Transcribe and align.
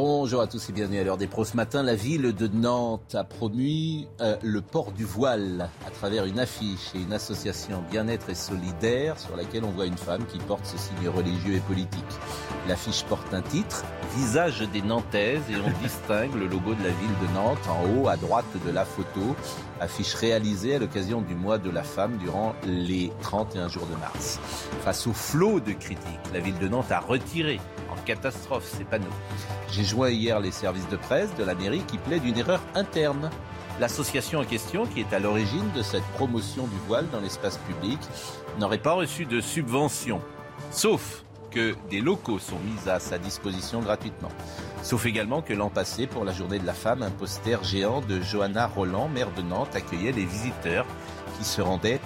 Bonjour 0.00 0.40
à 0.40 0.46
tous 0.46 0.68
et 0.68 0.72
bienvenue 0.72 1.00
à 1.00 1.02
l'heure 1.02 1.16
des 1.16 1.26
pros. 1.26 1.44
Ce 1.44 1.56
matin, 1.56 1.82
la 1.82 1.96
ville 1.96 2.32
de 2.32 2.46
Nantes 2.46 3.16
a 3.16 3.24
promu 3.24 4.06
euh, 4.20 4.36
le 4.44 4.60
port 4.60 4.92
du 4.92 5.04
voile 5.04 5.70
à 5.84 5.90
travers 5.90 6.24
une 6.24 6.38
affiche 6.38 6.94
et 6.94 7.00
une 7.00 7.12
association 7.12 7.82
bien-être 7.90 8.30
et 8.30 8.36
solidaire 8.36 9.18
sur 9.18 9.36
laquelle 9.36 9.64
on 9.64 9.70
voit 9.70 9.86
une 9.86 9.96
femme 9.96 10.24
qui 10.26 10.38
porte 10.38 10.64
ce 10.66 10.78
signe 10.78 11.08
religieux 11.08 11.56
et 11.56 11.60
politique. 11.60 12.04
L'affiche 12.68 13.02
porte 13.06 13.34
un 13.34 13.42
titre, 13.42 13.84
Visage 14.14 14.60
des 14.72 14.82
Nantaises, 14.82 15.42
et 15.50 15.56
on 15.56 15.70
distingue 15.82 16.34
le 16.34 16.46
logo 16.46 16.74
de 16.74 16.84
la 16.84 16.90
ville 16.90 17.18
de 17.20 17.34
Nantes 17.34 17.66
en 17.68 17.84
haut 17.90 18.06
à 18.06 18.16
droite 18.16 18.44
de 18.64 18.70
la 18.70 18.84
photo. 18.84 19.34
Affiche 19.80 20.14
réalisée 20.14 20.74
à 20.74 20.78
l'occasion 20.78 21.20
du 21.20 21.34
mois 21.34 21.58
de 21.58 21.70
la 21.70 21.82
femme 21.82 22.16
durant 22.18 22.54
les 22.64 23.12
31 23.22 23.68
jours 23.68 23.86
de 23.86 23.96
mars. 23.96 24.40
Face 24.84 25.06
au 25.06 25.12
flot 25.12 25.60
de 25.60 25.72
critiques, 25.72 26.04
la 26.32 26.40
ville 26.40 26.58
de 26.58 26.68
Nantes 26.68 26.90
a 26.90 27.00
retiré 27.00 27.60
en 27.90 27.96
catastrophe 28.04 28.68
ces 28.76 28.84
panneaux. 28.84 29.06
J'ai 29.70 29.84
joint 29.84 30.10
hier 30.10 30.40
les 30.40 30.50
services 30.50 30.88
de 30.88 30.96
presse 30.96 31.34
de 31.36 31.44
la 31.44 31.54
mairie 31.54 31.82
qui 31.86 31.98
plaident 31.98 32.22
d'une 32.22 32.38
erreur 32.38 32.60
interne. 32.74 33.30
L'association 33.80 34.40
en 34.40 34.44
question, 34.44 34.86
qui 34.86 35.00
est 35.00 35.12
à 35.12 35.20
l'origine 35.20 35.70
de 35.76 35.82
cette 35.82 36.06
promotion 36.14 36.64
du 36.64 36.76
voile 36.88 37.06
dans 37.12 37.20
l'espace 37.20 37.58
public, 37.58 38.00
n'aurait 38.58 38.78
pas 38.78 38.92
reçu 38.92 39.24
de 39.24 39.40
subvention. 39.40 40.20
Sauf 40.72 41.24
que 41.50 41.74
des 41.90 42.00
locaux 42.00 42.38
sont 42.38 42.58
mis 42.58 42.88
à 42.88 42.98
sa 43.00 43.18
disposition 43.18 43.80
gratuitement. 43.80 44.28
Sauf 44.82 45.06
également 45.06 45.42
que 45.42 45.52
l'an 45.52 45.70
passé, 45.70 46.06
pour 46.06 46.24
la 46.24 46.32
journée 46.32 46.58
de 46.58 46.66
la 46.66 46.74
femme, 46.74 47.02
un 47.02 47.10
poster 47.10 47.62
géant 47.64 48.00
de 48.00 48.20
Johanna 48.20 48.66
Roland, 48.66 49.08
maire 49.08 49.32
de 49.36 49.42
Nantes, 49.42 49.74
accueillait 49.74 50.12
les 50.12 50.24
visiteurs 50.24 50.86
qui 51.38 51.44
se 51.44 51.60
rendaient 51.60 52.00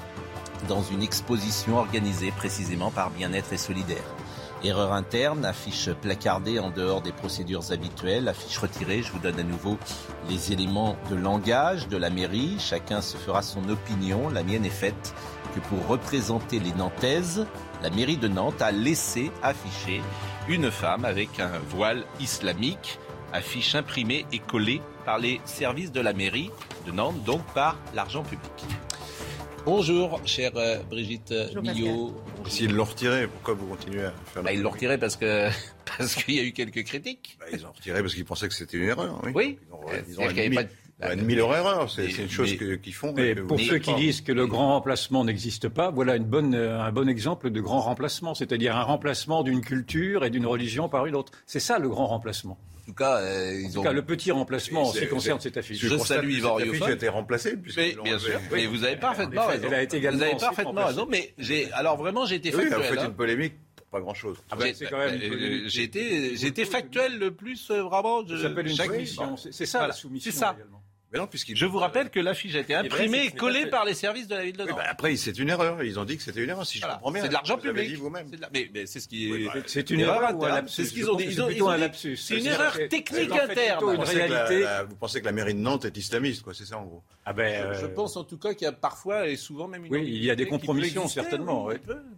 dans 0.68 0.82
une 0.82 1.02
exposition 1.02 1.78
organisée 1.78 2.30
précisément 2.30 2.90
par 2.90 3.10
Bien-être 3.10 3.52
et 3.52 3.58
Solidaire. 3.58 4.04
Erreur 4.64 4.92
interne, 4.92 5.44
affiche 5.44 5.90
placardée 5.90 6.60
en 6.60 6.70
dehors 6.70 7.02
des 7.02 7.10
procédures 7.10 7.72
habituelles, 7.72 8.28
affiche 8.28 8.58
retirée. 8.58 9.02
Je 9.02 9.10
vous 9.10 9.18
donne 9.18 9.40
à 9.40 9.42
nouveau 9.42 9.76
les 10.28 10.52
éléments 10.52 10.96
de 11.10 11.16
langage 11.16 11.88
de 11.88 11.96
la 11.96 12.10
mairie. 12.10 12.56
Chacun 12.60 13.00
se 13.00 13.16
fera 13.16 13.42
son 13.42 13.68
opinion. 13.68 14.28
La 14.28 14.44
mienne 14.44 14.64
est 14.64 14.70
faite 14.70 15.14
que 15.52 15.60
pour 15.60 15.84
représenter 15.88 16.60
les 16.60 16.72
Nantaises, 16.74 17.44
la 17.82 17.90
mairie 17.90 18.16
de 18.16 18.28
Nantes 18.28 18.62
a 18.62 18.70
laissé 18.70 19.30
afficher 19.42 20.00
une 20.48 20.70
femme 20.70 21.04
avec 21.04 21.40
un 21.40 21.58
voile 21.68 22.04
islamique. 22.20 22.98
Affiche 23.32 23.74
imprimée 23.74 24.26
et 24.30 24.38
collée 24.38 24.82
par 25.06 25.18
les 25.18 25.40
services 25.46 25.90
de 25.90 26.00
la 26.00 26.12
mairie 26.12 26.50
de 26.86 26.92
Nantes, 26.92 27.22
donc 27.24 27.42
par 27.54 27.78
l'argent 27.94 28.22
public. 28.22 28.42
Bonjour, 29.64 30.20
chère 30.26 30.52
euh, 30.56 30.78
Brigitte 30.90 31.32
Millot. 31.62 32.14
Essayez 32.46 32.68
de 32.68 32.74
le 32.74 32.82
retirer. 32.82 33.26
Pourquoi 33.28 33.54
vous 33.54 33.66
continuez 33.66 34.04
à 34.04 34.12
faire 34.26 34.42
Bah, 34.42 34.52
ils 34.52 34.60
l'ont 34.60 34.70
retiré 34.70 34.98
parce 34.98 35.16
que 35.16 35.48
parce 35.96 36.14
qu'il 36.16 36.34
y 36.34 36.40
a 36.40 36.42
eu 36.42 36.52
quelques 36.52 36.84
critiques. 36.84 37.38
Bah, 37.40 37.46
Ils 37.52 37.64
ont 37.64 37.72
retiré 37.72 38.02
parce 38.02 38.14
qu'ils 38.14 38.24
pensaient 38.24 38.48
que 38.48 38.54
c'était 38.54 38.76
une 38.76 38.88
erreur. 38.88 39.20
Oui. 39.24 39.32
Oui. 39.34 39.58
Ils 39.68 39.74
ont, 39.74 39.80
Euh, 39.88 40.00
ils 40.08 40.20
ont 40.20 40.28
avait 40.28 40.68
admis, 41.02 41.34
leur 41.34 41.54
erreur. 41.54 41.90
C'est 41.90 42.06
une 42.06 42.30
chose 42.30 42.54
qu'ils 42.82 42.94
font. 42.94 43.12
Mais 43.16 43.34
pour 43.34 43.58
ceux 43.60 43.78
qui 43.78 43.94
disent 43.94 44.20
que 44.20 44.32
le 44.32 44.46
grand 44.46 44.68
remplacement 44.74 45.24
n'existe 45.24 45.68
pas, 45.68 45.90
voilà 45.90 46.16
une 46.16 46.24
bonne, 46.24 46.54
euh, 46.54 46.80
un 46.80 46.92
bon 46.92 47.08
exemple 47.08 47.50
de 47.50 47.60
grand 47.60 47.80
remplacement, 47.80 48.34
c'est-à-dire 48.34 48.76
un 48.76 48.82
remplacement 48.82 49.42
d'une 49.42 49.60
culture 49.60 50.24
et 50.24 50.30
d'une 50.30 50.46
religion 50.46 50.88
par 50.88 51.06
une 51.06 51.14
autre. 51.16 51.32
C'est 51.46 51.60
ça 51.60 51.78
le 51.78 51.88
grand 51.88 52.06
remplacement. 52.06 52.58
En 52.82 52.86
tout 52.86 52.94
cas, 52.94 53.18
euh, 53.18 53.60
ils 53.60 53.66
En 53.68 53.72
tout 53.74 53.78
ont. 53.78 53.82
cas, 53.84 53.92
le 53.92 54.02
petit 54.02 54.32
remplacement 54.32 54.82
en 54.82 54.92
ce 54.92 54.98
qui 55.00 55.06
concerne 55.08 55.38
cette 55.40 55.56
affiche. 55.56 55.78
Je 55.80 55.88
constate 55.88 56.18
salue 56.18 56.32
Yvan 56.32 56.58
cette 56.58 56.66
affiche 56.66 56.70
Rioufol. 56.72 56.90
a 56.90 56.94
été 56.94 57.08
remplacée. 57.08 57.54
Mais, 57.76 57.96
bien 58.02 58.18
sûr, 58.18 58.40
mais 58.50 58.66
vous 58.66 58.82
avez 58.84 58.96
parfaitement 58.96 59.42
effet, 59.44 59.52
raison. 59.52 59.66
elle 59.68 59.74
a 59.74 59.82
été 59.82 59.96
également 59.98 60.18
vous 60.18 60.24
avez 60.24 60.36
parfaitement 60.36 60.84
raison, 60.86 61.06
mais 61.08 61.32
alors 61.74 61.96
vraiment 61.96 62.26
j'ai 62.26 62.34
été 62.36 62.48
Oui, 62.48 62.62
factuel. 62.62 62.78
vous 62.78 62.84
faites 62.84 62.98
hein. 62.98 63.06
une 63.06 63.14
polémique 63.14 63.54
pour 63.76 63.86
pas 63.86 64.00
grand-chose. 64.00 64.36
Ah 64.50 64.56
ben, 64.56 64.66
J'ai- 64.66 64.74
c'est 64.74 64.86
quand 64.86 64.98
même 64.98 65.14
une 65.14 65.32
euh. 65.32 65.68
J'ai 65.68 65.84
été, 65.84 66.64
factuel 66.64 67.18
le 67.18 67.30
plus 67.32 67.70
euh, 67.70 67.82
vraiment. 67.84 68.26
s'appelle 68.26 68.66
une 68.66 68.74
chaque 68.76 68.86
soumission. 68.90 69.30
mission. 69.30 69.36
C'est 69.36 69.52
c'est 69.52 69.66
ça 69.66 69.78
Voilà. 69.78 69.92
la 69.92 69.96
soumission. 69.98 70.30
C'est 70.32 70.36
ça. 70.38 70.54
également. 70.58 70.81
Mais 71.12 71.18
non, 71.18 71.26
puisqu'ils 71.26 71.56
Je 71.56 71.66
vous 71.66 71.76
rappelle 71.78 72.08
que 72.08 72.18
l'affiche 72.20 72.54
a 72.54 72.60
été 72.60 72.72
vrai, 72.74 72.86
imprimée 72.86 73.20
c'est 73.24 73.26
et 73.26 73.30
collée 73.32 73.66
par 73.66 73.84
les 73.84 73.92
services 73.92 74.28
de 74.28 74.34
la 74.34 74.44
ville 74.44 74.56
de 74.56 74.62
Oui, 74.62 74.68
Nantes. 74.70 74.78
bah, 74.78 74.84
après, 74.88 75.14
c'est 75.16 75.38
une 75.38 75.50
erreur. 75.50 75.82
Ils 75.82 75.98
ont 75.98 76.04
dit 76.06 76.16
que 76.16 76.22
c'était 76.22 76.42
une 76.42 76.48
erreur. 76.48 76.64
Si 76.64 76.78
je 76.78 76.82
Voilà. 76.82 76.94
comprends 76.94 77.10
bien. 77.12 77.22
C'est 77.22 77.28
de 77.28 77.32
l'argent 77.34 77.58
public. 77.58 77.86
dit 77.88 77.96
vous-même. 77.96 78.26
C'est 78.30 78.36
de 78.36 78.40
la- 78.42 78.48
Mais, 78.52 78.70
mais 78.72 78.86
c'est 78.86 78.98
ce 79.00 79.08
qui 79.08 79.28
est. 79.28 79.32
Oui, 79.32 79.46
bah, 79.52 79.60
C'est 79.66 79.90
une 79.90 80.00
Erreur 80.00 80.22
erreur 80.22 80.30
ou 80.38 80.44
un 80.44 80.46
interne. 80.48 80.56
lapsus 80.64 80.74
C'est 80.74 80.84
ce 80.88 80.94
qu'ils 80.94 81.10
ont 81.10 81.16
dit. 81.16 81.24
Ils 81.24 81.34
C'est 81.34 81.40
ont- 81.42 81.46
plutôt 81.46 81.58
ils 81.58 81.62
ont 81.64 81.68
un 81.68 81.74
dit- 81.76 81.80
lapsus. 81.82 82.16
c'est 82.16 82.38
une 82.38 82.46
erreur 82.46 82.72
que- 82.72 82.82
technique 82.88 83.30
interne. 83.32 83.84
une 83.90 83.96
pensez, 83.96 84.12
que 84.14 84.18
la- 84.20 84.44
réalité. 84.46 84.84
vous 84.88 84.96
pensez 84.96 85.20
que 85.20 85.26
la 85.26 85.32
mairie 85.32 85.54
de 85.54 85.58
Nantes 85.60 85.84
est 85.84 85.96
islamiste, 85.96 86.42
quoi, 86.42 86.54
c'est 86.54 86.64
ça 86.64 86.78
en 86.78 86.84
gros 86.86 87.02
Ah 87.26 87.32
ben, 87.34 87.74
Je 87.78 87.84
euh, 87.84 87.88
pense 87.88 88.16
en 88.16 88.24
tout 88.24 88.38
cas 88.38 88.54
qu'il 88.54 88.64
y 88.64 88.68
a 88.68 88.72
parfois 88.72 89.28
et 89.28 89.36
souvent 89.36 89.68
même 89.68 89.84
une 89.84 89.92
Oui, 89.92 90.04
il 90.06 90.24
y 90.24 90.30
a 90.30 90.34
des 90.34 90.46
compromissions, 90.46 91.08
certainement, 91.08 91.68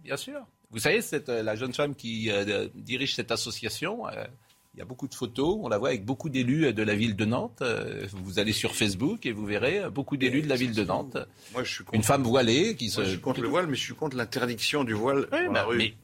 bien 0.03 0.15
sûr. 0.17 0.39
Vous 0.71 0.79
savez, 0.79 1.01
cette, 1.01 1.29
euh, 1.29 1.43
la 1.43 1.55
jeune 1.55 1.73
femme 1.73 1.95
qui 1.95 2.29
euh, 2.31 2.67
dirige 2.75 3.15
cette 3.15 3.31
association, 3.31 4.07
euh, 4.07 4.25
il 4.75 4.79
y 4.79 4.81
a 4.81 4.85
beaucoup 4.85 5.07
de 5.07 5.15
photos, 5.15 5.57
on 5.61 5.69
la 5.69 5.77
voit 5.77 5.87
avec 5.89 6.03
beaucoup 6.03 6.27
d'élus 6.27 6.65
euh, 6.65 6.73
de 6.73 6.83
la 6.83 6.95
ville 6.95 7.15
de 7.15 7.23
Nantes. 7.23 7.59
Euh, 7.61 8.05
vous 8.11 8.39
allez 8.39 8.51
sur 8.51 8.75
Facebook 8.75 9.25
et 9.25 9.31
vous 9.31 9.45
verrez 9.45 9.79
euh, 9.79 9.89
beaucoup 9.89 10.17
d'élus 10.17 10.41
de 10.41 10.49
la 10.49 10.57
ville 10.57 10.73
de 10.73 10.83
Nantes. 10.83 11.17
Moi, 11.53 11.63
je 11.63 11.71
suis 11.71 11.83
contre. 11.85 11.95
Une 11.95 12.03
femme 12.03 12.23
voilée 12.23 12.75
qui 12.75 12.89
se... 12.89 12.97
Moi, 12.97 13.05
je 13.05 13.11
suis 13.11 13.21
contre 13.21 13.41
le 13.41 13.47
voile, 13.47 13.67
mais 13.67 13.75
je 13.75 13.81
suis 13.81 13.93
contre 13.95 14.17
l'interdiction 14.17 14.83
du 14.83 14.93
voile 14.93 15.27
dans 15.31 15.37
bah, 15.47 15.53
la 15.53 15.63
rue. 15.63 15.77
mais- 15.77 15.83
Mais 15.85 15.95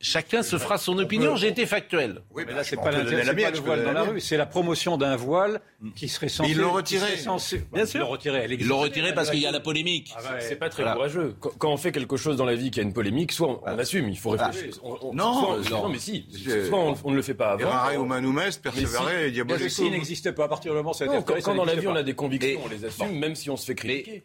chacun 0.00 0.42
se 0.42 0.56
fera 0.58 0.78
son 0.78 0.98
opinion, 0.98 1.36
j'ai 1.36 1.48
été 1.48 1.66
factuel. 1.66 2.22
Oui, 2.30 2.42
Mais 2.46 2.52
bah, 2.52 2.58
là, 2.58 2.64
c'est 2.64 2.76
pas 2.76 2.90
le 2.90 3.58
voile 3.60 3.84
dans 3.84 3.92
la 3.92 4.02
rue, 4.02 4.20
c'est 4.20 4.36
la 4.36 4.46
promotion 4.46 4.96
d'un 4.96 5.16
voile 5.16 5.60
qui 5.94 6.08
serait 6.08 6.28
censé. 6.28 6.50
ils 6.50 6.58
l'ont 6.58 6.72
retiré. 6.72 7.06
Bien 7.72 7.82
Ils 7.82 7.86
sûr. 7.86 8.00
l'ont 8.00 8.08
retiré. 8.08 8.38
Elle 8.44 8.52
Ils 8.52 8.66
l'ont 8.66 8.78
retiré 8.78 9.14
parce 9.14 9.30
qu'il 9.30 9.40
y 9.40 9.46
a 9.46 9.50
la 9.52 9.60
polémique. 9.60 10.12
Ah 10.16 10.20
ouais. 10.34 10.40
C'est 10.40 10.56
pas 10.56 10.68
très 10.70 10.82
Voilà. 10.82 10.96
courageux. 10.96 11.36
Quand, 11.38 11.50
quand 11.58 11.72
on 11.72 11.76
fait 11.76 11.92
quelque 11.92 12.16
chose 12.16 12.36
dans 12.36 12.44
la 12.46 12.54
vie 12.54 12.70
qui 12.70 12.80
a 12.80 12.82
une 12.82 12.92
polémique, 12.92 13.32
soit 13.32 13.48
on, 13.48 13.60
on 13.64 13.78
assume, 13.78 14.08
il 14.08 14.18
faut 14.18 14.30
réfléchir. 14.30 14.74
On- 14.82 14.96
on- 15.02 15.14
Non, 15.14 15.58
non. 15.70 15.88
mais 15.88 15.98
si. 15.98 16.26
Soit 16.68 16.78
on, 16.78 16.94
on 17.04 17.10
ne 17.10 17.16
le 17.16 17.22
fait 17.22 17.34
pas 17.34 17.52
avant. 17.52 17.60
Errare 17.68 17.92
humanum 17.94 18.38
est, 18.40 18.60
perseverare 18.60 19.10
et 19.12 19.24
Le 19.26 19.30
diabolicum. 19.32 19.68
si 19.68 19.90
n'existe 19.90 20.30
pas 20.32 20.44
à 20.44 20.48
partir 20.48 20.72
du 20.72 20.76
moment 20.78 20.90
où 20.90 20.94
ça 20.94 21.04
a 21.04 21.14
été 21.18 21.42
quand, 21.42 21.54
dans 21.54 21.64
la 21.64 21.74
vie 21.74 21.86
on 21.86 21.94
a 21.94 22.02
des 22.02 22.14
convictions, 22.14 22.60
on 22.64 22.68
les 22.68 22.84
assume, 22.84 23.18
même 23.18 23.34
si 23.34 23.50
on 23.50 23.56
se 23.56 23.66
fait 23.66 23.74
critiquer. 23.74 24.22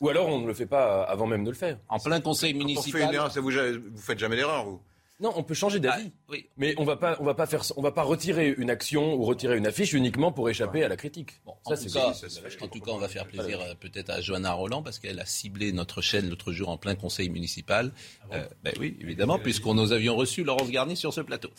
Ou 0.00 0.08
alors 0.08 0.28
on 0.28 0.38
ne 0.40 0.46
le 0.46 0.54
fait 0.54 0.64
pas 0.64 1.02
avant 1.02 1.26
même 1.26 1.44
de 1.44 1.50
le 1.50 1.56
faire. 1.56 1.76
En 1.90 1.98
plein 1.98 2.20
conseil 2.22 2.22
Quand 2.22 2.30
on 2.30 2.34
fait 2.34 2.50
une 2.50 2.56
municipal. 2.58 3.14
erreur, 3.14 3.30
ça 3.30 3.40
vous, 3.42 3.50
vous 3.50 4.00
faites 4.00 4.18
jamais 4.18 4.36
d'erreur, 4.36 4.64
vous 4.64 4.80
Non, 5.20 5.32
on 5.36 5.42
peut 5.42 5.54
changer 5.54 5.76
Ah, 5.84 5.96
d'avis. 5.98 6.10
oui. 6.30 6.48
Mais 6.56 6.74
on 6.78 6.84
va 6.84 6.96
pas, 6.96 7.16
on 7.20 7.24
va 7.24 7.34
pas 7.34 7.46
faire, 7.46 7.62
on 7.76 7.82
va 7.82 7.92
pas 7.92 8.02
retirer 8.02 8.54
une 8.56 8.70
action 8.70 9.14
ou 9.14 9.24
retirer 9.24 9.56
une 9.58 9.66
affiche 9.66 9.92
uniquement 9.92 10.32
pour 10.32 10.48
échaper 10.48 10.82
à 10.82 10.88
la 10.88 10.96
critique. 10.96 11.40
Bon, 11.44 11.54
Ça, 11.66 11.72
en, 11.74 11.76
c'est 11.76 11.86
tout 11.88 11.92
cas, 11.94 12.12
ça, 12.14 12.26
en 12.62 12.68
tout 12.68 12.80
cas, 12.80 12.90
on 12.92 12.98
va 12.98 13.08
faire 13.08 13.26
plaisir 13.26 13.60
euh, 13.60 13.74
peut-être 13.74 14.08
à 14.10 14.20
Johanna 14.22 14.52
Roland 14.52 14.82
parce 14.82 14.98
qu'elle 14.98 15.20
a 15.20 15.26
ciblé 15.26 15.72
notre 15.72 16.00
chaîne 16.00 16.30
l'autre 16.30 16.52
jour 16.52 16.70
en 16.70 16.78
plein 16.78 16.94
conseil 16.94 17.28
municipal. 17.28 17.92
Euh, 18.32 18.46
ben 18.64 18.72
oui, 18.80 18.96
évidemment, 19.00 19.38
puisqu'on 19.38 19.74
nous 19.74 19.92
avions 19.92 20.16
reçu 20.16 20.42
Laurence 20.42 20.70
Garnier 20.70 20.96
sur 20.96 21.12
ce 21.12 21.20
plateau. 21.20 21.50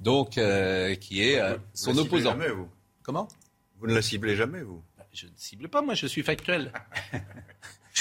Donc, 0.00 0.36
euh, 0.36 0.94
qui 0.96 1.22
est 1.22 1.40
euh, 1.40 1.54
Vous 1.54 1.60
son 1.74 1.90
la 1.90 1.96
ciblez 2.02 2.08
opposant. 2.08 2.30
Jamais, 2.32 2.50
vous? 2.50 2.68
Comment? 3.02 3.28
Vous 3.78 3.86
ne 3.86 3.94
la 3.94 4.02
ciblez 4.02 4.34
jamais, 4.34 4.62
vous? 4.62 4.82
Je 5.12 5.26
ne 5.26 5.32
cible 5.36 5.68
pas, 5.68 5.82
moi, 5.82 5.94
je 5.94 6.06
suis 6.06 6.22
factuel. 6.22 6.72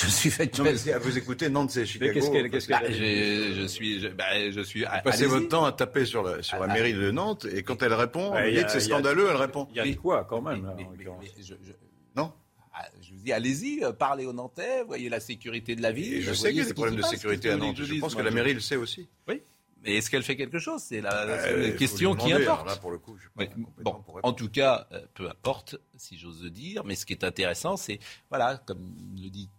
je 0.06 0.08
suis 0.08 0.30
Non, 0.30 0.36
factuel. 0.36 0.66
mais 0.66 0.78
c'est 0.78 0.94
à 0.94 1.00
vous 1.00 1.18
écouter, 1.18 1.50
Nantes, 1.50 1.72
c'est 1.72 1.86
Chicago. 1.86 2.12
Mais 2.14 2.20
qu'est-ce 2.20 2.32
qu'elle 2.32 2.50
qu'est-ce 2.52 2.68
Bah, 2.70 2.80
qu'elle 2.80 2.88
a 2.94 2.98
dit 2.98 3.54
je, 3.56 3.62
je 3.62 3.68
suis, 3.68 4.00
je, 4.00 4.08
bah, 4.10 4.50
je 4.52 4.62
suis. 4.62 4.82
Vous 4.84 4.90
passez 5.04 5.26
votre 5.26 5.48
temps 5.48 5.66
à 5.66 5.72
taper 5.72 6.06
sur 6.06 6.24
la, 6.24 6.42
sur 6.44 6.60
la 6.60 6.68
mairie 6.68 6.94
de 6.94 7.12
Nantes 7.12 7.46
et 7.52 7.64
quand 7.64 7.82
elle 7.84 7.94
répond, 7.94 8.32
vous 8.32 8.52
dites 8.52 8.70
c'est 8.70 8.80
scandaleux, 8.80 9.28
elle 9.30 9.36
répond. 9.38 9.68
Il 9.72 9.78
y 9.78 9.80
a 9.80 9.96
quoi 9.96 10.26
quand 10.26 10.42
Mais, 10.42 10.52
même. 10.56 10.66
là, 10.66 10.74
mais- 10.78 10.84
en 10.86 10.90
mais- 10.92 10.98
l'occurrence. 10.98 11.24
mais 11.38 11.44
je, 11.44 11.54
je- 11.64 11.74
Non 12.16 12.32
ah, 12.80 12.86
je 13.02 13.12
vous 13.12 13.18
dis, 13.24 13.32
allez-y, 13.34 13.84
euh, 13.84 13.92
parlez 13.92 14.26
aux 14.28 14.34
Nantais, 14.34 14.84
voyez 14.84 15.10
la 15.10 15.20
sécurité 15.20 15.76
de 15.76 15.82
la 15.82 15.92
ville. 15.92 16.14
Et 16.14 16.22
je 16.22 16.32
sais 16.34 16.50
qu'il 16.50 16.60
y 16.60 16.62
a 16.62 16.66
des 16.66 16.74
problèmes 16.76 16.96
de 16.98 17.02
sécurité 17.02 17.50
à 17.50 17.58
Nantes. 17.58 17.78
Je 17.82 18.00
pense 18.00 18.14
que 18.14 18.22
la 18.22 18.30
mairie 18.32 18.54
le 18.54 18.60
sait 18.60 18.76
aussi. 18.76 19.08
Oui. 19.28 19.42
Mais 19.84 19.96
est-ce 19.96 20.10
qu'elle 20.12 20.24
fait 20.24 20.36
quelque 20.36 20.60
chose? 20.60 20.82
C'est 20.84 21.02
la, 21.02 21.14
Euh, 21.24 21.72
question 21.78 22.14
qui 22.16 22.34
importe. 22.34 22.68
Là, 22.68 22.76
pour 22.76 22.92
le 22.92 22.98
coup, 22.98 23.16
je 23.18 23.28
pas 23.30 23.44
Oui, 23.56 23.64
Bon, 23.84 23.94
pour 24.04 24.20
en 24.24 24.34
tout 24.34 24.50
cas, 24.50 24.88
euh, 24.92 25.02
peu 25.14 25.28
importe, 25.30 25.76
si 25.96 26.18
j'ose 26.18 26.44
le 26.44 26.50
dire, 26.50 26.84
mais 26.84 26.96
ce 26.96 27.06
qui 27.06 27.14
est 27.14 27.24
intéressant, 27.24 27.78
c'est, 27.78 28.00
voilà, 28.30 28.58
comme 28.66 28.92
le 29.16 29.30
dit 29.30 29.50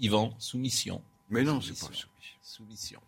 Yvan, 0.00 0.34
soumission. 0.38 1.02
Mais 1.30 1.42
non, 1.42 1.60
c'est 1.60 1.78
pas 1.78 1.92
Soumission. 2.42 3.00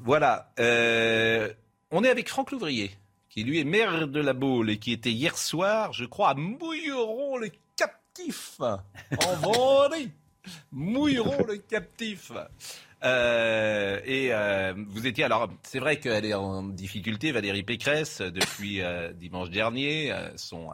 Voilà. 0.00 0.52
euh, 0.58 1.52
on 1.90 2.04
est 2.04 2.08
avec 2.08 2.28
Franck 2.28 2.50
Louvrier, 2.50 2.90
qui 3.28 3.44
lui 3.44 3.60
est 3.60 3.64
maire 3.64 4.08
de 4.08 4.20
la 4.20 4.32
Baule 4.32 4.70
et 4.70 4.78
qui 4.78 4.92
était 4.92 5.10
hier 5.10 5.36
soir, 5.38 5.92
je 5.92 6.04
crois, 6.04 6.30
à 6.30 6.34
Mouilleron 6.34 7.38
le 7.38 7.50
captif. 7.76 8.60
En 9.26 9.34
Vendée. 9.36 10.10
Mouilleron 10.72 11.44
le 11.46 11.56
captif. 11.58 12.32
Euh, 13.04 14.00
et 14.04 14.32
euh, 14.32 14.72
vous 14.88 15.06
étiez 15.06 15.24
alors, 15.24 15.50
c'est 15.62 15.78
vrai 15.80 16.00
qu'elle 16.00 16.24
est 16.24 16.34
en 16.34 16.62
difficulté, 16.62 17.30
Valérie 17.32 17.62
Pécresse, 17.62 18.20
depuis 18.20 18.80
dimanche 19.14 19.50
dernier. 19.50 20.14
son 20.36 20.70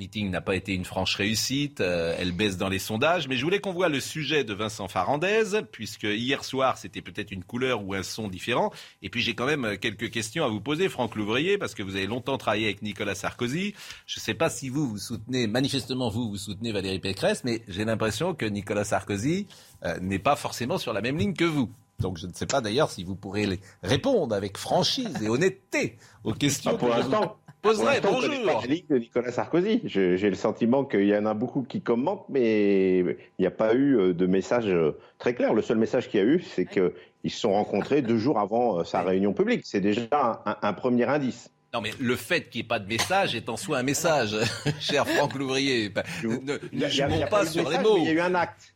meeting 0.00 0.30
n'a 0.30 0.40
pas 0.40 0.56
été 0.56 0.72
une 0.72 0.84
franche 0.84 1.14
réussite, 1.14 1.80
euh, 1.80 2.16
elle 2.18 2.32
baisse 2.32 2.56
dans 2.56 2.68
les 2.70 2.78
sondages, 2.78 3.28
mais 3.28 3.36
je 3.36 3.44
voulais 3.44 3.60
qu'on 3.60 3.72
voit 3.72 3.90
le 3.90 4.00
sujet 4.00 4.44
de 4.44 4.54
Vincent 4.54 4.88
Farandez, 4.88 5.60
puisque 5.70 6.04
hier 6.04 6.42
soir 6.42 6.78
c'était 6.78 7.02
peut-être 7.02 7.30
une 7.30 7.44
couleur 7.44 7.84
ou 7.84 7.94
un 7.94 8.02
son 8.02 8.28
différent, 8.28 8.72
et 9.02 9.10
puis 9.10 9.20
j'ai 9.20 9.34
quand 9.34 9.46
même 9.46 9.76
quelques 9.78 10.10
questions 10.10 10.44
à 10.44 10.48
vous 10.48 10.60
poser, 10.60 10.88
Franck 10.88 11.14
Louvrier, 11.16 11.58
parce 11.58 11.74
que 11.74 11.82
vous 11.82 11.96
avez 11.96 12.06
longtemps 12.06 12.38
travaillé 12.38 12.64
avec 12.64 12.82
Nicolas 12.82 13.14
Sarkozy. 13.14 13.74
Je 14.06 14.18
ne 14.18 14.22
sais 14.22 14.34
pas 14.34 14.48
si 14.48 14.70
vous, 14.70 14.88
vous 14.88 14.98
soutenez, 14.98 15.46
manifestement 15.46 16.08
vous, 16.08 16.30
vous 16.30 16.38
soutenez 16.38 16.72
Valérie 16.72 16.98
Pécresse, 16.98 17.44
mais 17.44 17.62
j'ai 17.68 17.84
l'impression 17.84 18.34
que 18.34 18.46
Nicolas 18.46 18.84
Sarkozy 18.84 19.46
euh, 19.84 20.00
n'est 20.00 20.18
pas 20.18 20.34
forcément 20.34 20.78
sur 20.78 20.94
la 20.94 21.02
même 21.02 21.18
ligne 21.18 21.34
que 21.34 21.44
vous. 21.44 21.70
Donc 22.00 22.16
je 22.16 22.26
ne 22.26 22.32
sais 22.32 22.46
pas 22.46 22.60
d'ailleurs 22.60 22.90
si 22.90 23.04
vous 23.04 23.14
pourrez 23.14 23.60
répondre 23.82 24.34
avec 24.34 24.56
franchise 24.56 25.22
et 25.22 25.28
honnêteté 25.28 25.98
aux 26.24 26.32
questions. 26.32 26.76
pour 26.76 26.88
l'instant, 26.88 27.36
Poserai, 27.62 28.00
bonjour. 28.00 28.30
de 28.30 28.98
Nicolas 28.98 29.32
Sarkozy. 29.32 29.82
J'ai 29.84 30.30
le 30.30 30.34
sentiment 30.34 30.84
qu'il 30.84 31.04
y 31.04 31.16
en 31.16 31.26
a 31.26 31.34
beaucoup 31.34 31.62
qui 31.62 31.82
commentent, 31.82 32.24
mais 32.30 33.00
il 33.00 33.16
n'y 33.38 33.46
a 33.46 33.50
pas 33.50 33.74
eu 33.74 33.98
euh, 33.98 34.14
de 34.14 34.26
message 34.26 34.66
euh, 34.68 34.96
très 35.18 35.34
clair. 35.34 35.52
Le 35.52 35.60
seul 35.60 35.76
message 35.76 36.08
qu'il 36.08 36.20
y 36.20 36.22
a 36.22 36.26
eu, 36.26 36.40
c'est 36.40 36.64
qu'ils 36.64 37.30
se 37.30 37.38
sont 37.38 37.52
rencontrés 37.52 38.00
deux 38.00 38.16
jours 38.16 38.38
avant 38.38 38.78
euh, 38.78 38.84
sa 38.84 39.02
réunion 39.02 39.34
publique. 39.34 39.62
C'est 39.64 39.80
déjà 39.80 40.42
un, 40.62 40.72
premier 40.72 41.04
indice. 41.04 41.50
Non, 41.74 41.82
mais 41.82 41.90
le 42.00 42.16
fait 42.16 42.48
qu'il 42.48 42.60
n'y 42.60 42.64
ait 42.64 42.68
pas 42.68 42.78
de 42.78 42.88
message 42.88 43.34
est 43.34 43.48
en 43.50 43.58
soi 43.58 43.78
un 43.78 43.82
message, 43.82 44.36
cher 44.80 45.06
Franck 45.06 45.34
Louvrier. 45.34 45.92
Ne, 46.24 46.88
jouons 46.88 47.26
pas, 47.28 47.44
sur 47.44 47.68
les 47.68 47.78
mots. 47.78 47.98
Il 47.98 48.04
y 48.04 48.08
a 48.08 48.12
eu 48.12 48.20
un 48.20 48.34
acte. 48.34 48.74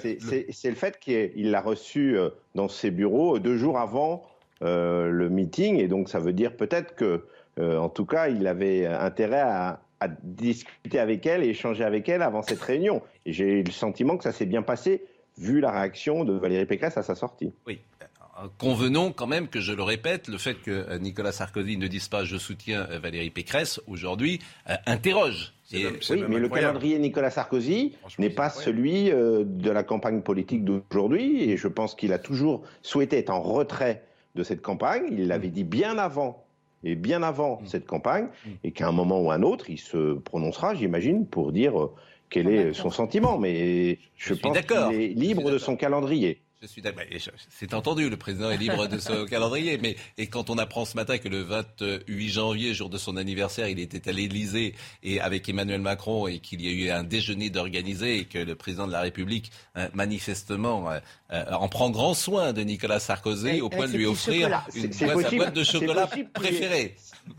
C'est 0.00 0.70
le 0.70 0.74
fait 0.76 1.00
qu'il 1.00 1.50
l'a 1.50 1.60
reçu 1.60 2.16
dans 2.54 2.68
ses 2.68 2.92
bureaux 2.92 3.40
deux 3.40 3.56
jours 3.56 3.78
avant 3.78 4.24
le 4.60 5.28
meeting, 5.28 5.78
et 5.78 5.88
donc 5.88 6.08
ça 6.08 6.20
veut 6.20 6.32
dire 6.32 6.56
peut-être 6.56 6.94
que 6.94 7.24
euh, 7.58 7.78
en 7.78 7.88
tout 7.88 8.06
cas, 8.06 8.28
il 8.28 8.46
avait 8.46 8.86
intérêt 8.86 9.40
à, 9.40 9.80
discuter 10.22 10.98
avec 10.98 11.26
elle 11.26 11.44
et 11.44 11.48
échanger 11.48 11.84
avec 11.84 12.08
elle 12.08 12.22
avant 12.22 12.42
cette 12.42 12.62
réunion. 12.62 13.02
Et 13.26 13.34
j'ai 13.34 13.62
le 13.62 13.70
sentiment 13.70 14.16
que 14.16 14.24
ça 14.24 14.32
s'est 14.32 14.46
bien 14.46 14.62
passé, 14.62 15.04
vu 15.36 15.60
la 15.60 15.70
réaction 15.70 16.24
de 16.24 16.32
Valérie 16.32 16.64
Pécresse 16.64 16.96
à 16.96 17.02
sa 17.02 17.14
sortie. 17.14 17.52
Oui. 17.66 17.80
Euh, 18.02 18.46
convenons 18.56 19.12
quand 19.12 19.26
même 19.26 19.48
que 19.48 19.60
je 19.60 19.74
le 19.74 19.82
répète, 19.82 20.28
le 20.28 20.38
fait 20.38 20.54
que 20.54 20.70
euh, 20.70 20.98
Nicolas 20.98 21.32
Sarkozy 21.32 21.76
ne 21.76 21.86
dise 21.86 22.08
pas 22.08 22.24
je 22.24 22.38
soutiens 22.38 22.86
Valérie 23.02 23.28
Pécresse 23.28 23.78
aujourd'hui 23.86 24.40
interroge. 24.86 25.52
oui, 25.70 25.84
mais 26.30 26.38
le 26.38 26.48
calendrier 26.48 26.98
Nicolas 26.98 27.30
Sarkozy 27.30 27.94
n'est 28.18 28.30
pas 28.30 28.48
celui 28.48 29.10
de 29.10 29.70
la 29.70 29.82
campagne 29.82 30.22
politique 30.22 30.64
d'aujourd'hui 30.64 31.50
et 31.50 31.58
je 31.58 31.68
pense 31.68 31.94
qu'il 31.94 32.14
a 32.14 32.18
toujours 32.18 32.62
souhaité 32.80 33.18
être 33.18 33.28
en 33.28 33.42
retrait 33.42 34.02
de 34.34 34.42
cette 34.44 34.62
campagne. 34.62 35.04
Il 35.10 35.28
l'avait 35.28 35.48
dit 35.48 35.64
bien 35.64 35.98
avant 35.98 36.46
et 36.84 36.94
bien 36.94 37.22
avant 37.22 37.60
mm. 37.60 37.66
cette 37.66 37.86
campagne, 37.86 38.28
mm. 38.44 38.50
et 38.64 38.72
qu'à 38.72 38.88
un 38.88 38.92
moment 38.92 39.20
ou 39.20 39.30
un 39.30 39.42
autre, 39.42 39.70
il 39.70 39.78
se 39.78 40.14
prononcera, 40.14 40.74
j'imagine, 40.74 41.26
pour 41.26 41.52
dire 41.52 41.80
euh, 41.80 41.94
quel 42.28 42.48
est 42.48 42.72
son 42.72 42.90
sentiment. 42.90 43.38
Mais 43.38 43.98
je, 44.16 44.34
je 44.34 44.40
pense 44.40 44.58
qu'il 44.60 45.00
est 45.00 45.08
libre 45.08 45.50
de 45.50 45.58
son 45.58 45.76
calendrier. 45.76 46.40
Je 46.62 46.66
suis 46.66 46.82
d'accord. 46.82 47.02
C'est 47.48 47.72
entendu, 47.72 48.10
le 48.10 48.18
président 48.18 48.50
est 48.50 48.58
libre 48.58 48.86
de 48.86 48.98
son 48.98 49.24
calendrier. 49.30 49.78
Mais 49.78 49.96
et 50.18 50.26
quand 50.26 50.50
on 50.50 50.58
apprend 50.58 50.84
ce 50.84 50.94
matin 50.94 51.16
que 51.16 51.28
le 51.28 51.40
28 51.40 52.28
janvier, 52.28 52.74
jour 52.74 52.90
de 52.90 52.98
son 52.98 53.16
anniversaire, 53.16 53.68
il 53.68 53.80
était 53.80 54.10
à 54.10 54.12
l'Élysée 54.12 54.74
et 55.02 55.22
avec 55.22 55.48
Emmanuel 55.48 55.80
Macron 55.80 56.26
et 56.26 56.38
qu'il 56.38 56.60
y 56.60 56.68
a 56.68 56.70
eu 56.70 56.90
un 56.90 57.02
déjeuner 57.02 57.48
d'organiser 57.48 58.18
et 58.18 58.24
que 58.26 58.36
le 58.36 58.54
président 58.56 58.86
de 58.86 58.92
la 58.92 59.00
République, 59.00 59.50
euh, 59.78 59.88
manifestement, 59.94 60.90
euh, 60.90 60.98
euh, 61.32 61.44
en 61.50 61.68
prend 61.68 61.88
grand 61.88 62.12
soin 62.12 62.52
de 62.52 62.60
Nicolas 62.60 63.00
Sarkozy 63.00 63.62
au 63.62 63.70
point 63.70 63.88
de 63.88 63.96
lui 63.96 64.04
offrir 64.04 64.62
une 64.74 65.36
boîte, 65.36 65.54
de 65.54 65.64
chocolat 65.64 66.10
préférée. 66.34 66.94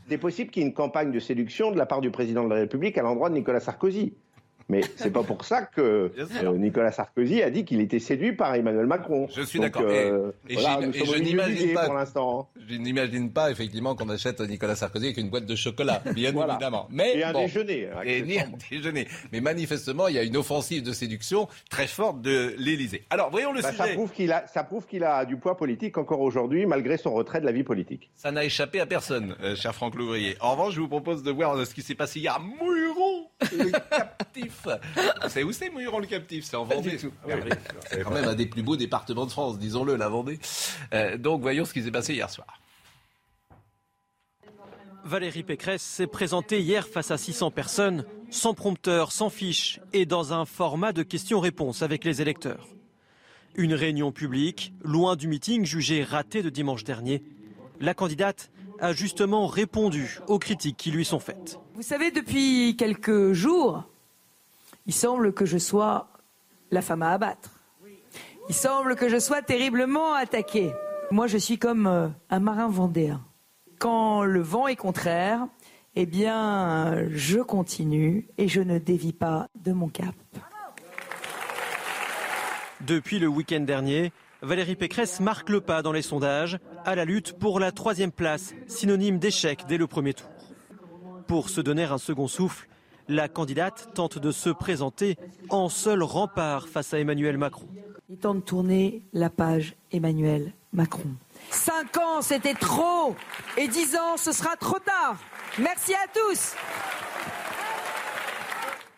C'est 0.09 0.17
possible 0.17 0.49
qu'il 0.49 0.63
y 0.63 0.65
ait 0.65 0.69
une 0.69 0.73
campagne 0.73 1.11
de 1.11 1.19
séduction 1.19 1.71
de 1.71 1.77
la 1.77 1.85
part 1.85 2.01
du 2.01 2.09
président 2.09 2.43
de 2.43 2.49
la 2.49 2.55
République 2.55 2.97
à 2.97 3.03
l'endroit 3.03 3.29
de 3.29 3.35
Nicolas 3.35 3.59
Sarkozy. 3.59 4.13
Mais 4.71 4.81
c'est 4.95 5.11
pas 5.11 5.23
pour 5.23 5.43
ça 5.43 5.63
que 5.63 6.13
euh, 6.17 6.57
Nicolas 6.57 6.93
Sarkozy 6.93 7.43
a 7.43 7.49
dit 7.49 7.65
qu'il 7.65 7.81
était 7.81 7.99
séduit 7.99 8.31
par 8.31 8.55
Emmanuel 8.55 8.85
Macron. 8.85 9.27
Je 9.35 9.41
suis 9.41 9.59
d'accord. 9.59 9.83
Euh, 9.85 10.31
et, 10.47 10.55
je 10.57 11.17
n'imagine 11.19 11.73
pas, 11.73 11.87
pour 11.87 11.95
l'instant. 11.95 12.49
Je 12.69 12.75
n'imagine 12.75 13.33
pas 13.33 13.51
effectivement 13.51 13.95
qu'on 13.95 14.07
achète 14.07 14.39
Nicolas 14.39 14.77
Sarkozy 14.77 15.07
avec 15.07 15.17
une 15.17 15.29
boîte 15.29 15.45
de 15.45 15.57
chocolat, 15.57 16.01
bien 16.15 16.29
évidemment. 16.33 16.87
Mais 16.89 17.17
et 17.17 17.23
un 17.25 17.33
déjeuner. 17.33 17.89
Et 18.05 18.21
ni 18.21 18.39
un 18.39 18.47
déjeuner. 18.69 19.09
Mais 19.33 19.41
manifestement, 19.41 20.07
il 20.07 20.15
y 20.15 20.19
a 20.19 20.23
une 20.23 20.37
offensive 20.37 20.83
de 20.83 20.93
séduction 20.93 21.49
très 21.69 21.87
forte 21.87 22.21
de 22.21 22.55
l'Élysée. 22.57 23.03
Alors, 23.09 23.29
voyons 23.29 23.51
le 23.51 23.61
bah, 23.61 23.71
sujet. 23.71 23.83
Ça 23.83 23.93
prouve 23.93 24.11
qu'il 24.13 24.31
a, 24.31 24.47
ça 24.47 24.63
prouve 24.63 24.87
qu'il 24.87 25.03
a 25.03 25.25
du 25.25 25.35
poids 25.35 25.57
politique 25.57 25.97
encore 25.97 26.21
aujourd'hui, 26.21 26.65
malgré 26.65 26.95
son 26.95 27.13
retrait 27.13 27.41
de 27.41 27.45
la 27.45 27.51
vie 27.51 27.63
politique. 27.63 28.09
Ça 28.15 28.31
n'a 28.31 28.45
échappé 28.45 28.79
à 28.79 28.85
personne, 28.85 29.35
euh, 29.43 29.53
cher 29.53 29.75
Franck 29.75 29.95
Louvrier. 29.95 30.37
En 30.39 30.53
revanche, 30.53 30.75
je 30.75 30.79
vous 30.79 30.87
propose 30.87 31.23
de 31.23 31.31
voir 31.31 31.65
ce 31.65 31.73
qui 31.73 31.81
s'est 31.81 31.93
passé 31.93 32.21
hier 32.21 32.35
à 32.35 32.39
Mouron, 32.39 33.10
le 33.51 33.71
captif 33.71 34.67
c'est 35.27 35.43
où 35.43 35.51
c'est 35.51 35.69
Mouilleron 35.69 35.99
le 35.99 36.07
captif? 36.07 36.45
C'est 36.45 36.55
en 36.55 36.65
Vendée. 36.65 36.97
C'est 37.89 38.01
quand 38.03 38.11
même 38.11 38.27
un 38.27 38.35
des 38.35 38.45
plus 38.45 38.63
beaux 38.63 38.75
départements 38.77 39.25
de 39.25 39.31
France, 39.31 39.59
disons-le, 39.59 39.95
la 39.95 40.09
Vendée. 40.09 40.39
Euh, 40.93 41.17
donc 41.17 41.41
voyons 41.41 41.65
ce 41.65 41.73
qui 41.73 41.83
s'est 41.83 41.91
passé 41.91 42.13
hier 42.13 42.29
soir. 42.29 42.59
Valérie 45.03 45.43
Pécresse 45.43 45.81
s'est 45.81 46.07
présentée 46.07 46.61
hier 46.61 46.87
face 46.87 47.09
à 47.09 47.17
600 47.17 47.51
personnes, 47.51 48.05
sans 48.29 48.53
prompteur, 48.53 49.11
sans 49.11 49.29
fiche 49.29 49.79
et 49.93 50.05
dans 50.05 50.33
un 50.33 50.45
format 50.45 50.93
de 50.93 51.01
questions-réponses 51.01 51.81
avec 51.81 52.05
les 52.05 52.21
électeurs. 52.21 52.67
Une 53.55 53.73
réunion 53.73 54.11
publique, 54.11 54.73
loin 54.83 55.15
du 55.15 55.27
meeting 55.27 55.65
jugé 55.65 56.03
raté 56.03 56.43
de 56.43 56.49
dimanche 56.49 56.83
dernier. 56.83 57.23
La 57.79 57.93
candidate 57.93 58.51
a 58.79 58.93
justement 58.93 59.47
répondu 59.47 60.19
aux 60.27 60.39
critiques 60.39 60.77
qui 60.77 60.91
lui 60.91 61.03
sont 61.03 61.19
faites. 61.19 61.59
Vous 61.73 61.81
savez, 61.83 62.11
depuis 62.11 62.75
quelques 62.77 63.31
jours, 63.31 63.85
il 64.85 64.93
semble 64.93 65.33
que 65.33 65.45
je 65.45 65.57
sois 65.57 66.09
la 66.69 66.81
femme 66.81 67.01
à 67.01 67.11
abattre. 67.11 67.51
Il 68.49 68.55
semble 68.55 68.95
que 68.95 69.07
je 69.07 69.19
sois 69.19 69.41
terriblement 69.41 70.13
attaquée. 70.13 70.73
Moi, 71.11 71.27
je 71.27 71.37
suis 71.37 71.57
comme 71.57 71.87
euh, 71.87 72.07
un 72.29 72.39
marin 72.39 72.67
vendéen. 72.67 73.21
Quand 73.79 74.23
le 74.23 74.41
vent 74.41 74.67
est 74.67 74.75
contraire, 74.75 75.47
eh 75.95 76.05
bien, 76.05 77.07
je 77.09 77.39
continue 77.39 78.27
et 78.37 78.47
je 78.47 78.61
ne 78.61 78.77
dévie 78.77 79.13
pas 79.13 79.47
de 79.63 79.71
mon 79.71 79.87
cap. 79.87 80.15
Depuis 82.81 83.19
le 83.19 83.27
week-end 83.27 83.61
dernier, 83.61 84.11
Valérie 84.41 84.75
Pécresse 84.75 85.19
marque 85.19 85.49
le 85.49 85.61
pas 85.61 85.81
dans 85.81 85.91
les 85.91 86.01
sondages 86.01 86.59
à 86.83 86.95
la 86.95 87.05
lutte 87.05 87.37
pour 87.37 87.59
la 87.59 87.71
troisième 87.71 88.11
place, 88.11 88.53
synonyme 88.67 89.19
d'échec 89.19 89.65
dès 89.67 89.77
le 89.77 89.87
premier 89.87 90.13
tour. 90.13 90.29
Pour 91.31 91.47
se 91.47 91.61
donner 91.61 91.85
un 91.85 91.97
second 91.97 92.27
souffle, 92.27 92.67
la 93.07 93.29
candidate 93.29 93.91
tente 93.93 94.17
de 94.17 94.33
se 94.33 94.49
présenter 94.49 95.15
en 95.47 95.69
seul 95.69 96.03
rempart 96.03 96.67
face 96.67 96.93
à 96.93 96.99
Emmanuel 96.99 97.37
Macron. 97.37 97.69
Il 98.09 98.17
tente 98.17 98.39
de 98.39 98.41
tourner 98.41 99.03
la 99.13 99.29
page 99.29 99.75
Emmanuel 99.93 100.51
Macron. 100.73 101.07
Cinq 101.49 101.95
ans, 101.95 102.21
c'était 102.21 102.53
trop. 102.53 103.15
Et 103.57 103.69
dix 103.69 103.95
ans, 103.95 104.17
ce 104.17 104.33
sera 104.33 104.57
trop 104.57 104.79
tard. 104.79 105.15
Merci 105.57 105.93
à 105.93 106.05
tous. 106.13 106.53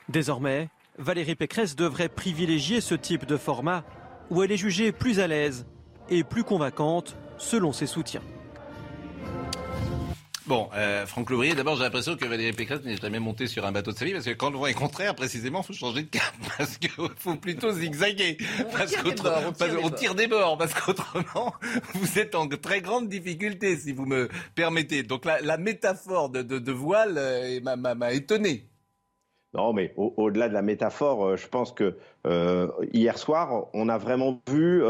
Désormais, 0.09 0.69
Valérie 0.97 1.35
Pécresse 1.35 1.75
devrait 1.75 2.09
privilégier 2.09 2.81
ce 2.81 2.95
type 2.95 3.27
de 3.27 3.37
format 3.37 3.83
où 4.31 4.41
elle 4.41 4.51
est 4.51 4.57
jugée 4.57 4.91
plus 4.91 5.19
à 5.19 5.27
l'aise 5.27 5.67
et 6.09 6.23
plus 6.23 6.43
convaincante 6.43 7.15
selon 7.37 7.73
ses 7.73 7.85
soutiens. 7.85 8.23
Bon, 10.45 10.69
euh, 10.75 11.05
Franck 11.05 11.29
Louvrier, 11.29 11.55
d'abord 11.55 11.77
j'ai 11.77 11.83
l'impression 11.83 12.17
que 12.17 12.25
Valérie 12.25 12.51
Pécresse 12.51 12.83
n'est 12.83 12.97
jamais 12.97 13.19
montée 13.19 13.47
sur 13.47 13.65
un 13.65 13.71
bateau 13.71 13.93
de 13.93 13.97
sa 13.97 14.03
vie, 14.03 14.11
parce 14.11 14.25
que 14.25 14.31
quand 14.31 14.49
le 14.49 14.57
vent 14.57 14.65
est 14.65 14.73
contraire, 14.73 15.15
précisément, 15.15 15.61
il 15.61 15.65
faut 15.65 15.73
changer 15.73 16.03
de 16.03 16.09
cap, 16.09 16.33
parce 16.57 16.77
qu'il 16.77 16.89
faut 16.89 17.35
plutôt 17.35 17.71
zigzaguer, 17.71 18.37
parce 18.73 18.93
qu'on 18.97 19.89
tire 19.91 20.15
des 20.15 20.27
bords, 20.27 20.57
parce 20.57 20.73
qu'autrement, 20.73 21.53
vous 21.93 22.19
êtes 22.19 22.35
en 22.35 22.49
très 22.49 22.81
grande 22.81 23.07
difficulté, 23.07 23.77
si 23.77 23.93
vous 23.93 24.05
me 24.05 24.27
permettez. 24.53 25.03
Donc 25.03 25.23
la, 25.23 25.57
métaphore 25.57 26.29
de, 26.29 26.71
voile 26.71 27.15
euh, 27.17 27.59
m'a 27.61 28.11
étonné. 28.11 28.67
Non, 29.53 29.71
mais 29.71 29.93
au-delà 29.95 30.49
de 30.49 30.53
la 30.53 30.61
métaphore, 30.61 31.25
euh, 31.25 31.35
je 31.37 31.47
pense 31.47 31.71
que 31.71 31.95
euh, 32.27 32.67
hier 32.91 33.17
soir, 33.17 33.67
on 33.73 33.87
a 33.87 33.97
vraiment 33.97 34.41
vu 34.49 34.83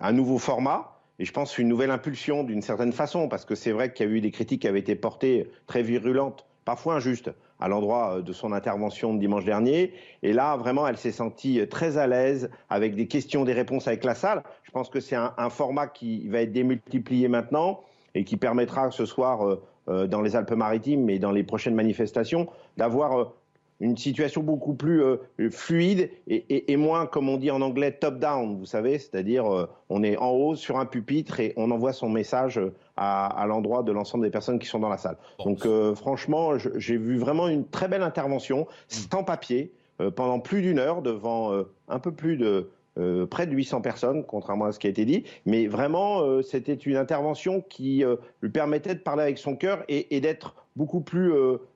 un 0.00 0.12
nouveau 0.12 0.38
format 0.38 0.97
et 1.18 1.24
je 1.24 1.32
pense 1.32 1.58
une 1.58 1.68
nouvelle 1.68 1.90
impulsion 1.90 2.44
d'une 2.44 2.62
certaine 2.62 2.92
façon, 2.92 3.28
parce 3.28 3.44
que 3.44 3.54
c'est 3.54 3.72
vrai 3.72 3.92
qu'il 3.92 4.06
y 4.06 4.08
a 4.08 4.12
eu 4.12 4.20
des 4.20 4.30
critiques 4.30 4.62
qui 4.62 4.68
avaient 4.68 4.78
été 4.78 4.94
portées 4.94 5.50
très 5.66 5.82
virulentes, 5.82 6.46
parfois 6.64 6.94
injustes, 6.94 7.30
à 7.60 7.68
l'endroit 7.68 8.18
euh, 8.18 8.22
de 8.22 8.32
son 8.32 8.52
intervention 8.52 9.14
de 9.14 9.18
dimanche 9.18 9.44
dernier. 9.44 9.92
Et 10.22 10.32
là, 10.32 10.56
vraiment, 10.56 10.86
elle 10.86 10.96
s'est 10.96 11.12
sentie 11.12 11.60
très 11.68 11.98
à 11.98 12.06
l'aise 12.06 12.50
avec 12.70 12.94
des 12.94 13.08
questions, 13.08 13.44
des 13.44 13.52
réponses 13.52 13.88
avec 13.88 14.04
la 14.04 14.14
salle. 14.14 14.42
Je 14.62 14.70
pense 14.70 14.88
que 14.90 15.00
c'est 15.00 15.16
un, 15.16 15.50
format 15.50 15.88
qui 15.88 16.28
va 16.28 16.42
être 16.42 16.52
démultiplié 16.52 17.26
maintenant 17.26 17.80
et 18.14 18.24
qui 18.24 18.36
permettra 18.36 18.90
ce 18.90 19.04
soir, 19.04 19.46
euh, 19.46 19.62
euh, 19.88 20.06
dans 20.06 20.22
les 20.22 20.36
Alpes-Maritimes 20.36 21.10
et 21.10 21.18
dans 21.18 21.32
les 21.32 21.42
prochaines 21.42 21.74
manifestations, 21.74 22.48
d'avoir 22.76 23.32
une 23.80 23.96
situation 23.96 24.42
beaucoup 24.42 24.74
plus 24.74 25.02
euh, 25.02 25.18
fluide 25.50 26.10
et, 26.26 26.76
moins, 26.76 27.06
comme 27.06 27.28
on 27.28 27.36
dit 27.36 27.50
en 27.50 27.60
anglais, 27.60 27.92
top-down, 27.92 28.58
vous 28.58 28.66
savez, 28.66 28.98
c'est-à-dire 28.98 29.68
on 29.88 30.02
est 30.02 30.16
en 30.16 30.30
haut 30.30 30.56
sur 30.56 30.78
un 30.78 30.86
pupitre 30.86 31.40
et 31.40 31.52
on 31.56 31.70
envoie 31.70 31.92
son 31.92 32.08
message 32.08 32.60
à, 32.96 33.44
l'endroit 33.46 33.82
de 33.82 33.92
l'ensemble 33.92 34.24
des 34.24 34.30
personnes 34.30 34.58
qui 34.58 34.66
sont 34.66 34.80
dans 34.80 34.88
la 34.88 34.98
salle. 34.98 35.16
Donc 35.44 35.66
franchement, 35.94 36.58
j'ai 36.58 36.96
vu 36.96 37.18
vraiment 37.18 37.48
une 37.48 37.66
très 37.66 37.88
belle 37.88 38.02
intervention, 38.02 38.66
sans 38.88 39.24
papier, 39.24 39.72
pendant 40.16 40.40
plus 40.40 40.62
d'une 40.62 40.78
heure, 40.78 41.02
devant 41.02 41.52
un 41.88 41.98
peu 41.98 42.12
plus 42.12 42.36
de 42.36 42.68
euh, 42.98 43.26
près 43.26 43.46
de 43.46 43.54
800 43.54 43.80
personnes, 43.80 44.24
contrairement 44.24 44.64
à 44.64 44.72
ce 44.72 44.80
qui 44.80 44.88
a 44.88 44.90
été 44.90 45.04
dit. 45.04 45.22
Mais 45.46 45.68
vraiment, 45.68 46.22
euh, 46.22 46.42
c'était 46.42 46.74
une 46.74 46.96
intervention 46.96 47.60
qui 47.60 48.04
euh, 48.04 48.16
lui 48.42 48.50
permettait 48.50 48.96
de 48.96 49.00
parler 49.00 49.22
avec 49.22 49.38
son 49.38 49.54
cœur 49.54 49.84
et, 49.88 50.20
d'être 50.20 50.56
beaucoup 50.74 51.00
plus 51.00 51.32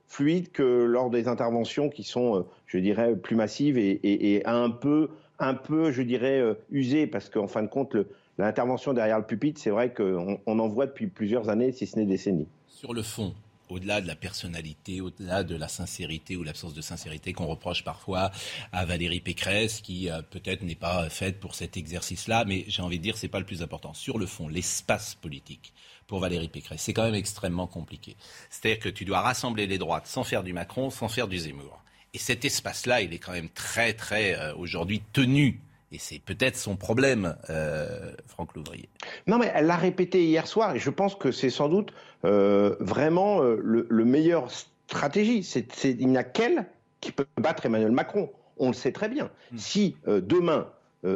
fluide 0.07 0.51
que 0.51 0.63
lors 0.63 1.09
des 1.09 1.27
interventions 1.27 1.89
qui 1.89 2.03
sont, 2.03 2.45
je 2.67 2.77
dirais, 2.77 3.15
plus 3.15 3.35
massives 3.35 3.77
et, 3.77 4.43
un 4.45 4.69
peu, 4.69 5.09
un 5.39 5.53
peu, 5.53 5.91
je 5.91 6.01
dirais, 6.01 6.43
usées, 6.71 7.07
parce 7.07 7.29
qu'en 7.29 7.47
fin 7.47 7.63
de 7.63 7.67
compte, 7.67 7.95
l'intervention 8.37 8.93
derrière 8.93 9.19
le 9.19 9.25
pupitre, 9.25 9.59
c'est 9.59 9.69
vrai 9.69 9.93
qu'on 9.93 10.39
en 10.45 10.67
voit 10.67 10.85
depuis 10.85 11.07
plusieurs 11.07 11.49
années, 11.49 11.71
si 11.71 11.87
ce 11.87 11.97
n'est 11.97 12.05
décennies. 12.05 12.47
Sur 12.67 12.93
le 12.93 13.01
fond, 13.01 13.33
au-delà 13.69 14.01
de 14.01 14.07
la 14.07 14.15
personnalité, 14.15 15.01
au-delà 15.01 15.43
de 15.43 15.55
la 15.55 15.67
sincérité 15.67 16.35
ou 16.35 16.43
l'absence 16.43 16.73
de 16.73 16.81
sincérité 16.81 17.33
qu'on 17.33 17.47
reproche 17.47 17.83
parfois 17.83 18.31
à 18.71 18.85
Valérie 18.85 19.19
Pécresse, 19.19 19.81
qui 19.81 20.09
euh, 20.09 20.21
peut-être 20.21 20.63
n'est 20.63 20.75
pas 20.75 21.09
faite 21.09 21.39
pour 21.39 21.55
cet 21.55 21.77
exercice-là, 21.77 22.45
mais 22.45 22.65
j'ai 22.67 22.81
envie 22.81 22.99
de 22.99 23.03
dire 23.03 23.17
c'est 23.17 23.27
pas 23.27 23.39
le 23.39 23.45
plus 23.45 23.61
important. 23.61 23.93
Sur 23.93 24.17
le 24.17 24.25
fond, 24.25 24.47
l'espace 24.47 25.15
politique 25.15 25.73
pour 26.07 26.19
Valérie 26.19 26.47
Pécresse, 26.47 26.81
c'est 26.81 26.93
quand 26.93 27.03
même 27.03 27.15
extrêmement 27.15 27.67
compliqué. 27.67 28.15
C'est-à-dire 28.49 28.79
que 28.79 28.89
tu 28.89 29.05
dois 29.05 29.21
rassembler 29.21 29.67
les 29.67 29.77
droites 29.77 30.07
sans 30.07 30.23
faire 30.23 30.43
du 30.43 30.53
Macron, 30.53 30.89
sans 30.89 31.07
faire 31.07 31.27
du 31.27 31.37
Zemmour. 31.37 31.81
Et 32.13 32.19
cet 32.19 32.45
espace-là, 32.45 33.01
il 33.01 33.13
est 33.13 33.19
quand 33.19 33.31
même 33.31 33.49
très, 33.49 33.93
très 33.93 34.37
euh, 34.37 34.53
aujourd'hui 34.55 35.01
tenu 35.13 35.59
et 35.93 35.99
c'est 35.99 36.19
peut-être 36.19 36.57
son 36.57 36.75
problème, 36.75 37.35
euh, 37.51 38.13
Franck 38.25 38.55
Louvrier. 38.55 38.89
Non, 39.27 39.37
mais 39.37 39.51
elle 39.53 39.67
l'a 39.67 39.77
répété 39.77 40.25
hier 40.25 40.47
soir, 40.47 40.75
et 40.75 40.79
je 40.79 40.89
pense 40.89 41.13
que 41.13 41.31
c'est 41.31 41.51
sans 41.51 41.69
doute 41.69 41.93
euh, 42.25 42.75
vraiment 42.79 43.43
euh, 43.43 43.59
le, 43.61 44.05
meilleur 44.05 44.49
stratégie. 44.49 45.47
Il 45.83 46.07
n'y 46.07 46.17
a 46.17 46.23
qu'elle 46.23 46.65
qui 46.99 47.11
peut 47.11 47.27
battre 47.39 47.67
Emmanuel 47.67 47.91
Macron. 47.91 48.31
On 48.57 48.67
le 48.67 48.73
sait 48.73 48.91
très 48.91 49.07
bien. 49.07 49.29
Hmm. 49.51 49.57
Si 49.57 49.95
demain, 50.05 50.67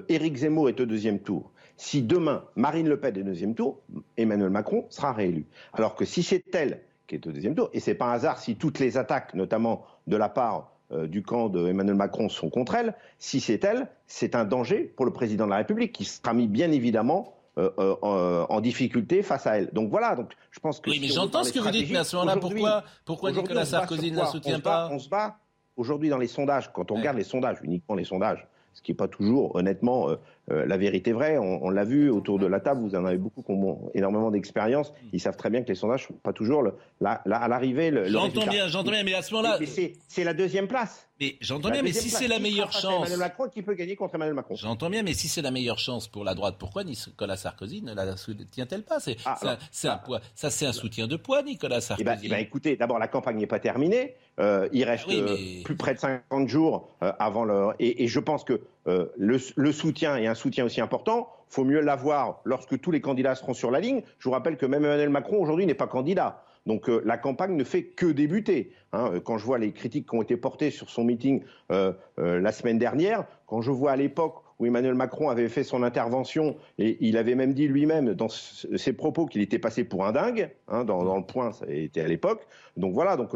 Éric 0.09 0.37
Zemmour 0.37 0.69
est 0.69 0.79
au 0.79 0.85
deuxième 0.85 1.19
tour, 1.19 1.51
si 1.77 2.01
demain, 2.01 2.43
Marine 2.55 2.89
Le 2.89 2.99
Pen 2.99 3.15
est 3.15 3.21
au 3.21 3.23
deuxième 3.23 3.55
tour, 3.55 3.79
Emmanuel 4.17 4.49
Macron 4.49 4.85
sera 4.89 5.13
réélu. 5.13 5.45
Alors 5.73 5.95
que 5.95 6.05
si 6.05 6.23
c'est 6.23 6.43
elle 6.55 6.81
qui 7.07 7.15
est 7.15 7.25
au 7.25 7.31
deuxième 7.31 7.55
tour, 7.55 7.69
et 7.73 7.79
c'est 7.79 7.95
pas 7.95 8.07
un 8.07 8.13
hasard 8.13 8.39
si 8.39 8.55
toutes 8.55 8.79
les 8.79 8.97
attaques, 8.97 9.33
notamment 9.33 9.85
de 10.07 10.17
la 10.17 10.27
part 10.27 10.71
euh, 10.91 11.07
du 11.07 11.23
camp 11.23 11.49
d'Emmanuel 11.49 11.95
Macron 11.95 12.29
sont 12.29 12.49
contre 12.49 12.75
elle. 12.75 12.95
Si 13.19 13.39
c'est 13.39 13.63
elle, 13.63 13.87
c'est 14.07 14.35
un 14.35 14.43
danger 14.43 14.91
pour 14.95 15.05
le 15.05 15.13
président 15.13 15.45
de 15.45 15.51
la 15.51 15.57
République 15.57 15.93
qui 15.93 16.05
sera 16.05 16.33
mis 16.33 16.47
bien 16.47 16.71
évidemment 16.71 17.37
euh, 17.57 17.71
euh, 17.79 18.45
en 18.49 18.61
difficulté 18.61 19.23
face 19.23 19.47
à 19.47 19.57
elle. 19.57 19.69
Donc 19.73 19.89
voilà, 19.89 20.15
donc 20.15 20.33
je 20.51 20.59
pense 20.59 20.79
que. 20.79 20.89
Oui, 20.89 20.99
mais 21.01 21.07
j'entends 21.07 21.43
ce 21.43 21.51
que 21.51 21.59
vous 21.59 21.71
dites, 21.71 21.89
mais 21.89 21.97
à 21.97 22.03
ce 22.03 22.15
moment-là, 22.17 22.37
pourquoi, 22.37 22.83
pourquoi 23.03 23.31
Nicolas 23.31 23.65
Sarkozy 23.65 24.11
ne 24.11 24.17
la 24.17 24.25
soutient 24.25 24.59
pas? 24.59 24.89
On 24.91 24.99
se 24.99 25.09
bat 25.09 25.37
aujourd'hui 25.75 26.09
dans 26.09 26.17
les 26.17 26.27
sondages, 26.27 26.71
quand 26.73 26.91
on 26.91 26.95
regarde 26.95 27.17
les 27.17 27.23
sondages, 27.23 27.57
uniquement 27.63 27.95
les 27.95 28.03
sondages, 28.03 28.47
ce 28.73 28.81
qui 28.81 28.91
n'est 28.91 28.95
pas 28.97 29.07
toujours, 29.07 29.55
honnêtement, 29.55 30.09
euh, 30.09 30.15
la 30.49 30.77
vérité 30.77 31.11
vraie. 31.11 31.37
On, 31.37 31.69
l'a 31.69 31.83
vu 31.83 32.09
autour 32.09 32.39
de 32.39 32.45
la 32.45 32.59
table, 32.59 32.81
vous 32.81 32.95
en 32.95 33.05
avez 33.05 33.17
beaucoup 33.17 33.41
qui 33.41 33.51
ont 33.51 33.91
énormément 33.93 34.31
d'expérience. 34.31 34.93
Ils 35.11 35.19
savent 35.19 35.37
très 35.37 35.49
bien 35.49 35.61
que 35.61 35.67
les 35.67 35.75
sondages 35.75 36.03
ne 36.03 36.07
sont 36.07 36.19
pas 36.21 36.33
toujours 36.33 36.61
le, 36.61 36.73
à 37.03 37.47
l'arrivée. 37.47 37.91
Le, 37.91 38.05
j'entends 38.05 38.47
bien, 38.47 38.67
j'entends 38.67 38.91
bien, 38.91 39.03
mais 39.03 39.13
à 39.13 39.21
ce 39.21 39.33
moment-là. 39.35 39.59
C'est 40.07 40.23
la 40.23 40.33
deuxième 40.33 40.67
place. 40.67 41.07
Mais 41.19 41.35
j'entends 41.41 41.69
bien, 41.69 41.81
mais 41.81 41.93
si 41.93 42.09
c'est 42.09 42.27
la 42.27 42.39
meilleure 42.39 42.71
chance. 42.71 43.07
Emmanuel 43.07 43.19
Macron 43.19 43.49
qui 43.49 43.61
peut 43.61 43.73
gagner 43.73 43.95
contre 43.95 44.15
Emmanuel 44.15 44.35
Macron. 44.35 44.55
J'entends 44.55 44.89
bien, 44.89 45.03
mais 45.03 45.13
si 45.13 45.27
c'est 45.27 45.41
la 45.41 45.51
meilleure 45.51 45.79
chance 45.79 46.07
pour 46.07 46.23
la 46.23 46.35
droite, 46.35 46.55
pourquoi 46.59 46.83
Nicolas 46.83 47.37
Sarkozy 47.37 47.81
ne 47.81 47.93
la 47.93 48.17
soutient-elle 48.17 48.83
pas? 48.83 48.99
C'est 48.99 49.17
ah, 49.25 50.01
poids. 50.05 50.21
Ça, 50.35 50.49
c'est 50.49 50.65
un 50.65 50.73
soutien 50.73 51.07
de 51.07 51.15
poids, 51.15 51.41
Nicolas 51.41 51.77
eh 51.77 52.03
ben, 52.03 52.13
Sarkozy. 52.13 52.25
Eh 52.27 52.29
ben, 52.29 52.37
écoutez, 52.37 52.75
d'abord, 52.75 52.99
la 52.99 53.07
campagne 53.07 53.37
n'est 53.37 53.47
pas 53.47 53.59
terminée. 53.59 54.15
Euh, 54.39 54.69
il 54.71 54.83
reste 54.83 55.05
ah 55.09 55.13
euh, 55.13 55.63
plus 55.63 55.75
près 55.75 55.95
de 55.95 55.99
50 55.99 56.47
jours 56.47 56.89
euh, 57.01 57.11
avant 57.17 57.43
le. 57.43 57.69
Et, 57.79 58.03
et, 58.03 58.07
je 58.07 58.19
pense 58.19 58.43
que 58.43 58.61
le, 58.87 59.37
le 59.55 59.71
soutien 59.71 60.15
et 60.17 60.27
un 60.27 60.35
soutien 60.35 60.65
aussi 60.65 60.81
important, 60.81 61.29
faut 61.49 61.63
mieux 61.63 61.81
l'avoir 61.81 62.41
lorsque 62.45 62.79
tous 62.79 62.91
les 62.91 63.01
candidats 63.01 63.35
seront 63.35 63.53
sur 63.53 63.71
la 63.71 63.79
ligne. 63.79 64.01
Je 64.19 64.25
vous 64.25 64.31
rappelle 64.31 64.57
que 64.57 64.65
même 64.65 64.85
Emmanuel 64.85 65.09
Macron 65.09 65.41
aujourd'hui 65.41 65.65
n'est 65.65 65.73
pas 65.73 65.87
candidat. 65.87 66.43
Donc 66.67 66.89
euh, 66.89 67.01
la 67.05 67.17
campagne 67.17 67.55
ne 67.55 67.63
fait 67.63 67.83
que 67.83 68.05
débuter. 68.05 68.73
Hein. 68.91 69.13
Quand 69.23 69.37
je 69.37 69.45
vois 69.45 69.57
les 69.57 69.71
critiques 69.71 70.09
qui 70.09 70.15
ont 70.15 70.21
été 70.21 70.35
portées 70.37 70.69
sur 70.69 70.89
son 70.89 71.05
meeting 71.05 71.41
euh, 71.71 71.93
euh, 72.19 72.39
la 72.39 72.51
semaine 72.51 72.77
dernière, 72.77 73.25
quand 73.47 73.61
je 73.61 73.71
vois 73.71 73.91
à 73.91 73.95
l'époque 73.95 74.43
où 74.59 74.65
Emmanuel 74.65 74.95
Macron 74.95 75.29
avait 75.29 75.47
fait 75.49 75.63
son 75.63 75.81
intervention 75.81 76.57
et 76.77 76.97
il 76.99 77.15
avait 77.15 77.35
même 77.35 77.53
dit 77.53 77.67
lui-même 77.67 78.15
dans 78.15 78.27
ses 78.27 78.91
propos 78.91 79.27
qu'il 79.27 79.41
était 79.41 79.59
passé 79.59 79.83
pour 79.83 80.05
un 80.05 80.11
dingue, 80.11 80.49
hein, 80.67 80.83
dans, 80.83 81.15
le 81.15 81.23
point, 81.23 81.51
ça 81.51 81.65
été 81.69 82.01
à 82.01 82.07
l'époque. 82.07 82.45
Donc 82.75 82.93
voilà, 82.93 83.17
donc 83.17 83.29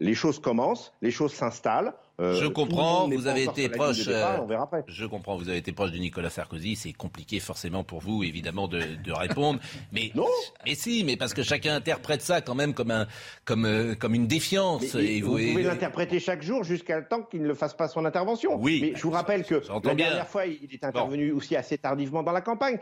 les 0.00 0.14
choses 0.14 0.40
commencent, 0.40 0.92
les 1.00 1.12
choses 1.12 1.32
s'installent. 1.32 1.94
Euh, 2.20 2.40
je 2.40 2.46
comprends, 2.46 3.08
vous 3.08 3.26
avez 3.26 3.44
été 3.44 3.68
proche. 3.68 4.06
Euh, 4.06 4.38
je 4.86 5.04
comprends, 5.04 5.36
vous 5.36 5.48
avez 5.48 5.58
été 5.58 5.72
proche 5.72 5.90
de 5.90 5.98
Nicolas 5.98 6.30
Sarkozy. 6.30 6.76
C'est 6.76 6.92
compliqué 6.92 7.40
forcément 7.40 7.82
pour 7.82 8.00
vous, 8.00 8.22
évidemment, 8.22 8.68
de, 8.68 8.80
répondre. 9.12 9.58
Mais 9.92 10.12
non. 10.14 10.26
Mais 10.64 10.74
si, 10.74 11.04
mais 11.04 11.16
parce 11.16 11.34
que 11.34 11.42
chacun 11.42 11.74
interprète 11.76 12.22
ça 12.22 12.40
quand 12.40 12.54
même 12.54 12.74
comme 12.74 12.90
un, 12.90 13.06
comme, 13.44 13.64
euh, 13.64 13.94
comme 13.94 14.14
une 14.14 14.26
défiance. 14.26 14.94
et 14.94 15.20
vous, 15.20 15.32
pouvez 15.32 15.62
l'interpréter 15.62 16.20
chaque 16.20 16.42
jour 16.42 16.64
jusqu'à 16.64 16.98
le 16.98 17.06
temps 17.06 17.22
qu'il 17.22 17.42
ne 17.42 17.54
fasse 17.54 17.74
pas 17.74 17.88
son 17.88 18.04
intervention. 18.04 18.56
Oui. 18.60 18.80
Mais 18.82 18.92
je 18.96 19.02
vous 19.02 19.10
rappelle 19.10 19.44
que 19.44 19.62
la 19.84 19.94
dernière 19.94 20.28
fois, 20.28 20.46
il 20.46 20.72
est 20.72 20.84
intervenu 20.84 21.32
aussi 21.32 21.56
assez 21.56 21.78
tardivement 21.78 22.22
dans 22.22 22.32
la 22.32 22.40
campagne. 22.40 22.78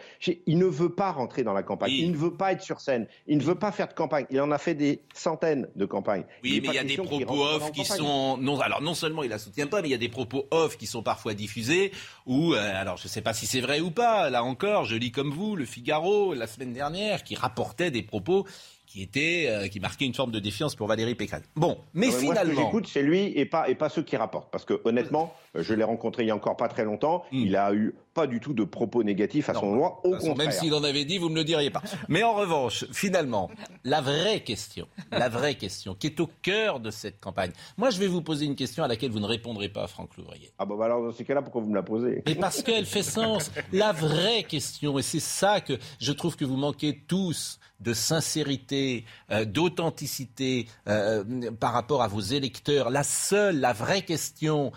Il 0.46 0.58
ne 0.58 0.66
veut 0.66 0.90
pas 0.94 1.12
rentrer 1.12 1.42
dans 1.42 1.52
la 1.52 1.62
campagne. 1.62 1.92
Il 1.92 2.12
ne 2.12 2.16
veut 2.16 2.34
pas 2.34 2.52
être 2.52 2.62
sur 2.62 2.80
scène. 2.80 3.06
Il 3.26 3.38
ne 3.38 3.42
veut 3.42 3.54
pas 3.54 3.72
faire 3.72 3.88
de 3.88 3.94
campagne. 3.94 4.26
Il 4.30 4.40
en 4.40 4.50
a 4.50 4.58
fait 4.58 4.74
des 4.74 5.02
centaines 5.14 5.68
de 5.76 5.86
campagnes. 5.86 6.24
Oui, 6.42 6.60
mais 6.62 6.68
il 6.68 6.74
y 6.74 6.78
a 6.78 6.84
des 6.84 6.96
propos 6.96 7.42
off 7.42 7.72
qui 7.72 7.84
sont 7.84 8.36
non. 8.38 8.60
Alors 8.60 8.82
non 8.82 8.94
seulement 8.94 9.21
il 9.24 9.30
la 9.30 9.38
soutient 9.38 9.66
pas, 9.66 9.82
mais 9.82 9.88
il 9.88 9.92
y 9.92 9.94
a 9.94 9.98
des 9.98 10.08
propos 10.08 10.46
off 10.50 10.76
qui 10.76 10.86
sont 10.86 11.02
parfois 11.02 11.34
diffusés, 11.34 11.92
ou, 12.26 12.54
euh, 12.54 12.80
alors 12.80 12.96
je 12.96 13.04
ne 13.04 13.08
sais 13.08 13.22
pas 13.22 13.34
si 13.34 13.46
c'est 13.46 13.60
vrai 13.60 13.80
ou 13.80 13.90
pas, 13.90 14.30
là 14.30 14.44
encore, 14.44 14.84
je 14.84 14.96
lis 14.96 15.12
comme 15.12 15.30
vous, 15.30 15.56
le 15.56 15.64
Figaro, 15.64 16.34
la 16.34 16.46
semaine 16.46 16.72
dernière, 16.72 17.24
qui 17.24 17.34
rapportait 17.34 17.90
des 17.90 18.02
propos 18.02 18.46
qui 18.86 19.02
était 19.02 19.46
euh, 19.48 19.68
qui 19.68 19.80
marquait 19.80 20.04
une 20.04 20.14
forme 20.14 20.32
de 20.32 20.38
défiance 20.38 20.74
pour 20.74 20.86
Valérie 20.86 21.14
Pécresse. 21.14 21.44
Bon, 21.56 21.78
mais 21.94 22.10
finalement, 22.10 22.52
moi, 22.52 22.62
j'écoute, 22.64 22.86
c'est 22.86 23.02
lui 23.02 23.32
et 23.38 23.46
pas 23.46 23.68
et 23.70 23.74
pas 23.74 23.88
ceux 23.88 24.02
qui 24.02 24.16
rapportent, 24.16 24.50
parce 24.50 24.66
que 24.66 24.80
honnêtement, 24.84 25.34
je 25.54 25.74
l'ai 25.74 25.84
rencontré 25.84 26.22
il 26.22 26.28
y 26.28 26.30
a 26.30 26.36
encore 26.36 26.56
pas 26.56 26.68
très 26.68 26.84
longtemps, 26.84 27.24
hmm. 27.32 27.36
il 27.36 27.56
a 27.56 27.72
eu 27.74 27.94
pas 28.14 28.26
du 28.26 28.40
tout 28.40 28.52
de 28.52 28.64
propos 28.64 29.02
négatifs 29.02 29.48
à 29.48 29.54
son 29.54 29.66
endroit, 29.66 30.00
au 30.04 30.12
contraire. 30.12 30.36
Même 30.36 30.50
s'il 30.50 30.74
en 30.74 30.84
avait 30.84 31.04
dit, 31.04 31.18
vous 31.18 31.28
me 31.28 31.36
le 31.36 31.44
diriez 31.44 31.70
pas. 31.70 31.82
mais 32.08 32.22
en 32.22 32.34
revanche, 32.34 32.84
finalement, 32.92 33.50
la 33.84 34.00
vraie 34.00 34.40
question, 34.40 34.86
la 35.10 35.28
vraie 35.28 35.54
question 35.54 35.94
qui 35.94 36.08
est 36.08 36.20
au 36.20 36.28
cœur 36.42 36.80
de 36.80 36.90
cette 36.90 37.20
campagne. 37.20 37.52
Moi, 37.76 37.90
je 37.90 37.98
vais 37.98 38.06
vous 38.06 38.22
poser 38.22 38.46
une 38.46 38.56
question 38.56 38.84
à 38.84 38.88
laquelle 38.88 39.10
vous 39.10 39.20
ne 39.20 39.26
répondrez 39.26 39.68
pas, 39.68 39.86
Franck 39.86 40.16
Louvrier. 40.16 40.52
Ah 40.58 40.64
bon, 40.64 40.76
bah 40.76 40.86
alors 40.86 41.02
dans 41.02 41.12
ces 41.12 41.24
cas-là, 41.24 41.42
pourquoi 41.42 41.62
vous 41.62 41.70
me 41.70 41.74
la 41.74 41.82
posez? 41.82 42.22
Mais 42.26 42.34
parce 42.34 42.62
qu'elle 42.62 42.86
fait 42.86 43.02
sens. 43.02 43.50
La 43.72 43.92
vraie 43.92 44.44
question, 44.44 44.98
et 44.98 45.02
c'est 45.02 45.20
ça 45.20 45.60
que 45.60 45.74
je 46.00 46.12
trouve 46.12 46.36
que 46.36 46.44
vous 46.44 46.56
manquez 46.56 47.02
tous 47.06 47.58
de 47.82 47.94
sincérité, 47.94 49.04
euh, 49.30 49.44
d'authenticité 49.44 50.66
euh, 50.88 51.50
par 51.58 51.72
rapport 51.72 52.02
à 52.02 52.08
vos 52.08 52.20
électeurs. 52.20 52.90
La 52.90 53.02
seule, 53.02 53.58
la 53.58 53.72
vraie 53.72 54.02
question, 54.02 54.72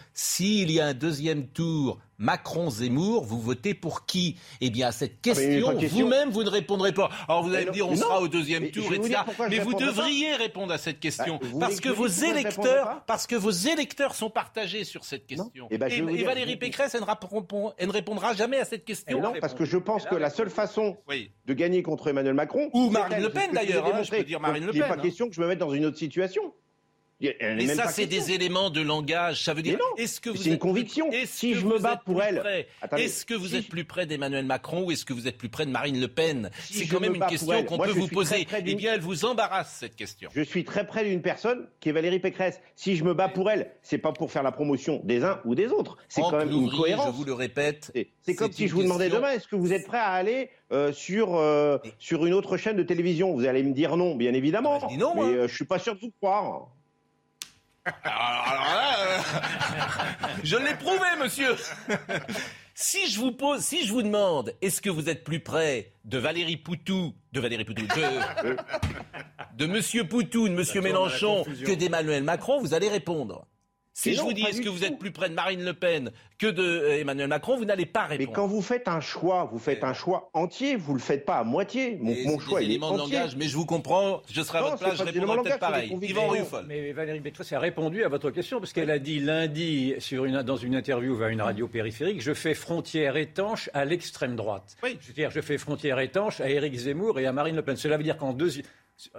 s'il 0.65 0.75
y 0.75 0.79
a 0.79 0.87
un 0.87 0.93
deuxième 0.93 1.47
tour, 1.47 1.99
Macron-Zemmour, 2.17 3.23
vous 3.23 3.39
votez 3.39 3.73
pour 3.73 4.05
qui? 4.05 4.37
Eh 4.61 4.69
bien, 4.69 4.87
à 4.87 4.91
cette 4.91 5.17
ah, 5.17 5.21
question, 5.21 5.73
vous-même, 5.89 6.29
vous 6.31 6.43
ne 6.43 6.49
répondrez 6.49 6.91
pas. 6.91 7.09
Alors, 7.27 7.43
vous 7.43 7.53
allez 7.53 7.65
me 7.67 7.71
dire, 7.71 7.87
on 7.87 7.95
sera 7.95 8.19
au 8.21 8.27
deuxième 8.27 8.71
tour, 8.71 8.91
etc. 8.93 9.19
Mais 9.49 9.59
vous 9.59 9.73
devriez 9.73 10.33
répondre 10.35 10.73
à 10.73 10.77
cette 10.77 10.99
question. 10.99 11.39
Bah, 11.53 11.67
parce 11.67 11.79
que, 11.79 11.89
vos 11.89 12.07
électeurs, 12.07 13.03
parce 13.05 13.27
que 13.27 13.35
vos 13.35 13.51
électeurs 13.51 14.15
sont 14.15 14.29
partagés 14.29 14.85
sur 14.85 15.03
cette 15.03 15.27
question. 15.27 15.67
Eh 15.69 15.77
ben, 15.77 15.91
et, 15.91 16.23
Valérie 16.23 16.57
Pécresse, 16.57 16.95
elle 16.95 17.01
ne, 17.01 17.91
répondra 17.91 18.33
jamais 18.33 18.57
à 18.57 18.65
cette 18.65 18.85
question. 18.85 19.21
non, 19.21 19.33
parce 19.39 19.53
que 19.53 19.65
je 19.65 19.77
pense 19.77 20.05
que 20.05 20.15
la 20.15 20.29
seule 20.29 20.49
façon 20.49 20.97
de 21.45 21.53
gagner 21.53 21.83
contre 21.83 22.07
Emmanuel 22.07 22.33
Macron... 22.33 22.69
Ou 22.73 22.89
Marine 22.89 23.21
Le 23.21 23.29
Pen, 23.29 23.51
d'ailleurs, 23.53 23.85
hein, 23.85 24.01
je 24.03 24.09
peux 24.09 24.23
dire 24.23 24.39
Marine 24.39 24.65
Le 24.65 24.71
Pen. 24.71 24.81
Il 24.81 24.81
n'est 24.81 24.87
pas 24.87 24.95
hein. 24.95 25.01
question 25.01 25.29
que 25.29 25.35
je 25.35 25.41
me 25.41 25.47
mette 25.47 25.59
dans 25.59 25.73
une 25.73 25.85
autre 25.85 25.97
situation. 25.97 26.53
Mais 27.21 27.67
ça, 27.67 27.87
c'est 27.87 28.05
des 28.05 28.31
éléments 28.31 28.69
de 28.69 28.81
langage. 28.81 29.43
Ça 29.43 29.53
veut 29.53 29.61
dire. 29.61 29.77
Est-ce 29.97 30.19
que 30.19 30.29
vous 30.29 30.37
C'est 30.37 30.49
une 30.49 30.57
conviction. 30.57 31.09
Si 31.25 31.53
je 31.53 31.65
me 31.65 31.79
bats 31.79 32.01
pour 32.03 32.21
elle. 32.21 32.65
Est-ce 32.97 33.25
que 33.25 33.33
vous 33.33 33.55
êtes 33.55 33.67
plus 33.67 33.85
près 33.85 34.05
d'Emmanuel 34.05 34.45
Macron 34.45 34.83
ou 34.83 34.91
est-ce 34.91 35.05
que 35.05 35.13
vous 35.13 35.27
êtes 35.27 35.37
plus 35.37 35.49
près 35.49 35.65
de 35.65 35.71
Marine 35.71 35.99
Le 35.99 36.07
Pen 36.07 36.49
C'est 36.59 36.87
quand 36.87 36.99
même 36.99 37.15
une 37.15 37.25
question 37.25 37.63
qu'on 37.63 37.77
peut 37.77 37.91
vous 37.91 38.07
poser. 38.07 38.47
Eh 38.57 38.75
bien, 38.75 38.93
elle 38.93 39.01
vous 39.01 39.25
embarrasse 39.25 39.77
cette 39.79 39.95
question. 39.95 40.29
Je 40.35 40.41
suis 40.41 40.63
très 40.63 40.85
près 40.85 41.05
d'une 41.05 41.21
personne 41.21 41.67
qui 41.79 41.89
est 41.89 41.91
Valérie 41.91 42.19
Pécresse. 42.19 42.59
Si 42.75 42.95
je 42.95 43.03
me 43.03 43.13
bats 43.13 43.29
pour 43.29 43.49
elle, 43.49 43.71
c'est 43.81 43.97
pas 43.97 44.11
pour 44.11 44.31
faire 44.31 44.43
la 44.43 44.51
promotion 44.51 45.01
des 45.03 45.23
uns 45.23 45.39
ou 45.45 45.55
des 45.55 45.67
autres. 45.67 45.97
C'est 46.07 46.21
quand 46.21 46.37
même 46.37 46.51
une 46.51 46.69
cohérence. 46.69 47.07
Je 47.07 47.11
vous 47.11 47.25
le 47.25 47.33
répète. 47.33 47.91
C'est 48.21 48.35
comme 48.35 48.51
si 48.51 48.67
je 48.67 48.73
vous 48.73 48.83
demandais 48.83 49.09
demain, 49.09 49.31
est-ce 49.31 49.47
que 49.47 49.55
vous 49.55 49.73
êtes 49.73 49.85
prêt 49.85 49.97
à 49.97 50.11
aller 50.11 50.49
euh, 50.71 50.91
sur 50.91 51.35
euh, 51.35 51.77
sur 51.99 52.25
une 52.25 52.33
autre 52.33 52.57
chaîne 52.57 52.75
de 52.75 52.83
télévision? 52.83 53.33
Vous 53.33 53.45
allez 53.45 53.63
me 53.63 53.73
dire 53.73 53.97
non, 53.97 54.15
bien 54.15 54.33
évidemment. 54.33 54.79
Ah, 54.81 54.87
non, 54.97 55.13
mais 55.15 55.35
euh, 55.35 55.47
je 55.47 55.55
suis 55.55 55.65
pas 55.65 55.79
sûr 55.79 55.95
de 55.95 55.99
vous 55.99 56.11
croire. 56.19 56.69
Alors 57.85 58.75
là, 58.75 58.95
euh, 58.99 59.19
je 60.43 60.57
l'ai 60.57 60.73
prouvé, 60.75 61.07
monsieur. 61.19 61.55
Si 62.77 63.09
je 63.09 63.21
vous 63.21 63.31
pose, 63.31 63.61
si 63.61 63.87
je 63.87 63.93
vous 63.93 64.01
demande, 64.01 64.53
est-ce 64.61 64.81
que 64.81 64.89
vous 64.89 65.07
êtes 65.07 65.23
plus 65.23 65.39
près 65.39 65.93
de 66.03 66.17
Valérie 66.17 66.57
Poutou, 66.57 67.13
de 67.31 67.39
Valérie 67.39 67.63
Poutou, 67.63 67.83
de, 67.83 68.57
de 69.57 69.65
Monsieur 69.65 70.05
Poutou, 70.05 70.49
de 70.49 70.53
Monsieur 70.53 70.81
Mélenchon, 70.81 71.45
que 71.45 71.71
d'Emmanuel 71.71 72.23
Macron, 72.23 72.59
vous 72.59 72.73
allez 72.73 72.89
répondre. 72.89 73.47
Si 73.97 74.09
Mais 74.09 74.15
je 74.15 74.19
non, 74.19 74.27
vous 74.27 74.33
dis, 74.33 74.41
est-ce 74.43 74.59
que 74.61 74.67
vous 74.67 74.79
tout. 74.79 74.83
êtes 74.83 74.99
plus 74.99 75.11
près 75.11 75.29
de 75.29 75.33
Marine 75.35 75.63
Le 75.63 75.71
Pen 75.73 76.11
que 76.37 76.47
de 76.47 76.61
euh, 76.61 76.99
Emmanuel 76.99 77.29
Macron, 77.29 77.55
vous 77.55 77.63
n'allez 77.63 77.85
pas 77.85 78.07
Mais 78.09 78.17
répondre. 78.17 78.35
quand 78.35 78.45
vous 78.45 78.61
faites 78.61 78.89
un 78.89 78.99
choix, 78.99 79.45
vous 79.49 79.57
faites 79.57 79.85
un 79.85 79.93
choix 79.93 80.29
entier, 80.33 80.75
vous 80.75 80.93
le 80.93 80.99
faites 80.99 81.25
pas 81.25 81.37
à 81.37 81.43
moitié. 81.45 81.97
Mon, 82.01 82.37
choix, 82.37 82.59
des 82.59 82.65
il 82.65 82.71
est 82.71 82.73
éléments 82.73 82.91
de 82.97 82.99
entier. 83.03 83.15
langage, 83.15 83.37
mais 83.37 83.45
je 83.47 83.55
vous 83.55 83.65
comprends, 83.65 84.21
je 84.29 84.41
serai 84.41 84.57
à 84.57 84.61
votre 84.63 84.79
place, 84.79 84.97
je 84.97 85.03
répondrai 85.03 85.43
peut-être 85.43 85.59
pareil. 85.59 85.97
Yvan. 86.01 86.27
Rioufol. 86.27 86.65
Mais 86.67 86.91
Valérie 86.91 87.21
Pécresse 87.21 87.53
a 87.53 87.59
répondu 87.59 88.03
à 88.03 88.09
votre 88.09 88.31
question 88.31 88.59
parce 88.59 88.73
qu'elle 88.73 88.91
a 88.91 88.99
dit 88.99 89.21
lundi 89.21 89.93
sur 89.99 90.25
une, 90.25 90.41
dans 90.41 90.57
une 90.57 90.75
interview 90.75 91.23
à 91.23 91.29
une 91.29 91.41
radio 91.41 91.69
périphérique 91.69 92.21
je 92.21 92.33
fais 92.33 92.53
frontière 92.53 93.15
étanche 93.15 93.69
à 93.73 93.85
l'extrême 93.85 94.35
droite. 94.35 94.75
Oui. 94.83 94.97
C'est-à-dire 94.99 95.31
je 95.31 95.39
fais 95.39 95.57
frontière 95.57 95.99
étanche 96.01 96.41
à 96.41 96.49
Éric 96.49 96.75
Zemmour 96.75 97.17
et 97.17 97.27
à 97.27 97.31
Marine 97.31 97.55
Le 97.55 97.61
Pen. 97.61 97.77
Cela 97.77 97.95
veut 97.95 98.03
dire 98.03 98.17
qu'en 98.17 98.33
deuxi- 98.33 98.63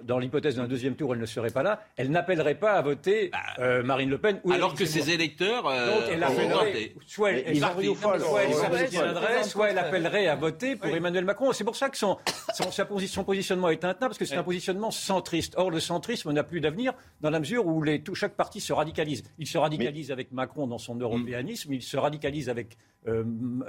dans 0.03 0.19
l'hypothèse 0.19 0.57
d'un 0.57 0.67
deuxième 0.67 0.97
tour, 0.97 1.13
elle 1.15 1.21
ne 1.21 1.27
serait 1.27 1.51
pas 1.51 1.63
là. 1.63 1.83
Elle 1.97 2.11
n'appellerait 2.11 2.55
pas 2.55 2.73
à 2.73 2.83
voter 2.83 3.31
euh, 3.59 3.83
Marine 3.83 4.09
Le 4.09 4.17
Pen 4.19 4.41
ou 4.43 4.49
Bah, 4.49 4.55
Alors 4.55 4.75
que 4.75 4.87
ses 4.87 5.11
électeurs 5.11 5.67
euh, 5.67 5.87
Donc 6.01 6.05
elle 6.11 6.23
appellerait, 6.23 6.95
soit 7.07 7.33
elle, 7.33 7.57
soit 9.45 9.45
soit 9.45 9.67
appellerait 9.79 10.29
à 10.29 10.35
voter 10.37 10.77
pour 10.77 10.89
Emmanuel 10.89 11.25
Macron. 11.27 11.53
C'est 11.53 11.65
pour 11.65 11.77
ça 11.77 11.91
que 11.91 11.99
son, 11.99 12.17
son, 12.55 12.71
sa 12.71 12.85
posi- 12.85 13.07
son 13.09 13.23
positionnement 13.25 13.69
est 13.69 13.85
intenable, 13.85 14.11
parce 14.11 14.19
que 14.19 14.25
c'est 14.25 14.37
un 14.37 14.43
positionnement 14.45 14.91
centriste. 14.91 15.55
Or, 15.59 15.71
le 15.71 15.81
centrisme 15.81 16.33
n'a 16.33 16.43
plus 16.43 16.61
d'avenir 16.61 16.95
dans 17.21 17.31
la 17.31 17.39
mesure 17.39 17.67
où 17.67 17.83
les, 17.83 18.03
tout, 18.03 18.15
chaque 18.15 18.35
parti 18.35 18.61
se 18.61 18.73
radicalise. 18.73 19.25
Il 19.39 19.47
se 19.47 19.59
radicalise 19.59 20.11
avec 20.11 20.33
Macron 20.33 20.67
dans 20.67 20.79
son 20.79 20.97
européanisme, 20.97 21.73
il 21.75 21.83
se 21.83 21.97
radicalise 21.99 22.49
avec 22.49 22.79
euh, 23.09 23.25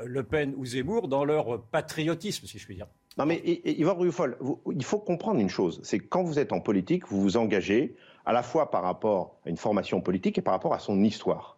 Le 0.05 0.23
Pen 0.23 0.53
ou 0.55 0.65
Zemmour 0.65 1.09
dans 1.09 1.25
leur 1.25 1.61
patriotisme, 1.63 2.45
si 2.47 2.59
je 2.59 2.65
puis 2.65 2.75
dire. 2.75 2.87
Non 3.17 3.25
mais 3.25 3.41
Yvan 3.65 3.95
Rioufol, 3.95 4.37
il 4.71 4.83
faut 4.83 4.99
comprendre 4.99 5.39
une 5.39 5.49
chose, 5.49 5.79
c'est 5.83 5.97
que 5.97 6.05
quand 6.07 6.23
vous 6.23 6.37
êtes 6.37 6.53
en 6.53 6.59
politique, 6.59 7.07
vous 7.07 7.19
vous 7.19 7.37
engagez 7.37 7.95
à 8.25 8.33
la 8.33 8.43
fois 8.43 8.69
par 8.69 8.83
rapport 8.83 9.37
à 9.45 9.49
une 9.49 9.57
formation 9.57 10.01
politique 10.01 10.37
et 10.37 10.41
par 10.41 10.53
rapport 10.53 10.73
à 10.73 10.79
son 10.79 11.03
histoire. 11.03 11.57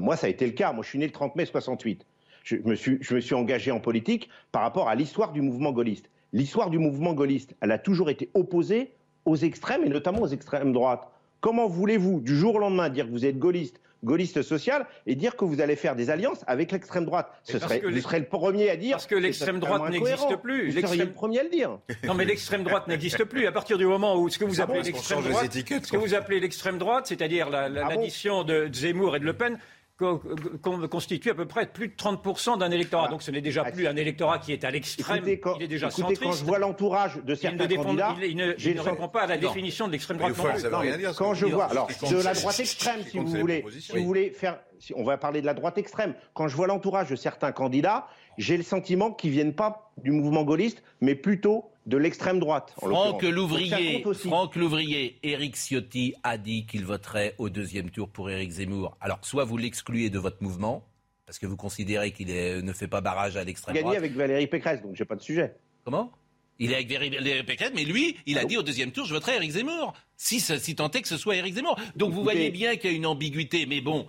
Moi, 0.00 0.16
ça 0.16 0.26
a 0.26 0.30
été 0.30 0.46
le 0.46 0.52
cas. 0.52 0.72
Moi, 0.72 0.82
je 0.82 0.90
suis 0.90 0.98
né 0.98 1.06
le 1.06 1.12
30 1.12 1.36
mai 1.36 1.46
68. 1.46 2.06
Je 2.44 2.56
me 2.56 2.74
suis, 2.74 2.98
je 3.00 3.14
me 3.14 3.20
suis 3.20 3.34
engagé 3.34 3.70
en 3.70 3.80
politique 3.80 4.28
par 4.52 4.62
rapport 4.62 4.88
à 4.88 4.94
l'histoire 4.94 5.32
du 5.32 5.40
mouvement 5.40 5.72
gaulliste. 5.72 6.10
L'histoire 6.32 6.70
du 6.70 6.78
mouvement 6.78 7.14
gaulliste, 7.14 7.54
elle 7.60 7.72
a 7.72 7.78
toujours 7.78 8.10
été 8.10 8.30
opposée 8.34 8.92
aux 9.24 9.36
extrêmes 9.36 9.84
et 9.84 9.88
notamment 9.88 10.20
aux 10.20 10.28
extrêmes 10.28 10.72
droites. 10.72 11.08
Comment 11.40 11.68
voulez-vous, 11.68 12.20
du 12.20 12.36
jour 12.36 12.56
au 12.56 12.58
lendemain, 12.58 12.88
dire 12.88 13.06
que 13.06 13.10
vous 13.10 13.26
êtes 13.26 13.38
gaulliste, 13.38 13.80
gaulliste 14.04 14.42
social, 14.42 14.86
et 15.06 15.14
dire 15.14 15.36
que 15.36 15.44
vous 15.44 15.60
allez 15.60 15.76
faire 15.76 15.96
des 15.96 16.10
alliances 16.10 16.44
avec 16.46 16.70
l'extrême 16.72 17.04
droite 17.04 17.30
Ce 17.42 17.58
serait, 17.58 17.80
vous 17.80 18.00
serez 18.00 18.20
le 18.20 18.26
premier 18.26 18.70
à 18.70 18.76
dire. 18.76 18.92
parce 18.92 19.06
que 19.06 19.14
l'extrême 19.16 19.58
droite 19.58 19.90
n'existe 19.90 20.36
plus. 20.42 20.66
Vous 20.66 20.72
seriez 20.72 20.82
L'extrême- 20.82 21.08
le 21.08 21.12
premier 21.12 21.40
à 21.40 21.42
le 21.42 21.48
dire. 21.50 21.78
Non, 22.04 22.14
mais 22.14 22.24
l'extrême 22.24 22.62
droite 22.62 22.86
n'existe 22.88 23.24
plus. 23.24 23.46
À 23.46 23.52
partir 23.52 23.76
du 23.78 23.86
moment 23.86 24.16
où 24.16 24.28
ce 24.28 24.38
que 24.38 24.44
vous 24.44 24.60
appelez 24.60 24.82
l'extrême 24.82 25.22
droite, 25.22 25.52
ce 25.52 25.90
que 25.92 25.96
vous 25.96 26.14
appelez 26.14 26.40
l'extrême 26.40 26.78
droite, 26.78 27.06
c'est-à-dire 27.06 27.48
Ah 27.52 27.68
l'addition 27.68 28.44
de 28.44 28.68
Zemmour 28.72 29.16
et 29.16 29.20
de 29.20 29.24
Le 29.24 29.32
Pen, 29.32 29.58
constitue 29.98 31.30
à 31.30 31.34
peu 31.34 31.46
près 31.46 31.66
plus 31.66 31.88
de 31.88 31.94
30% 31.94 32.58
d'un 32.58 32.70
électorat. 32.70 33.04
Ah. 33.08 33.10
Donc 33.10 33.22
ce 33.22 33.30
n'est 33.30 33.40
déjà 33.40 33.62
Ah, 33.66 33.70
plus 33.70 33.86
un 33.86 33.96
électorat 33.96 34.38
qui 34.38 34.52
est 34.52 34.64
à 34.64 34.70
l'extrême, 34.70 35.24
il 35.26 35.62
est 35.62 35.68
déjà 35.68 35.88
écoutez, 35.88 36.02
centriste. 36.02 36.22
quand 36.22 36.32
je 36.32 36.44
vois 36.44 36.58
l'entourage 36.58 37.16
de 37.16 37.20
il 37.22 37.30
ne, 37.30 37.34
certains 37.34 37.66
défend- 37.66 37.82
candidats, 37.84 38.14
il- 38.18 38.24
il 38.30 38.36
ne- 38.36 38.54
j'ai 38.56 38.70
il 38.70 38.76
ne 38.76 38.82
le- 38.82 38.90
répond 38.90 39.08
pas 39.08 39.22
à 39.22 39.26
la 39.26 39.36
Non. 39.36 39.48
définition 39.48 39.86
de 39.86 39.92
l'extrême 39.92 40.18
droite. 40.18 40.34
fois, 40.34 40.52
non 40.70 40.78
rien 40.78 40.96
dire. 40.96 41.14
quand 41.16 41.30
que 41.30 41.36
je 41.38 41.46
vous 41.46 41.52
vois, 41.52 41.64
alors 41.66 41.86
de 41.88 42.22
la 42.22 42.34
droite 42.34 42.60
extrême, 42.60 43.00
si 43.02 43.18
vous 43.18 43.26
voulez, 43.26 43.64
si 43.80 43.92
vous 43.96 44.04
voulez 44.04 44.30
faire, 44.30 44.60
si 44.78 44.92
on 44.96 45.04
va 45.04 45.16
parler 45.18 45.40
de 45.40 45.46
la 45.46 45.54
droite 45.54 45.78
extrême. 45.78 46.14
Quand 46.34 46.48
je 46.48 46.56
vois 46.56 46.66
l'entourage 46.66 47.10
de 47.10 47.16
certains 47.16 47.52
candidats, 47.52 48.06
j'ai 48.38 48.56
le 48.56 48.62
sentiment 48.62 49.12
qu'ils 49.12 49.32
viennent 49.32 49.54
pas 49.54 49.92
du 50.02 50.10
mouvement 50.12 50.44
gaulliste, 50.44 50.82
mais 51.00 51.14
plutôt 51.14 51.70
de 51.86 51.96
l'extrême 51.96 52.38
droite. 52.38 52.74
en 52.80 52.88
Franck 52.88 53.22
Louvrier. 53.22 54.04
Franck 54.14 54.56
Louvrier, 54.56 55.18
Éric 55.22 55.56
Ciotti 55.56 56.14
a 56.22 56.38
dit 56.38 56.64
qu'il 56.66 56.84
voterait 56.84 57.34
au 57.38 57.48
deuxième 57.48 57.90
tour 57.90 58.08
pour 58.08 58.30
Éric 58.30 58.50
Zemmour. 58.50 58.96
Alors, 59.00 59.18
soit 59.22 59.44
vous 59.44 59.56
l'excluez 59.56 60.08
de 60.08 60.18
votre 60.18 60.42
mouvement, 60.42 60.84
parce 61.26 61.38
que 61.38 61.46
vous 61.46 61.56
considérez 61.56 62.12
qu'il 62.12 62.28
ne 62.28 62.72
fait 62.72 62.88
pas 62.88 63.00
barrage 63.00 63.36
à 63.36 63.44
l'extrême 63.44 63.74
gagné 63.74 63.82
droite. 63.82 63.98
avec 63.98 64.12
Valérie 64.12 64.46
Pécresse, 64.46 64.82
donc 64.82 64.94
j'ai 64.94 65.04
pas 65.04 65.16
de 65.16 65.22
sujet. 65.22 65.56
Comment? 65.84 66.12
Il 66.60 66.72
est 66.72 66.74
avec 66.74 66.90
Valérie 66.90 67.44
Pécresse, 67.44 67.72
mais 67.74 67.84
lui, 67.84 68.16
il 68.26 68.36
a 68.36 68.40
Allô 68.40 68.48
dit 68.48 68.56
au 68.56 68.62
deuxième 68.62 68.92
tour, 68.92 69.04
je 69.04 69.14
voterai 69.14 69.36
Éric 69.36 69.52
Zemmour. 69.52 69.94
Si, 70.16 70.40
si 70.40 70.74
tant 70.74 70.90
est 70.90 71.02
que 71.02 71.08
ce 71.08 71.16
soit 71.16 71.36
Éric 71.36 71.54
Zemmour. 71.54 71.78
Donc 71.96 72.12
vous 72.12 72.22
voyez 72.22 72.50
bien 72.50 72.76
qu'il 72.76 72.90
y 72.90 72.94
a 72.94 72.96
une 72.96 73.06
ambiguïté. 73.06 73.66
Mais 73.66 73.80
bon, 73.80 74.06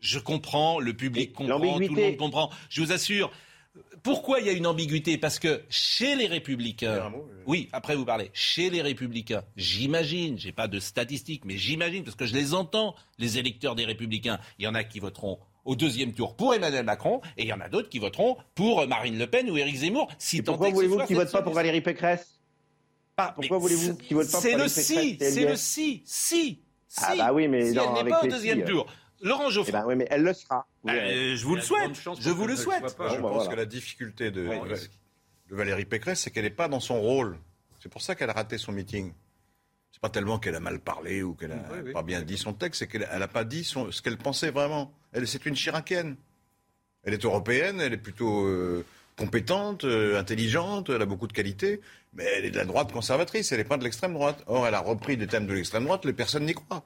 je 0.00 0.18
comprends, 0.18 0.80
le 0.80 0.94
public 0.94 1.32
comprend, 1.32 1.78
tout 1.78 1.94
le 1.94 2.02
monde 2.02 2.16
comprend. 2.16 2.50
Je 2.70 2.82
vous 2.82 2.92
assure. 2.92 3.30
Pourquoi 4.02 4.40
il 4.40 4.46
y 4.46 4.48
a 4.48 4.52
une 4.52 4.66
ambiguïté? 4.66 5.18
Parce 5.18 5.38
que 5.38 5.62
chez 5.68 6.14
les 6.16 6.26
Républicains, 6.26 7.08
mot, 7.10 7.28
oui, 7.46 7.68
après 7.72 7.96
vous 7.96 8.04
parlez, 8.04 8.30
chez 8.32 8.70
les 8.70 8.82
Républicains, 8.82 9.42
j'imagine, 9.56 10.38
j'ai 10.38 10.52
pas 10.52 10.68
de 10.68 10.78
statistiques, 10.80 11.44
mais 11.44 11.56
j'imagine, 11.58 12.04
parce 12.04 12.16
que 12.16 12.26
je 12.26 12.34
les 12.34 12.54
entends, 12.54 12.94
les 13.18 13.38
électeurs 13.38 13.74
des 13.74 13.84
Républicains, 13.84 14.38
il 14.58 14.64
y 14.64 14.68
en 14.68 14.74
a 14.74 14.84
qui 14.84 15.00
voteront 15.00 15.38
au 15.64 15.76
deuxième 15.76 16.12
tour 16.14 16.36
pour 16.36 16.54
Emmanuel 16.54 16.84
Macron, 16.84 17.20
et 17.36 17.42
il 17.42 17.48
y 17.48 17.52
en 17.52 17.60
a 17.60 17.68
d'autres 17.68 17.88
qui 17.90 17.98
voteront 17.98 18.36
pour 18.54 18.86
Marine 18.88 19.18
Le 19.18 19.26
Pen 19.26 19.50
ou 19.50 19.56
Éric 19.58 19.76
Zemmour. 19.76 20.08
Si 20.18 20.38
Et 20.38 20.42
tant 20.42 20.52
pourquoi 20.52 20.70
voulez-vous 20.70 20.96
qu'ils 20.98 21.08
cette 21.08 21.16
votent 21.16 21.32
pas 21.32 21.42
pour. 21.42 21.52
Valérie 21.52 21.82
Pécresse? 21.82 22.40
Ah, 23.18 23.32
Pourquoi 23.34 23.58
voulez-vous 23.58 23.82
c'est- 23.98 24.02
qu'ils 24.02 24.16
votent 24.16 24.26
pas 24.30 24.32
pour 24.32 24.40
C'est 24.40 24.52
le 24.52 24.56
Valérie 24.56 24.70
si, 24.70 24.94
Pécresse, 24.94 25.34
c'est 25.34 25.44
le 25.46 25.56
si, 25.56 26.02
si, 26.06 26.58
si. 26.88 27.02
Ah 27.02 27.14
bah 27.16 27.32
oui, 27.34 27.46
mais 27.48 27.68
si 27.70 27.76
non, 27.76 27.94
elle 27.98 28.04
n'est 28.04 28.10
pas 28.10 28.20
au 28.20 28.24
les 28.24 28.30
deuxième 28.30 28.60
si, 28.66 28.72
tour. 28.72 28.86
Laurent 29.22 29.46
Eh 29.48 29.52
Geoffroy, 29.52 29.72
ben 29.80 29.84
oui, 29.86 29.96
mais 29.96 30.06
elle 30.10 30.22
le 30.22 30.32
sera. 30.32 30.66
Euh, 30.88 30.92
verrez. 30.92 31.36
je 31.36 31.44
vous 31.46 31.56
le 31.56 31.60
souhaite, 31.62 31.90
je 32.20 32.30
vous 32.30 32.46
le 32.46 32.56
souhaite. 32.56 32.84
Je 32.88 32.94
Bon, 32.96 33.04
bah, 33.04 33.18
pense 33.20 33.34
voilà. 33.34 33.50
que 33.50 33.56
la 33.56 33.66
difficulté 33.66 34.30
de, 34.30 34.46
Ouais, 34.46 34.60
de- 34.60 34.68
parce- 34.68 34.88
de 35.50 35.54
Valérie 35.56 35.84
Pécresse, 35.84 36.20
c'est 36.20 36.30
qu'elle 36.30 36.44
n'est 36.44 36.50
pas 36.50 36.68
dans 36.68 36.80
son 36.80 37.00
rôle. 37.00 37.36
C'est 37.82 37.90
pour 37.90 38.02
ça 38.02 38.14
qu'elle 38.14 38.30
a 38.30 38.34
raté 38.34 38.56
son 38.58 38.72
meeting. 38.72 39.12
C'est 39.92 40.00
pas 40.00 40.08
tellement 40.10 40.38
qu'elle 40.38 40.54
a 40.54 40.60
mal 40.60 40.78
parlé 40.80 41.22
ou 41.22 41.34
qu'elle 41.34 41.52
a 41.52 41.56
Oui, 41.72 41.78
oui. 41.86 41.92
pas 41.92 42.02
bien 42.02 42.22
dit 42.22 42.38
son 42.38 42.52
texte, 42.54 42.78
c'est 42.80 42.86
qu'elle 42.86 43.02
n'a 43.18 43.28
pas 43.28 43.44
dit 43.44 43.64
son- 43.64 43.90
ce 43.92 44.00
qu'elle 44.00 44.16
pensait 44.18 44.50
vraiment. 44.50 44.92
Elle, 45.12 45.26
c'est 45.28 45.44
une 45.46 45.56
chiracienne. 45.56 46.16
Elle 47.02 47.14
est 47.14 47.24
européenne, 47.24 47.80
elle 47.80 47.92
est 47.94 47.98
plutôt 47.98 48.46
euh, 48.46 48.84
compétente, 49.16 49.84
euh, 49.84 50.18
intelligente, 50.18 50.88
elle 50.90 51.02
a 51.02 51.06
beaucoup 51.06 51.26
de 51.26 51.32
qualités, 51.32 51.80
mais 52.14 52.24
elle 52.36 52.44
est 52.46 52.50
de 52.50 52.56
la 52.56 52.64
droite 52.64 52.92
conservatrice, 52.92 53.50
elle 53.52 53.58
n'est 53.58 53.64
pas 53.64 53.76
de 53.76 53.84
l'extrême 53.84 54.14
droite. 54.14 54.42
Or, 54.46 54.66
elle 54.66 54.74
a 54.74 54.80
repris 54.80 55.16
des 55.16 55.26
thèmes 55.26 55.46
de 55.46 55.52
l'extrême 55.54 55.84
droite, 55.84 56.04
les 56.04 56.12
personnes 56.12 56.46
n'y 56.46 56.54
croient. 56.54 56.84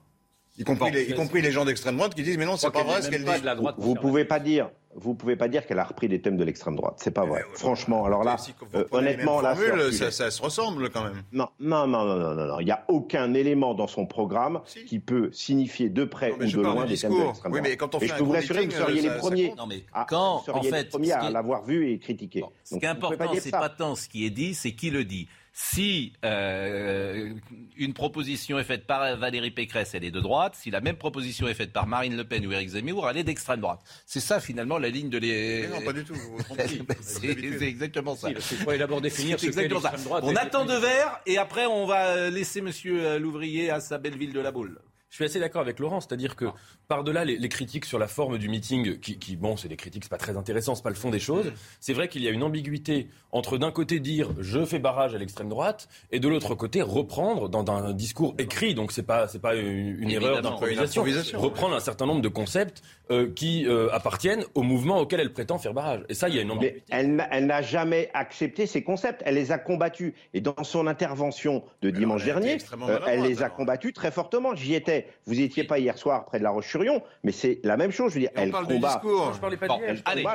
Y 0.57 0.63
compris, 0.65 0.91
Bon, 0.91 0.95
les, 0.97 1.11
y 1.11 1.15
compris 1.15 1.43
les 1.43 1.51
gens 1.51 1.65
d'extrême 1.65 1.97
droite 1.97 2.15
qui 2.15 2.23
disent 2.23 2.39
mais 2.39 2.47
non, 2.47 2.57
c'est 2.57 2.71
pas 2.71 2.85
vrai 2.85 3.03
ce 3.03 3.11
qu'elle 3.11 3.25
dit. 3.25 3.41
de 3.41 3.45
la 3.45 3.57
droite 3.57 3.75
Vous 3.77 3.95
pouvez 3.97 4.25
pas 4.25 4.39
dire, 4.39 4.71
vous 4.95 5.15
pouvez 5.15 5.35
pas 5.35 5.49
dire 5.49 5.67
qu'elle 5.67 5.81
a 5.81 5.85
repris 5.85 6.07
des 6.07 6.21
thèmes 6.23 6.37
de 6.37 6.45
l'extrême 6.45 6.77
droite. 6.77 6.95
C'est 6.99 7.11
pas 7.11 7.23
vrai. 7.27 7.41
Ouais, 7.41 7.47
ouais, 7.49 7.57
Franchement, 7.57 8.05
alors 8.05 8.23
là, 8.23 8.39
Si 8.39 8.55
euh, 8.75 8.85
honnêtement, 8.93 9.41
là, 9.41 9.57
ça, 9.91 10.13
ça 10.13 10.31
se 10.31 10.41
ressemble 10.41 10.91
quand 10.91 11.03
même. 11.03 11.23
Non, 11.33 11.49
non, 11.59 11.89
non, 11.89 12.05
non, 12.05 12.19
non, 12.21 12.35
non, 12.37 12.47
non. 12.47 12.61
Il 12.61 12.67
n'y 12.67 12.71
a 12.71 12.85
aucun 12.87 13.35
élément 13.35 13.75
dans 13.75 13.89
son 13.89 14.07
programme 14.07 14.61
Si. 14.65 14.85
qui 14.85 15.01
peut 15.01 15.31
signifier 15.33 15.89
de 15.89 16.05
près 16.05 16.31
Non, 16.31 16.37
ou 16.37 16.47
de 16.47 16.61
loin 16.61 16.85
des 16.87 16.97
thèmes 16.97 17.11
de 17.11 17.17
discours. 17.17 17.19
l'extrême 17.27 17.53
Oui, 17.53 17.59
droite. 17.59 17.71
mais 17.73 17.77
quand 17.77 17.95
on 17.97 17.99
Et 17.99 18.01
fait 18.03 18.07
je 18.07 18.13
un 18.13 18.17
peux 18.19 18.23
vous 18.23 18.31
gros 18.31 18.39
assurer 18.39 18.69
que 18.69 18.75
vous 18.75 18.81
seriez 18.81 19.03
ça- 19.03 19.13
les 19.15 19.19
premiers. 19.19 19.55
Non, 19.59 19.67
mais 19.67 19.83
quand, 20.07 20.39
vous 20.39 20.45
seriez 20.45 20.61
en 20.61 20.63
les 20.63 20.71
fait, 20.71 20.89
premiers 20.89 21.13
à 21.13 21.19
qui 21.19 21.27
est- 21.27 21.31
l'avoir 21.33 21.65
vu 21.65 21.91
et 21.91 21.99
critiqué. 21.99 22.45
Ce 22.63 22.77
qui 22.77 22.85
est 22.85 22.89
important, 22.89 23.33
c'est 23.41 23.51
pas 23.51 23.69
tant 23.71 23.97
ce 23.97 24.09
qui 24.09 24.25
est 24.25 24.31
dit, 24.31 24.55
c'est 24.55 24.71
qui 24.73 24.91
le 24.91 25.05
dit. 25.05 25.27
Si 25.57 26.13
euh, 26.25 27.33
une 27.77 27.95
proposition 27.95 28.59
est 28.59 28.65
faite 28.65 28.89
par 28.89 29.17
Valérie 29.17 29.53
Pécresse, 29.53 29.95
elle 29.95 30.03
est 30.03 30.11
de 30.11 30.19
droite. 30.19 30.57
Si 30.57 30.73
la 30.73 30.81
même 30.81 30.97
proposition 30.97 31.47
est 31.47 31.55
faite 31.55 31.73
par 31.73 31.87
Marine 31.87 32.17
Le 32.17 32.25
Pen 32.25 32.45
ou 32.45 32.51
Éric 32.51 32.71
Zemmour, 32.71 33.09
elle 33.09 33.19
est 33.19 33.23
d'extrême 33.23 33.61
droite. 33.61 33.79
C'est 34.05 34.19
ça 34.19 34.41
finalement 34.41 34.79
la 34.79 34.89
ligne 34.89 35.11
de 35.11 35.19
les. 35.19 35.69
Mais 35.69 35.79
non, 35.79 35.85
pas 35.85 35.93
du 35.93 36.03
tout. 36.03 36.15
Vous 36.15 36.39
vous 36.39 36.43
trompez. 36.43 36.65
c'est 37.01 37.29
exactement 37.63 38.17
ça. 38.17 38.31
Si, 38.41 38.57
d'abord 38.77 39.01
définir 39.01 39.39
C'est 39.39 39.53
ce 39.53 39.53
qu'est 39.53 39.67
exactement 39.67 39.81
ça. 39.81 39.91
l'extrême 39.93 40.21
droite. 40.21 40.25
On 40.27 40.35
attend 40.35 40.65
deux 40.65 40.81
verres 40.81 41.21
et 41.25 41.39
après 41.39 41.67
on 41.67 41.87
va 41.87 42.31
laisser 42.31 42.61
Monsieur 42.61 43.07
euh, 43.07 43.19
Louvrier 43.21 43.71
à 43.71 43.79
sa 43.79 43.99
belle 43.99 44.19
ville 44.19 44.33
de 44.33 44.41
la 44.41 44.51
Boule. 44.51 44.81
Je 45.15 45.19
suis 45.19 45.27
assez 45.27 45.39
d'accord 45.39 45.61
avec 45.61 45.79
Laurent, 45.79 46.01
c'est-à-dire 46.01 46.35
que 46.35 46.47
par-delà 46.89 47.25
les, 47.25 47.37
les 47.37 47.49
critiques 47.49 47.85
sur 47.85 48.01
la 48.01 48.09
forme 48.09 48.37
du 48.37 48.49
meeting, 48.49 48.99
qui, 48.99 49.17
qui, 49.17 49.37
bon, 49.37 49.57
c'est 49.57 49.69
des 49.69 49.77
critiques, 49.77 50.03
c'est 50.03 50.11
pas 50.11 50.17
très 50.19 50.37
intéressant, 50.37 50.75
c'est 50.75 50.83
pas 50.83 50.89
le 50.89 50.97
fond 50.97 51.11
des 51.11 51.21
choses. 51.21 51.53
C'est 51.79 51.93
vrai 51.93 52.09
qu'il 52.09 52.21
y 52.25 52.27
a 52.27 52.33
une 52.33 52.43
ambiguïté 52.43 53.07
entre 53.31 53.57
d'un 53.57 53.71
côté 53.71 54.01
dire 54.01 54.31
je 54.41 54.65
fais 54.65 54.81
barrage 54.81 55.15
à 55.15 55.19
l'extrême 55.19 55.49
droite 55.49 55.89
et 56.11 56.19
de 56.19 56.27
l'autre 56.27 56.57
côté 56.57 56.83
reprendre 56.83 57.49
dans 57.49 57.65
un 57.71 57.93
discours 57.93 58.35
écrit, 58.39 58.75
donc 58.75 58.91
c'est 58.91 59.05
pas 59.05 59.29
c'est 59.29 59.39
pas 59.39 59.55
une, 59.55 60.03
une 60.03 60.11
erreur 60.11 60.43
d'improvisation, 60.43 61.05
reprendre 61.41 61.77
un 61.77 61.81
certain 61.81 62.07
nombre 62.07 62.21
de 62.21 62.29
concepts 62.29 62.83
euh, 63.13 63.31
qui 63.33 63.69
euh, 63.69 63.93
appartiennent 63.93 64.45
au 64.57 64.63
mouvement 64.63 64.99
auquel 64.99 65.21
elle 65.21 65.33
prétend 65.33 65.59
faire 65.59 65.75
barrage. 65.75 66.01
Et 66.09 66.15
ça, 66.15 66.29
il 66.29 66.35
y 66.35 66.39
a 66.41 66.43
une 66.43 66.49
Mais 66.49 66.55
ambiguïté. 66.55 66.83
elle, 66.91 67.15
n'a- 67.15 67.29
elle 67.31 67.47
n'a 67.47 67.63
jamais 67.63 68.11
accepté 68.15 68.67
ces 68.67 68.83
concepts. 68.83 69.23
Elle 69.25 69.37
les 69.37 69.53
a 69.53 69.59
combattus. 69.59 70.13
Et 70.33 70.41
dans 70.41 70.65
son 70.65 70.89
intervention 70.89 71.63
de 71.83 71.91
dimanche 71.91 72.25
dernier, 72.25 72.57
euh, 72.89 72.99
elle 73.07 73.23
les 73.23 73.43
a 73.45 73.49
combattus 73.51 73.93
très 73.93 74.11
fortement. 74.11 74.57
J'y 74.57 74.75
étais. 74.75 75.04
Vous 75.27 75.41
étiez 75.41 75.65
pas 75.65 75.79
hier 75.79 75.97
soir 75.99 76.25
près 76.27 76.39
de 76.39 76.45
la 76.45 76.51
Roche-sur-Yon, 76.51 77.03
mais 77.23 77.33
c'est 77.33 77.61
la 77.65 77.77
même 77.77 77.91
chose. 77.91 78.11
Je 78.11 78.15
veux 78.15 78.21
dire, 78.21 78.31
elle 78.35 78.51
combat, 78.51 79.01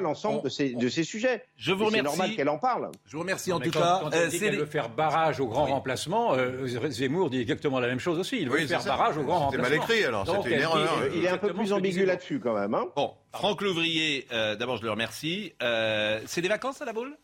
l'ensemble 0.02 0.44
de 0.44 0.50
ces, 0.50 0.74
de 0.74 0.90
ces 0.90 1.04
sujets. 1.04 1.44
Je 1.58 1.72
vous 1.72 1.86
Et 1.88 1.92
C'est 1.92 2.02
normal 2.02 2.36
qu'elle 2.36 2.50
en 2.50 2.58
parle. 2.58 2.90
Je 3.06 3.14
vous 3.14 3.20
remercie 3.20 3.52
en 3.52 3.60
tout 3.60 3.72
cas. 3.72 4.00
quand 4.02 4.14
Euh, 4.14 4.22
elle 4.24 4.30
dit 4.30 4.40
qu'elle 4.40 4.58
veut 4.58 4.66
faire 4.66 4.90
barrage 4.90 5.40
au 5.40 5.48
grand 5.48 5.66
remplacement, 5.66 6.34
euh, 6.36 6.68
Zemmour 6.90 7.30
dit 7.30 7.42
exactement 7.42 7.80
la 7.80 7.88
même 7.88 8.00
chose 8.00 8.20
aussi. 8.20 8.40
Il 8.42 8.50
veut 8.50 8.66
faire 8.68 8.84
barrage 8.84 9.18
au 9.18 9.24
grand 9.24 9.50
C'était 9.52 9.62
remplacement. 9.62 9.86
mal 9.86 9.92
écrit, 9.92 10.04
alors, 10.06 10.26
c'était 10.26 10.56
une 10.56 10.62
erreur. 10.62 10.78
Euh, 11.02 11.06
euh, 11.06 11.12
Il 11.16 11.26
est 11.26 11.30
un 11.30 11.38
peu 11.38 11.54
plus 11.54 11.74
ambigu 11.74 12.06
là-dessus 12.06 12.40
quand 12.40 12.54
même. 12.58 12.74
Hein 12.74 12.88
Bon, 12.96 13.14
Franck 13.34 13.62
Louvrier, 13.62 14.28
euh, 14.32 14.56
d'abord 14.56 14.78
je 14.78 14.84
le 14.84 14.92
remercie. 14.92 15.54
Euh, 15.62 16.20
c'est 16.26 16.42
des 16.42 16.48
vacances 16.50 16.82
à 16.82 16.86
la 16.86 16.94
boule? 16.94 17.16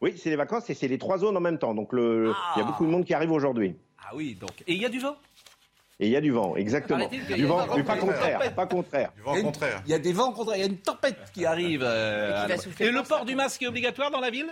Oui, 0.00 0.14
c'est 0.16 0.30
les 0.30 0.36
vacances 0.36 0.70
et 0.70 0.74
c'est 0.74 0.86
les 0.88 0.98
trois 0.98 1.18
zones 1.18 1.36
en 1.36 1.40
même 1.40 1.58
temps. 1.58 1.74
Donc 1.74 1.92
le- 1.92 2.32
Ah. 2.34 2.52
il 2.56 2.60
y 2.60 2.62
a 2.62 2.64
beaucoup 2.66 2.86
de 2.86 2.90
monde 2.90 3.04
qui 3.04 3.14
arrive 3.14 3.32
aujourd'hui. 3.32 3.74
Ah 4.00 4.10
oui, 4.14 4.36
donc. 4.40 4.50
Et 4.66 4.74
il 4.74 4.80
y 4.80 4.86
a 4.86 4.88
du 4.88 5.00
vent? 5.00 5.16
Et 6.00 6.06
il 6.06 6.12
y 6.12 6.16
a 6.16 6.20
du 6.20 6.30
vent, 6.30 6.54
exactement. 6.54 7.06
Arrêtez, 7.06 7.34
Du 7.34 7.44
vent, 7.46 7.66
mais 7.76 7.82
pas 7.82 7.96
contraire, 7.96 8.54
pas 8.54 8.66
contraire. 8.66 9.10
Du 9.16 9.22
vent 9.22 9.32
Il 9.34 9.38
une- 9.40 9.44
contraire. 9.46 9.82
Il 9.84 9.90
y 9.90 9.94
a 9.94 9.98
des 9.98 10.12
vents 10.12 10.32
contraires, 10.32 10.56
il 10.56 10.60
y 10.60 10.62
a 10.62 10.68
une 10.68 10.76
tempête 10.78 11.16
qui 11.34 11.44
arrive. 11.44 11.82
euh, 11.84 12.46
Et 12.46 12.56
qui 12.76 12.84
le 12.90 13.02
port 13.02 13.24
du 13.24 13.34
masque 13.34 13.62
est 13.62 13.66
obligatoire 13.66 14.10
dans 14.12 14.20
la 14.20 14.30
ville? 14.30 14.46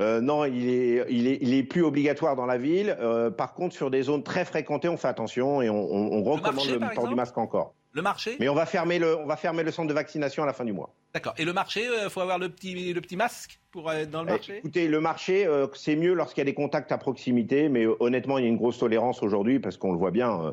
Euh, 0.00 0.20
non, 0.20 0.44
il 0.44 0.68
est, 0.68 1.04
il, 1.10 1.26
est, 1.26 1.38
il 1.40 1.54
est 1.54 1.62
plus 1.64 1.82
obligatoire 1.84 2.34
dans 2.36 2.46
la 2.46 2.56
ville. 2.58 2.96
Euh, 3.00 3.30
par 3.30 3.54
contre, 3.54 3.74
sur 3.74 3.90
des 3.90 4.02
zones 4.02 4.22
très 4.22 4.44
fréquentées, 4.44 4.88
on 4.88 4.96
fait 4.96 5.08
attention 5.08 5.60
et 5.62 5.68
on, 5.70 5.76
on- 5.76 6.12
on 6.18 6.22
recommande 6.24 6.54
marché, 6.54 6.72
le 6.78 6.94
port 6.94 7.08
du 7.08 7.14
masque 7.16 7.38
encore. 7.38 7.74
Le 7.98 8.02
marché 8.02 8.36
Mais 8.38 8.48
on 8.48 8.54
va 8.54 8.64
fermer 8.64 9.00
le, 9.00 9.16
on 9.18 9.26
va 9.26 9.36
fermer 9.36 9.64
le 9.64 9.72
centre 9.72 9.88
de 9.88 9.94
vaccination 9.94 10.44
à 10.44 10.46
la 10.46 10.52
fin 10.52 10.64
du 10.64 10.72
mois. 10.72 10.90
D'accord. 11.12 11.34
Et 11.36 11.44
le 11.44 11.52
marché, 11.52 11.84
il 12.04 12.10
faut 12.10 12.20
avoir 12.20 12.38
le 12.38 12.48
petit, 12.48 12.92
le 12.92 13.00
petit 13.00 13.16
masque 13.16 13.58
pour 13.72 13.90
être 13.92 14.08
dans 14.10 14.22
le 14.22 14.28
Eh, 14.28 14.32
marché? 14.32 14.56
Écoutez, 14.58 14.86
le 14.86 15.00
marché, 15.00 15.46
euh, 15.46 15.66
c'est 15.74 15.96
mieux 15.96 16.14
lorsqu'il 16.14 16.40
y 16.40 16.42
a 16.42 16.44
des 16.44 16.54
contacts 16.54 16.92
à 16.92 16.98
proximité, 16.98 17.68
mais 17.68 17.84
euh, 17.86 17.96
honnêtement, 17.98 18.38
il 18.38 18.42
y 18.42 18.46
a 18.46 18.48
une 18.48 18.56
grosse 18.56 18.78
tolérance 18.78 19.22
aujourd'hui 19.24 19.58
parce 19.58 19.76
qu'on 19.76 19.90
le 19.90 19.98
voit 19.98 20.12
bien, 20.12 20.30
euh, 20.40 20.52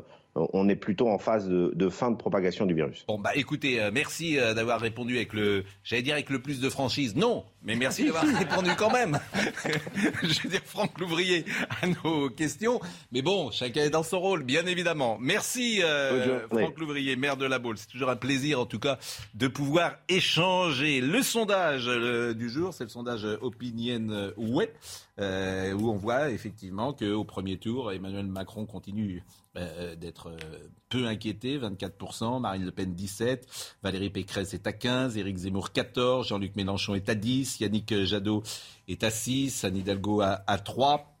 on 0.52 0.68
est 0.68 0.76
plutôt 0.76 1.08
en 1.08 1.18
phase 1.18 1.48
de, 1.48 1.72
de 1.74 1.88
fin 1.88 2.10
de 2.10 2.16
propagation 2.16 2.66
du 2.66 2.74
virus. 2.74 3.04
Bon 3.08 3.18
bah 3.18 3.30
écoutez, 3.34 3.80
euh, 3.80 3.90
merci 3.92 4.38
euh, 4.38 4.54
d'avoir 4.54 4.80
répondu 4.80 5.16
avec 5.16 5.32
le, 5.32 5.64
j'allais 5.82 6.02
dire 6.02 6.14
avec 6.14 6.30
le 6.30 6.40
plus 6.40 6.60
de 6.60 6.68
franchise. 6.68 7.16
Non, 7.16 7.44
mais 7.62 7.74
merci 7.74 8.04
d'avoir 8.04 8.24
répondu 8.38 8.70
quand 8.76 8.92
même. 8.92 9.18
Je 10.22 10.42
veux 10.42 10.48
dire 10.50 10.60
Franck 10.64 10.98
Louvrier 10.98 11.44
à 11.82 11.86
nos 11.86 12.28
questions. 12.30 12.80
Mais 13.12 13.22
bon, 13.22 13.50
chacun 13.50 13.82
est 13.82 13.90
dans 13.90 14.02
son 14.02 14.20
rôle, 14.20 14.42
bien 14.42 14.66
évidemment. 14.66 15.18
Merci 15.20 15.80
euh. 15.82 16.46
Franck 16.48 16.78
Louvrier, 16.78 17.16
maire 17.16 17.36
de 17.36 17.46
la 17.46 17.58
Baule. 17.58 17.78
C'est 17.78 17.88
toujours 17.88 18.10
un 18.10 18.16
plaisir 18.16 18.60
en 18.60 18.66
tout 18.66 18.78
cas 18.78 18.98
de 19.34 19.48
pouvoir 19.48 19.96
échanger. 20.08 21.00
Le 21.00 21.22
sondage 21.22 21.86
euh, 21.88 22.34
du 22.34 22.50
jour, 22.50 22.74
c'est 22.74 22.84
le 22.84 22.90
sondage 22.90 23.24
Opinion 23.40 24.32
Way, 24.36 24.70
euh, 25.18 25.72
où 25.72 25.90
on 25.90 25.96
voit 25.96 26.30
effectivement 26.30 26.92
qu'au 26.92 27.24
premier 27.24 27.58
tour, 27.58 27.92
Emmanuel 27.92 28.26
Macron 28.26 28.66
continue 28.66 29.24
euh, 29.56 29.96
d'être 29.96 30.28
euh, 30.28 30.68
peu 30.90 31.06
inquiété, 31.06 31.58
24%, 31.58 32.40
Marine 32.40 32.64
Le 32.64 32.70
Pen 32.70 32.94
17, 32.94 33.76
Valérie 33.82 34.10
Pécresse 34.10 34.52
est 34.52 34.66
à 34.66 34.72
15, 34.72 35.16
Éric 35.16 35.38
Zemmour 35.38 35.72
14, 35.72 36.28
Jean-Luc 36.28 36.54
Mélenchon 36.56 36.94
est 36.94 37.08
à 37.08 37.14
10, 37.14 37.60
Yannick 37.60 38.04
Jadot 38.04 38.42
est 38.88 39.04
à 39.04 39.10
6, 39.10 39.64
Anne 39.64 39.76
Hidalgo 39.76 40.20
à, 40.20 40.42
à 40.46 40.58
3. 40.58 41.15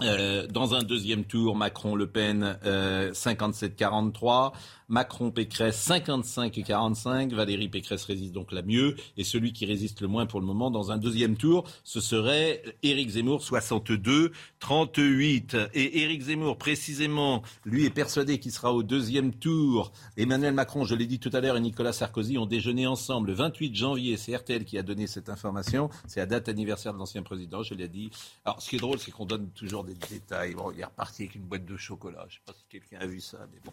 Euh, 0.00 0.46
dans 0.46 0.74
un 0.74 0.84
deuxième 0.84 1.24
tour, 1.24 1.56
Macron-Le 1.56 2.06
Pen 2.06 2.56
euh, 2.64 3.10
57-43, 3.10 4.52
Macron-Pécresse 4.88 5.88
55-45, 5.88 7.34
Valérie 7.34 7.68
Pécresse 7.68 8.04
résiste 8.04 8.32
donc 8.32 8.52
la 8.52 8.62
mieux, 8.62 8.94
et 9.16 9.24
celui 9.24 9.52
qui 9.52 9.66
résiste 9.66 10.00
le 10.00 10.06
moins 10.06 10.26
pour 10.26 10.38
le 10.38 10.46
moment 10.46 10.70
dans 10.70 10.92
un 10.92 10.98
deuxième 10.98 11.36
tour, 11.36 11.64
ce 11.82 11.98
serait 12.00 12.62
Éric 12.84 13.10
Zemmour 13.10 13.42
62-38. 13.42 15.70
Et 15.74 16.02
Éric 16.02 16.22
Zemmour, 16.22 16.58
précisément, 16.58 17.42
lui 17.64 17.84
est 17.84 17.90
persuadé 17.90 18.38
qu'il 18.38 18.52
sera 18.52 18.72
au 18.72 18.84
deuxième 18.84 19.34
tour. 19.34 19.90
Emmanuel 20.16 20.54
Macron, 20.54 20.84
je 20.84 20.94
l'ai 20.94 21.06
dit 21.06 21.18
tout 21.18 21.30
à 21.32 21.40
l'heure, 21.40 21.56
et 21.56 21.60
Nicolas 21.60 21.92
Sarkozy 21.92 22.38
ont 22.38 22.46
déjeuné 22.46 22.86
ensemble 22.86 23.30
le 23.30 23.34
28 23.34 23.74
janvier. 23.74 24.16
C'est 24.16 24.36
RTL 24.36 24.64
qui 24.64 24.78
a 24.78 24.82
donné 24.82 25.08
cette 25.08 25.28
information. 25.28 25.90
C'est 26.06 26.20
la 26.20 26.26
date 26.26 26.48
anniversaire 26.48 26.94
de 26.94 26.98
l'ancien 26.98 27.24
président, 27.24 27.64
je 27.64 27.74
l'ai 27.74 27.88
dit. 27.88 28.10
Alors, 28.44 28.62
ce 28.62 28.70
qui 28.70 28.76
est 28.76 28.80
drôle, 28.80 29.00
c'est 29.00 29.10
qu'on 29.10 29.26
donne 29.26 29.50
toujours 29.50 29.87
des 29.94 30.06
détails. 30.08 30.54
Bon, 30.54 30.70
il 30.72 30.80
est 30.80 30.84
reparti 30.84 31.22
avec 31.22 31.34
une 31.34 31.42
boîte 31.42 31.64
de 31.64 31.76
chocolat. 31.76 32.26
Je 32.28 32.36
ne 32.36 32.38
sais 32.38 32.40
pas 32.46 32.52
si 32.52 32.64
quelqu'un 32.68 32.98
a 33.00 33.06
vu 33.06 33.20
ça, 33.20 33.38
mais 33.52 33.60
bon. 33.64 33.72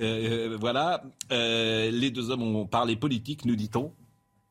Euh, 0.00 0.56
voilà. 0.60 1.02
Euh, 1.30 1.90
les 1.90 2.10
deux 2.10 2.30
hommes 2.30 2.42
ont 2.42 2.66
parlé 2.66 2.96
politique, 2.96 3.44
nous 3.44 3.56
dit-on. 3.56 3.92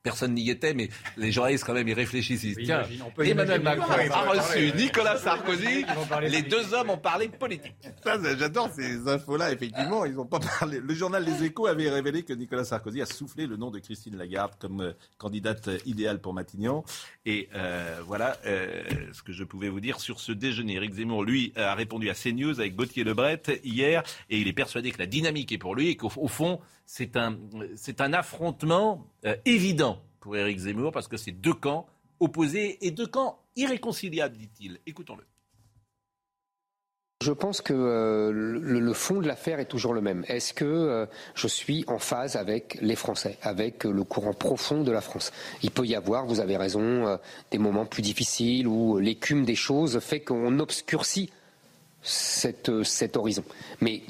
Personne 0.03 0.33
n'y 0.33 0.49
était, 0.49 0.73
mais 0.73 0.89
les 1.15 1.31
journalistes, 1.31 1.63
quand 1.63 1.73
même, 1.73 1.87
ils 1.87 1.93
réfléchissent. 1.93 2.43
Ils 2.43 2.55
disent, 2.55 2.65
Tiens, 2.65 2.83
Emmanuel. 3.19 3.61
Macron 3.61 3.93
a 3.93 4.29
reçu. 4.31 4.71
Nicolas 4.75 5.17
Sarkozy. 5.17 5.67
Les 5.67 5.83
politique. 5.83 6.49
deux 6.49 6.73
hommes 6.73 6.89
ont 6.89 6.97
parlé 6.97 7.29
politique. 7.29 7.75
Ça, 8.03 8.17
j'adore 8.37 8.71
ces 8.73 9.07
infos-là, 9.07 9.51
effectivement. 9.51 10.05
Ils 10.05 10.13
n'ont 10.13 10.25
pas 10.25 10.39
parlé. 10.39 10.79
Le 10.79 10.93
journal 10.95 11.23
Les 11.23 11.43
Échos 11.45 11.67
avait 11.67 11.89
révélé 11.89 12.23
que 12.23 12.33
Nicolas 12.33 12.63
Sarkozy 12.63 13.01
a 13.01 13.05
soufflé 13.05 13.45
le 13.45 13.57
nom 13.57 13.69
de 13.69 13.77
Christine 13.79 14.17
Lagarde 14.17 14.53
comme 14.57 14.81
euh, 14.81 14.93
candidate 15.19 15.67
euh, 15.67 15.77
idéale 15.85 16.19
pour 16.19 16.33
Matignon. 16.33 16.83
Et 17.25 17.49
euh, 17.55 17.99
voilà 18.05 18.37
euh, 18.45 18.81
ce 19.13 19.21
que 19.21 19.33
je 19.33 19.43
pouvais 19.43 19.69
vous 19.69 19.79
dire 19.81 19.99
sur 19.99 20.19
ce 20.19 20.31
déjeuner. 20.31 20.75
Eric 20.75 20.93
Zemmour, 20.93 21.23
lui, 21.23 21.53
a 21.55 21.75
répondu 21.75 22.09
à 22.09 22.13
CNews 22.15 22.59
avec 22.59 22.75
Gauthier 22.75 23.03
Lebret 23.03 23.41
hier, 23.63 24.03
et 24.29 24.39
il 24.39 24.47
est 24.47 24.53
persuadé 24.53 24.91
que 24.91 24.99
la 24.99 25.05
dynamique 25.05 25.51
est 25.51 25.57
pour 25.57 25.75
lui 25.75 25.89
et 25.89 25.95
qu'au 25.95 26.11
au 26.17 26.27
fond, 26.27 26.59
c'est 26.93 27.15
un, 28.01 28.13
affrontement 28.13 29.07
euh, 29.25 29.37
évident 29.45 30.01
pour 30.19 30.35
Eric 30.35 30.59
Zemmour 30.59 30.91
parce 30.91 31.07
que 31.07 31.15
c'est 31.15 31.31
deux 31.31 31.53
camps 31.53 31.87
opposés 32.19 32.85
et 32.85 32.91
deux 32.91 33.07
camps 33.07 33.39
irréconciliables, 33.55 34.35
dit-il. 34.35 34.77
Écoutons-le. 34.85 35.23
Je 37.23 37.31
pense 37.31 37.61
que 37.61 37.73
euh, 37.73 38.31
le, 38.33 38.93
fond 38.93 39.21
de 39.21 39.27
l'affaire 39.27 39.59
est 39.61 39.69
toujours 39.69 39.93
le 39.93 40.01
même. 40.01 40.25
Est-ce 40.27 40.53
que 40.53 40.65
euh, 40.65 41.05
je 41.33 41.47
suis 41.47 41.85
en 41.87 41.97
phase 41.97 42.35
avec 42.35 42.77
les 42.81 42.97
Français, 42.97 43.37
avec 43.41 43.85
le 43.85 44.03
courant 44.03 44.33
profond 44.33 44.83
de 44.83 44.91
la 44.91 45.01
France? 45.01 45.31
Il 45.63 45.71
peut 45.71 45.85
y 45.85 45.95
avoir, 45.95 46.25
vous 46.25 46.41
avez 46.41 46.57
raison, 46.57 47.17
des 47.51 47.57
moments 47.57 47.85
plus 47.85 48.01
difficiles 48.01 48.67
où 48.67 48.97
l'écume 48.97 49.45
des 49.45 49.55
choses 49.55 49.99
fait 49.99 50.19
qu'on 50.19 50.59
obscurcit 50.59 51.29
cet 52.01 52.67
horizon. 53.15 53.43
Mais 53.79 54.01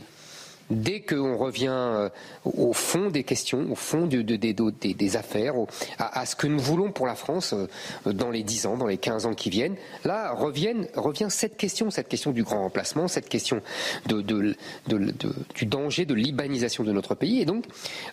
dès 0.72 1.02
qu'on 1.02 1.38
revient 1.38 1.68
euh, 1.70 2.10
au 2.46 2.74
fond 2.74 3.10
des 3.10 3.24
questions, 3.24 3.68
au 3.72 3.76
fond 3.76 4.08
des- 4.08 5.16
affaires, 5.18 5.54
à, 6.00 6.26
ce 6.26 6.36
que 6.36 6.48
nous 6.48 6.60
voulons 6.60 6.92
pour 6.92 7.06
la 7.06 7.16
France 7.16 7.54
euh, 7.54 7.68
dans 8.14 8.30
les 8.32 8.44
10 8.44 8.66
ans, 8.66 8.78
dans 8.78 8.88
les 8.88 8.98
15 8.98 9.26
ans 9.26 9.34
qui 9.34 9.50
viennent, 9.50 9.76
là 10.06 10.32
revient 10.34 11.28
cette 11.30 11.58
question, 11.58 11.92
cette 11.92 12.08
question 12.08 12.32
du 12.32 12.44
grand 12.44 12.62
remplacement, 12.62 13.08
cette 13.08 13.28
question 13.30 13.62
de, 14.08 14.22
du 15.56 15.66
danger 15.66 16.06
de 16.06 16.14
libanisation 16.14 16.84
de 16.84 16.92
notre 16.92 17.16
pays. 17.16 17.42
Et 17.42 17.46
donc, 17.46 17.66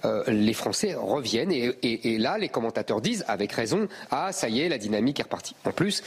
euh, 0.04 0.24
les 0.28 0.52
Français 0.52 0.94
reviennent 0.94 1.52
et, 1.52 2.18
là, 2.18 2.38
les 2.38 2.48
commentateurs 2.48 3.00
disent, 3.00 3.24
avec 3.28 3.52
raison, 3.52 3.86
ah, 4.10 4.32
ça 4.32 4.48
y 4.48 4.60
est, 4.60 4.68
la 4.68 4.78
dynamique 4.78 5.20
est 5.20 5.24
repartie. 5.24 5.54
En 5.64 5.70
plus, 5.72 6.02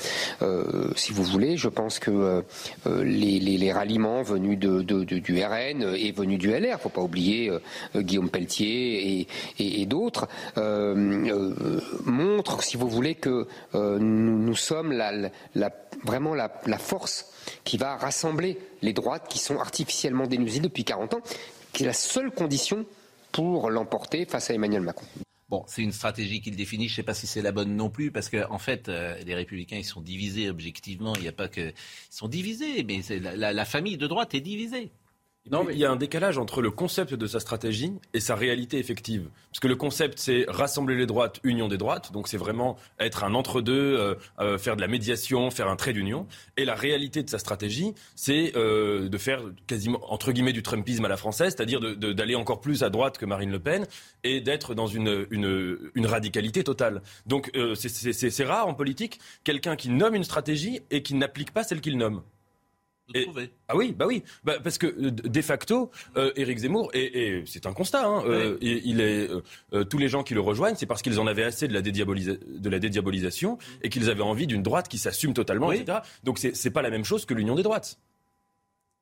si 0.96 1.14
vous 1.14 1.24
voulez, 1.24 1.56
je 1.58 1.70
pense 1.70 2.00
que 2.00 2.44
les, 2.86 3.40
les- 3.40 3.72
ralliements 3.72 4.22
venus 4.22 4.58
du 4.60 5.44
RN 5.44 5.94
et 5.96 6.12
venus 6.12 6.40
du 6.42 6.50
LR, 6.50 6.80
faut 6.80 6.90
pas 6.90 7.02
oublier 7.02 7.50
euh, 7.50 7.60
euh, 7.96 8.02
Guillaume 8.02 8.30
Pelletier 8.30 9.28
et, 9.60 9.86
d'autres, 9.86 10.28
euh, 10.58 11.80
montrent, 12.06 12.64
si 12.64 12.78
vous 12.78 12.90
voulez, 12.90 13.16
que 13.16 13.48
nous, 13.74 14.56
sommes 14.56 14.94
vraiment 16.04 16.34
la, 16.36 16.50
force 16.78 17.32
qui 17.64 17.78
va 17.78 17.96
rassembler 17.96 18.58
les 18.82 18.94
droites 18.94 19.28
qui 19.30 19.40
sont 19.40 19.60
artificiellement 19.60 20.28
dénusées 20.28 20.60
depuis 20.60 20.84
40 20.84 21.14
ans, 21.14 21.22
qui 21.74 21.84
est 21.84 21.86
la 21.86 21.94
seule 21.94 22.32
condition 22.32 22.86
pour 23.32 23.70
l'emporter 23.70 24.26
face 24.26 24.50
à 24.50 24.54
Emmanuel 24.54 24.82
Macron. 24.82 25.06
Bon, 25.50 25.64
c'est 25.68 25.82
une 25.82 25.92
stratégie 25.92 26.42
qu'il 26.42 26.56
définit. 26.56 26.88
Je 26.88 26.94
ne 26.94 26.96
sais 26.98 27.04
pas 27.04 27.14
si 27.14 27.28
c'est 27.28 27.42
la 27.42 27.52
bonne 27.52 27.76
non 27.76 27.90
plus, 27.90 28.10
parce 28.10 28.30
que 28.30 28.38
fait, 28.58 28.88
les 28.88 29.36
Républicains, 29.36 29.78
ils 29.78 29.86
sont 29.86 30.02
divisés 30.02 30.50
objectivement. 30.50 31.14
Il 31.16 31.22
n'y 31.22 31.28
a 31.28 31.34
pas 31.34 31.50
que, 31.50 31.62
ils 31.62 31.74
sont 32.10 32.28
divisés, 32.28 32.84
mais 32.84 33.02
la 33.36 33.66
famille 33.66 33.98
de 33.98 34.08
droite 34.08 34.34
est 34.34 34.42
divisée. 34.42 34.92
Non, 35.50 35.64
mais 35.64 35.74
il 35.74 35.80
y 35.80 35.86
a 35.86 35.92
un 35.92 35.96
décalage 35.96 36.38
entre 36.38 36.62
le 36.62 36.70
concept 36.70 37.16
de 37.16 37.26
sa 37.26 37.40
stratégie 37.40 37.92
et 38.14 38.20
sa 38.20 38.36
réalité 38.36 38.78
effective. 38.78 39.28
Parce 39.50 39.60
que 39.60 39.68
le 39.68 39.76
concept, 39.76 40.20
c'est 40.20 40.46
rassembler 40.48 40.96
les 40.96 41.08
droites, 41.08 41.40
union 41.44 41.68
des 41.68 41.78
droites. 41.80 42.12
Donc 42.12 42.28
c'est 42.28 42.38
vraiment 42.38 42.78
être 43.00 43.24
un 43.24 43.34
entre-deux, 43.34 43.74
euh, 43.98 44.16
euh, 44.40 44.60
faire 44.60 44.76
de 44.76 44.82
la 44.82 44.88
médiation, 44.88 45.50
faire 45.50 45.68
un 45.68 45.76
trait 45.76 45.94
d'union. 45.94 46.28
Et 46.58 46.64
la 46.64 46.76
réalité 46.76 47.24
de 47.24 47.30
sa 47.30 47.40
stratégie, 47.40 47.96
c'est 48.16 48.56
euh, 48.56 49.10
de 49.10 49.18
faire 49.18 49.42
quasiment, 49.66 50.00
entre 50.14 50.32
guillemets, 50.32 50.54
du 50.54 50.62
Trumpisme 50.62 51.06
à 51.06 51.10
la 51.10 51.18
française, 51.18 51.56
c'est-à-dire 51.58 51.80
d'aller 51.98 52.36
encore 52.36 52.62
plus 52.62 52.84
à 52.84 52.92
droite 52.92 53.18
que 53.18 53.26
Marine 53.26 53.52
Le 53.52 53.60
Pen 53.60 53.88
et 54.24 54.42
d'être 54.42 54.76
dans 54.76 54.88
une, 54.88 55.26
une, 55.32 55.78
une 55.96 56.06
radicalité 56.06 56.64
totale. 56.64 57.02
Donc 57.26 57.50
euh, 57.56 57.74
c'est- 57.74 57.90
c'est 57.90 58.14
c'est- 58.14 58.30
c'est 58.30 58.46
rare 58.46 58.68
en 58.68 58.76
politique, 58.76 59.20
quelqu'un 59.44 59.76
qui 59.76 59.90
nomme 59.90 60.14
une 60.14 60.24
stratégie 60.24 60.82
et 60.92 61.02
qui 61.02 61.16
n'applique 61.16 61.52
pas 61.52 61.64
celle 61.64 61.82
qu'il 61.82 61.98
nomme. 61.98 62.22
Et- 63.14 63.28
Ah 63.68 63.76
oui, 63.76 63.94
bah 63.98 64.06
oui, 64.08 64.24
bah, 64.44 64.58
parce 64.64 64.78
que 64.78 64.88
euh, 64.88 65.12
de 65.12 65.42
facto, 65.42 65.92
euh, 66.16 66.32
Éric 66.38 66.60
Zemmour, 66.60 66.90
et, 66.94 67.40
et 67.40 67.44
c'est 67.46 67.66
un 67.66 67.74
constat, 67.74 68.06
hein, 68.08 68.24
euh, 68.26 68.58
et- 68.62 68.82
il 68.86 69.02
est, 69.02 69.28
euh, 69.74 69.84
tous 69.84 69.98
les 69.98 70.08
gens 70.08 70.24
qui 70.24 70.34
le 70.34 70.40
rejoignent, 70.40 70.76
c'est 70.78 70.86
parce 70.86 71.02
qu'ils 71.02 71.20
en 71.20 71.28
avaient 71.28 71.44
assez 71.44 71.68
de 71.68 71.74
la, 71.74 71.82
dédiabolisa- 71.82 72.38
de 72.60 72.70
la 72.70 72.80
dédiabolisation 72.80 73.58
et 73.82 73.90
qu'ils 73.90 74.10
avaient 74.10 74.22
envie 74.22 74.48
d'une 74.48 74.64
droite 74.64 74.88
qui 74.88 74.98
s'assume 74.98 75.34
totalement, 75.34 75.68
Oui. 75.68 75.78
etc. 75.80 76.00
Donc 76.24 76.40
c'est 76.40 76.72
pas 76.72 76.82
la 76.82 76.90
même 76.90 77.04
chose 77.04 77.26
que 77.26 77.34
l'union 77.34 77.56
des 77.56 77.64
droites. 77.64 78.00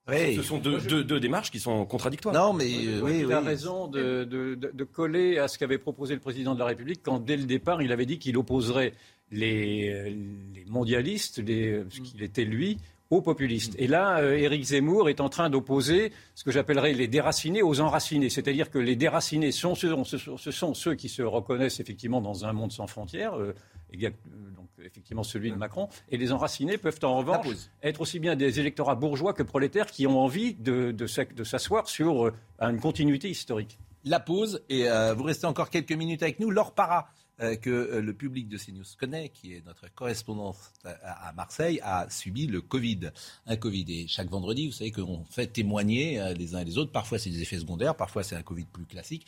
Oui. 0.08 0.36
Ce 0.38 0.42
sont 0.42 0.58
deux, 0.58 0.80
deux- 0.80 1.04
deux 1.04 1.20
démarches 1.20 1.52
qui 1.52 1.60
sont 1.60 1.86
contradictoires. 1.86 2.34
Non, 2.34 2.52
mais 2.52 2.66
euh, 2.66 3.02
oui, 3.04 3.18
il 3.20 3.26
oui. 3.28 3.34
a 3.34 3.42
raison 3.42 3.86
de, 3.88 4.24
de- 4.24 4.56
de- 4.56 4.72
de 4.74 4.84
coller 4.84 5.38
à 5.38 5.48
ce 5.48 5.60
qu'avait 5.60 5.78
proposé 5.78 6.16
le 6.16 6.20
président 6.20 6.56
de 6.56 6.60
la 6.60 6.66
République 6.66 7.02
quand, 7.04 7.20
dès 7.20 7.38
le 7.38 7.44
départ, 7.44 7.84
il 7.84 7.92
avait 7.92 8.08
dit 8.08 8.18
qu'il 8.18 8.36
opposerait 8.38 8.94
les, 9.32 10.10
les 10.10 10.66
mondialistes, 10.68 11.38
les, 11.46 11.84
ce 11.92 12.02
qu'il 12.02 12.24
était 12.24 12.46
lui, 12.46 12.78
aux 13.10 13.22
populistes. 13.22 13.76
Et 13.80 13.88
là, 13.88 14.19
euh, 14.19 14.38
Éric 14.38 14.63
Zemmour 14.63 15.10
est 15.10 15.19
en 15.19 15.30
train 15.30 15.50
d'opposer 15.50 16.12
ce 16.36 16.43
que 16.43 16.52
j'appellerais 16.52 16.93
les 16.93 17.08
déracinés 17.08 17.63
aux 17.63 17.80
enracinés. 17.82 18.30
C'est-à-dire 18.30 18.69
que 18.69 18.78
les 18.78 18.95
déracinés 18.95 19.52
sont 19.52 19.74
ceux, 19.76 19.95
ce, 20.06 20.52
sont 20.52 20.74
ceux 20.74 20.93
qui 20.95 21.10
se 21.10 21.24
reconnaissent 21.24 21.80
effectivement 21.80 22.22
dans 22.22 22.45
un 22.45 22.54
monde 22.54 22.72
sans 22.72 22.86
frontières, 22.88 23.36
euh, 23.38 23.56
euh, 24.04 24.10
donc 24.56 24.67
effectivement 24.86 25.24
celui 25.24 25.50
de 25.52 25.56
Macron, 25.56 25.89
et 26.12 26.17
les 26.17 26.32
enracinés 26.32 26.78
peuvent 26.78 27.00
en 27.04 27.17
revanche 27.17 27.48
être 27.82 28.02
aussi 28.02 28.19
bien 28.19 28.36
des 28.36 28.60
électorats 28.60 28.95
bourgeois 28.95 29.34
que 29.34 29.43
prolétaires 29.43 29.88
qui 29.88 30.06
ont 30.06 30.19
envie 30.19 30.54
de, 30.54 30.91
de 30.91 31.08
s'ac- 31.08 31.34
de 31.34 31.43
s'asseoir 31.43 31.88
sur 31.88 32.28
euh, 32.28 32.34
une 32.62 32.80
continuité 32.80 33.30
historique. 33.30 33.80
la 34.06 34.19
pause 34.19 34.62
et 34.69 34.86
vous 35.17 35.24
restez 35.24 35.45
encore 35.48 35.69
quelques 35.69 35.91
minutes 35.91 36.24
avec 36.24 36.39
nous. 36.39 36.52
Laure 36.52 36.74
Para, 36.74 37.00
euh, 37.00 37.04
que 37.39 37.69
euh, 37.69 38.02
le 38.02 38.13
public 38.13 38.47
de 38.47 38.58
CNews 38.58 38.84
connaît, 38.99 39.30
qui 39.30 39.54
est 39.54 39.65
notre 39.65 39.93
correspondante 39.93 40.58
à, 40.84 41.32
Marseille, 41.34 41.80
a 41.84 42.10
subi 42.10 42.47
le 42.47 42.62
Covid. 42.62 43.12
Un 43.45 43.56
Covid. 43.56 43.86
Et 43.89 44.08
chaque 44.08 44.30
vendredi, 44.30 44.67
vous 44.67 44.73
savez 44.73 44.91
qu'on 44.91 45.23
fait 45.25 45.47
témoigner 45.47 46.19
euh, 46.19 46.34
les 46.34 46.56
uns 46.56 46.60
et 46.60 46.65
les 46.65 46.78
autres. 46.78 46.91
Parfois, 46.91 47.19
c'est 47.19 47.30
des 47.30 47.41
effets 47.41 47.60
secondaires, 47.60 47.95
parfois, 47.95 48.23
c'est 48.23 48.36
un 48.36 48.43
Covid 48.43 48.65
plus 48.65 48.86
classique. 48.86 49.25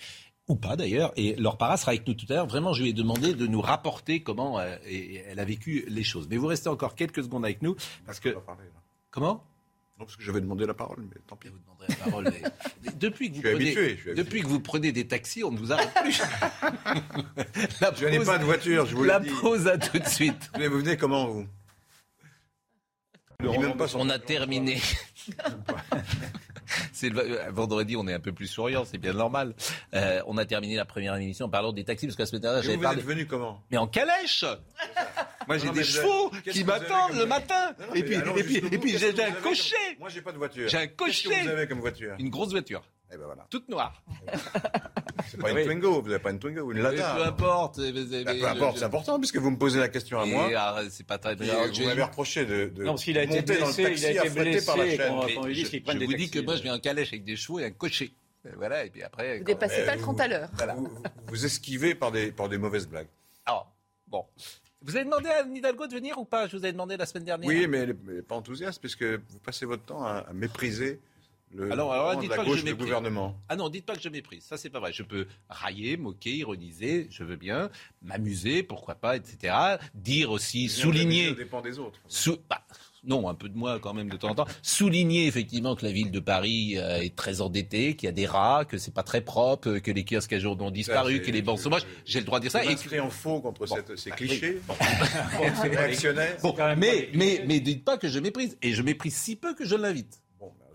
Ou 0.47 0.55
pas 0.55 0.75
d'ailleurs. 0.75 1.13
Et 1.15 1.35
Laure 1.35 1.57
Para 1.57 1.77
sera 1.77 1.91
avec 1.91 2.05
nous 2.07 2.13
tout 2.13 2.25
à 2.29 2.33
l'heure. 2.33 2.47
Vraiment, 2.47 2.73
je 2.73 2.81
lui 2.83 2.89
ai 2.89 2.93
demandé 2.93 3.33
de 3.33 3.47
nous 3.47 3.61
rapporter 3.61 4.23
comment 4.23 4.59
euh, 4.59 4.75
elle 4.85 5.39
a 5.39 5.45
vécu 5.45 5.85
les 5.87 6.03
choses. 6.03 6.27
Mais 6.29 6.37
vous 6.37 6.47
restez 6.47 6.67
encore 6.67 6.95
quelques 6.95 7.23
secondes 7.23 7.45
avec 7.45 7.61
nous. 7.61 7.75
Parce 8.05 8.19
que. 8.19 8.35
Comment? 9.11 9.43
Non, 10.01 10.05
parce 10.07 10.15
que 10.17 10.23
j'avais 10.23 10.41
demandé 10.41 10.65
la 10.65 10.73
parole, 10.73 10.97
mais 11.07 11.21
tant 11.27 11.35
pis. 11.35 11.47
Je 11.49 11.53
vous 11.53 11.59
demanderai 11.59 11.85
la 11.89 11.95
parole. 12.05 12.23
mais- 12.83 12.91
Depuis 12.95 13.31
que 13.31 13.35
vous 13.35 13.41
Je 13.43 13.47
suis 13.49 13.55
prenez, 13.75 13.77
habitué, 13.91 14.13
depuis 14.15 14.41
que 14.41 14.47
vous 14.47 14.59
prenez 14.59 14.91
des 14.91 15.05
taxis, 15.07 15.43
on 15.43 15.51
ne 15.51 15.59
vous 15.59 15.71
arrête 15.71 15.93
plus. 16.01 16.19
La 17.81 17.93
Je 17.93 18.05
n'ai 18.07 18.17
pause- 18.17 18.25
pas 18.25 18.39
de 18.39 18.43
voiture, 18.43 18.87
je 18.87 18.95
vous 18.95 19.03
La 19.03 19.19
l'ai 19.19 19.29
dit. 19.29 19.35
pause 19.39 19.67
à 19.67 19.77
tout 19.77 19.99
de 19.99 20.07
suite. 20.07 20.49
Mais 20.57 20.67
vous 20.67 20.79
venez 20.79 20.97
comment, 20.97 21.27
vous? 21.27 21.45
Son- 23.87 23.99
On 23.99 24.09
a 24.09 24.17
terminé. 24.17 24.81
C'est 26.93 27.11
euh, 27.15 27.49
vendredi, 27.51 27.95
on 27.95 28.07
est 28.07 28.13
un 28.13 28.19
peu 28.19 28.31
plus 28.31 28.47
souriant, 28.47 28.85
c'est 28.85 28.97
bien 28.97 29.13
normal. 29.13 29.53
Euh, 29.93 30.21
on 30.27 30.37
a 30.37 30.45
terminé 30.45 30.75
la 30.75 30.85
première 30.85 31.15
émission 31.15 31.45
en 31.45 31.49
parlant 31.49 31.71
des 31.73 31.83
taxis 31.83 32.07
parce 32.07 32.15
que 32.15 32.21
la 32.21 32.25
semaine 32.25 32.41
dernière, 32.41 32.63
j'avais 32.63 32.75
vous 32.77 32.81
parlé. 32.83 32.99
êtes 32.99 33.05
venu 33.05 33.25
comment? 33.27 33.61
Mais 33.71 33.77
en 33.77 33.87
calèche 33.87 34.45
Moi, 35.47 35.57
j'ai 35.57 35.69
des 35.71 35.79
vous 35.81 35.83
chevaux 35.83 36.31
qui 36.49 36.61
vous 36.61 36.67
m'attendent 36.67 37.15
le 37.15 37.25
matin. 37.25 37.73
Non, 37.79 37.87
non, 37.87 37.93
Et 37.95 38.03
puis, 38.03 38.15
et 38.15 38.77
puis, 38.77 38.95
et 38.95 38.97
j'ai 38.97 39.11
vous 39.11 39.21
un 39.21 39.31
comme- 39.31 39.41
cocher. 39.43 39.75
Moi, 39.99 40.09
j'ai 40.09 40.21
pas 40.21 40.31
de 40.31 40.37
voiture. 40.37 40.67
J'ai 40.69 40.77
un 40.77 40.87
Qu'est-ce 40.87 41.23
que 41.23 41.29
cocher. 41.29 41.41
vous 41.43 41.49
avez 41.49 41.67
comme 41.67 41.79
voiture? 41.79 42.15
Une 42.19 42.29
grosse 42.29 42.51
voiture, 42.51 42.83
Eh 43.13 43.17
ben 43.17 43.25
voilà. 43.25 43.45
toute 43.49 43.67
noire. 43.69 44.01
C'est 45.29 45.37
pas 45.39 45.51
Oui. 45.53 45.59
une 45.61 45.65
Twingo, 45.65 46.01
vous 46.01 46.07
n'avez 46.09 46.21
pas 46.21 46.31
une 46.31 46.39
Twingo 46.39 46.61
ou 46.61 46.71
une 46.71 46.79
Lada. 46.81 47.15
peu 47.15 47.23
importe. 47.23 47.77
mais- 47.79 47.91
mais- 47.91 48.23
Ah, 48.25 48.33
peu 48.33 48.45
importe, 48.47 48.75
je- 48.75 48.79
c'est 48.79 48.85
important 48.85 49.19
puisque 49.19 49.37
vous 49.37 49.51
me 49.51 49.57
posez 49.57 49.79
la 49.79 49.89
question 49.89 50.19
à 50.19 50.25
Et, 50.25 50.31
moi. 50.31 50.49
ah, 50.57 50.81
c'est 50.89 51.05
pas 51.05 51.17
très 51.17 51.35
bien. 51.35 51.53
vous 51.67 51.83
m'avez 51.85 52.03
reproché 52.03 52.45
de, 52.45 52.67
de 52.69 52.83
Non, 52.83 52.91
parce 52.93 53.03
qu'il 53.03 53.17
a 53.17 53.23
été 53.23 53.35
monter 53.35 53.57
dans 53.59 53.67
le 53.67 53.73
blessé, 53.73 53.81
il 53.81 53.85
a 53.85 53.89
taxi 53.89 54.05
été 54.05 54.19
affrété 54.19 54.65
par 54.65 54.77
la 54.77 54.83
blessé 54.83 54.97
chaîne. 54.97 55.07
quand- 55.13 55.27
je, 55.27 55.35
vous 55.35 55.47
dis 55.47 56.07
taxis, 56.07 56.31
que 56.31 56.39
moi, 56.39 56.53
euh. 56.53 56.57
je 56.57 56.63
viens 56.63 56.75
en 56.75 56.79
calèche 56.79 57.09
avec 57.09 57.23
des 57.23 57.35
chevaux 57.35 57.59
et 57.59 57.65
un 57.65 57.71
cocher. 57.71 58.13
Et 58.45 58.49
Voilà, 58.55 58.85
et 58.85 58.89
puis 58.89 59.03
après. 59.03 59.37
Vous 59.39 59.43
dépassez 59.43 59.85
pas 59.85 59.91
Euh, 59.93 59.95
le 59.97 60.01
compte 60.03 60.19
à 60.19 60.27
l'heure. 60.27 60.49
Vous, 60.75 60.85
vous- 60.85 61.03
vous 61.27 61.45
esquivez 61.45 61.93
par 61.95 62.11
des, 62.11 62.31
par 62.31 62.49
des 62.49 62.57
mauvaises 62.57 62.87
blagues. 62.87 63.07
Alors, 63.45 63.71
bon. 64.07 64.25
Vous 64.83 64.95
avez 64.95 65.05
demandé 65.05 65.29
à 65.29 65.41
Anne 65.43 65.55
Hidalgo 65.55 65.85
de 65.85 65.93
venir 65.93 66.17
ou 66.17 66.25
pas? 66.25 66.47
Je 66.47 66.57
vous 66.57 66.63
avais 66.63 66.71
demandé 66.71 66.97
la 66.97 67.05
semaine 67.05 67.25
dernière. 67.25 67.47
Oui, 67.47 67.67
mais 67.67 67.79
elle 67.79 67.95
n'est 68.07 68.21
pas 68.23 68.33
enthousiaste 68.35 68.79
puisque 68.79 69.03
vous 69.03 69.39
passez 69.43 69.67
votre 69.67 69.83
temps 69.83 70.03
à, 70.03 70.25
à 70.27 70.33
mépriser 70.33 70.99
le 71.53 71.71
Alors, 71.71 71.91
alors, 71.93 72.05
rang 72.07 72.15
de 72.15 72.21
dites 72.21 72.29
la 72.29 72.35
pas 72.37 72.43
que 72.43 72.47
gauche 72.47 72.59
je 72.59 72.63
du 72.63 72.69
méprise. 72.71 72.85
gouvernement. 72.87 73.37
Ah 73.49 73.55
non, 73.55 73.69
dites 73.69 73.85
pas 73.85 73.95
que 73.95 74.01
je 74.01 74.09
méprise. 74.09 74.43
Ça, 74.43 74.57
c'est 74.57 74.69
pas 74.69 74.79
vrai. 74.79 74.91
Je 74.93 75.03
peux 75.03 75.27
railler, 75.49 75.97
moquer, 75.97 76.31
ironiser, 76.37 77.07
je 77.09 77.23
veux 77.23 77.35
bien, 77.35 77.69
m'amuser, 78.01 78.63
pourquoi 78.63 78.95
pas, 78.95 79.15
etc. 79.17 79.53
Dire 79.93 80.31
aussi, 80.31 80.69
Ça 80.69 80.81
souligner. 80.83 81.33
dépend 81.33 81.61
des 81.61 81.77
autres. 81.79 81.99
Sou- 82.07 82.37
bah, 82.49 82.63
non, 83.03 83.27
un 83.27 83.33
peu 83.33 83.49
de 83.49 83.57
moi 83.57 83.79
quand 83.79 83.93
même 83.95 84.09
de 84.09 84.15
temps 84.17 84.29
en 84.29 84.35
temps. 84.35 84.45
Souligner 84.61 85.25
effectivement 85.25 85.75
que 85.75 85.83
la 85.85 85.91
ville 85.91 86.11
de 86.11 86.19
Paris 86.19 86.75
euh, 86.77 87.01
est 87.01 87.15
très 87.15 87.41
endettée, 87.41 87.95
qu'il 87.95 88.05
y 88.05 88.09
a 88.09 88.13
des 88.13 88.27
rats, 88.27 88.63
que 88.63 88.77
c'est 88.77 88.93
pas 88.93 89.01
très 89.03 89.21
propre, 89.21 89.69
euh, 89.69 89.79
que 89.79 89.89
les 89.91 90.05
kiosques 90.05 90.33
à 90.33 90.39
jour 90.39 90.55
ont 90.61 90.69
disparu, 90.71 91.21
que 91.21 91.31
les 91.31 91.41
banques 91.41 91.59
sont 91.59 91.71
moches. 91.71 91.81
J'ai 92.05 92.19
le 92.19 92.25
droit 92.25 92.37
de 92.39 92.43
dire 92.43 92.51
ça. 92.51 92.63
Ça 92.63 92.71
Et 92.95 92.99
en 92.99 93.09
faux 93.09 93.41
contre 93.41 93.65
Bon. 93.65 93.75
cette- 93.75 93.97
ces 93.97 94.11
Bah, 94.11 94.15
clichés 94.17 94.61
réactionnaires. 95.63 96.37
Bon, 96.41 96.51
quand 96.57 96.67
même 96.67 96.79
mais, 96.79 97.09
mais, 97.13 97.43
mais 97.47 97.59
dites 97.59 97.83
pas 97.83 97.97
que 97.97 98.07
je 98.07 98.19
méprise. 98.19 98.57
Et 98.61 98.73
je 98.73 98.81
méprise 98.81 99.15
si 99.15 99.35
peu 99.35 99.53
que 99.55 99.65
je 99.65 99.75
l'invite. 99.75 100.20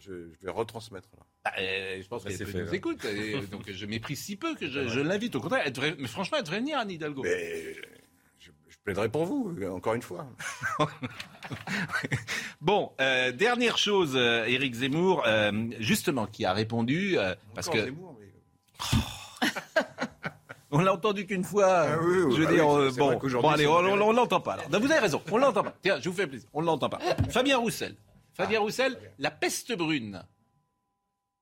Je, 0.07 0.13
je 0.41 0.47
vais 0.47 0.53
retransmettre 0.53 1.09
là. 1.17 1.23
Bah, 1.45 1.51
euh, 1.59 2.01
je 2.03 2.07
pense 2.09 2.23
Bah, 2.23 2.29
qu'elle 2.31 2.39
c'est 2.39 2.45
peut 2.45 2.51
fait, 2.53 2.59
nous 2.61 2.67
là. 2.67 2.75
écoute. 2.75 3.05
Et, 3.05 3.41
donc 3.51 3.71
je 3.71 3.87
méprise 3.87 4.23
si 4.23 4.37
peu 4.37 4.55
que 4.55 4.69
je, 4.69 4.87
je 4.89 5.01
l'invite. 5.01 5.35
Au 5.37 5.41
contraire, 5.41 5.63
elle 5.65 5.73
devrait- 5.73 5.97
mais 5.99 6.07
franchement, 6.09 6.39
elle 6.39 6.45
devrait 6.45 6.61
venir, 6.61 6.79
Anne 6.79 6.91
Hidalgo. 6.91 7.23
Mais 7.25 7.75
je, 8.39 8.51
je 8.69 8.77
plaiderai 8.85 9.09
pour 9.09 9.25
vous, 9.27 9.57
encore 9.73 9.95
une 9.95 10.03
fois. 10.03 10.27
Bon, 12.61 12.93
euh, 13.01 13.31
dernière 13.33 13.79
chose, 13.79 14.15
euh, 14.17 14.45
Éric 14.47 14.75
Zemmour, 14.75 15.23
euh, 15.27 15.53
justement, 15.79 16.27
qui 16.27 16.45
a 16.45 16.53
répondu, 16.53 17.17
parce 17.55 17.69
que 17.69 17.85
Zemmour, 17.85 18.17
mais- 18.19 18.27
on 20.71 20.79
l'a 20.81 20.93
entendu 20.93 21.27
qu'une 21.27 21.45
fois. 21.45 21.83
Ah 21.87 21.99
oui, 22.03 22.23
oui, 22.25 22.35
je 22.37 22.41
veux 22.43 22.47
ah 22.49 22.53
dire, 22.53 22.69
oui, 22.69 22.83
euh, 22.87 22.91
bon, 22.93 23.19
bon, 23.41 23.49
allez, 23.49 23.67
on, 23.67 23.75
on, 23.77 24.01
on 24.01 24.13
l'entend 24.13 24.41
pas. 24.41 24.55
Alors. 24.55 24.71
Non, 24.71 24.81
vous 24.81 24.91
avez 24.91 25.01
raison, 25.01 25.23
on 25.31 25.39
l'entend 25.39 25.63
pas. 25.63 25.75
Tiens, 25.83 25.99
je 26.01 26.09
vous 26.09 26.17
fais 26.17 26.27
plaisir, 26.27 26.49
on 26.53 26.61
l'entend 26.61 26.89
pas. 26.89 26.99
Fabien 27.31 27.59
Roussel, 27.59 27.95
Fabien 28.37 28.61
Roussel, 28.61 28.99
la 29.19 29.31
peste 29.31 29.73
brune. 29.73 30.23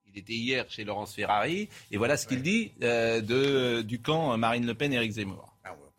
Il 0.06 0.16
était 0.16 0.32
hier 0.32 0.64
chez 0.68 0.84
Laurence 0.84 1.12
Ferrari, 1.12 1.68
et 1.90 1.96
voilà 1.96 2.16
ce 2.16 2.28
qu'il 2.28 2.40
dit 2.40 2.70
euh, 2.82 3.20
de, 3.20 3.82
du 3.82 4.00
camp 4.00 4.36
Marine 4.36 4.64
Le 4.64 4.74
Pen, 4.74 4.92
Éric 4.92 5.10
Zemmour. 5.10 5.56
Ah, 5.64 5.70
Zemmour. 5.70 5.92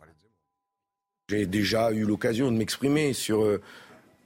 J'ai 1.28 1.46
déjà 1.48 1.92
eu 1.92 2.06
l'occasion 2.06 2.50
de 2.50 2.56
m'exprimer 2.56 3.12
sur 3.12 3.44
euh, 3.44 3.62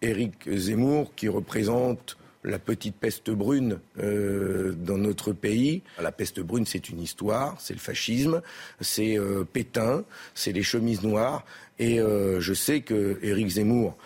Éric 0.04 0.48
Zemmour, 0.48 1.16
qui 1.16 1.28
représente 1.28 2.20
la 2.44 2.60
petite 2.60 2.96
peste 2.96 3.30
brune 3.30 3.80
euh, 4.00 4.74
dans 4.74 4.98
notre 4.98 5.34
pays. 5.34 5.82
La 6.00 6.12
peste 6.12 6.40
brune, 6.40 6.66
c'est 6.66 6.90
une 6.90 7.02
histoire, 7.02 7.60
c'est 7.60 7.74
le 7.74 7.80
fascisme, 7.80 8.42
c'est 8.80 9.18
euh, 9.18 9.44
Pétain, 9.44 10.04
c'est 10.34 10.52
les 10.52 10.64
chemises 10.64 11.04
noires. 11.04 11.46
Et 11.80 12.00
euh, 12.00 12.40
je 12.40 12.54
sais 12.54 12.82
que 12.82 13.20
Éric 13.22 13.50
Zemmour 13.50 13.98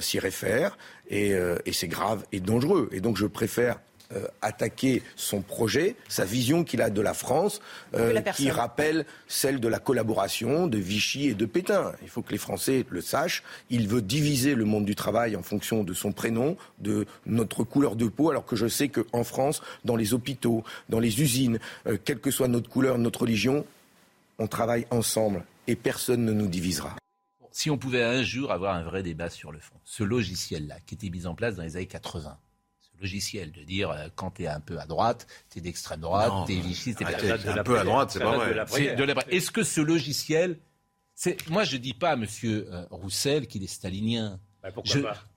s'y 0.00 0.18
réfère, 0.18 0.78
et, 1.12 1.34
euh, 1.34 1.56
et 1.64 1.72
c'est 1.72 1.86
grave 1.86 2.24
et 2.32 2.40
dangereux. 2.40 2.88
Et 2.90 3.00
donc 3.00 3.16
je 3.16 3.26
préfère 3.26 3.78
euh, 4.14 4.26
attaquer 4.42 5.02
son 5.16 5.40
projet, 5.40 5.94
sa 6.08 6.24
vision 6.24 6.64
qu'il 6.64 6.82
a 6.82 6.90
de 6.90 7.00
la 7.00 7.14
France, 7.14 7.62
euh, 7.94 8.12
la 8.12 8.20
qui 8.20 8.50
rappelle 8.50 9.06
celle 9.26 9.58
de 9.58 9.68
la 9.68 9.78
collaboration 9.78 10.66
de 10.66 10.76
Vichy 10.76 11.28
et 11.28 11.34
de 11.34 11.46
Pétain. 11.46 11.92
Il 12.02 12.08
faut 12.08 12.20
que 12.20 12.32
les 12.32 12.38
Français 12.38 12.84
le 12.90 13.00
sachent. 13.00 13.42
Il 13.70 13.88
veut 13.88 14.02
diviser 14.02 14.54
le 14.54 14.64
monde 14.64 14.84
du 14.84 14.96
travail 14.96 15.34
en 15.34 15.42
fonction 15.42 15.82
de 15.82 15.94
son 15.94 16.12
prénom, 16.12 16.58
de 16.78 17.06
notre 17.24 17.64
couleur 17.64 17.96
de 17.96 18.06
peau, 18.06 18.28
alors 18.28 18.44
que 18.44 18.56
je 18.56 18.66
sais 18.66 18.88
qu'en 18.88 19.24
France, 19.24 19.62
dans 19.84 19.96
les 19.96 20.12
hôpitaux, 20.12 20.62
dans 20.90 21.00
les 21.00 21.22
usines, 21.22 21.58
euh, 21.86 21.96
quelle 22.04 22.18
que 22.18 22.30
soit 22.30 22.48
notre 22.48 22.68
couleur, 22.68 22.98
notre 22.98 23.22
religion, 23.22 23.64
on 24.38 24.46
travaille 24.46 24.86
ensemble 24.90 25.44
et 25.68 25.76
personne 25.76 26.24
ne 26.24 26.32
nous 26.32 26.48
divisera. 26.48 26.96
Si 27.52 27.70
on 27.70 27.78
pouvait 27.78 28.02
un 28.02 28.22
jour 28.22 28.50
avoir 28.50 28.74
un 28.74 28.82
vrai 28.82 29.02
débat 29.02 29.28
sur 29.30 29.52
le 29.52 29.58
fond, 29.60 29.74
ce 29.84 30.02
logiciel-là, 30.02 30.76
qui 30.86 30.94
était 30.94 31.10
mis 31.10 31.26
en 31.26 31.34
place 31.34 31.54
dans 31.56 31.62
les 31.62 31.76
années 31.76 31.86
80, 31.86 32.38
ce 32.80 33.00
logiciel 33.00 33.52
de 33.52 33.62
dire 33.62 33.90
euh, 33.90 34.08
quand 34.14 34.30
t'es 34.32 34.46
un 34.46 34.60
peu 34.60 34.78
à 34.80 34.86
droite, 34.86 35.26
t'es 35.50 35.60
d'extrême 35.60 36.00
droite, 36.00 36.32
t'es 36.46 36.54
Vichy, 36.60 36.94
t'es 36.94 37.04
arrêtez. 37.04 37.28
pas- 37.28 37.60
Un 37.60 37.62
peu 37.64 37.78
à 37.78 37.84
droite, 37.84 38.10
c'est 38.10 38.18
pas 38.20 38.36
vrai. 38.36 38.54
Est-ce 39.28 39.50
que 39.50 39.62
ce 39.62 39.80
logiciel, 39.80 40.58
c'est 41.14 41.48
moi 41.50 41.64
je 41.64 41.76
dis 41.76 41.94
pas 41.94 42.10
à 42.10 42.16
Monsieur 42.16 42.66
euh, 42.72 42.86
Roussel 42.90 43.46
qu'il 43.46 43.62
est 43.62 43.66
stalinien. 43.68 44.40
Bah, 44.62 44.70
pourquoi 44.72 44.94
Je- 44.94 45.00
pas? 45.00 45.08
Il 45.10 45.14
ne- 45.14 45.31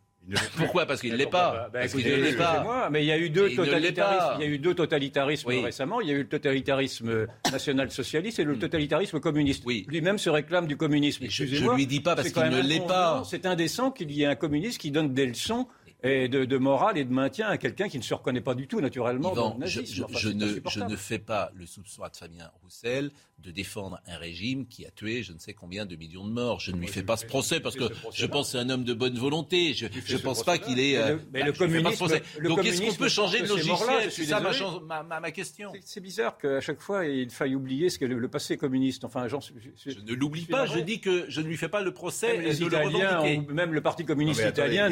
Pourquoi 0.57 0.85
Parce 0.85 1.01
qu'il 1.01 1.15
l'est 1.15 1.25
pas. 1.29 1.69
Bah, 1.71 1.79
Parce 1.81 1.85
écoutez, 1.93 2.03
qu'il 2.03 2.19
ne 2.19 2.23
l'est 2.25 2.33
pas. 2.33 2.43
excusez-moi, 2.53 2.89
mais 2.89 3.03
il 3.03 3.07
y 3.07 3.11
a 3.11 3.17
eu 3.17 3.29
deux 3.29 3.49
ne 3.49 3.55
totalitarismes. 3.55 4.17
pas. 4.19 4.37
Il 4.39 4.45
y 4.45 4.47
a 4.47 4.51
eu 4.51 4.57
deux 4.57 4.73
totalitarismes 4.73 5.47
Oui. 5.49 5.63
récemment. 5.63 6.01
Il 6.01 6.07
y 6.07 6.11
a 6.11 6.13
eu 6.15 6.19
le 6.23 6.27
totalitarisme 6.27 7.27
national-socialiste 7.51 8.39
et 8.39 8.43
le 8.43 8.57
totalitarisme 8.57 9.19
communiste. 9.19 9.63
Oui. 9.65 9.85
Lui-même 9.87 10.17
se 10.17 10.29
réclame 10.29 10.67
du 10.67 10.77
communisme. 10.77 11.25
Je- 11.29 11.45
je 11.45 11.65
lui 11.75 11.87
dis 11.87 11.99
pas 12.01 12.15
parce 12.15 12.29
qu'il 12.29 12.43
ne 12.43 12.61
l'est 12.61 12.85
pas. 12.85 13.23
C'est 13.29 13.45
indécent 13.45 13.91
qu'il 13.91 14.11
y 14.11 14.23
ait 14.23 14.27
un 14.27 14.35
communiste 14.35 14.79
qui 14.79 14.91
donne 14.91 15.13
des 15.13 15.25
leçons 15.27 15.67
et 16.05 16.27
de, 16.27 16.45
de 16.45 16.57
morale 16.57 16.97
et 16.97 17.03
de 17.05 17.13
maintien 17.13 17.47
à 17.47 17.57
quelqu'un 17.57 17.89
qui 17.89 17.97
ne 17.97 18.03
se 18.03 18.13
reconnaît 18.13 18.41
pas 18.41 18.55
du 18.55 18.67
tout, 18.67 18.79
naturellement, 18.81 19.33
dans 19.33 19.57
le 19.59 19.65
je, 19.65 19.79
nazisme. 19.79 19.95
je- 19.95 20.03
Enfin, 20.03 20.17
je 20.19 20.27
c'est 20.29 20.33
ne, 20.35 20.45
je 20.45 20.51
insupportable. 20.51 20.91
ne 20.91 20.95
fais 20.95 21.19
pas 21.19 21.51
le 21.55 21.65
soupçon 21.65 22.03
à 22.03 22.09
Fabien 22.09 22.51
Roussel 22.61 23.11
de 23.39 23.51
défendre 23.51 23.99
un 24.07 24.17
régime 24.17 24.65
qui 24.65 24.85
a 24.85 24.91
tué 24.91 25.21
je 25.21 25.33
ne 25.33 25.39
sais 25.39 25.53
combien 25.53 25.85
de 25.85 25.95
millions 25.97 26.25
de 26.25 26.31
morts. 26.31 26.59
Je 26.61 26.71
ne 26.71 26.77
lui 26.77 26.87
fais 26.87 27.03
pas 27.03 27.17
ce 27.17 27.25
procès 27.25 27.59
parce 27.59 27.75
que 27.75 27.83
je 28.13 28.25
pense 28.25 28.45
que 28.47 28.51
c'est 28.53 28.57
un 28.59 28.69
homme 28.69 28.83
de 28.85 28.93
bonne 28.93 29.17
volonté. 29.17 29.73
Je 29.73 29.85
ne 29.87 30.17
pense 30.19 30.43
pas 30.43 30.57
qu'il 30.57 30.79
est. 30.79 30.93
Mais 30.93 30.97
euh, 30.97 31.09
le- 31.15 31.21
mais 31.33 31.41
bah, 31.41 31.47
ce 31.53 31.57
communisme- 31.59 32.21
le 32.39 32.49
Donc 32.49 32.65
est-ce 32.65 32.81
qu'on 32.81 32.93
peut 32.95 33.09
changer 33.09 33.39
de 33.41 33.43
que 33.47 33.49
logiciel 33.49 34.11
C'est 34.11 34.23
ça 34.25 34.39
ma, 34.39 34.51
désolé. 34.51 34.71
chance- 34.71 34.81
ma, 34.83 35.03
ma- 35.03 35.19
ma 35.19 35.31
question. 35.31 35.71
C'est- 35.83 35.99
bizarre 35.99 36.37
qu'à 36.37 36.61
chaque 36.61 36.79
fois 36.81 37.05
il 37.05 37.29
faille 37.29 37.55
oublier 37.55 37.89
ce 37.89 37.97
qu'est 37.99 38.07
le, 38.07 38.17
le 38.19 38.27
passé 38.29 38.57
communiste. 38.57 39.03
Enfin, 39.03 39.27
j'en 39.27 39.41
suis- 39.41 39.55
je- 39.83 39.91
Je 39.91 39.99
ne 39.99 40.13
l'oublie 40.13 40.45
pas. 40.45 40.65
Je 40.65 40.79
dis 40.79 40.99
que 41.01 41.25
je 41.27 41.41
ne 41.41 41.47
lui 41.47 41.57
fais 41.57 41.67
pas 41.69 41.81
le 41.81 41.93
procès 41.93 42.33
Même 42.37 42.41
et 42.41 42.49
les 42.51 42.55
de 42.55 42.61
le 42.61 42.67
Italiens, 42.67 43.17
revendiquer. 43.19 43.53
même 43.53 43.73
le 43.73 43.81
Parti 43.81 44.05
communiste 44.05 44.41
italien 44.47 44.85
a 44.85 44.89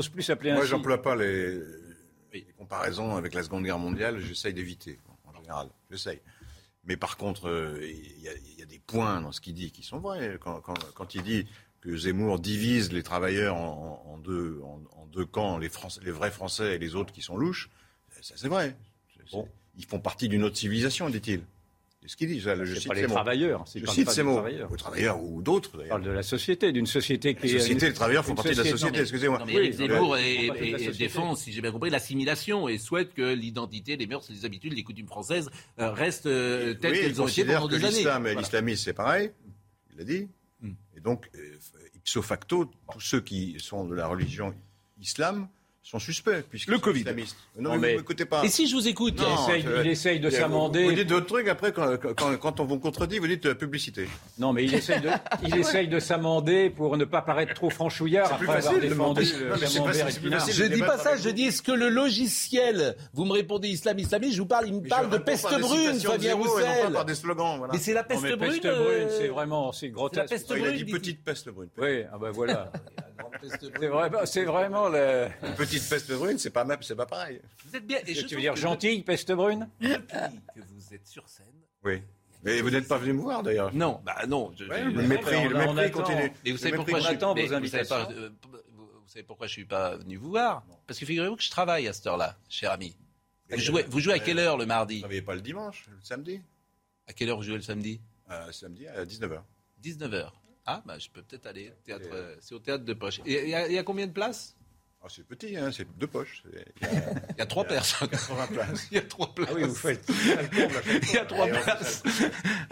n'ose 0.00 0.08
plus, 0.08 0.22
s'appeler 0.22 0.52
Moi, 0.52 0.60
ainsi. 0.62 0.70
j'emploie 0.70 1.00
pas 1.02 1.14
les, 1.16 1.60
comparaison 2.58 3.16
avec 3.16 3.34
la 3.34 3.42
Seconde 3.42 3.64
Guerre 3.64 3.78
mondiale, 3.78 4.20
j'essaye 4.20 4.54
d'éviter, 4.54 4.98
en 5.24 5.34
général. 5.34 5.68
J'essaye. 5.90 6.20
Mais 6.84 6.96
par 6.96 7.16
contre, 7.16 7.48
euh, 7.48 7.78
il 7.82 8.20
y, 8.22 8.28
a- 8.28 8.34
il 8.36 8.58
y 8.58 8.62
a 8.62 8.66
des 8.66 8.78
points 8.78 9.20
dans 9.20 9.32
ce 9.32 9.40
qu'il 9.40 9.54
dit 9.54 9.70
qui 9.70 9.82
sont 9.82 9.98
vrais. 9.98 10.38
Quand, 10.40 10.60
quand- 10.60 10.74
quand 10.94 11.14
il 11.14 11.22
dit 11.22 11.46
que 11.80 11.96
Zemmour 11.96 12.38
divise 12.38 12.92
les 12.92 13.02
travailleurs 13.02 13.56
en, 13.56 14.18
deux, 14.18 14.60
en, 14.62 14.80
en 14.98 15.06
deux 15.06 15.24
camps, 15.26 15.58
les, 15.58 15.68
Français- 15.68 16.00
les 16.04 16.10
vrais 16.10 16.30
Français 16.30 16.76
et 16.76 16.78
les 16.78 16.94
autres 16.94 17.12
qui 17.12 17.22
sont 17.22 17.36
louches, 17.36 17.68
ça 18.20 18.34
c'est 18.36 18.48
vrai. 18.48 18.76
C'est- 19.16 19.22
c'est- 19.30 19.44
Ils 19.76 19.84
font 19.86 20.00
partie 20.00 20.28
d'une 20.28 20.42
autre 20.44 20.56
civilisation, 20.56 21.08
dit-il. 21.10 21.42
C'est 22.02 22.08
ce 22.08 22.16
qu'il 22.16 22.28
dit. 22.28 22.40
Je, 22.40 22.64
je 22.64 22.74
C'est 22.74 22.80
cite 22.80 22.88
pas 22.88 22.94
les 22.94 23.06
travailleurs. 23.06 23.62
c'est 23.66 23.78
Je 23.78 23.86
cite 23.86 24.06
pas 24.06 24.12
ces 24.12 24.22
des 24.22 24.26
mots. 24.26 24.34
travailleurs. 24.36 24.72
Aux 24.72 24.76
travailleurs 24.76 25.22
ou 25.22 25.42
d'autres, 25.42 25.72
d'ailleurs. 25.76 25.88
parle 25.90 26.02
de 26.04 26.10
la 26.10 26.22
société, 26.22 26.72
d'une 26.72 26.86
société 26.86 27.34
qui 27.34 27.46
La 27.48 27.54
est. 27.56 27.58
société, 27.58 27.88
les 27.88 27.92
travailleurs 27.92 28.24
font 28.24 28.34
partie 28.34 28.52
de 28.54 28.62
la 28.62 28.64
société- 28.70 29.00
excusez-moi. 29.00 29.44
Éric 29.48 29.74
Zemmour 29.74 30.16
défend, 30.98 31.34
si 31.34 31.52
j'ai 31.52 31.60
bien 31.60 31.72
compris, 31.72 31.90
l'assimilation 31.90 32.68
et 32.68 32.78
souhaite 32.78 33.12
que 33.14 33.34
l'identité, 33.34 33.96
les 33.96 34.06
mœurs, 34.06 34.26
les 34.30 34.44
habitudes, 34.44 34.72
les 34.72 34.82
coutumes 34.82 35.06
françaises 35.08 35.50
euh, 35.78 35.90
restent 35.92 36.26
euh, 36.26 36.74
telles 36.74 36.92
Oui, 36.92 36.98
qu'elles 37.00 37.20
ont 37.22 37.26
été 37.26 37.42
considère 37.42 37.60
pendant 37.60 37.68
que 37.72 37.76
des 37.78 37.84
années. 37.84 37.96
l'islam 37.96 38.22
et 38.22 38.30
Voilà. 38.30 38.40
l'islamisme, 38.40 38.84
c'est 38.84 38.92
pareil. 38.94 39.30
Il 39.92 39.98
l'a 39.98 40.04
dit. 40.04 40.28
Hmm. 40.62 40.72
Et 40.96 41.00
donc, 41.00 41.28
euh, 41.34 41.58
ipso 41.96 42.22
facto, 42.22 42.70
tous 42.92 43.00
ceux 43.00 43.20
qui 43.20 43.56
sont 43.58 43.84
de 43.84 43.94
la 43.94 44.06
religion 44.06 44.54
islam 45.00 45.48
sont 45.82 45.98
suspects. 45.98 46.42
puisqu'ils 46.48 46.70
Le 46.70 46.76
sont 46.76 46.82
Covid. 46.82 47.00
islamistes. 47.00 47.36
Non, 47.58 47.70
Non, 47.70 47.76
mais, 47.76 47.78
mais- 47.80 47.92
vous 47.94 47.98
m'écoutez 48.00 48.24
pas. 48.26 48.44
Et 48.44 48.48
si 48.48 48.68
je 48.68 48.74
vous 48.76 48.86
écoute 48.86 49.14
Il 49.18 49.32
essaye, 49.32 49.62
je- 49.62 49.80
il 49.80 49.86
essaye 49.90 50.20
de 50.20 50.28
Vous- 50.28 50.36
s'amender. 50.36 50.84
Vous 50.84 50.92
dites 50.92 51.08
d'autres 51.08 51.26
trucs, 51.26 51.48
après, 51.48 51.72
quand, 51.72 51.96
quand- 51.96 52.36
quand 52.38 52.60
on 52.60 52.64
vous 52.64 52.78
contredit, 52.78 53.18
vous 53.18 53.26
dites 53.26 53.46
euh, 53.46 53.54
publicité. 53.54 54.06
Non, 54.38 54.52
mais 54.52 54.64
il 54.64 54.74
essaye 54.74 55.00
de, 55.00 55.08
il 55.42 55.56
essaye 55.56 55.88
de 55.88 55.98
s'amender 55.98 56.70
pour 56.70 56.96
ne 56.96 57.04
pas 57.04 57.22
paraître 57.22 57.54
trop 57.54 57.70
franchouillard 57.70 58.28
C'est 58.28 58.36
plus 58.36 58.48
après 58.48 58.58
avoir 58.66 58.80
défendu. 58.80 59.24
Je 59.24 60.64
dis 60.66 60.80
pas 60.82 60.98
ça, 60.98 61.16
vous. 61.16 61.22
je 61.22 61.30
dis 61.30 61.44
est-ce 61.44 61.62
que 61.62 61.72
le 61.72 61.88
logiciel, 61.88 62.94
vous 63.14 63.24
me 63.24 63.32
répondez 63.32 63.68
islamiste, 63.68 64.08
islamiste, 64.08 64.34
je 64.36 64.42
vous 64.42 64.46
parle, 64.48 64.66
il 64.68 64.74
me 64.74 64.86
parle 64.88 65.08
de 65.10 65.18
peste 65.18 65.48
brune, 65.60 65.98
Fabien 65.98 66.34
Roussel. 66.34 66.92
par 66.92 67.04
des 67.04 67.14
slogans. 67.14 67.58
Voilà. 67.58 67.72
Mais 67.72 67.78
c'est 67.78 67.94
la 67.94 68.04
peste 68.04 68.20
brune. 68.22 68.38
peste 68.38 68.64
euh, 68.66 68.84
brune, 68.84 69.08
c'est 69.18 69.28
vraiment, 69.28 69.72
c'est 69.72 69.86
la 69.86 69.92
grotesque. 69.92 70.28
peste 70.28 70.52
il 70.56 70.64
a 70.66 70.72
dit 70.72 70.84
petite 70.84 71.24
peste 71.24 71.48
brune. 71.48 71.70
Oui, 71.78 72.02
ah 72.12 72.18
ben 72.18 72.30
voilà. 72.30 72.70
La. 73.42 73.48
C'est 73.78 73.86
vraiment, 73.86 74.18
c'est 74.24 74.44
vraiment 74.44 74.88
le. 74.88 75.26
Une 75.46 75.54
petite 75.70 75.88
peste 75.88 76.12
brune, 76.12 76.38
c'est 76.38 76.50
pas, 76.50 76.64
même- 76.64 76.82
c'est 76.82 76.96
pas 76.96 77.06
pareil. 77.06 77.40
Vous 77.66 77.76
êtes 77.76 77.86
bien. 77.86 77.98
et 78.06 78.14
je 78.14 78.26
Tu 78.26 78.34
veux 78.34 78.40
dire 78.40 78.54
que 78.54 78.60
gentille, 78.60 79.02
peste 79.02 79.32
brune 79.32 79.68
Depuis 79.80 79.96
que 80.54 80.60
vous 80.68 80.94
êtes 80.94 81.06
sur 81.06 81.28
scène. 81.28 81.46
Oui. 81.84 82.02
Mais 82.42 82.60
vous 82.62 82.70
n'êtes 82.70 82.88
pas 82.88 82.96
venu 82.98 83.12
me 83.12 83.20
voir, 83.20 83.42
d'ailleurs. 83.42 83.72
Non, 83.74 84.00
bah 84.04 84.24
non. 84.26 84.52
je- 84.58 84.64
Ouais, 84.64 84.82
je- 84.82 84.88
le 84.88 85.02
mépris, 85.06 85.36
on- 85.36 85.48
le 85.48 85.56
on 85.56 85.74
mépris 85.74 85.84
attend. 85.86 86.02
continue. 86.02 86.32
Et 86.44 86.52
vous 86.52 86.58
savez 86.58 86.76
pourquoi 86.76 86.98
je 87.00 87.04
vous 87.04 87.66
savez 87.68 87.84
pas, 87.88 88.08
euh, 88.10 88.30
vous 88.42 88.86
vous 88.86 89.08
savez 89.08 89.22
pourquoi 89.24 89.46
je 89.46 89.52
suis 89.52 89.64
pas 89.66 89.96
venu 89.96 90.16
vous 90.16 90.30
voir 90.30 90.64
Parce 90.86 90.98
que 90.98 91.04
figurez-vous 91.06 91.36
que 91.36 91.42
je 91.42 91.50
travaille 91.50 91.86
à 91.88 91.92
cette 91.92 92.06
heure-là, 92.06 92.36
cher 92.48 92.70
ami. 92.72 92.96
Vous 93.50 93.58
jouez, 93.58 93.82
euh, 93.82 93.86
vous 93.90 94.00
jouez 94.00 94.14
à 94.14 94.16
ouais. 94.16 94.22
quelle 94.24 94.38
heure 94.38 94.56
le 94.56 94.62
Vous 94.64 94.68
mardi 94.68 94.94
ne 94.96 95.00
travaillez 95.00 95.22
pas 95.22 95.34
le 95.34 95.40
dimanche, 95.42 95.84
le 95.90 95.98
samedi 96.02 96.40
À 97.08 97.12
quelle 97.12 97.28
heure 97.28 97.36
vous 97.36 97.42
jouez 97.42 97.56
le 97.56 97.62
samedi 97.62 98.00
Euh, 98.30 98.52
Samedi 98.52 98.86
à 98.86 99.04
19h. 99.04 99.42
19h. 99.82 100.32
Ah, 100.66 100.82
bah 100.86 100.98
je 100.98 101.08
peux 101.10 101.20
peut-être 101.22 101.46
aller. 101.46 101.72
Théâtre, 101.84 102.08
euh, 102.12 102.36
c'est 102.40 102.54
au 102.54 102.60
théâtre 102.60 102.84
de 102.84 102.92
Poche. 102.94 103.18
Y, 103.26 103.32
il 103.68 103.72
y 103.74 103.78
a 103.78 103.82
combien 103.82 104.06
de 104.06 104.12
places 104.12 104.56
Ah, 105.02 105.06
c'est 105.08 105.26
petit, 105.26 105.56
hein, 105.56 105.70
c'est 105.72 105.86
deux 105.98 106.06
poches. 106.06 106.42
Il 106.82 107.38
y 107.38 107.40
a 107.40 107.46
trois 107.46 107.64
personnes. 107.64 108.08
80 108.08 108.46
places. 108.48 108.86
Il 108.90 108.94
y 108.96 108.98
a 108.98 109.02
trois 109.02 109.34
places. 109.34 109.48
Ah 109.50 109.54
oui, 109.56 109.62
vous 109.64 109.74
faites. 109.74 110.04
Il 111.02 111.14
y 111.14 111.16
a 111.18 111.24
trois 111.24 111.46
places. 111.46 112.02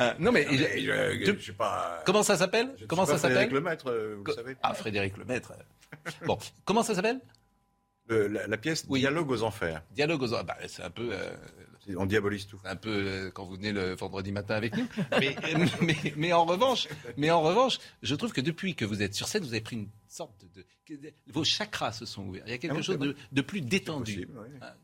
Euh, 0.00 0.12
non 0.18 0.30
mais, 0.30 0.44
Ah, 0.46 0.52
mais 0.52 1.24
je, 1.24 1.38
je 1.38 1.52
pas. 1.52 2.02
comment 2.04 2.22
ça 2.22 2.36
s'appelle? 2.36 2.74
Comment 2.86 3.06
ça 3.06 3.12
pas 3.12 3.18
Frédéric 3.18 3.48
s'appelle? 3.48 3.54
Lemaître, 3.54 3.86
euh, 3.90 4.14
vous 4.18 4.24
Co- 4.24 4.32
le 4.32 4.36
savez. 4.36 4.56
Ah, 4.62 4.74
Frédéric 4.74 5.16
Lemaître. 5.16 5.52
Bon, 6.26 6.38
comment 6.66 6.82
ça 6.82 6.94
s'appelle? 6.94 7.20
Le- 8.08 8.26
la, 8.26 8.46
la 8.46 8.56
pièce 8.58 8.84
Oui. 8.88 9.00
Dialogue 9.00 9.30
aux 9.30 9.42
enfers. 9.42 9.82
Dialogue 9.92 10.22
aux. 10.22 10.28
Bah, 10.44 10.56
c'est 10.66 10.82
un 10.82 10.90
peu. 10.90 11.08
euh, 11.12 11.30
On 11.96 12.06
diabolise 12.06 12.46
tout. 12.46 12.58
Un 12.64 12.76
peu 12.76 12.90
euh, 12.90 13.30
quand 13.30 13.44
vous 13.46 13.54
venez 13.56 13.72
le 13.72 13.94
vendredi 13.94 14.32
matin 14.32 14.54
avec 14.56 14.76
nous. 14.76 14.86
Mais, 15.20 15.36
mais, 15.80 15.96
mais 16.16 16.32
en 16.32 16.44
revanche, 16.44 16.88
mais 17.16 17.30
en 17.30 17.42
revanche, 17.42 17.78
je 18.02 18.14
trouve 18.14 18.32
que 18.32 18.40
depuis 18.40 18.74
que 18.74 18.84
vous 18.84 19.02
êtes 19.02 19.14
sur 19.14 19.28
scène, 19.28 19.42
vous 19.42 19.52
avez 19.52 19.60
pris 19.60 19.76
une 19.76 19.88
sorte 20.08 20.44
de, 20.54 20.64
de- 20.96 21.12
vos 21.32 21.44
chakras 21.44 21.92
se 21.92 22.06
sont 22.06 22.24
ouverts. 22.26 22.42
Il 22.46 22.50
y 22.50 22.54
a 22.54 22.58
quelque 22.58 22.72
Ah 22.72 22.76
bon, 22.76 22.82
chose 22.82 22.98
de, 22.98 23.14
de 23.32 23.40
plus 23.42 23.60
détendu. 23.60 24.26
possible, 24.26 24.38
oui. 24.42 24.58
Ah. 24.60 24.74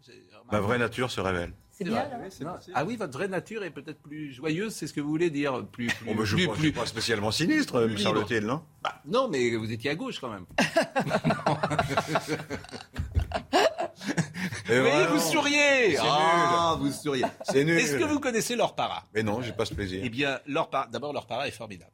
Ma 0.52 0.60
vraie 0.60 0.78
nature 0.78 1.10
se 1.10 1.20
révèle. 1.20 1.52
C'est 1.70 1.84
bien, 1.84 1.94
vrai. 2.04 2.10
là 2.10 2.18
Non. 2.52 2.58
Ah 2.74 2.84
oui, 2.84 2.96
votre 2.96 3.12
vraie 3.14 3.26
nature 3.26 3.64
est 3.64 3.70
peut-être 3.70 4.00
plus 4.00 4.32
joyeuse, 4.32 4.72
c'est 4.74 4.86
ce 4.86 4.92
que 4.92 5.00
vous 5.00 5.08
voulez 5.08 5.30
dire, 5.30 5.66
plus 5.66 5.88
plus, 5.88 6.06
Bon, 6.06 6.14
ben, 6.14 6.24
je 6.24 6.36
plus, 6.36 6.46
ne 6.46 6.52
suis 6.54 6.60
plus- 6.60 6.72
pas 6.72 6.86
spécialement 6.86 7.32
sinistre, 7.32 7.80
me 7.88 7.96
semble-t-il, 7.96 8.44
non? 8.46 8.62
Bah, 8.82 9.00
non, 9.06 9.28
mais 9.28 9.56
vous 9.56 9.72
étiez 9.72 9.90
à 9.90 9.94
gauche 9.96 10.20
quand 10.20 10.30
même. 10.30 10.46
Et 14.70 14.76
Vous 14.78 14.82
voyez, 14.88 15.20
souriez. 15.20 15.96
Ah, 16.00 16.76
vous 16.78 16.90
souriez. 16.92 17.24
C'est 17.50 17.64
nul. 17.64 17.78
Est-ce 17.78 17.96
que 17.96 18.04
vous 18.04 18.20
connaissez 18.20 18.56
Laure 18.56 18.74
Parra? 18.74 19.04
Mais 19.14 19.22
non, 19.22 19.42
j'ai 19.42 19.52
pas 19.52 19.64
ce 19.64 19.74
plaisir. 19.74 20.00
Eh 20.04 20.08
bien, 20.10 20.40
Laure 20.46 20.70
d'abord, 20.90 21.12
Laure 21.12 21.26
Parra 21.26 21.46
est 21.48 21.52
formidable. 21.52 21.92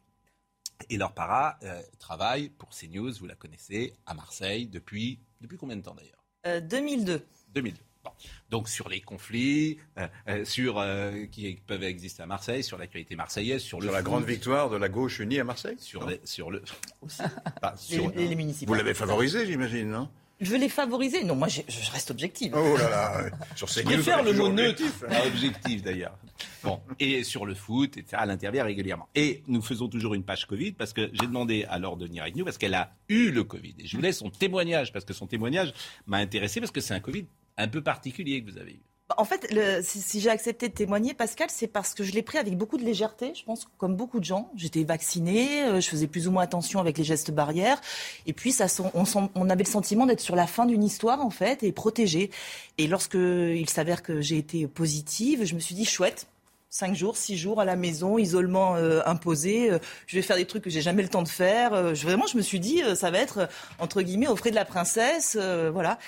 Et 0.89 0.97
Laure 0.97 1.13
Parra 1.13 1.59
euh, 1.63 1.81
travaille 1.99 2.49
pour 2.49 2.71
CNews, 2.71 3.13
vous 3.19 3.27
la 3.27 3.35
connaissez, 3.35 3.93
à 4.07 4.15
Marseille, 4.15 4.67
depuis, 4.67 5.21
depuis 5.41 5.59
combien 5.59 5.77
de 5.77 5.83
temps 5.83 5.95
d'ailleurs? 5.95 6.25
Euh, 6.47 6.61
2002. 6.61 7.27
2002. 7.55 7.79
Bon. 8.03 8.11
Donc 8.49 8.67
sur 8.71 8.89
les 8.89 9.03
conflits, 9.03 9.79
euh, 9.99 10.09
euh, 10.29 10.45
sur 10.47 10.79
euh, 10.79 11.27
qui 11.31 11.55
peuvent 11.67 11.83
exister 11.85 12.23
à 12.23 12.27
Marseille, 12.27 12.65
sur 12.65 12.79
l'actualité 12.79 13.15
marseillaise, 13.15 13.61
sur 13.61 13.79
le 13.79 13.89
Sur 13.89 13.93
la 13.93 13.99
foot, 13.99 14.07
grande 14.07 14.25
victoire 14.25 14.71
de 14.71 14.77
la 14.79 14.89
gauche 14.89 15.19
unie 15.19 15.39
à 15.39 15.45
Marseille? 15.45 15.77
Sur, 15.79 16.07
les- 16.09 16.21
sur 16.25 16.51
le 16.51 16.63
Aussi. 17.03 17.21
pas 17.61 17.75
Les, 17.91 17.97
sur- 17.97 18.11
les- 18.13 18.29
les 18.29 18.35
municipales. 18.37 18.69
Vous 18.69 18.75
l'avez 18.75 18.95
favorisé, 18.95 19.45
j'imagine, 19.45 19.91
non? 19.91 20.09
Je 20.41 20.51
veux 20.51 20.59
les 20.59 20.69
favoriser. 20.69 21.23
Non, 21.25 21.35
moi, 21.35 21.49
je, 21.49 21.61
je 21.69 21.91
reste 21.91 22.11
objective. 22.11 22.53
Oh 22.57 22.77
là 22.77 22.89
là, 22.89 23.23
ouais. 23.23 23.31
sur 23.57 23.69
ces 23.69 23.81
Je 23.83 23.87
préfère 23.87 24.23
le 24.23 24.33
mot 24.33 24.49
neutre, 24.51 24.83
à 25.09 25.27
objectif 25.27 25.83
d'ailleurs. 25.83 26.17
Bon, 26.63 26.81
et 26.99 27.25
sur 27.25 27.45
le 27.47 27.55
foot, 27.55 27.97
etc., 27.97 28.23
elle 28.23 28.31
intervient 28.31 28.65
régulièrement. 28.65 29.09
Et 29.15 29.43
nous 29.49 29.61
faisons 29.63 29.89
toujours 29.89 30.15
une 30.15 30.25
page 30.25 30.47
Covid 30.47 30.73
parce 30.73 30.93
que 30.93 31.11
j'ai 31.13 31.27
demandé 31.27 31.65
à 31.69 31.79
Laure 31.79 31.97
de 31.97 32.07
venir 32.07 32.23
avec 32.23 32.37
nous 32.37 32.45
parce 32.45 32.59
qu'elle 32.59 32.75
a 32.75 32.95
eu 33.09 33.31
le 33.31 33.45
Covid. 33.45 33.75
Et 33.79 33.87
je 33.87 33.97
voulais 33.97 34.13
son 34.13 34.31
témoignage 34.31 34.93
parce 34.93 35.05
que 35.05 35.13
son 35.13 35.27
témoignage 35.27 35.73
m'a 36.07 36.19
intéressé 36.19 36.61
parce 36.61 36.73
que 36.73 36.81
c'est 36.81 36.95
un 36.95 37.01
Covid 37.01 37.27
un 37.57 37.69
peu 37.69 37.83
particulier 37.83 38.43
que 38.43 38.51
vous 38.51 38.59
avez 38.59 38.73
eu. 38.73 38.83
En 39.17 39.25
fait, 39.25 39.53
si, 39.83 40.21
j'ai 40.21 40.31
accepté 40.31 40.69
de 40.69 40.75
témoigner, 40.75 41.15
Pascal, 41.15 41.49
c'est 41.51 41.67
parce 41.67 41.95
que 41.95 42.05
je 42.05 42.13
l'ai 42.13 42.23
pris 42.23 42.39
avec 42.39 42.57
beaucoup 42.57 42.77
de 42.77 42.85
légèreté, 42.85 43.33
je 43.35 43.45
pense, 43.45 43.69
comme 43.79 43.97
beaucoup 43.97 44.21
de 44.21 44.25
gens. 44.25 44.51
J'étais 44.57 44.85
vaccinée, 44.85 45.63
euh, 45.65 45.81
je 45.81 45.89
faisais 45.89 46.07
plus 46.07 46.29
ou 46.29 46.31
moins 46.31 46.43
attention 46.43 46.81
avec 46.81 46.99
les 46.99 47.05
gestes 47.05 47.31
barrières. 47.31 47.81
Et 48.27 48.33
puis, 48.33 48.55
on, 48.95 49.51
avait 49.51 49.65
le 49.65 49.71
sentiment 49.71 50.07
d'être 50.07 50.21
sur 50.21 50.37
la 50.37 50.47
fin 50.47 50.67
d'une 50.67 50.85
histoire, 50.85 51.25
en 51.25 51.31
fait, 51.31 51.63
et 51.63 51.73
protégée. 51.73 52.31
Et 52.79 52.87
lorsque 52.87 53.15
il 53.15 53.69
s'avère 53.69 54.03
que 54.03 54.21
j'ai 54.21 54.39
été 54.39 54.67
positive, 54.67 55.45
je 55.45 55.55
me 55.55 55.61
suis 55.61 55.75
dit, 55.75 55.85
chouette. 55.85 56.27
Cinq 56.73 56.95
jours, 56.95 57.17
six 57.17 57.37
jours 57.37 57.61
à 57.61 57.65
la 57.65 57.75
maison, 57.75 58.17
isolement 58.17 58.77
euh, 58.77 59.01
imposé. 59.05 59.73
euh, 59.73 59.81
je 60.07 60.15
vais 60.15 60.23
faire 60.23 60.37
des 60.37 60.47
trucs 60.47 60.63
que 60.63 60.71
j'ai 60.71 60.83
jamais 60.83 61.03
le 61.03 61.09
temps 61.09 61.25
de 61.25 61.29
faire. 61.29 61.73
vraiment, 61.95 62.29
je 62.29 62.37
me 62.37 62.43
suis 62.43 62.61
dit, 62.61 62.81
ça 62.95 63.11
va 63.11 63.19
être 63.19 63.49
entre 63.81 64.03
guillemets 64.03 64.29
au 64.29 64.37
frais 64.37 64.51
de 64.51 64.55
la 64.55 64.65
princesse, 64.65 65.37
voilà. 65.73 65.99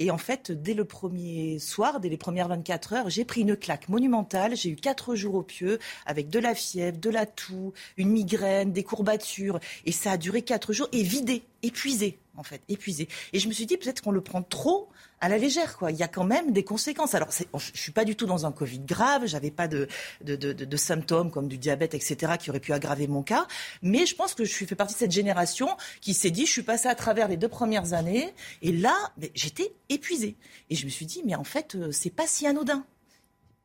Et 0.00 0.10
en 0.10 0.18
fait, 0.18 0.50
dès 0.50 0.74
le 0.74 0.84
premier 0.84 1.60
soir, 1.60 2.00
dès 2.00 2.08
les 2.08 2.16
premières 2.16 2.48
24 2.48 2.92
heures, 2.94 3.10
j'ai 3.10 3.24
pris 3.24 3.42
une 3.42 3.56
claque 3.56 3.88
monumentale. 3.88 4.56
J'ai 4.56 4.70
eu 4.70 4.76
quatre 4.76 5.14
jours 5.14 5.36
au 5.36 5.42
pieu 5.42 5.78
avec 6.04 6.28
de 6.30 6.40
la 6.40 6.56
fièvre, 6.56 6.98
de 6.98 7.10
la 7.10 7.26
toux, 7.26 7.72
une 7.96 8.10
migraine, 8.10 8.72
des 8.72 8.82
courbatures. 8.82 9.60
Et 9.86 9.92
ça 9.92 10.12
a 10.12 10.16
duré 10.16 10.42
quatre 10.42 10.72
jours 10.72 10.88
et 10.90 11.04
vidé, 11.04 11.44
épuisé, 11.64 12.20
en 12.36 12.42
fait, 12.42 12.60
épuisé. 12.68 13.08
Et 13.32 13.38
je 13.38 13.48
me 13.48 13.52
suis 13.52 13.66
dit, 13.66 13.76
peut-être 13.76 14.02
qu'on 14.02 14.12
le 14.12 14.20
prend 14.20 14.42
trop 14.42 14.88
à 15.20 15.28
la 15.28 15.38
légère, 15.38 15.78
quoi. 15.78 15.90
Il 15.90 15.96
y 15.96 16.02
a 16.02 16.08
quand 16.08 16.24
même 16.24 16.52
des 16.52 16.64
conséquences. 16.64 17.14
Alors, 17.14 17.30
je 17.32 17.80
suis 17.80 17.92
pas 17.92 18.04
du 18.04 18.14
tout 18.14 18.26
dans 18.26 18.44
un 18.44 18.52
Covid 18.52 18.80
grave. 18.80 19.22
J'avais 19.24 19.50
pas 19.50 19.66
de, 19.66 19.88
de, 20.22 20.36
de, 20.36 20.76
symptômes 20.76 21.30
comme 21.30 21.48
du 21.48 21.56
diabète, 21.56 21.94
etc., 21.94 22.34
qui 22.38 22.50
auraient 22.50 22.60
pu 22.60 22.74
aggraver 22.74 23.06
mon 23.06 23.22
cas. 23.22 23.46
Mais 23.80 24.04
je 24.04 24.14
pense 24.14 24.34
que 24.34 24.44
je 24.44 24.52
suis 24.52 24.66
fait 24.66 24.74
partie 24.74 24.92
de 24.94 24.98
cette 24.98 25.12
génération 25.12 25.68
qui 26.02 26.12
s'est 26.12 26.30
dit, 26.30 26.44
je 26.44 26.52
suis 26.52 26.62
passée 26.62 26.88
à 26.88 26.94
travers 26.94 27.28
les 27.28 27.38
deux 27.38 27.48
premières 27.48 27.94
années. 27.94 28.34
Et 28.60 28.72
là, 28.72 28.94
j'étais 29.34 29.74
épuisée. 29.88 30.36
Et 30.68 30.76
je 30.76 30.84
me 30.84 30.90
suis 30.90 31.06
dit, 31.06 31.22
mais 31.24 31.34
en 31.34 31.44
fait, 31.44 31.74
euh, 31.74 31.90
c'est 31.90 32.10
pas 32.10 32.26
si 32.26 32.46
anodin. 32.46 32.84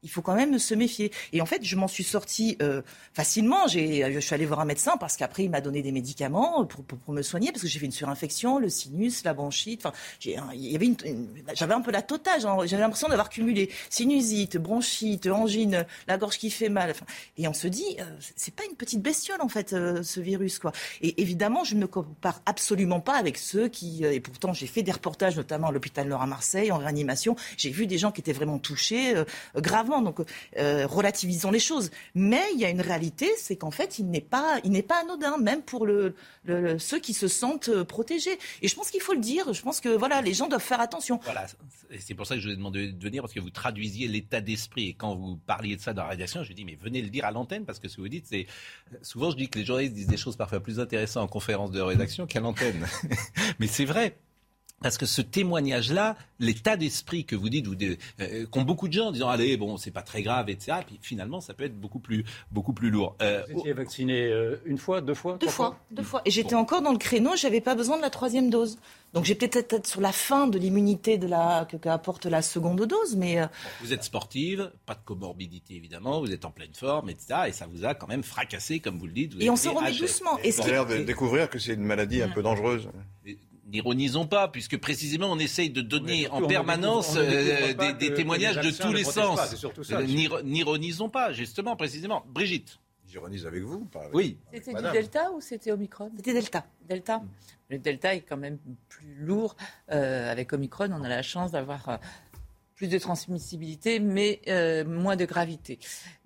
Il 0.04 0.10
faut 0.10 0.22
quand 0.22 0.36
même 0.36 0.58
se 0.60 0.74
méfier. 0.76 1.12
Et 1.34 1.42
en 1.42 1.46
fait, 1.46 1.64
je 1.64 1.76
m'en 1.76 1.88
suis 1.88 2.04
sortie 2.04 2.58
euh, 2.62 2.82
facilement. 3.14 3.68
J'ai, 3.68 4.14
je 4.14 4.20
suis 4.20 4.34
allée 4.34 4.46
voir 4.46 4.60
un 4.60 4.66
médecin 4.66 4.98
parce 4.98 5.18
qu'après, 5.18 5.44
il 5.44 5.50
m'a 5.50 5.62
donné 5.62 5.82
des 5.82 5.92
médicaments 5.92 6.66
pour, 6.66 6.84
pour, 6.84 7.14
me 7.14 7.22
soigner 7.22 7.52
parce 7.52 7.62
que 7.62 7.68
j'ai 7.68 7.80
fait 7.80 7.86
une 7.86 7.92
surinfection, 7.92 8.60
le 8.60 8.70
sinus, 8.70 9.24
la 9.24 9.34
bronchite. 9.34 9.86
Enfin, 9.86 9.96
il 10.24 10.72
y 10.72 10.76
avait 10.76 10.86
une, 10.86 10.96
j'avais 11.54 11.74
un 11.74 11.82
peu 11.82 11.92
la 11.92 12.02
totale. 12.02 12.42
genre, 12.42 12.66
J'avais 12.66 12.82
l'impression 12.82 13.08
d'avoir 13.10 13.30
cumulé 13.30 13.70
sinusite, 13.90 14.58
bronchite, 14.58 15.28
angine, 15.28 15.86
la 16.08 16.18
gorge 16.18 16.38
qui 16.38 16.50
fait 16.50 16.70
mal. 16.70 16.94
Et 17.38 17.48
on 17.48 17.54
se 17.54 17.68
dit, 17.68 17.98
euh, 18.00 18.04
c'est 18.36 18.54
pas 18.54 18.64
une 18.70 18.76
petite 18.76 19.02
bestiole 19.02 19.42
en 19.42 19.50
fait, 19.50 19.74
euh, 19.74 20.04
ce 20.04 20.20
virus 20.20 20.60
quoi. 20.60 20.72
Et 21.02 21.22
évidemment, 21.22 21.64
je 21.64 21.76
ne 21.76 21.82
me 21.82 21.88
compare 21.88 22.41
absolument 22.45 23.00
pas 23.00 23.16
avec 23.16 23.38
ceux 23.38 23.68
qui. 23.68 24.06
euh, 24.06 24.12
et 24.14 24.20
pourtant, 24.20 24.54
j'ai 24.54 24.68
fait 24.68 24.84
des 24.84 24.91
reportages, 24.91 25.36
notamment 25.36 25.68
à 25.68 25.72
l'hôpital 25.72 26.08
Nord 26.08 26.22
à 26.22 26.28
Marseille, 26.28 26.72
en 26.72 26.78
réanimation. 26.78 27.36
J'ai 27.58 27.70
vu 27.70 27.88
des 27.88 27.97
gens 27.97 28.12
qui 28.12 28.22
étaient 28.22 28.34
vraiment 28.34 28.60
touchés, 28.60 29.16
euh, 29.16 29.24
Donc, 29.90 30.20
euh, 30.58 30.86
relativisons 30.88 31.52
les 31.52 31.60
choses. 31.60 31.92
Mais 32.16 32.44
il 32.54 32.60
y 32.60 32.66
a 32.66 32.70
une 32.70 32.82
réalité, 32.82 33.28
c'est 33.38 33.56
qu'en 33.56 33.72
fait, 33.72 34.00
il 34.00 34.10
n'est 34.10 34.22
pas, 34.22 34.60
il 34.64 34.72
n'est 34.72 34.84
pas 34.84 35.02
anodin, 35.02 35.38
même 35.38 35.62
pour 35.62 35.86
le, 35.86 36.16
ceux 36.78 37.00
qui 37.00 37.14
se 37.14 37.28
sentent 37.28 37.70
euh, 37.70 37.84
protégés. 37.84 38.38
Et 38.62 38.68
je 38.68 38.76
pense 38.76 38.92
qu'il 38.92 39.02
faut 39.02 39.14
le 39.14 39.20
dire. 39.20 39.52
Je 39.54 39.62
pense 39.62 39.82
que 39.82 39.90
voilà, 39.90 40.22
les 40.22 40.34
gens 40.34 40.48
doivent 40.48 40.62
faire 40.62 40.82
attention. 40.82 41.20
Voilà, 41.24 41.48
c'est 42.00 42.14
pour 42.14 42.28
ça 42.28 42.36
que 42.36 42.42
je 42.42 42.48
vous 42.48 42.54
ai 42.54 42.58
demandé 42.58 42.92
de 42.92 43.04
venir, 43.04 43.22
parce 43.22 43.34
que 43.34 43.40
vous 43.40 43.50
traduisiez 43.50 44.08
l'état 44.08 44.42
d'esprit. 44.42 44.90
Et 44.90 44.94
quand 44.94 45.16
vous 45.16 45.38
parliez 45.38 45.76
de 45.76 45.82
ça 45.82 45.94
dans 45.94 46.04
la 46.04 46.10
rédaction, 46.10 46.44
je 46.44 46.54
dis, 46.54 46.66
mais 46.66 46.76
venez 46.76 47.02
le 47.02 47.10
dire 47.10 47.26
à 47.26 47.32
l'antenne, 47.32 47.66
parce 47.66 47.80
que 47.80 47.88
ce 47.88 47.98
que 47.98 48.02
vous 48.02 48.10
dites, 48.10 48.28
c'est... 48.28 48.48
Souvent, 49.02 49.32
je 49.32 49.38
dis 49.38 49.50
que 49.50 49.60
les 49.60 49.66
journalistes 49.66 49.94
disent 49.94 50.08
des 50.08 50.18
choses 50.18 50.36
parfois 50.36 50.60
plus 50.60 50.80
intéressantes 50.80 51.24
en 51.24 51.28
conférence 51.28 51.72
de 51.72 51.82
rédaction 51.82 52.28
qu'à 52.28 52.40
l'antenne. 52.40 52.88
mais 53.60 53.68
c'est 53.68 53.86
vrai. 53.86 54.18
Parce 54.82 54.97
que 54.97 55.05
ce 55.05 55.21
témoignage-là, 55.21 56.15
l'état 56.39 56.77
d'esprit 56.77 57.25
que 57.25 57.36
vous 57.36 57.49
dites, 57.49 57.67
euh, 58.21 58.45
qu'ont 58.49 58.61
beaucoup 58.61 58.88
de 58.88 58.93
gens 58.93 59.07
en 59.07 59.11
disant 59.11 59.27
allez 59.30 59.57
bon 59.57 59.75
c'est 59.77 59.91
pas 59.91 60.01
très 60.01 60.21
grave 60.21 60.49
etc. 60.49 60.77
Puis 60.88 60.97
finalement 61.01 61.41
ça 61.41 61.53
peut 61.53 61.65
être 61.65 61.77
beaucoup 61.80 61.99
plus 61.99 62.23
beaucoup 62.51 62.71
plus 62.73 62.89
lourd. 62.89 63.15
Euh, 63.21 63.43
Vous 63.51 63.59
étiez 63.59 63.73
vacciné 63.73 64.23
euh, 64.27 64.55
une 64.65 64.77
fois, 64.77 65.01
deux 65.01 65.13
fois, 65.13 65.38
Deux 65.39 65.47
fois, 65.49 65.77
deux 65.91 66.03
fois. 66.03 66.21
Et 66.25 66.32
j'étais 66.32 66.55
encore 66.55 66.82
dans 66.82 66.91
le 66.93 66.97
créneau, 66.97 67.36
j'avais 67.36 67.61
pas 67.61 67.75
besoin 67.75 67.97
de 67.97 68.01
la 68.01 68.09
troisième 68.09 68.49
dose. 68.49 68.77
Donc 69.13 69.25
j'ai 69.25 69.36
peut-être 69.36 69.67
peut-être 69.67 69.88
sur 69.88 70.01
la 70.01 70.11
fin 70.11 70.47
de 70.47 70.57
l'immunité 70.59 71.17
de 71.17 71.27
la 71.27 71.67
que 71.69 71.75
qu'apporte 71.77 72.25
la 72.27 72.41
seconde 72.41 72.86
dose, 72.86 73.15
mais 73.17 73.41
euh, 73.41 73.47
Vous 73.82 73.91
êtes 73.91 74.03
sportive, 74.03 74.71
pas 74.86 74.93
de 74.93 74.99
comorbidité 75.03 75.75
évidemment, 75.75 76.21
vous 76.21 76.32
êtes 76.32 76.45
en 76.45 76.51
pleine 76.51 76.73
forme, 76.73 77.09
etc. 77.09 77.39
Et 77.47 77.51
ça 77.51 77.65
vous 77.69 77.84
a 77.86 77.95
quand 77.95 78.07
même 78.07 78.23
fracassé, 78.23 78.80
comme 78.80 78.97
vous 78.99 79.07
le 79.07 79.11
dites. 79.13 79.34
Vous 79.34 79.41
Et 79.41 79.49
on 79.49 79.55
s'en 79.55 79.73
remet 79.73 79.91
doucement. 79.91 80.38
Et 80.43 80.51
ce 80.51 80.59
On 80.59 80.61
a 80.61 80.65
qui- 80.65 80.71
l'air 80.71 80.86
de 80.86 80.97
découvrir 80.99 81.49
que 81.49 81.57
c'est 81.59 81.73
une 81.73 81.84
maladie 81.84 82.21
un 82.21 82.30
peu 82.30 82.41
dangereuse. 82.43 82.88
N'ironisons 83.72 84.26
pas, 84.26 84.47
puisque 84.47 84.78
précisément 84.78 85.28
on 85.32 85.39
essaye 85.39 85.70
de 85.70 85.82
donner 85.82 86.28
en 86.30 86.41
permanence 86.47 87.15
euh, 87.17 87.74
des, 87.93 88.13
témoignages 88.13 88.55
de 88.59 88.72
tous 88.72 88.93
les 88.93 89.03
sens. 89.03 89.36
pas, 89.36 89.45
c'est 89.47 89.55
surtout 89.57 89.84
ça. 89.84 89.97
Euh, 89.99 90.03
n'iro- 90.05 90.41
N'ironisons 90.41 91.09
pas, 91.09 91.32
justement, 91.34 91.76
précisément. 91.76 92.24
Brigitte. 92.28 92.80
J'ironise 93.07 93.45
avec 93.45 93.63
vous. 93.63 93.86
pas 93.86 94.01
avec- 94.01 94.13
Oui. 94.13 94.38
C'était 94.53 94.74
du 94.74 94.82
Delta 94.91 95.32
ou 95.32 95.41
c'était 95.41 95.72
Omicron? 95.72 96.11
C'était 96.17 96.34
Delta. 96.34 96.65
Delta. 96.88 97.22
Le 97.70 97.78
Delta 97.80 98.15
est 98.15 98.22
quand 98.22 98.38
même 98.38 98.57
plus 98.88 99.15
lourd. 99.20 99.55
Euh, 99.91 100.32
avec 100.32 100.53
Omicron, 100.53 100.89
on 100.91 101.03
a 101.03 101.09
la 101.09 101.22
chance 101.24 101.51
d'avoir 101.51 101.89
euh, 101.89 101.97
plus 102.80 102.88
de 102.88 102.97
transmissibilité, 102.97 103.99
mais 103.99 104.39
euh, 104.47 104.86
moins 104.86 105.17
de 105.17 105.25
gravité. 105.25 105.80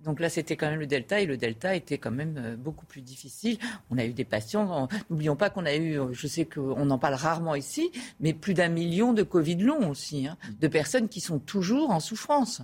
Donc 0.04 0.20
là, 0.20 0.30
c'était 0.30 0.56
quand 0.56 0.70
même 0.70 0.80
le 0.80 0.86
Delta, 0.86 1.20
et 1.20 1.26
le 1.26 1.36
Delta 1.36 1.74
était 1.76 1.98
quand 1.98 2.12
même 2.12 2.36
euh, 2.38 2.56
beaucoup 2.56 2.86
plus 2.86 3.02
difficile. 3.02 3.58
On 3.90 3.98
a 3.98 4.06
eu 4.06 4.14
des 4.14 4.24
patients, 4.24 4.70
on- 4.84 4.88
n'oublions 5.10 5.36
pas 5.36 5.50
qu'on 5.50 5.66
a 5.66 5.74
eu, 5.74 6.00
euh, 6.00 6.14
je 6.14 6.28
sais 6.28 6.46
qu'on 6.46 6.92
en 6.92 7.00
parle 7.00 7.16
rarement 7.16 7.56
ici, 7.56 7.92
mais 8.20 8.34
plus 8.34 8.54
d'un 8.54 8.70
million 8.70 9.14
de 9.14 9.24
Covid 9.24 9.56
long 9.56 9.90
aussi, 9.90 10.28
hein, 10.28 10.38
de 10.60 10.68
personnes 10.68 11.10
qui 11.10 11.22
sont 11.22 11.40
toujours 11.40 11.90
en 11.90 12.00
souffrance. 12.00 12.62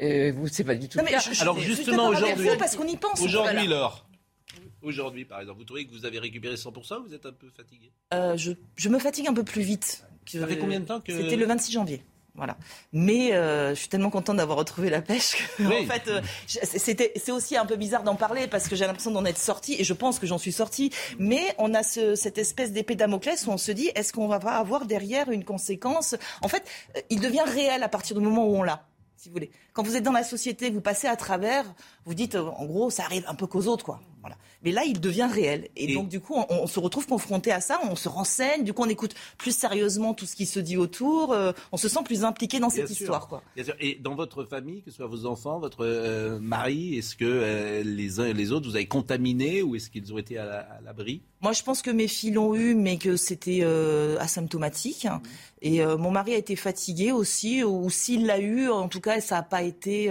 Euh, 0.00 0.32
vous, 0.34 0.48
c'est 0.48 0.64
pas 0.64 0.74
du 0.74 0.88
tout 0.88 0.96
Non, 0.96 1.04
le 1.04 1.10
mais 1.10 1.16
cas. 1.16 1.20
je- 1.20 1.34
je- 1.34 1.42
Alors 1.42 1.58
justement 1.58 2.08
aujourd'hui, 2.08 2.48
vous 2.48 2.56
parce 2.56 2.76
qu'on 2.76 2.86
y 2.88 2.96
pense. 2.96 3.20
Aujourd'hui. 3.20 3.68
Aujourd'hui, 4.80 5.26
par 5.26 5.40
exemple, 5.40 5.58
vous 5.58 5.64
trouvez 5.64 5.86
que 5.86 5.92
vous 5.92 6.06
avez 6.06 6.18
récupéré 6.18 6.56
100% 6.56 6.96
ou 7.00 7.08
vous 7.08 7.14
êtes 7.14 7.26
un 7.26 7.32
peu 7.32 7.50
fatigué? 7.54 7.92
Euh, 8.14 8.38
je, 8.38 8.52
je 8.76 8.88
me 8.88 8.98
fatigue 8.98 9.28
un 9.28 9.34
peu 9.34 9.44
plus 9.44 9.60
vite. 9.62 10.02
que- 10.24 10.40
Ça 10.40 10.46
fait 10.46 10.56
combien 10.58 10.80
de 10.80 10.86
temps 10.86 11.00
que- 11.00 11.12
C'était 11.14 11.36
le 11.36 11.44
26 11.46 11.72
janvier. 11.72 12.02
Voilà. 12.34 12.56
Mais 12.92 13.34
euh, 13.34 13.70
je 13.74 13.80
suis 13.80 13.88
tellement 13.88 14.08
contente 14.08 14.38
d'avoir 14.38 14.56
retrouvé 14.56 14.88
la 14.88 15.02
pêche 15.02 15.36
que, 15.58 15.62
Oui. 15.68 15.84
en 15.84 15.92
fait, 15.92 16.08
euh, 16.08 16.20
c'était, 16.46 17.12
c'est 17.16 17.30
aussi 17.30 17.56
un 17.58 17.66
peu 17.66 17.76
bizarre 17.76 18.02
d'en 18.04 18.14
parler 18.14 18.46
parce 18.46 18.68
que 18.68 18.76
j'ai 18.76 18.86
l'impression 18.86 19.10
d'en 19.10 19.24
être 19.26 19.36
sortie 19.38 19.76
et 19.78 19.84
je 19.84 19.92
pense 19.92 20.18
que 20.18 20.26
j'en 20.26 20.38
suis 20.38 20.52
sortie. 20.52 20.90
Mais 21.18 21.54
on 21.58 21.74
a 21.74 21.82
ce, 21.82 22.14
cette 22.14 22.38
espèce 22.38 22.72
d'épée 22.72 22.94
Damoclès 22.94 23.46
où 23.46 23.50
on 23.50 23.58
se 23.58 23.70
dit 23.70 23.90
est-ce 23.94 24.14
qu'on 24.14 24.28
va 24.28 24.38
pas 24.38 24.56
avoir 24.56 24.86
derrière 24.86 25.30
une 25.30 25.44
conséquence? 25.44 26.14
En 26.40 26.48
fait, 26.48 26.64
euh, 26.96 27.00
il 27.10 27.20
devient 27.20 27.44
réel 27.46 27.82
à 27.82 27.88
partir 27.88 28.16
du 28.16 28.22
moment 28.22 28.46
où 28.46 28.56
on 28.56 28.62
l'a. 28.62 28.86
Si 29.16 29.28
vous 29.28 29.34
voulez. 29.34 29.50
Quand 29.74 29.82
vous 29.84 29.94
êtes 29.96 30.02
dans 30.02 30.10
la 30.10 30.24
société, 30.24 30.70
vous 30.70 30.80
passez 30.80 31.06
à 31.06 31.14
travers, 31.16 31.64
vous 32.06 32.14
dites, 32.14 32.34
euh, 32.34 32.48
en 32.56 32.64
gros, 32.64 32.88
ça 32.90 33.04
arrive 33.04 33.24
un 33.28 33.34
peu 33.34 33.46
qu'aux 33.46 33.66
autres, 33.66 33.84
quoi. 33.84 34.00
Voilà. 34.22 34.36
Mais 34.64 34.70
là, 34.72 34.84
il 34.84 35.00
devient 35.00 35.28
réel. 35.30 35.68
Et, 35.76 35.90
Et- 35.90 35.94
donc, 35.94 36.08
du 36.08 36.20
coup, 36.20 36.34
on, 36.36 36.46
on 36.48 36.66
se 36.66 36.80
retrouve 36.80 37.06
confronté 37.06 37.52
à 37.52 37.60
ça, 37.60 37.80
on 37.90 37.96
se 37.96 38.08
renseigne, 38.08 38.64
du 38.64 38.72
coup, 38.72 38.82
on 38.82 38.88
écoute 38.88 39.14
plus 39.36 39.54
sérieusement 39.54 40.14
tout 40.14 40.24
ce 40.26 40.34
qui 40.36 40.46
se 40.46 40.60
dit 40.60 40.76
autour, 40.76 41.32
euh, 41.32 41.52
on 41.72 41.76
se 41.76 41.88
sent 41.88 42.00
plus 42.04 42.24
impliqué 42.24 42.60
dans 42.60 42.70
cette 42.70 42.86
sûr. 42.88 43.00
histoire, 43.02 43.28
quoi. 43.28 43.42
Bien 43.56 43.64
sûr. 43.64 43.74
Et 43.80 43.96
dans 44.00 44.14
votre 44.14 44.44
famille, 44.44 44.82
que 44.82 44.90
ce 44.90 44.96
soit 44.98 45.06
vos 45.06 45.26
enfants, 45.26 45.58
votre 45.58 45.84
euh, 45.84 46.38
mari, 46.40 46.96
est-ce 46.96 47.16
que 47.16 47.24
euh, 47.26 47.82
les 47.84 48.20
uns 48.20 48.26
et 48.26 48.32
les 48.34 48.52
autres 48.52 48.68
vous 48.68 48.76
avez 48.76 48.86
contaminé 48.86 49.62
ou 49.62 49.74
est-ce 49.76 49.90
qu'ils 49.90 50.12
ont 50.14 50.18
été 50.18 50.38
à 50.38 50.44
la- 50.46 50.58
à 50.60 50.80
l'abri? 50.80 51.22
Moi, 51.40 51.52
je 51.52 51.62
pense 51.64 51.82
que 51.82 51.90
mes 51.90 52.06
filles 52.06 52.30
l'ont 52.30 52.54
eu, 52.54 52.74
mais 52.76 52.98
que 52.98 53.16
c'était 53.16 53.62
asymptomatique. 54.20 55.06
Et 55.64 55.84
mon 55.84 56.10
mari 56.10 56.34
a 56.34 56.36
été 56.36 56.56
fatigué 56.56 57.12
aussi, 57.12 57.62
ou 57.62 57.88
s'il 57.90 58.26
l'a 58.26 58.40
eu, 58.40 58.68
en 58.68 58.88
tout 58.88 59.00
cas, 59.00 59.20
ça 59.20 59.36
n'a 59.36 59.42
pas 59.42 59.62
été, 59.62 60.06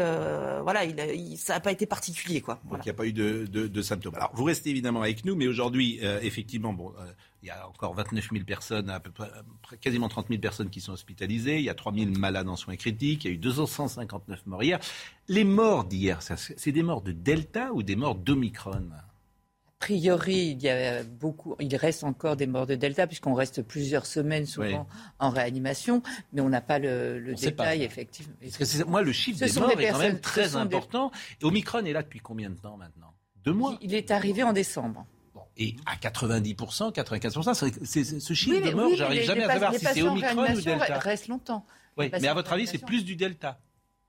voilà, 0.63 0.85
il 0.85 0.99
a- 0.99 1.13
il- 1.13 1.37
ça 1.37 1.53
n'a 1.55 1.59
pas 1.59 1.71
été 1.71 1.85
particulier, 1.85 2.41
quoi. 2.41 2.55
Donc 2.55 2.63
Voilà. 2.69 2.83
il 2.83 2.87
n'y 2.87 2.91
a 2.91 2.93
pas 2.93 3.05
eu 3.05 3.13
de, 3.13 3.45
de- 3.45 3.67
de 3.67 3.81
symptômes. 3.81 4.00
Alors 4.15 4.31
vous 4.33 4.43
restez 4.43 4.69
évidemment 4.69 5.01
avec 5.01 5.25
nous, 5.25 5.35
mais 5.35 5.47
aujourd'hui, 5.47 5.99
euh, 6.03 6.19
effectivement, 6.21 6.73
bon, 6.73 6.93
euh, 6.99 7.11
il 7.43 7.47
y 7.47 7.49
a 7.49 7.67
encore 7.67 7.93
29 7.93 8.29
000 8.31 8.45
personnes, 8.45 8.89
à 8.89 8.99
peu 8.99 9.11
près, 9.11 9.29
près 9.61 9.77
quasiment 9.77 10.07
30 10.09 10.27
000 10.29 10.39
personnes 10.39 10.69
qui 10.69 10.81
sont 10.81 10.91
hospitalisées. 10.93 11.57
Il 11.57 11.63
y 11.63 11.69
a 11.69 11.73
3 11.75 11.93
000 11.93 12.11
malades 12.11 12.47
en 12.49 12.55
soins 12.55 12.75
critiques. 12.75 13.25
Il 13.25 13.27
y 13.27 13.31
a 13.31 13.33
eu 13.33 13.37
259 13.37 14.45
morts 14.45 14.63
hier. 14.63 14.79
Les 15.27 15.43
morts 15.43 15.85
d'hier, 15.85 16.19
c'est 16.21 16.71
des 16.71 16.83
morts 16.83 17.01
de 17.01 17.11
Delta 17.11 17.71
ou 17.73 17.83
des 17.83 17.95
morts 17.95 18.15
d'Omicron? 18.15 18.89
A 18.93 19.83
priori, 19.85 20.51
il 20.51 20.61
y 20.61 20.69
a 20.69 21.01
beaucoup, 21.03 21.55
il 21.59 21.75
reste 21.75 22.03
encore 22.03 22.35
des 22.35 22.45
morts 22.45 22.67
de 22.67 22.75
Delta 22.75 23.07
puisqu'on 23.07 23.33
reste 23.33 23.63
plusieurs 23.63 24.05
semaines 24.05 24.45
souvent 24.45 24.87
en 25.17 25.31
réanimation, 25.31 26.03
mais 26.33 26.41
on 26.41 26.49
n'a 26.49 26.61
pas 26.61 26.77
le, 26.77 27.19
pas, 27.33 27.33
détail 27.41 27.81
effectivement. 27.83 28.35
Parce 28.39 28.57
que 28.57 28.65
c'est- 28.65 28.83
moi, 28.85 29.01
le 29.01 29.11
chiffre 29.11 29.39
Ce 29.39 29.51
des 29.51 29.59
morts 29.59 29.75
des 29.75 29.83
est 29.85 29.89
quand 29.91 29.97
même 29.97 30.19
très 30.19 30.49
des- 30.49 30.55
important. 30.55 31.11
Omicron 31.41 31.83
est 31.85 31.93
là 31.93 32.03
depuis 32.03 32.19
combien 32.19 32.51
de 32.51 32.57
temps 32.57 32.77
maintenant? 32.77 33.10
Deux 33.45 33.53
mois. 33.53 33.77
Il 33.81 33.93
est 33.93 34.11
arrivé 34.11 34.43
en 34.43 34.53
décembre. 34.53 35.05
Et 35.57 35.75
à 35.85 35.95
90%, 35.97 36.91
95%, 36.91 37.53
c'est- 37.53 37.85
c'est- 37.85 38.03
c'est- 38.03 38.19
ce 38.19 38.33
chiffre 38.33 38.59
Oui, 38.63 38.69
de 38.71 38.75
morts, 38.75 38.87
oui, 38.87 38.95
j'arrive 38.97 39.23
jamais 39.23 39.41
les 39.41 39.45
à 39.45 39.53
savoir 39.53 39.71
les 39.71 39.79
si 39.79 39.85
c'est 39.85 40.01
Omicron 40.01 40.43
ou 40.53 40.61
Delta. 40.61 40.99
restent 40.99 41.27
longtemps. 41.27 41.65
Oui, 41.97 42.09
mais 42.21 42.27
à 42.27 42.33
votre 42.33 42.53
avis, 42.53 42.67
c'est 42.67 42.77
plus 42.77 43.03
du 43.03 43.15
Delta 43.15 43.59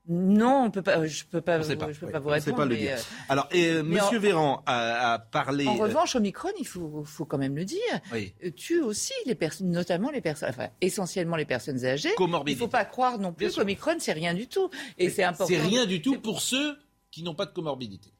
Non, 0.07 0.65
on 0.65 0.71
peut 0.71 0.81
pas. 0.81 1.05
Je 1.05 1.23
peux 1.23 1.39
pas. 1.41 1.61
Je 1.61 1.73
peux 1.75 2.05
Oui, 2.05 2.11
pas 2.11 2.19
vous 2.19 2.29
répondre. 2.29 2.57
pas 2.57 2.65
le 2.65 2.75
dire. 2.75 2.97
euh, 2.97 3.01
Alors, 3.29 3.47
euh, 3.55 3.81
en- 3.81 3.85
Monsieur 3.85 4.17
Véran 4.19 4.61
a, 4.65 5.13
a 5.13 5.19
parlé. 5.19 5.65
En 5.65 5.77
euh, 5.77 5.83
revanche, 5.83 6.15
Omicron, 6.17 6.49
il 6.59 6.67
faut, 6.67 7.03
faut 7.05 7.23
quand 7.25 7.37
même 7.37 7.55
le 7.55 7.63
dire, 7.63 7.79
oui. 8.11 8.33
euh, 8.43 8.51
tue 8.51 8.81
aussi 8.81 9.13
les 9.25 9.35
personnes, 9.35 9.69
notamment 9.71 10.11
les 10.11 10.19
personnes, 10.19 10.49
enfin, 10.49 10.67
essentiellement 10.81 11.37
les 11.37 11.45
personnes 11.45 11.85
âgées. 11.85 12.09
Il 12.09 12.11
ne 12.11 12.17
Comorbidité. 12.17 12.59
faut 12.65 12.67
pas 12.69 12.83
croire 12.83 13.17
non 13.17 13.31
plus 13.31 13.55
qu'Omicron, 13.55 13.95
c'est 13.99 14.11
rien 14.13 14.33
du 14.33 14.47
tout. 14.47 14.69
Et 14.97 15.09
c'est 15.09 15.23
important. 15.23 15.47
C'est 15.53 15.61
rien 15.61 15.85
du 15.85 16.01
tout 16.01 16.19
pour 16.19 16.41
ceux 16.41 16.77
qui 17.09 17.23
n'ont 17.23 17.35
pas 17.35 17.45
de 17.45 17.51
comorbidité. 17.53 18.11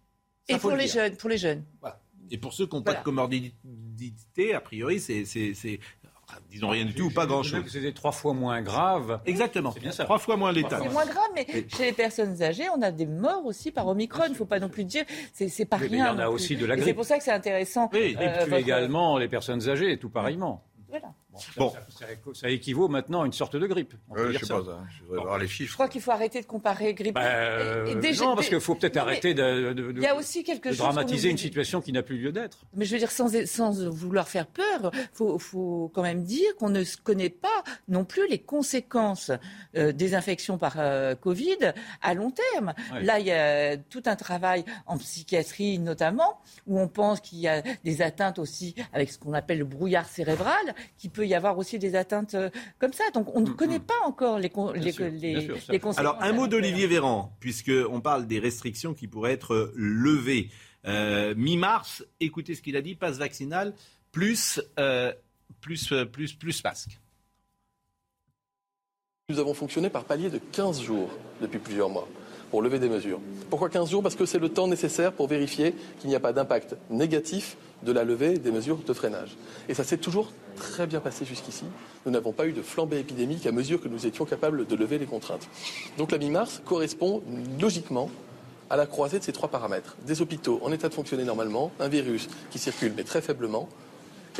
Ça, 0.50 0.56
Et 0.56 0.60
pour 0.60 0.72
le 0.72 0.78
les 0.78 0.88
jeunes, 0.88 1.16
pour 1.16 1.30
les 1.30 1.38
jeunes. 1.38 1.64
Voilà. 1.80 2.00
Et 2.32 2.38
pour 2.38 2.54
ceux 2.54 2.66
qui 2.68 2.76
n'ont 2.76 2.82
Voilà. 2.82 2.96
pas 2.96 3.00
de 3.02 3.06
comorbidité, 3.06 4.54
a 4.54 4.60
priori, 4.62 5.00
c'est, 5.00 5.24
disons 6.50 6.70
rien 6.70 6.86
du 6.86 6.94
tout 6.94 7.04
ou 7.06 7.12
pas 7.12 7.26
grand-chose. 7.26 7.64
C'était 7.68 7.92
trois 7.94 8.12
fois 8.12 8.34
moins 8.34 8.62
grave. 8.62 9.22
Exactement. 9.26 9.72
C'est 9.72 9.80
bien 9.80 9.92
ça. 9.92 10.04
Trois 10.04 10.18
fois 10.20 10.36
moins 10.36 10.52
létal. 10.52 10.82
C'est 10.84 10.90
moins 10.92 11.06
grave, 11.06 11.30
mais 11.36 11.46
chez 11.70 11.86
les 11.86 11.94
personnes 11.94 12.42
âgées, 12.42 12.68
on 12.76 12.82
a 12.82 12.92
des 12.92 13.06
morts 13.06 13.46
aussi 13.46 13.72
par 13.72 13.88
Omicron. 13.88 14.24
Il 14.26 14.32
ne 14.32 14.36
faut 14.36 14.46
pas 14.46 14.60
non 14.60 14.70
plus 14.70 14.84
dire, 14.86 15.06
c'est 15.34 15.66
pas 15.66 15.78
Oui, 15.78 15.88
mais 15.92 15.98
rien. 15.98 16.06
il 16.06 16.08
y 16.08 16.12
en 16.12 16.20
a 16.20 16.26
plus. 16.28 16.34
aussi 16.34 16.56
de 16.58 16.66
la 16.66 16.74
Et 16.74 16.78
C'est 16.78 16.84
grippe. 16.84 16.96
pour 16.96 17.06
ça 17.06 17.18
que 17.18 17.24
c'est 17.24 17.32
intéressant. 17.32 17.90
Oui, 17.94 18.00
Et 18.00 18.18
euh, 18.18 18.44
tue 18.44 18.50
votre- 18.50 18.54
également 18.62 19.18
les 19.18 19.28
personnes 19.28 19.68
âgées, 19.70 19.98
tout 19.98 20.10
pareillement. 20.10 20.64
Voilà. 20.90 21.14
Bon. 21.58 21.70
Ça, 21.72 21.80
ça- 22.00 22.06
ça 22.34 22.50
équivaut 22.50 22.88
maintenant 22.88 23.24
à 23.24 23.26
une 23.26 23.34
sorte 23.34 23.56
de 23.56 23.66
grippe. 23.66 23.94
On 24.10 24.14
peut 24.14 24.20
Euh, 24.22 24.26
je 24.28 24.32
dire 24.32 24.40
sais 24.42 24.46
ça. 24.48 24.56
pas, 24.56 24.66
ça. 24.66 24.78
je 24.98 25.04
voudrais 25.04 25.24
voir 25.24 25.38
les 25.40 25.48
Je 25.48 25.52
chiffres. 25.54 25.74
crois 25.74 25.88
qu'il 25.88 26.02
faut 26.02 26.12
arrêter 26.12 26.42
de 26.42 26.46
comparer 26.46 26.94
grippe. 26.94 27.16
Bah, 27.16 27.22
et- 27.24 27.26
et 27.26 27.96
euh, 27.96 27.96
déjà- 28.00 28.26
non, 28.26 28.36
parce 28.36 28.50
qu'il 28.50 28.60
faut 28.60 28.76
peut-être 28.76 28.98
arrêter 28.98 29.34
de, 29.34 29.74
de- 29.74 29.92
de- 29.92 29.98
Il 29.98 30.04
y 30.04 30.08
a 30.08 30.16
aussi 30.16 30.44
quelque 30.44 30.70
de 30.70 30.74
chose. 30.74 30.80
qu'on 30.86 30.94
dramatiser 30.94 31.30
une 31.30 31.38
situation 31.38 31.82
qui 31.82 31.92
n'a 31.92 32.04
plus 32.04 32.18
lieu 32.18 32.32
d'être. 32.32 32.66
Mais 32.76 32.86
je 32.86 32.94
veux 32.94 33.00
dire, 33.00 33.12
sans, 33.12 33.30
sans 33.48 33.72
vouloir 33.90 34.28
faire 34.28 34.46
peur, 34.48 34.92
faut, 35.12 35.40
faut 35.40 35.92
quand 35.94 36.04
même 36.04 36.24
dire 36.24 36.56
qu'on 36.58 36.70
ne 36.70 36.84
se 36.84 36.98
connaît 36.98 37.30
pas 37.30 37.64
non 37.88 38.06
plus 38.06 38.28
les 38.30 38.40
conséquences 38.40 39.32
euh, 39.76 39.92
des 39.92 40.16
infections 40.16 40.58
par 40.58 40.76
euh, 40.78 41.16
Covid 41.16 41.58
à 42.02 42.14
long 42.14 42.32
terme. 42.32 42.74
Ouais. 42.94 43.04
Là, 43.04 43.20
il 43.20 43.26
y 43.26 43.32
a 43.32 43.78
tout 43.78 44.04
un 44.06 44.16
travail 44.16 44.66
en 44.86 44.98
psychiatrie 44.98 45.80
notamment, 45.80 46.40
où 46.68 46.80
on 46.80 46.88
pense 46.88 47.20
qu'il 47.22 47.40
y 47.40 47.48
a 47.48 47.62
des 47.84 48.02
atteintes 48.02 48.40
aussi 48.40 48.76
avec 48.94 49.12
ce 49.12 49.18
qu'on 49.18 49.34
appelle 49.34 49.60
le 49.60 49.66
brouillard 49.66 50.08
cérébral, 50.08 50.76
qu'il 50.98 51.10
peut 51.10 51.23
y 51.26 51.36
avoir 51.36 51.58
aussi 51.58 51.80
des 51.80 51.96
atteintes 51.96 52.34
euh, 52.36 52.50
comme 52.80 52.94
ça. 52.94 53.04
Donc 53.14 53.36
on 53.36 53.42
ne 53.42 53.50
connaît 53.50 53.80
pas 53.80 53.94
encore 54.06 54.40
les, 54.40 54.50
con- 54.50 54.72
les, 54.72 54.92
sûr, 54.92 55.06
les- 55.06 55.32
bien 55.34 55.42
sûr, 55.42 55.58
ça. 55.62 55.72
les 55.74 55.80
conséquences. 55.80 56.00
Alors, 56.00 56.22
un 56.22 56.32
mot 56.34 56.48
d'Olivier 56.48 56.88
Véran, 56.88 57.36
puisqu'on 57.40 58.02
parle 58.02 58.28
des 58.28 58.40
restrictions 58.40 58.94
qui 58.94 59.08
pourraient 59.08 59.34
être 59.34 59.72
levées. 59.76 60.50
Euh, 60.86 61.34
Mi-mars, 61.38 62.04
écoutez 62.20 62.56
ce 62.56 62.62
qu'il 62.62 62.76
a 62.76 62.82
dit, 62.82 62.96
passe 62.96 63.18
vaccinal 63.18 63.74
plus, 64.12 64.62
euh, 64.80 65.14
plus, 65.62 65.92
euh, 65.92 66.06
plus, 66.06 66.34
plus 66.34 66.64
masque. 66.64 67.00
Nous 69.30 69.40
avons 69.40 69.54
fonctionné 69.54 69.90
par 69.90 70.04
palier 70.04 70.30
de 70.30 70.38
15 70.38 70.82
jours 70.82 71.10
depuis 71.42 71.60
plusieurs 71.60 71.90
mois. 71.90 72.08
Pour 72.54 72.62
lever 72.62 72.78
des 72.78 72.88
mesures. 72.88 73.20
Pourquoi 73.50 73.68
15 73.68 73.90
jours? 73.90 74.04
Parce 74.04 74.14
que 74.14 74.28
c'est 74.28 74.38
le 74.38 74.48
temps 74.48 74.68
nécessaire 74.68 75.12
pour 75.12 75.28
vérifier 75.28 75.74
qu'il 75.98 76.12
n'y 76.12 76.16
a 76.16 76.20
pas 76.20 76.34
d'impact 76.34 76.76
négatif 76.92 77.58
de 77.82 77.92
la 77.92 78.04
levée 78.04 78.38
des 78.38 78.52
mesures 78.52 78.78
de 78.78 78.94
freinage. 78.94 79.36
Et 79.70 79.74
ça 79.74 79.84
s'est 79.84 79.98
toujours 79.98 80.32
très 80.56 80.86
bien 80.86 81.00
passé 81.00 81.26
jusqu'ici. 81.26 81.66
Nous 82.06 82.12
n'avons 82.12 82.32
pas 82.32 82.46
eu 82.46 82.52
de 82.52 82.62
flambée 82.62 83.00
épidémique 83.00 83.48
à 83.48 83.52
mesure 83.52 83.82
que 83.82 83.88
nous 83.88 84.06
étions 84.06 84.26
capables 84.26 84.68
de 84.68 84.76
lever 84.76 85.00
les 85.00 85.08
contraintes. 85.08 85.50
Donc 85.98 86.12
la 86.12 86.20
mi-mars 86.20 86.62
correspond 86.64 87.24
logiquement 87.60 88.12
à 88.70 88.78
la 88.78 88.86
croisée 88.86 89.18
de 89.18 89.24
ces 89.24 89.34
trois 89.34 89.50
paramètres. 89.50 89.98
Des 90.06 90.22
hôpitaux 90.22 90.60
en 90.64 90.72
état 90.72 90.90
de 90.90 90.94
fonctionner 90.94 91.24
normalement, 91.24 91.72
un 91.80 91.88
virus 91.88 92.30
qui 92.52 92.60
circule 92.60 92.94
mais 92.96 93.04
très 93.04 93.24
faiblement, 93.24 93.68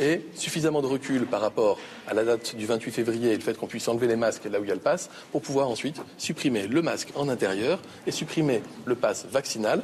et 0.00 0.24
suffisamment 0.34 0.82
de 0.82 0.86
recul 0.86 1.26
par 1.26 1.40
rapport 1.40 1.78
à 2.06 2.14
la 2.14 2.24
date 2.24 2.56
du 2.56 2.66
28 2.66 2.90
février 2.90 3.32
et 3.32 3.36
le 3.36 3.42
fait 3.42 3.56
qu'on 3.56 3.66
puisse 3.66 3.86
enlever 3.88 4.06
les 4.06 4.16
masques 4.16 4.44
là 4.44 4.60
où 4.60 4.64
il 4.64 4.68
y 4.68 4.72
a 4.72 4.74
le 4.74 4.80
pass 4.80 5.10
pour 5.32 5.42
pouvoir 5.42 5.68
ensuite 5.68 6.00
supprimer 6.18 6.66
le 6.66 6.82
masque 6.82 7.10
en 7.14 7.28
intérieur 7.28 7.80
et 8.06 8.10
supprimer 8.10 8.62
le 8.84 8.94
pass 8.94 9.26
vaccinal 9.30 9.82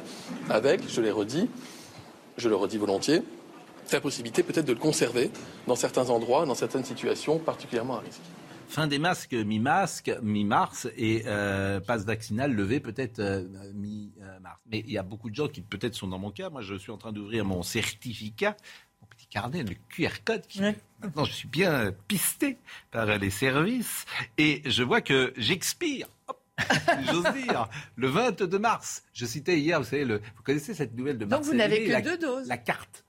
avec, 0.49 0.81
je 0.89 1.01
l'ai 1.01 1.11
redit, 1.11 1.49
je 2.37 2.49
le 2.49 2.55
redis 2.55 2.77
volontiers, 2.77 3.21
la 3.91 4.01
possibilité 4.01 4.43
peut-être 4.43 4.65
de 4.65 4.73
le 4.73 4.79
conserver 4.79 5.31
dans 5.67 5.75
certains 5.75 6.09
endroits, 6.09 6.45
dans 6.45 6.55
certaines 6.55 6.85
situations 6.85 7.39
particulièrement 7.39 7.97
à 7.97 7.99
risque. 7.99 8.21
Fin 8.67 8.87
des 8.87 8.99
masques 8.99 9.33
mi-masque, 9.33 10.17
mi-mars 10.21 10.87
et 10.95 11.23
euh, 11.25 11.81
passe 11.81 12.05
vaccinal 12.05 12.53
levé 12.53 12.79
peut-être 12.79 13.19
euh, 13.19 13.43
mi-mars. 13.73 14.59
Mais 14.71 14.79
il 14.87 14.93
y 14.93 14.97
a 14.97 15.03
beaucoup 15.03 15.29
de 15.29 15.35
gens 15.35 15.49
qui 15.49 15.59
peut-être 15.59 15.93
sont 15.93 16.07
dans 16.07 16.19
mon 16.19 16.31
cas. 16.31 16.49
Moi, 16.49 16.61
je 16.61 16.75
suis 16.75 16.91
en 16.91 16.97
train 16.97 17.11
d'ouvrir 17.11 17.43
mon 17.43 17.63
certificat, 17.63 18.55
carnet, 19.31 19.63
le 19.63 19.75
QR 19.89 20.23
code. 20.23 20.45
Qui... 20.45 20.61
Maintenant, 20.61 21.25
je 21.25 21.33
suis 21.33 21.47
bien 21.47 21.91
pisté 22.07 22.59
par 22.91 23.05
les 23.17 23.31
services 23.31 24.05
et 24.37 24.61
je 24.65 24.83
vois 24.83 25.01
que 25.01 25.33
j'expire. 25.37 26.07
J'ose 27.11 27.33
dire, 27.33 27.67
le 27.95 28.07
22 28.07 28.59
mars. 28.59 29.03
Je 29.13 29.25
citais 29.25 29.59
hier, 29.59 29.79
vous 29.79 29.87
savez, 29.87 30.05
le, 30.05 30.17
vous 30.17 30.43
connaissez 30.43 30.75
cette 30.75 30.95
nouvelle 30.95 31.17
de 31.17 31.25
mars 31.25 31.41
Donc 31.41 31.51
vous 31.51 31.57
n'avez 31.57 31.85
que 31.85 32.03
deux 32.03 32.17
doses. 32.17 32.47
La 32.47 32.57
carte. 32.57 33.03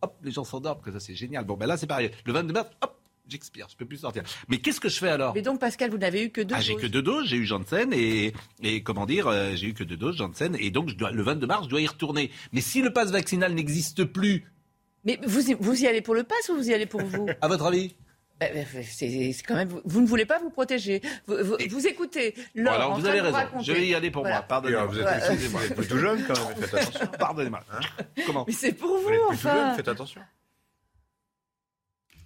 hop, 0.00 0.16
les 0.22 0.30
gens 0.30 0.44
s'endorment, 0.44 0.80
que 0.80 0.92
ça 0.92 1.00
c'est 1.00 1.16
génial. 1.16 1.44
Bon, 1.44 1.56
ben 1.56 1.66
là 1.66 1.76
c'est 1.76 1.88
pareil. 1.88 2.12
Le 2.24 2.32
22 2.32 2.52
mars, 2.52 2.70
hop, 2.82 3.00
j'expire, 3.26 3.66
je 3.68 3.76
peux 3.76 3.86
plus 3.86 3.96
sortir. 3.96 4.22
Mais 4.48 4.58
qu'est-ce 4.58 4.80
que 4.80 4.88
je 4.88 4.98
fais 4.98 5.08
alors? 5.08 5.34
Mais 5.34 5.42
donc 5.42 5.58
Pascal, 5.58 5.90
vous 5.90 5.98
n'avez 5.98 6.24
eu 6.24 6.30
que 6.30 6.40
deux 6.40 6.54
ah, 6.54 6.58
doses. 6.58 6.66
J'ai 6.66 6.76
que 6.76 6.86
deux 6.86 7.02
doses, 7.02 7.26
j'ai 7.26 7.36
eu 7.36 7.46
Janssen 7.46 7.92
et, 7.92 8.32
et 8.62 8.82
comment 8.84 9.06
dire, 9.06 9.26
euh, 9.26 9.56
j'ai 9.56 9.68
eu 9.68 9.74
que 9.74 9.84
deux 9.84 9.96
doses 9.96 10.18
Janssen 10.18 10.56
et 10.60 10.70
donc 10.70 10.90
je 10.90 10.94
dois, 10.94 11.10
le 11.10 11.22
22 11.22 11.46
mars, 11.48 11.64
je 11.64 11.70
dois 11.70 11.80
y 11.80 11.86
retourner. 11.86 12.30
Mais 12.52 12.60
si 12.60 12.80
le 12.80 12.92
passe 12.92 13.10
vaccinal 13.10 13.54
n'existe 13.54 14.04
plus, 14.04 14.44
Mais 15.08 15.18
vous, 15.26 15.50
y- 15.50 15.54
vous 15.58 15.82
y 15.82 15.86
allez 15.86 16.02
pour 16.02 16.14
le 16.14 16.22
pass 16.22 16.50
ou 16.50 16.56
vous 16.56 16.68
y 16.68 16.74
allez 16.74 16.84
pour 16.84 17.00
vous? 17.02 17.26
À 17.40 17.48
votre 17.48 17.64
avis? 17.64 17.96
Ben, 18.38 18.52
ben, 18.54 18.66
c'est 18.84 19.32
c'est 19.32 19.42
quand 19.42 19.54
même, 19.54 19.68
vous, 19.84 20.00
ne 20.02 20.06
voulez 20.06 20.26
pas 20.26 20.38
vous 20.38 20.50
protéger. 20.50 21.00
Vous, 21.26 21.36
vous- 21.42 21.56
vous 21.70 21.86
écoutez 21.86 22.34
Laure 22.54 22.74
alors 22.74 22.98
vous 23.00 23.06
avez 23.06 23.20
raison. 23.22 23.34
raconter. 23.34 23.64
Je 23.64 23.72
vais 23.72 23.86
y 23.88 23.94
aller 23.94 24.10
pour 24.10 24.22
Voilà. 24.22 24.36
moi. 24.36 24.42
Pardonnez-moi. 24.46 24.84
Vous 24.86 24.98
êtes, 25.00 25.40
vous 25.50 25.64
êtes 25.64 25.74
plutôt 25.74 25.96
jeune 25.98 26.22
quand 26.26 26.34
même, 26.46 26.56
faites 26.68 26.74
attention. 26.82 27.06
Pardonnez-moi. 27.18 27.60
Comment 28.26 28.44
Mais 28.46 28.52
c'est 28.52 28.74
pour 28.74 28.96
vous, 28.98 29.02
Vous 29.08 29.10
êtes 29.14 29.20
enfin. 29.30 29.54
jeune, 29.68 29.76
faites 29.76 29.88
attention. 29.88 30.20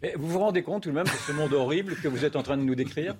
Mais 0.02 0.14
vous 0.18 0.26
vous 0.28 0.38
rendez 0.40 0.62
compte 0.64 0.82
tout 0.82 0.88
de 0.90 0.94
même 0.96 1.04
de 1.06 1.10
ce 1.10 1.30
monde 1.32 1.52
horrible 1.52 1.94
que 1.94 2.08
vous 2.08 2.24
êtes 2.24 2.34
en 2.34 2.42
train 2.42 2.56
de 2.56 2.62
nous 2.62 2.74
décrire? 2.74 3.14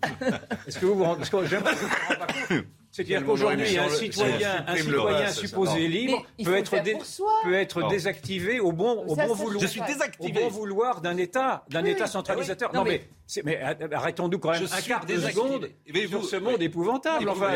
Est-ce 0.66 0.78
que 0.80 0.84
vous 0.86 0.96
vous 0.96 1.04
rendez 1.04 1.18
parce 1.20 1.30
que 1.30 1.46
j'aimerais 1.46 1.72
que 1.74 1.78
vous 1.78 1.86
vous 1.86 1.94
rendez 2.08 2.18
pas 2.18 2.26
compte? 2.26 2.64
C'est-à-dire 2.93 3.24
qu'aujourd'hui, 3.24 3.78
un 3.78 3.88
citoyen, 3.88 4.64
un 4.66 4.76
citoyen 4.76 5.28
supposé 5.28 5.88
libre 5.88 6.24
peut 6.45 6.55
être, 6.57 6.78
dé- 6.82 6.97
peut 7.43 7.55
être 7.55 7.80
Non. 7.80 7.88
désactivé 7.88 8.61
au 8.61 8.70
bon, 8.72 9.05
au 9.07 9.16
Ça, 9.16 9.26
bon 9.26 9.34
ça, 9.34 9.43
vouloir. 9.43 9.62
Je 9.62 9.66
suis 9.66 9.80
Au 9.80 9.84
Au 9.84 9.86
désactivé. 9.86 10.40
bon 10.43 10.49
vouloir 10.49 11.01
d'un 11.01 11.16
État, 11.16 11.64
d'un 11.70 11.82
Oui, 11.82 11.90
État 11.90 12.05
oui. 12.05 12.11
centralisateur. 12.11 12.70
Non, 12.74 12.80
Non, 12.84 12.90
mais- 12.90 13.09
mais 13.45 13.59
arrêtons-nous 13.95 14.38
quand 14.38 14.51
même 14.51 14.61
Je 14.61 14.64
un 14.64 14.76
suis 14.76 14.88
quart 14.90 15.01
de 15.01 15.07
désactivé. 15.07 15.43
seconde 15.43 15.68
Mais 15.95 16.07
sur 16.07 16.18
vous- 16.20 16.26
ce 16.26 16.36
monde 16.36 16.57
oui. 16.59 16.64
épouvantable. 16.66 17.28
Enfin, 17.30 17.53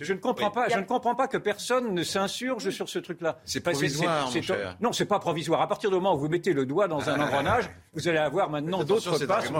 je, 0.00 0.12
ne 0.12 0.18
comprends 0.18 0.46
Oui. 0.46 0.52
pas, 0.54 0.68
je 0.68 0.78
ne 0.78 0.84
comprends 0.84 1.16
pas 1.16 1.26
que 1.26 1.36
personne 1.38 1.92
ne 1.92 2.02
s'insurge 2.04 2.70
sur 2.70 2.88
ce 2.88 3.00
truc-là. 3.00 3.38
C'est 3.44 3.60
provisoire, 3.60 4.30
mon 4.32 4.40
cher. 4.42 4.76
Non, 4.80 4.92
c'est 4.92 5.04
pas 5.06 5.18
provisoire. 5.18 5.62
À 5.62 5.66
partir 5.66 5.90
du 5.90 5.96
moment 5.96 6.14
où 6.14 6.18
vous 6.18 6.28
mettez 6.28 6.52
le 6.52 6.64
doigt 6.64 6.86
dans 6.86 7.10
un 7.10 7.20
engrenage, 7.20 7.64
vous 7.92 8.06
allez 8.06 8.18
avoir 8.18 8.50
maintenant 8.50 8.84
d'autres 8.84 9.18
passes. 9.26 9.50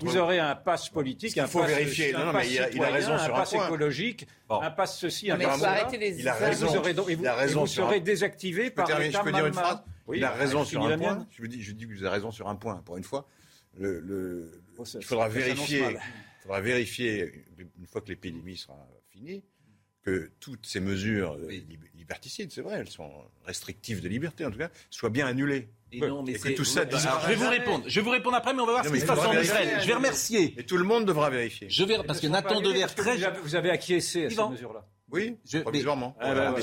Vous 0.00 0.16
aurez, 0.16 0.40
un 0.40 0.56
pass 0.56 0.88
politique, 0.88 1.38
un 1.38 1.46
faut 1.46 1.60
pass, 1.60 1.68
vérifier. 1.70 2.14
un 2.14 2.18
Non, 2.18 2.24
non, 2.26 2.32
mais 2.32 2.38
pass 2.40 2.50
il 2.50 2.58
a- 2.58 2.62
il 2.62 2.64
a 2.66 2.70
citoyen, 2.72 2.92
raison 2.94 3.18
sur 3.18 3.34
un 3.34 3.38
pass 3.38 3.50
point. 3.52 3.64
écologique, 3.66 4.26
Un 4.62 4.86
ceci, 4.86 5.30
un 5.30 5.36
Mais 5.36 5.44
pass 5.44 5.54
il 5.54 5.58
faut 5.58 5.64
cela. 5.64 5.72
arrêter 5.72 5.98
les 5.98 6.18
Il 6.20 6.28
a 6.28 6.36
Et 6.40 6.44
raison. 6.44 6.66
vous 6.68 6.76
aurez 6.76 6.94
donc- 6.94 7.08
et 7.10 7.14
vous, 7.14 7.22
Il 7.22 7.28
a 7.28 7.34
et 7.34 7.38
raison 7.40 7.60
vous 7.60 7.66
sur 7.66 7.84
serez 7.86 7.96
un- 7.96 8.00
désactivé 8.00 8.64
Je 8.64 8.68
peux, 8.70 8.74
par 8.74 8.86
terminer- 8.86 9.10
je 9.12 9.18
peux 9.20 9.32
dire 9.32 9.46
une 9.46 9.52
phrase 9.54 9.82
Oui, 10.06 10.18
Il 10.18 10.24
a 10.24 10.30
raison 10.30 10.62
je 10.64 10.68
sur 10.68 10.84
un 10.84 10.88
la 10.90 10.98
point. 10.98 11.26
Je 11.30 11.42
vous 11.42 11.48
dis, 11.48 11.62
je 11.62 11.72
dis 11.72 11.86
que 11.86 11.92
vous 11.92 12.02
avez 12.04 12.14
raison 12.14 12.30
sur 12.30 12.48
un 12.48 12.54
point. 12.56 12.76
Pour 12.76 12.96
une 12.96 13.02
fois, 13.04 13.28
le, 13.78 13.98
le- 14.00 14.62
Oh, 14.78 14.84
ça- 14.84 14.98
il 15.00 15.04
faudra 15.04 15.28
vérifier. 15.28 15.80
mal. 15.80 16.00
Il 16.38 16.42
faudra 16.42 16.60
vérifier 16.60 17.44
une 17.78 17.86
fois 17.88 18.00
que 18.00 18.08
l'épidémie 18.08 18.56
sera 18.56 18.78
finie 19.10 19.42
que 20.02 20.30
toutes 20.38 20.64
ces 20.64 20.78
mesures 20.78 21.36
lib- 21.48 21.80
liberticides, 21.96 22.52
c'est 22.52 22.60
vrai, 22.60 22.76
elles 22.78 22.88
sont 22.88 23.10
restrictives 23.44 24.00
de 24.00 24.08
liberté 24.08 24.46
en 24.46 24.52
tout 24.52 24.58
cas, 24.58 24.70
soient 24.90 25.10
bien 25.10 25.26
annulées. 25.26 25.68
Et 25.92 26.00
non, 26.00 26.22
mais 26.22 26.32
Et 26.32 26.34
que 26.34 26.40
c'est- 26.48 26.54
tout 26.54 26.64
ça 26.64 26.80
Alors, 26.82 27.20
je 27.22 27.28
vais 27.28 27.34
vous 27.36 27.48
répondre. 27.48 27.84
Je 27.86 28.00
vais 28.00 28.04
vous 28.04 28.10
répondre 28.10 28.36
après, 28.36 28.52
mais 28.52 28.60
on 28.60 28.66
va 28.66 28.72
voir 28.72 28.84
Non, 28.84 28.88
ce 28.88 28.92
mais 28.92 28.98
qui 28.98 29.06
se 29.06 29.06
passe 29.12 29.18
en 29.20 29.30
vérifier. 29.30 29.44
Israël. 29.54 29.78
Je 29.82 29.86
vais 29.86 29.94
remercier. 29.94 30.54
Et 30.58 30.66
tout 30.66 30.76
le 30.76 30.84
monde 30.84 31.04
devra 31.04 31.30
vérifier. 31.30 31.68
Je 31.70 31.84
vais 31.84 31.96
parce 32.04 32.20
que 32.20 32.26
Nathan 32.26 32.48
pas 32.48 32.54
annulées 32.56 32.68
Dever 32.70 32.80
parce 32.80 32.94
que 32.94 33.00
très 33.02 33.16
vous 33.42 33.54
avez- 33.54 33.70
acquiescé 33.70 34.24
à 34.26 34.28
ces 34.28 34.34
Yvan. 34.34 34.50
mesures-là. 34.50 34.84
Oui, 35.12 35.36
Je- 35.48 35.58
provisoirement. 35.58 36.16
mais- 36.18 36.26
Ah, 36.28 36.34
bah, 36.52 36.56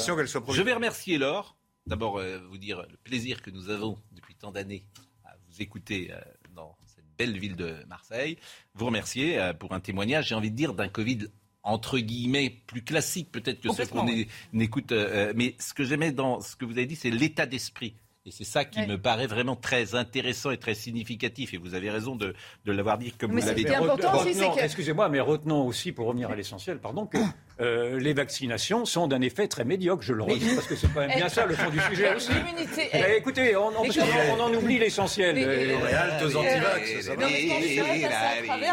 Je 0.49 0.61
vais 0.61 0.73
remercier 0.73 1.17
Laure. 1.17 1.55
D'abord, 1.87 2.17
euh, 2.19 2.39
vous 2.49 2.57
dire 2.57 2.85
le 2.89 2.97
plaisir 2.97 3.41
que 3.41 3.49
nous 3.49 3.69
avons 3.69 3.97
depuis 4.11 4.35
tant 4.35 4.51
d'années 4.51 4.85
à 5.25 5.31
vous 5.49 5.61
écouter 5.61 6.11
euh, 6.11 6.19
dans 6.53 6.75
cette 6.85 7.05
belle 7.17 7.37
ville 7.39 7.55
de 7.55 7.77
Marseille. 7.87 8.37
Vous 8.75 8.85
remercier 8.85 9.39
euh, 9.39 9.53
pour 9.53 9.73
un 9.73 9.79
témoignage, 9.79 10.27
j'ai 10.29 10.35
envie 10.35 10.51
de 10.51 10.55
dire, 10.55 10.73
d'un 10.73 10.89
Covid 10.89 11.27
entre 11.61 11.97
guillemets 11.99 12.61
plus 12.67 12.83
classique 12.83 13.31
peut-être 13.31 13.61
que 13.61 13.71
ce 13.71 13.83
qu'on 13.89 14.05
é- 14.09 14.27
n'écoute. 14.51 14.91
mais 15.35 15.55
ce 15.59 15.73
que 15.73 15.85
j'aimais 15.85 16.11
dans 16.11 16.41
ce 16.41 16.57
que 16.57 16.65
vous 16.65 16.73
avez 16.73 16.85
dit, 16.85 16.95
c'est 16.97 17.09
l'état 17.09 17.45
d'esprit. 17.45 17.95
Et 18.25 18.31
c'est 18.31 18.45
ça 18.45 18.63
qui 18.63 18.79
Ouais. 18.79 18.87
me 18.87 18.97
paraît 18.97 19.27
vraiment 19.27 19.57
très 19.57 19.95
intéressant 19.95 20.49
et 20.51 20.57
très 20.57 20.75
significatif. 20.75 21.53
Et 21.53 21.57
vous 21.57 21.73
avez 21.75 21.89
raison 21.89 22.15
de, 22.15 22.33
de 22.63 22.71
l'avoir 22.71 22.97
dit 22.97 23.11
comme 23.11 23.33
Mais 23.33 23.41
vous 23.41 23.47
l'avez 23.47 23.63
dit. 23.65 23.69
bien 23.69 23.83
important 23.83 24.13
aussi, 24.15 24.29
Retenons- 24.29 24.53
c'est 24.53 24.59
que- 24.61 24.65
Excusez-moi, 24.65 25.09
mais 25.09 25.19
retenons 25.19 25.67
aussi, 25.67 25.91
pour 25.91 26.07
revenir 26.07 26.29
à 26.31 26.35
l'essentiel, 26.37 26.77
pardon, 26.79 27.05
que 27.05 27.17
euh, 27.59 27.99
les 27.99 28.13
vaccinations 28.13 28.85
sont 28.85 29.07
d'un 29.07 29.19
effet 29.19 29.49
très 29.49 29.65
médiocre, 29.65 30.03
je 30.03 30.13
le 30.13 30.23
redis, 30.23 30.55
parce 30.55 30.67
que 30.67 30.77
c'est 30.77 30.87
quand 30.93 31.01
même 31.01 31.13
bien 31.13 31.25
Eh, 31.27 31.29
ça 31.29 31.45
le 31.45 31.53
fond 31.53 31.69
du 31.69 31.81
sujet 31.81 32.15
aussi. 32.15 32.31
L'immunité. 32.31 32.87
Eh, 32.93 32.97
eh, 33.09 33.17
écoutez, 33.17 33.57
on, 33.57 33.67
on- 33.67 33.83
on 33.83 34.39
en 34.39 34.53
oublie 34.53 34.79
l'essentiel. 34.79 35.37
Euh, 35.37 35.65
Les 35.85 35.93
haltes 35.93 36.23
anti-vax, 36.23 37.01
ça 37.01 37.15
va. 37.15 37.27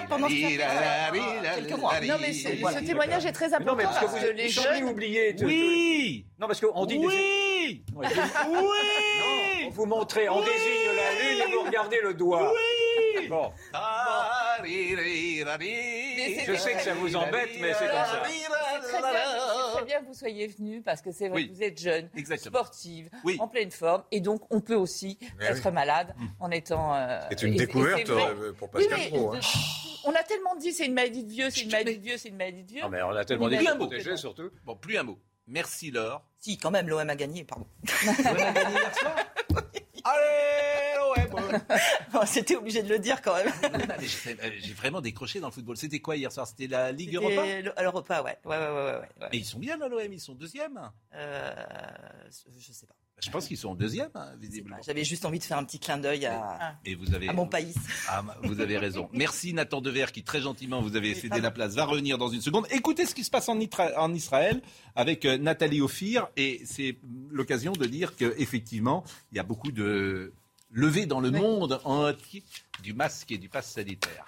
Pendant 0.08 0.28
ce 0.28 1.56
quelques 1.56 1.76
mois. 1.80 2.00
Non, 2.02 2.14
mais 2.20 2.32
ce 2.32 2.84
témoignage 2.86 3.26
est 3.26 3.32
très 3.32 3.48
mais 3.48 3.64
non, 3.64 3.72
important 3.72 3.76
mais 3.78 3.82
parce 3.84 3.98
que 4.14 4.26
vous, 4.28 4.32
les 4.36 4.48
jeunes. 4.48 4.84
oublier. 4.84 5.32
de- 5.32 5.44
Oui 5.44 6.24
Non, 6.38 6.46
parce 6.46 6.60
qu'on 6.60 6.86
dit 6.86 6.98
des- 7.00 7.49
Oui 7.94 8.06
Non, 9.64 9.70
vous 9.70 9.86
montrez, 9.86 10.28
on 10.28 10.40
désigne 10.40 10.90
la 10.96 11.12
lune 11.22 11.42
et 11.48 11.52
vous 11.54 11.62
regardez 11.64 12.00
le 12.02 12.14
doigt. 12.14 12.52
Bon, 13.28 13.52
je 14.64 16.54
sais 16.56 16.74
que 16.74 16.80
ça 16.82 16.94
vous 16.94 17.14
embête, 17.16 17.50
mais 17.60 17.72
c'est 17.74 17.86
comme 17.86 17.94
ça. 17.96 18.22
C'est 18.82 18.98
très 18.98 19.00
bien, 19.12 19.72
très 19.74 19.84
bien 19.84 20.00
que 20.00 20.06
vous 20.06 20.14
soyez 20.14 20.46
venus 20.48 20.82
parce 20.84 21.00
que 21.02 21.12
c'est 21.12 21.28
vrai 21.28 21.36
Oui. 21.42 21.48
que 21.50 21.54
vous 21.54 21.62
êtes 21.62 21.80
jeune, 21.80 22.08
Exactement. 22.16 22.58
sportive, 22.58 23.08
Oui. 23.24 23.36
en 23.40 23.46
pleine 23.48 23.70
forme, 23.70 24.02
et 24.10 24.20
donc 24.20 24.42
on 24.50 24.60
peut 24.60 24.74
aussi 24.74 25.18
être 25.40 25.70
malade 25.70 26.14
en 26.40 26.50
étant. 26.50 26.94
euh, 26.94 27.20
C'est 27.30 27.42
une 27.42 27.52
et- 27.52 27.56
et 27.56 27.58
découverte 27.60 28.08
euh, 28.10 28.52
pour 28.52 28.68
Oui, 28.74 28.86
Pascal 28.88 29.08
Pro. 29.10 29.34
hein. 29.34 29.40
on 30.04 30.12
a 30.12 30.22
tellement 30.22 30.56
dit 30.56 30.72
c'est 30.72 30.86
une 30.86 30.94
maladie 30.94 31.24
de 31.24 31.30
vieux, 31.30 31.50
c'est 31.50 31.62
une 31.62 31.70
maladie 31.70 31.98
de 31.98 32.02
vieux, 32.02 32.16
c'est 32.16 32.28
une 32.30 32.36
maladie 32.36 32.64
de 32.64 32.72
vieux. 32.72 32.82
Non, 32.82 32.88
mais 32.88 33.02
on 33.02 33.10
a 33.10 33.24
tellement 33.24 33.48
dit 33.48 33.58
protéger, 33.76 34.16
surtout. 34.16 34.50
Bon, 34.64 34.74
plus 34.76 34.96
un 34.98 35.02
mot. 35.04 35.18
Merci 35.50 35.90
Laure. 35.90 36.22
Si, 36.38 36.56
quand 36.56 36.70
même, 36.70 36.88
l'OM 36.88 37.10
a 37.10 37.16
gagné, 37.16 37.44
pardon. 37.44 37.66
Allez, 40.04 40.96
ouais, 41.16 41.28
Bon, 42.12 42.24
C'était 42.24 42.56
obligé 42.56 42.82
de 42.82 42.88
le 42.88 42.98
dire 43.00 43.20
quand 43.20 43.34
même. 43.34 43.52
J'ai 43.98 44.30
euh, 44.30 44.50
j'ai 44.58 44.72
vraiment 44.72 45.00
décroché 45.00 45.40
dans 45.40 45.48
le 45.48 45.52
football. 45.52 45.76
C'était 45.76 45.98
quoi 45.98 46.16
hier 46.16 46.30
soir? 46.32 46.46
C'était 46.46 46.68
la 46.68 46.92
Ligue 46.92 47.16
Europa? 47.16 47.42
l'Europa, 47.82 48.22
ouais. 48.22 48.38
Ouais, 48.44 48.56
ouais, 48.56 48.68
ouais, 48.68 48.72
ouais, 48.72 48.98
ouais. 49.00 49.28
Mais 49.32 49.38
ils 49.38 49.44
sont 49.44 49.58
bien 49.58 49.76
là, 49.76 49.88
l'OM, 49.88 50.12
ils 50.12 50.20
sont 50.20 50.34
deuxième. 50.34 50.80
Euh, 51.14 51.52
je 52.58 52.72
sais 52.72 52.86
pas. 52.86 52.94
Je 53.22 53.30
pense 53.30 53.46
qu'ils 53.46 53.56
sont 53.56 53.70
en 53.70 53.74
deuxième, 53.74 54.08
hein, 54.14 54.28
visiblement. 54.40 54.76
J'avais 54.84 55.04
juste 55.04 55.24
envie 55.24 55.38
de 55.38 55.44
faire 55.44 55.58
un 55.58 55.64
petit 55.64 55.78
clin 55.78 55.98
d'œil 55.98 56.26
à, 56.26 56.76
Et 56.84 56.94
vous 56.94 57.14
avez, 57.14 57.28
à 57.28 57.32
mon 57.32 57.46
pays. 57.46 57.74
Ah, 58.08 58.24
vous 58.42 58.60
avez 58.60 58.78
raison. 58.78 59.08
Merci 59.12 59.52
Nathan 59.52 59.80
Dever 59.80 60.06
qui 60.12 60.22
très 60.22 60.40
gentiment 60.40 60.80
vous 60.80 60.96
avez 60.96 61.14
cédé 61.14 61.40
la 61.40 61.50
place. 61.50 61.74
Va 61.74 61.84
revenir 61.84 62.18
dans 62.18 62.28
une 62.28 62.40
seconde. 62.40 62.66
Écoutez 62.70 63.06
ce 63.06 63.14
qui 63.14 63.24
se 63.24 63.30
passe 63.30 63.48
en, 63.48 63.58
Itra- 63.58 63.96
en 63.96 64.12
Israël 64.14 64.62
avec 64.96 65.24
euh, 65.24 65.38
Nathalie 65.38 65.80
Ophir 65.80 66.28
et 66.36 66.62
c'est 66.64 66.96
l'occasion 67.30 67.72
de 67.72 67.84
dire 67.86 68.16
que 68.16 68.34
effectivement 68.38 69.04
il 69.32 69.36
y 69.36 69.38
a 69.40 69.44
beaucoup 69.44 69.72
de 69.72 70.32
levées 70.70 71.06
dans 71.06 71.20
le 71.20 71.30
monde 71.30 71.80
entier 71.84 72.42
du 72.82 72.94
masque 72.94 73.32
et 73.32 73.38
du 73.38 73.48
pass 73.48 73.70
sanitaire. 73.70 74.24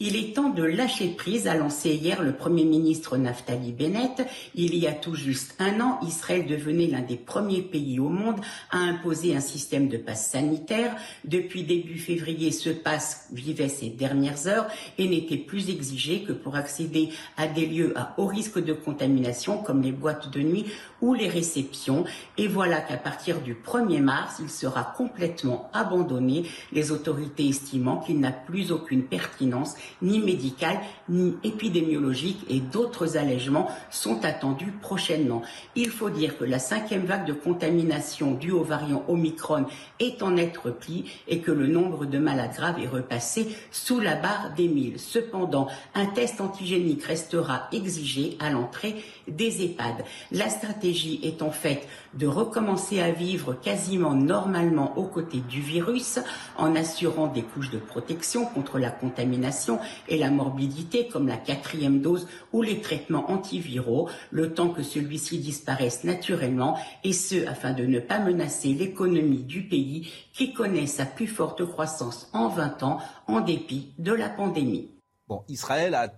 Il 0.00 0.14
est 0.14 0.32
temps 0.32 0.50
de 0.50 0.62
lâcher 0.62 1.08
prise, 1.08 1.48
a 1.48 1.56
lancé 1.56 1.90
hier 1.90 2.22
le 2.22 2.32
Premier 2.32 2.62
ministre 2.62 3.16
Naftali 3.16 3.72
Bennett. 3.72 4.24
Il 4.54 4.76
y 4.76 4.86
a 4.86 4.92
tout 4.92 5.16
juste 5.16 5.56
un 5.58 5.80
an, 5.80 5.98
Israël 6.06 6.46
devenait 6.46 6.86
l'un 6.86 7.00
des 7.00 7.16
premiers 7.16 7.62
pays 7.62 7.98
au 7.98 8.08
monde 8.08 8.40
à 8.70 8.76
imposer 8.76 9.34
un 9.34 9.40
système 9.40 9.88
de 9.88 9.96
passe 9.96 10.30
sanitaire. 10.30 10.94
Depuis 11.24 11.64
début 11.64 11.98
février, 11.98 12.52
ce 12.52 12.70
passe 12.70 13.26
vivait 13.32 13.66
ses 13.66 13.88
dernières 13.88 14.46
heures 14.46 14.68
et 14.98 15.08
n'était 15.08 15.36
plus 15.36 15.68
exigé 15.68 16.22
que 16.22 16.32
pour 16.32 16.54
accéder 16.54 17.08
à 17.36 17.48
des 17.48 17.66
lieux 17.66 17.92
à 17.98 18.14
haut 18.18 18.26
risque 18.26 18.62
de 18.62 18.74
contamination 18.74 19.58
comme 19.60 19.82
les 19.82 19.90
boîtes 19.90 20.30
de 20.30 20.42
nuit 20.42 20.66
ou 21.00 21.12
les 21.12 21.28
réceptions. 21.28 22.04
Et 22.36 22.46
voilà 22.46 22.80
qu'à 22.80 22.98
partir 22.98 23.40
du 23.40 23.54
1er 23.54 24.00
mars, 24.00 24.36
il 24.38 24.48
sera 24.48 24.94
complètement 24.96 25.68
abandonné, 25.72 26.44
les 26.70 26.92
autorités 26.92 27.48
estimant 27.48 27.96
qu'il 27.96 28.20
n'a 28.20 28.30
plus 28.30 28.70
aucune 28.70 29.02
pertinence 29.02 29.74
ni 30.02 30.18
médicale, 30.20 30.80
ni 31.08 31.36
épidémiologique 31.44 32.44
et 32.48 32.60
d'autres 32.60 33.16
allègements 33.16 33.68
sont 33.90 34.24
attendus 34.24 34.72
prochainement. 34.80 35.42
Il 35.74 35.90
faut 35.90 36.10
dire 36.10 36.38
que 36.38 36.44
la 36.44 36.58
cinquième 36.58 37.04
vague 37.04 37.26
de 37.26 37.32
contamination 37.32 38.32
due 38.32 38.52
au 38.52 38.62
variant 38.62 39.04
Omicron 39.08 39.66
est 40.00 40.22
en 40.22 40.32
net 40.32 40.56
repli 40.56 41.04
et 41.26 41.40
que 41.40 41.50
le 41.50 41.66
nombre 41.66 42.06
de 42.06 42.18
malades 42.18 42.54
graves 42.54 42.80
est 42.80 42.88
repassé 42.88 43.48
sous 43.70 44.00
la 44.00 44.14
barre 44.14 44.52
des 44.56 44.68
1000. 44.68 44.98
Cependant, 44.98 45.68
un 45.94 46.06
test 46.06 46.40
antigénique 46.40 47.04
restera 47.04 47.68
exigé 47.72 48.36
à 48.40 48.50
l'entrée 48.50 48.96
des 49.26 49.62
EHPAD. 49.64 50.04
La 50.32 50.48
stratégie 50.48 51.20
est 51.22 51.42
en 51.42 51.50
fait 51.50 51.86
de 52.14 52.26
recommencer 52.26 53.00
à 53.00 53.10
vivre 53.10 53.54
quasiment 53.54 54.14
normalement 54.14 54.96
aux 54.96 55.04
côtés 55.04 55.40
du 55.48 55.60
virus 55.60 56.18
en 56.56 56.74
assurant 56.74 57.26
des 57.26 57.42
couches 57.42 57.70
de 57.70 57.78
protection 57.78 58.44
contre 58.44 58.78
la 58.78 58.90
contamination 58.90 59.77
et 60.08 60.18
la 60.18 60.30
morbidité 60.30 61.08
comme 61.08 61.28
la 61.28 61.36
quatrième 61.36 62.00
dose 62.00 62.28
ou 62.52 62.62
les 62.62 62.80
traitements 62.80 63.30
antiviraux 63.30 64.08
le 64.30 64.52
temps 64.54 64.68
que 64.70 64.82
celui-ci 64.82 65.38
disparaisse 65.38 66.04
naturellement 66.04 66.78
et 67.04 67.12
ce 67.12 67.46
afin 67.46 67.72
de 67.72 67.84
ne 67.84 68.00
pas 68.00 68.18
menacer 68.18 68.74
l'économie 68.74 69.42
du 69.44 69.62
pays 69.62 70.12
qui 70.32 70.52
connaît 70.52 70.86
sa 70.86 71.06
plus 71.06 71.26
forte 71.26 71.64
croissance 71.64 72.28
en 72.32 72.48
20 72.48 72.82
ans 72.82 72.98
en 73.26 73.40
dépit 73.40 73.92
de 73.98 74.12
la 74.12 74.28
pandémie. 74.28 74.90
Bon, 75.28 75.42
Israël 75.48 75.94
a 75.94 76.12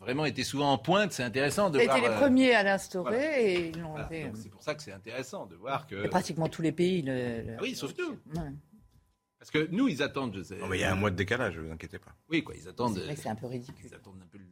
vraiment 0.00 0.24
été 0.24 0.42
souvent 0.44 0.72
en 0.72 0.78
pointe. 0.78 1.12
C'est 1.12 1.22
intéressant 1.22 1.70
de 1.70 1.78
Ils 1.78 1.84
voir. 1.86 1.96
étaient 1.96 2.08
les 2.08 2.14
euh, 2.14 2.18
premiers 2.18 2.54
à 2.54 2.62
l'instaurer 2.62 3.10
voilà. 3.16 3.40
et 3.40 3.72
ils 3.74 3.80
l'ont 3.80 3.90
voilà. 3.92 4.08
C'est 4.34 4.50
pour 4.50 4.62
ça 4.62 4.74
que 4.74 4.82
c'est 4.82 4.92
intéressant 4.92 5.46
de 5.46 5.54
voir 5.56 5.86
que. 5.86 6.04
Et 6.04 6.08
pratiquement 6.08 6.48
tous 6.48 6.62
les 6.62 6.72
pays. 6.72 7.02
Le, 7.02 7.12
le- 7.42 7.54
Ah 7.58 7.62
oui, 7.62 7.74
sauf 7.74 7.94
nous. 7.98 8.18
Ouais. 8.40 8.48
Parce 9.38 9.50
que 9.52 9.68
nous, 9.70 9.86
ils 9.88 10.02
attendent, 10.02 10.34
je 10.36 10.42
sais. 10.42 10.56
Non, 10.58 10.66
mais 10.66 10.78
il 10.78 10.80
y 10.80 10.84
a 10.84 10.90
un 10.92 10.96
mois 10.96 11.10
de 11.10 11.16
décalage, 11.16 11.56
ne 11.56 11.62
vous 11.62 11.70
inquiétez 11.72 11.98
pas. 11.98 12.14
Oui, 12.28 12.42
quoi, 12.42 12.54
ils 12.56 12.66
attendent. 12.68 12.94
C'est 12.96 13.04
vrai 13.04 13.14
que 13.14 13.20
c'est 13.20 13.28
un 13.28 13.36
peu 13.36 13.46
ridicule. 13.46 13.86
Ils 13.88 13.94
attendent 13.94 14.20
un 14.22 14.26
peu. 14.26 14.38
le- 14.38 14.44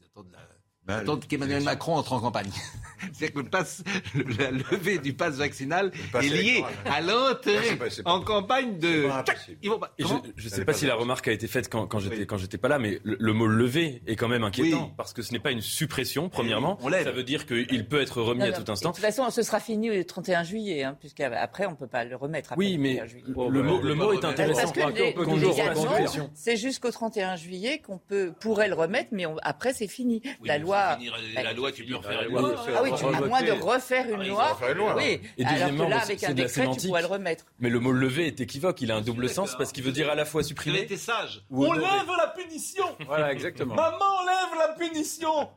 Ils 0.00 0.06
attendent 0.06 0.30
la. 0.32 0.38
Bah, 0.84 0.94
ils 0.98 1.02
attendent 1.02 1.26
qu'Emmanuel 1.26 1.62
Macron 1.62 1.94
entre 1.96 2.12
en 2.14 2.20
campagne. 2.20 2.50
C'est-à-dire 3.12 3.34
que 3.34 3.40
le 3.40 3.50
passe, 3.50 3.82
le- 4.14 4.24
la 4.38 4.50
levée 4.52 4.98
du 4.98 5.12
pass 5.12 5.34
vaccinal 5.34 5.90
pass 6.12 6.24
est 6.24 6.28
liée 6.28 6.64
à 6.86 7.00
l'entrée 7.00 7.76
pas- 7.76 8.10
en 8.10 8.20
campagne 8.20 8.78
de. 8.78 9.02
c'est 9.02 9.08
pas 9.08 9.18
impossible. 9.18 9.58
Ils 9.62 9.70
vont 9.70 9.78
pas. 9.80 9.92
Et 9.98 10.04
je 10.36 10.48
Ça 10.48 10.56
sais 10.56 10.64
pas 10.64 10.72
pas 10.72 10.78
si 10.78 10.86
la 10.86 10.94
remarque 10.94 11.26
a 11.28 11.32
été 11.32 11.46
faite 11.48 11.68
quand, 11.68 11.86
quand 11.88 11.98
j'étais 11.98 12.18
Oui. 12.18 12.26
quand 12.26 12.36
j'étais 12.36 12.58
pas 12.58 12.68
là, 12.68 12.78
mais 12.78 13.00
le, 13.02 13.16
le 13.18 13.32
mot 13.32 13.46
lever 13.48 14.02
est 14.06 14.14
quand 14.16 14.28
même 14.28 14.44
inquiétant 14.44 14.84
Oui. 14.86 14.92
parce 14.96 15.12
que 15.12 15.22
ce 15.22 15.32
n'est 15.32 15.40
pas 15.40 15.50
une 15.50 15.60
suppression. 15.60 16.28
Premièrement, 16.28 16.78
on 16.82 16.88
lève. 16.88 17.04
ça 17.04 17.10
veut 17.12 17.24
dire 17.24 17.46
qu'il 17.46 17.86
peut 17.88 18.00
être 18.00 18.20
remis 18.22 18.40
Non, 18.40 18.46
à 18.46 18.48
non, 18.50 18.54
tout 18.56 18.60
et 18.62 18.64
De 18.64 18.70
instant. 18.70 18.92
toute 18.92 19.02
façon, 19.04 19.28
ce 19.30 19.42
sera 19.42 19.58
fini 19.60 19.88
le 19.88 20.04
31 20.04 20.44
juillet, 20.44 20.84
hein, 20.84 20.96
puisqu'après, 21.00 21.66
on 21.66 21.72
ne 21.72 21.76
peut 21.76 21.88
pas 21.88 22.04
le 22.04 22.14
remettre. 22.14 22.52
Après 22.52 22.64
Oui, 22.64 22.78
mais 22.78 22.96
31 22.98 23.06
juillet. 23.08 23.24
le, 23.26 23.48
le 23.50 23.62
mot, 23.62 23.80
le 23.82 23.94
mot 23.96 24.12
est 24.12 24.24
intéressant. 24.24 24.72
Parce 24.72 24.72
que 24.72 26.20
c'est 26.34 26.56
jusqu'au 26.56 26.90
31 26.90 27.34
juillet 27.36 27.80
qu'on 27.84 27.98
peut 27.98 28.32
pourrait 28.40 28.68
le 28.68 28.74
remettre, 28.74 29.10
mais 29.12 29.24
après 29.42 29.72
c'est 29.72 29.88
fini. 29.88 30.22
La 30.44 30.58
mais 30.58 30.64
loi. 30.72 30.98
euh, 31.00 31.42
la 31.42 31.52
loi, 31.52 31.72
tu 31.72 31.84
peux 31.84 31.96
refaire 31.96 32.22
une 32.22 32.28
loi, 32.36 32.54
Ah 32.76 32.82
oui, 32.82 32.90
tu, 32.96 33.04
à 33.04 33.20
moins 33.20 33.42
de 33.42 33.52
refaire 33.52 34.06
une 34.08 34.28
loi. 34.28 34.58
oui. 34.96 35.20
Et 35.38 35.44
Alors 35.44 35.52
deuxièmement, 35.54 35.84
que 35.86 35.90
là, 35.90 36.00
avec 36.02 36.18
c'est 36.20 36.26
un 36.26 36.34
de 36.34 36.38
la 36.40 36.44
décret, 36.46 36.48
tu 36.48 36.60
sémantique. 36.62 36.88
pourrais 36.88 37.00
le 37.02 37.06
remettre. 37.08 37.44
Mais 37.60 37.68
le 37.70 37.80
mot 37.80 37.92
lever 37.92 38.26
est 38.26 38.40
équivoque. 38.40 38.80
Il 38.80 38.90
a 38.90 38.96
un 38.96 39.00
double 39.00 39.28
sens 39.28 39.54
parce 39.56 39.72
qu'il 39.72 39.84
veut 39.84 39.92
dire 39.92 40.10
à 40.10 40.14
la 40.14 40.24
fois 40.24 40.42
supprimer. 40.42 40.86
sage. 40.96 41.42
On 41.50 41.72
lève 41.72 41.82
la 42.18 42.28
punition 42.36 42.84
Voilà, 43.06 43.32
exactement. 43.32 43.74
Maman 43.74 44.22
lève 44.26 44.58
la 44.58 44.68
punition 44.74 45.48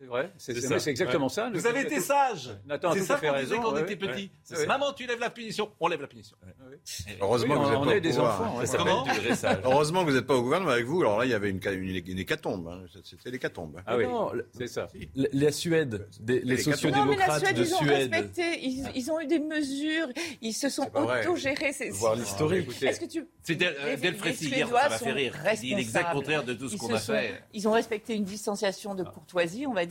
C'est 0.00 0.06
vrai, 0.06 0.32
c'est 0.38 0.58
ça. 0.62 0.90
exactement 0.90 1.28
ça. 1.28 1.50
Vous 1.52 1.66
avez 1.66 1.82
été 1.82 2.00
sage 2.00 2.48
C'est 2.94 3.00
ça 3.02 3.16
qu'on 3.20 3.38
disait 3.38 3.56
quand 3.56 3.72
on 3.74 3.76
était 3.76 4.02
ouais. 4.02 4.12
petit. 4.14 4.30
Maman, 4.66 4.94
tu 4.94 5.06
lèves 5.06 5.20
la 5.20 5.28
punition, 5.28 5.70
on 5.78 5.88
lève 5.88 6.00
la 6.00 6.06
punition. 6.06 6.36
Heureusement 7.20 7.54
que 7.62 7.68
vous 7.84 7.90
au 7.90 8.00
des 8.00 8.18
enfants. 8.18 8.60
Heureusement 9.64 10.04
que 10.04 10.10
vous 10.10 10.16
n'êtes 10.16 10.26
pas 10.26 10.36
au 10.36 10.42
gouvernement 10.42 10.70
avec 10.72 10.86
vous. 10.86 11.02
Alors 11.02 11.18
là, 11.18 11.26
il 11.26 11.30
y 11.30 11.34
avait 11.34 11.50
une, 11.50 11.60
une, 11.64 12.02
une 12.06 12.18
hécatombe. 12.18 12.66
hein. 12.68 12.84
C'était 13.04 13.30
l'hécatombe. 13.30 13.80
Ah 13.86 13.98
oui, 13.98 14.04
c'est 14.56 14.68
ça. 14.68 14.88
La, 15.14 15.52
Suède, 15.52 16.08
les 16.26 16.40
Les 16.40 16.40
Non, 16.40 16.46
mais 16.46 16.56
la 16.56 16.62
sociodémocrates 16.62 17.44
Suède, 17.44 17.56
de 17.56 17.62
ils 17.64 17.74
ont 17.74 17.78
Suède. 17.78 18.10
respecté, 18.14 18.58
ils, 18.94 19.10
ont 19.10 19.20
eu 19.20 19.26
des 19.26 19.38
mesures, 19.38 20.06
ils 20.40 20.52
se 20.54 20.68
sont 20.70 20.84
C'est 20.84 20.92
pas 20.92 21.02
vrai. 21.02 21.26
autogérés. 21.26 21.72
c'est- 21.72 21.90
Voir 21.90 22.14
c'est- 22.14 22.20
l'historique. 22.22 22.62
Écoutez, 22.70 22.86
Est-ce 22.86 23.00
que 23.00 23.06
tu 23.06 23.28
C'est 23.42 23.54
Del, 23.54 23.74
Les- 23.84 23.92
euh, 23.92 23.96
Del 23.96 24.12
les 24.12 24.18
Frécy 24.18 24.46
hier, 24.46 24.58
Suédois 24.66 24.80
ça 24.82 24.88
m'a 24.88 24.98
fait 24.98 25.12
rire. 25.12 25.34
Il 25.54 25.58
dit 25.60 25.74
l'exact 25.74 26.12
contraire 26.12 26.44
de 26.44 26.54
tout 26.54 26.68
ce 26.68 26.76
qu'on 26.76 26.94
a 26.94 26.98
fait. 26.98 27.42
Ils 27.52 27.68
ont 27.68 27.72
respecté 27.72 28.14
une 28.14 28.24
distanciation 28.24 28.94
de 28.94 29.04
courtoisie, 29.04 29.66
on 29.66 29.74
va 29.74 29.84
dire. 29.84 29.89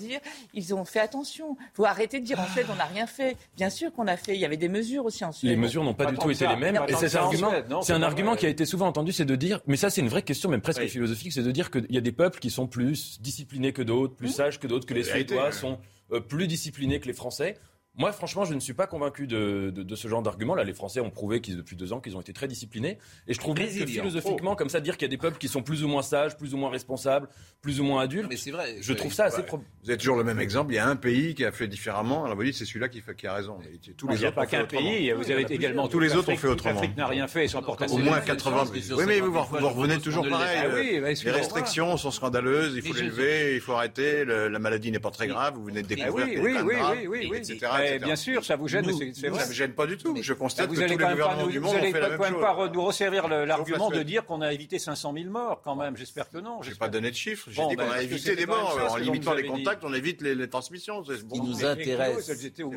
Ils 0.53 0.73
ont 0.73 0.85
fait 0.85 0.99
attention. 0.99 1.57
Il 1.59 1.75
faut 1.75 1.85
arrêter 1.85 2.19
de 2.19 2.25
dire 2.25 2.39
en 2.39 2.47
Suède 2.47 2.67
on 2.71 2.75
n'a 2.75 2.85
rien 2.85 3.07
fait. 3.07 3.37
Bien 3.55 3.69
sûr 3.69 3.91
qu'on 3.93 4.07
a 4.07 4.17
fait. 4.17 4.35
Il 4.35 4.39
y 4.39 4.45
avait 4.45 4.57
des 4.57 4.69
mesures 4.69 5.05
aussi 5.05 5.23
en 5.25 5.31
Suède. 5.31 5.51
Les 5.51 5.57
mesures 5.57 5.83
n'ont 5.83 5.93
pas, 5.93 6.05
Pas 6.05 6.11
du 6.11 6.17
tout 6.17 6.29
été 6.31 6.45
ça. 6.45 6.53
les 6.53 6.59
mêmes. 6.59 6.75
Et 6.87 7.15
argument, 7.15 7.51
c'est 7.81 7.93
un 7.93 8.03
argument 8.03 8.35
qui 8.35 8.45
a 8.45 8.49
été 8.49 8.65
souvent 8.65 8.87
entendu, 8.87 9.11
c'est 9.11 9.25
de 9.25 9.35
dire, 9.35 9.59
mais 9.67 9.77
ça 9.77 9.89
c'est 9.89 10.01
une 10.01 10.09
vraie 10.09 10.21
question, 10.23 10.49
même 10.49 10.61
presque 10.61 10.81
Oui. 10.81 10.89
philosophique, 10.89 11.33
c'est 11.33 11.43
de 11.43 11.51
dire 11.51 11.71
qu'il 11.71 11.87
y 11.89 11.97
a 11.97 12.01
des 12.01 12.11
peuples 12.11 12.39
qui 12.39 12.49
sont 12.49 12.67
plus 12.67 13.19
disciplinés 13.21 13.73
que 13.73 13.81
d'autres, 13.81 14.15
plus 14.15 14.29
sages 14.29 14.59
que 14.59 14.67
d'autres, 14.67 14.85
que 14.85 14.93
les 14.93 15.03
Suédois 15.03 15.51
sont 15.51 15.79
euh, 16.11 16.19
plus 16.19 16.47
disciplinés 16.47 16.99
que 16.99 17.07
les 17.07 17.13
Français. 17.13 17.57
Moi, 17.97 18.13
franchement, 18.13 18.45
je 18.45 18.53
ne 18.53 18.59
suis 18.61 18.73
pas 18.73 18.87
convaincu 18.87 19.27
de, 19.27 19.71
de- 19.75 19.83
de 19.83 19.95
ce 19.95 20.07
genre 20.07 20.21
d'argument. 20.21 20.55
Là, 20.55 20.63
les 20.63 20.73
Français 20.73 21.01
ont 21.01 21.09
prouvé 21.09 21.41
qu'ils, 21.41 21.57
depuis 21.57 21.75
deux 21.75 21.91
ans 21.91 21.99
qu'ils 21.99 22.15
ont 22.15 22.21
été 22.21 22.31
très 22.31 22.47
disciplinés. 22.47 22.97
Et 23.27 23.33
je 23.33 23.39
trouve 23.39 23.55
que 23.55 23.63
philosophiquement, 23.65 24.55
comme 24.55 24.69
ça, 24.69 24.79
dire 24.79 24.95
qu'il 24.95 25.01
y 25.05 25.09
a 25.09 25.09
des 25.09 25.17
peuples 25.17 25.37
qui 25.37 25.49
sont 25.49 25.63
plus 25.63 25.83
ou 25.83 25.89
moins 25.89 26.01
sages, 26.01 26.37
plus 26.37 26.53
ou 26.53 26.57
moins 26.57 26.69
responsables, 26.69 27.27
plus 27.61 27.81
ou 27.81 27.83
moins 27.83 28.01
adultes, 28.03 28.27
Mais 28.29 28.37
c'est 28.37 28.51
vrai. 28.51 28.77
je 28.79 28.93
trouve 28.93 29.11
ça 29.11 29.25
assez 29.25 29.39
Ouais. 29.41 29.43
pro- 29.45 29.61
Vous 29.83 29.89
avez 29.89 29.97
toujours 29.97 30.15
le 30.15 30.23
même 30.23 30.39
exemple. 30.39 30.71
Il 30.71 30.75
y 30.75 30.79
a 30.79 30.87
un 30.87 30.95
pays 30.95 31.35
qui 31.35 31.43
a 31.43 31.51
fait 31.51 31.67
différemment. 31.67 32.23
Alors 32.23 32.37
vous 32.37 32.43
dites 32.43 32.53
c'est 32.55 32.63
celui-là 32.63 32.87
qui, 32.87 33.01
fait- 33.01 33.15
qui 33.15 33.27
a 33.27 33.33
raison. 33.33 33.57
Et 33.65 33.91
Tous 33.93 34.05
Il 34.07 34.11
les 34.13 34.19
n'y 34.19 34.23
a 34.25 34.27
autres 34.29 34.35
pas 34.35 34.45
qu'un 34.45 34.63
pays, 34.65 35.11
vous 35.11 35.29
avez 35.31 35.41
Il 35.41 35.51
également. 35.51 35.87
Tous 35.89 35.99
les 35.99 36.15
autres 36.15 36.31
ont 36.31 36.37
fait 36.37 36.47
autrement. 36.47 36.75
L'Afrique 36.75 36.95
n'a 36.95 37.07
rien 37.07 37.27
fait 37.27 37.49
sans 37.49 37.61
porter 37.61 37.85
Au 37.91 37.97
moins 37.97 38.21
80. 38.21 38.65
Oui, 38.71 39.03
mais 39.07 39.19
vous, 39.19 39.33
revenez 39.41 39.97
toujours 39.99 40.25
pareil. 40.29 40.59
Ah 40.63 40.79
les 40.79 41.31
restrictions 41.31 41.97
sont 41.97 42.11
scandaleuses. 42.11 42.75
Il 42.77 42.81
faut 42.81 42.93
les 42.93 43.07
lever. 43.07 43.55
Il 43.55 43.61
faut 43.61 43.73
arrêter. 43.73 44.23
la 44.23 44.59
maladie 44.59 44.91
n'est 44.91 44.99
pas 44.99 45.11
très 45.11 45.27
grave. 45.27 45.55
Vous 45.55 45.65
venez 45.65 45.81
de 45.81 45.87
Ah 45.91 45.95
découvrir. 45.95 46.27
oui, 46.41 46.55
oui, 46.63 46.75
oui, 47.09 47.27
oui, 47.29 47.37
etc., 47.37 47.57
etc. 47.85 47.99
Bien 48.05 48.15
sûr, 48.15 48.45
ça 48.45 48.55
vous 48.55 48.67
gêne, 48.67 48.85
mais 48.85 48.93
c'est- 48.93 49.13
c'est 49.13 49.27
vrai. 49.29 49.41
Ça 49.43 49.47
me 49.49 49.53
gêne 49.53 49.73
pas 49.73 49.85
du 49.87 49.97
tout. 49.97 50.15
Je 50.21 50.33
constate 50.33 50.67
Vous 50.67 50.73
que 50.73 50.77
tous 50.79 50.83
allez 50.83 50.91
les 50.95 50.97
quand 50.97 51.07
même 51.09 51.17
pas 51.17 51.23
gouvernements 51.23 51.45
nous, 51.45 51.51
du 51.51 51.57
vous 51.59 51.65
monde 51.65 51.75
ont 51.75 51.77
allez 51.79 51.91
fait 51.91 51.99
la 51.99 52.09
quand 52.17 52.23
même 52.23 52.39
pas 52.39 52.67
nous 52.73 52.83
resservir 52.83 53.27
le- 53.27 53.45
l'argument 53.45 53.89
de 53.89 54.03
dire 54.03 54.25
qu'on 54.25 54.41
a 54.41 54.53
évité 54.53 54.79
500 54.79 55.13
000 55.13 55.29
morts 55.29 55.61
quand 55.63 55.75
même. 55.75 55.95
J'espère 55.97 56.29
que 56.29 56.37
non. 56.37 56.61
J'ai 56.61 56.69
j'espère. 56.69 56.87
pas 56.87 56.91
donné 56.91 57.11
de 57.11 57.15
chiffres. 57.15 57.47
J'ai 57.49 57.61
Bon, 57.61 57.69
dit 57.69 57.75
ben, 57.75 57.85
qu'on 57.87 57.91
a 57.93 58.01
évité 58.01 58.35
des 58.35 58.45
morts. 58.45 58.77
En 58.91 58.97
limitant 58.97 59.33
les 59.33 59.45
contacts, 59.45 59.83
on 59.83 59.93
évite 59.93 60.21
les, 60.21 60.35
les 60.35 60.49
transmissions. 60.49 61.03
C'est 61.05 61.27
qui 61.27 61.41
nous 61.41 61.65
intéresse. 61.65 62.29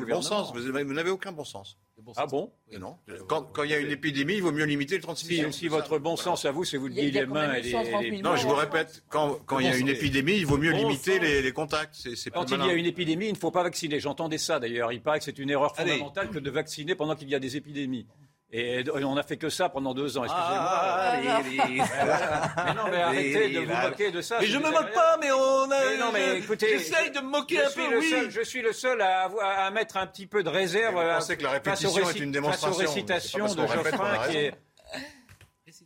Bon 0.09 0.21
sens. 0.21 0.53
Vous 0.53 0.61
vous 0.61 0.93
n'avez 0.93 1.09
aucun 1.11 1.31
bon 1.31 1.43
sens. 1.43 1.77
Ah 2.17 2.25
bon 2.25 2.51
non. 2.79 2.97
Quand, 3.27 3.43
quand 3.43 3.63
il 3.63 3.71
y 3.71 3.73
a 3.73 3.77
une 3.79 3.91
épidémie, 3.91 4.33
il 4.35 4.41
vaut 4.41 4.51
mieux 4.51 4.65
limiter 4.65 4.95
les 4.95 5.01
si, 5.01 5.03
transmissions. 5.03 5.51
si 5.51 5.67
votre 5.67 5.99
bon 5.99 6.15
sens 6.15 6.45
à 6.45 6.51
vous, 6.51 6.63
c'est 6.63 6.77
vous 6.77 6.87
le 6.87 6.93
dites 6.95 7.15
a 7.15 7.19
les 7.21 7.25
mains 7.27 7.53
et 7.53 7.61
les- 7.61 7.71
130 7.71 8.01
les- 8.03 8.09
000 8.09 8.21
Non, 8.23 8.35
je 8.35 8.43
vous 8.43 8.49
Bon, 8.49 8.55
répète, 8.55 9.03
quand, 9.09 9.39
quand 9.45 9.59
il 9.59 9.65
y 9.65 9.69
a 9.69 9.77
une 9.77 9.89
épidémie, 9.89 10.33
il 10.37 10.45
vaut 10.45 10.57
mieux 10.57 10.71
Bon 10.71 10.77
limiter 10.77 11.19
les, 11.19 11.41
les 11.41 11.51
contacts. 11.51 12.07
Quand 12.33 12.51
il 12.51 12.57
y 12.65 12.69
a 12.69 12.73
une 12.73 12.85
épidémie, 12.85 13.27
il 13.27 13.33
ne 13.33 13.37
faut 13.37 13.51
pas 13.51 13.63
vacciner. 13.63 13.99
J'entendais 13.99 14.37
ça 14.39 14.59
d'ailleurs. 14.59 14.91
Il 14.91 15.01
paraît 15.01 15.19
que 15.19 15.25
c'est 15.25 15.37
une 15.39 15.49
erreur 15.51 15.73
Allez. 15.77 15.91
fondamentale 15.91 16.29
que 16.31 16.39
de 16.39 16.49
vacciner 16.49 16.95
pendant 16.95 17.15
qu'il 17.15 17.29
y 17.29 17.35
a 17.35 17.39
des 17.39 17.57
épidémies. 17.57 18.07
Et 18.55 18.83
on 19.03 19.15
n'a 19.15 19.23
fait 19.23 19.37
que 19.37 19.49
ça 19.49 19.67
pendant 19.67 19.95
deux 19.95 20.15
ans. 20.15 20.25
Excusez-moi. 20.25 20.59
Ah, 20.59 21.09
allez, 21.13 21.27
allez. 21.27 21.57
mais 21.57 22.73
non, 22.75 22.83
mais 22.91 23.01
arrêtez 23.01 23.49
de 23.49 23.59
vous 23.61 23.81
moquer 23.89 24.11
de 24.11 24.21
ça. 24.21 24.37
Mais 24.39 24.45
je 24.45 24.57
me 24.57 24.63
désagréable. 24.65 24.85
moque 24.85 24.93
pas, 24.93 25.17
mais 25.19 25.31
on 25.31 25.63
a. 25.63 25.67
Mais 25.89 25.97
non, 25.97 26.11
mais 26.13 26.27
je- 26.39 26.43
écoutez, 26.43 26.67
J'essaye 26.77 27.09
de 27.09 27.19
me 27.19 27.29
moquer 27.29 27.55
je 27.55 27.61
un 27.61 27.71
peu, 27.89 27.97
oui. 27.97 28.09
seul, 28.11 28.29
je 28.29 28.41
suis 28.41 28.61
le 28.61 28.71
seul 28.71 29.01
à, 29.01 29.23
avoir- 29.23 29.59
à 29.65 29.71
mettre 29.71 29.97
un 29.97 30.05
petit 30.05 30.27
peu 30.27 30.43
de 30.43 30.49
réserve. 30.49 30.93
Et 30.93 31.03
vous 31.03 31.09
à- 31.09 31.15
pensez 31.15 31.35
que 31.35 31.43
la 31.43 31.49
répétition 31.49 32.09
est 32.09 32.19
une 32.19 32.31
démonstration. 32.31 32.77
Face 32.77 32.87
aux 32.87 32.91
récitations 32.93 33.45
de 33.55 33.65
Geoffrin 33.67 34.27
qui 34.29 34.37
est, 34.37 34.53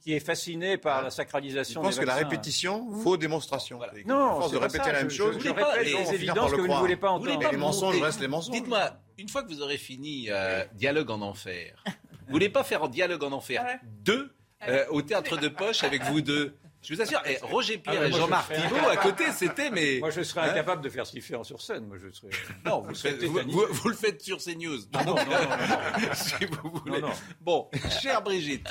qui 0.04 0.14
est 0.14 0.20
fasciné 0.20 0.78
par 0.78 1.04
la 1.04 1.10
Je 1.10 1.16
sacralisation 1.16 1.82
pense 1.82 1.96
des 1.96 2.02
que 2.02 2.06
la 2.06 2.16
répétition 2.16 2.86
vaut 2.90 3.16
démonstration. 3.16 3.80
Non, 4.06 4.42
force 4.42 4.48
c'est 4.50 4.54
de 4.56 4.60
pas 4.60 4.66
répéter 4.66 4.84
ça. 4.84 4.92
la 4.92 5.00
même 5.00 5.10
Je- 5.10 5.16
chose, 5.16 5.34
je- 5.36 5.38
on 5.40 5.42
je 5.42 5.48
répète 5.48 5.66
le 5.80 5.84
des 5.86 5.92
croire. 5.94 6.14
évidences 6.14 6.52
que 6.52 6.56
vous 6.62 6.68
ne 6.68 6.74
voulez 6.76 6.98
pas 6.98 7.12
Vous 7.14 7.20
voulez 7.20 7.32
entendre. 7.32 7.46
pas 7.46 7.52
Les 7.52 7.58
mensonges 7.58 8.02
restent 8.02 8.20
les 8.20 8.28
mensonges. 8.28 8.52
Dites-moi, 8.56 8.92
une 9.18 9.30
fois 9.30 9.44
que 9.44 9.48
vous 9.48 9.62
aurez 9.62 9.78
fini 9.78 10.28
euh, 10.30 10.66
Dialogue 10.74 11.10
en 11.12 11.22
enfer, 11.22 11.82
vous 12.28 12.32
voulez 12.34 12.50
pas 12.50 12.64
faire 12.64 12.88
Dialogue 12.90 13.24
en 13.24 13.32
enfer? 13.32 13.64
Ouais. 13.64 13.80
deux 14.02 14.32
euh, 14.68 14.86
au 14.90 15.02
théâtre 15.02 15.38
de 15.38 15.48
poche 15.50 15.84
avec 15.84 16.04
vous 16.04 16.22
deux 16.22 16.56
Je 16.82 16.94
vous 16.96 17.02
assure, 17.02 17.22
et 17.28 17.38
Roger 17.42 17.78
Pierre 17.78 18.02
Ah, 18.04 18.08
et 18.08 18.12
Jean-Marc 18.12 18.54
Thibault 18.54 18.88
à 18.90 18.98
côté, 18.98 19.26
c'était 19.32 19.70
mais 19.70 20.00
Moi, 20.00 20.10
je 20.10 20.22
serais 20.24 20.42
Hein? 20.42 20.52
incapable 20.52 20.82
de 20.82 20.90
faire 20.90 21.06
ce 21.06 21.12
qu'il 21.12 21.22
fait 21.22 21.36
sur 21.44 21.62
scène. 21.62 21.86
Moi, 21.88 21.98
je 22.02 22.10
serais. 22.12 22.30
non, 22.66 22.82
vous, 22.82 22.90
le 22.90 22.96
faites, 22.96 23.24
vous, 23.24 23.34
tétanisé. 23.38 23.58
vous- 23.58 23.74
vous 23.74 23.90
le 23.90 23.96
faites 23.96 24.22
sur 24.22 24.38
CNews. 24.40 24.80
Ah 24.94 25.04
non, 25.04 25.16
non, 25.16 25.26
non, 25.26 25.32
non. 25.32 26.08
si 26.14 26.46
vous 26.46 26.70
voulez. 26.80 27.02
Non, 27.02 27.08
non. 27.10 27.14
Bon, 27.42 27.70
chère 28.02 28.22
Brigitte, 28.22 28.68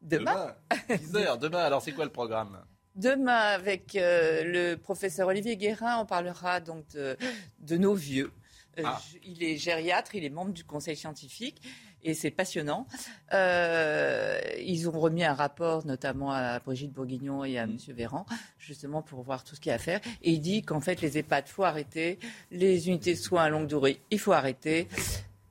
Demain, 0.00 0.54
demain, 0.88 0.96
10 0.98 1.16
heures, 1.16 1.38
demain. 1.38 1.60
Alors, 1.60 1.80
c'est 1.82 1.92
quoi 1.92 2.04
le 2.04 2.10
programme? 2.12 2.64
Demain, 2.96 3.38
avec 3.38 3.94
euh, 3.96 4.42
le 4.44 4.76
professeur 4.76 5.28
Olivier 5.28 5.56
Guérin, 5.56 5.98
on 6.00 6.06
parlera 6.06 6.60
donc 6.60 6.86
de, 6.90 7.16
de 7.60 7.76
nos 7.76 7.94
vieux. 7.94 8.30
Euh, 8.78 8.82
Ah. 8.84 9.00
je- 9.12 9.18
Il 9.22 9.42
est 9.44 9.56
gériatre, 9.56 10.14
il 10.14 10.24
est 10.24 10.30
membre 10.30 10.52
du 10.52 10.64
conseil 10.64 10.96
scientifique 10.96 11.62
et 12.04 12.14
c'est 12.14 12.30
passionnant. 12.30 12.86
Euh, 13.32 14.38
ils 14.58 14.88
ont 14.88 14.98
remis 14.98 15.24
un 15.24 15.34
rapport 15.34 15.86
notamment 15.86 16.30
à 16.32 16.58
Brigitte 16.60 16.92
Bourguignon 16.92 17.44
et 17.44 17.58
à 17.58 17.66
Mmh. 17.66 17.78
M. 17.88 17.94
Véran, 17.94 18.26
justement 18.58 19.02
pour 19.02 19.22
voir 19.22 19.44
tout 19.44 19.54
ce 19.54 19.60
qu'il 19.60 19.70
y 19.70 19.72
a 19.72 19.76
à 19.76 19.78
faire. 19.78 20.00
Et 20.22 20.32
il 20.32 20.40
dit 20.40 20.62
qu'en 20.62 20.80
fait, 20.80 21.00
les 21.00 21.18
EHPAD, 21.18 21.48
faut 21.48 21.64
arrêter. 21.64 22.18
Les 22.50 22.88
unités 22.88 23.14
de 23.14 23.18
soins 23.18 23.44
à 23.44 23.48
longue 23.48 23.66
durée, 23.66 24.00
il 24.10 24.18
faut 24.18 24.32
arrêter. 24.32 24.88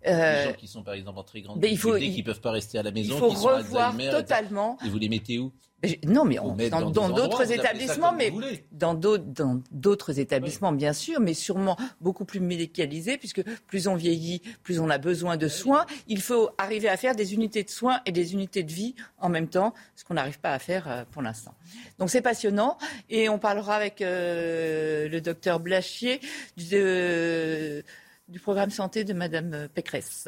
Les 0.04 0.12
Euh, 0.12 0.46
gens 0.46 0.54
qui 0.54 0.68
sont 0.68 0.84
par 0.84 0.96
exemple 0.96 1.20
en 1.20 1.24
très 1.24 1.42
grande 1.42 1.60
mais 1.62 1.70
il 1.72 1.78
faut- 1.78 1.90
difficulté, 1.90 2.16
qui 2.16 2.24
peuvent 2.24 2.42
pas 2.42 2.52
rester 2.52 2.80
à 2.80 2.84
la 2.84 2.92
maison, 2.92 3.14
il 3.16 3.20
faut 3.20 3.30
qui 3.30 3.36
sont 3.36 3.48
revoir 3.50 3.90
Alzheimer, 3.94 4.10
totalement. 4.12 4.78
Et 4.86 4.90
vous 4.90 4.98
les 4.98 5.10
mettez 5.10 5.38
où? 5.38 5.52
Je- 5.84 5.96
Non, 6.08 6.26
mais 6.26 6.38
on- 6.38 6.54
dans 6.70 6.92
dans 6.92 7.10
d'autres 7.10 7.52
établissements, 7.52 8.12
mais 8.14 8.32
dans 8.72 8.94
d'autres 8.94 9.24
dans 9.26 9.62
d'autres 9.72 10.20
établissements, 10.20 10.72
bien 10.72 10.94
sûr, 10.94 11.20
mais 11.20 11.34
sûrement 11.34 11.76
beaucoup 12.02 12.24
plus 12.24 12.40
médicalisés, 12.40 13.18
puisque 13.18 13.44
plus 13.66 13.88
on 13.88 13.96
vieillit, 13.96 14.44
plus 14.62 14.80
on 14.80 14.92
a 14.92 15.00
besoin 15.00 15.38
de 15.38 15.48
soins. 15.48 15.88
Il 16.08 16.22
faut 16.22 16.52
arriver 16.60 16.88
à 16.88 16.98
faire 16.98 17.16
des 17.16 17.34
unités 17.34 17.64
de 17.64 17.70
soins 17.72 18.00
et 18.06 18.12
des 18.12 18.34
unités 18.34 18.62
de 18.62 18.72
vie 18.72 18.94
en 19.20 19.30
même 19.30 19.48
temps, 19.48 19.74
ce 19.96 20.04
qu'on 20.04 20.14
n'arrive 20.14 20.40
pas 20.40 20.54
à 20.54 20.60
faire 20.60 20.88
euh, 20.88 21.04
pour 21.10 21.24
l'instant. 21.24 21.56
Donc 21.98 22.12
c'est 22.12 22.22
passionnant, 22.22 22.78
et 23.10 23.28
on 23.30 23.40
parlera 23.40 23.76
avec 23.76 24.04
euh, 24.04 25.10
le 25.10 25.20
docteur 25.20 25.60
Blachier 25.60 26.20
de- 26.58 27.84
du 28.32 28.40
programme 28.40 28.70
santé 28.72 29.04
de 29.04 29.14
Madame 29.14 29.68
Pécresse, 29.74 30.28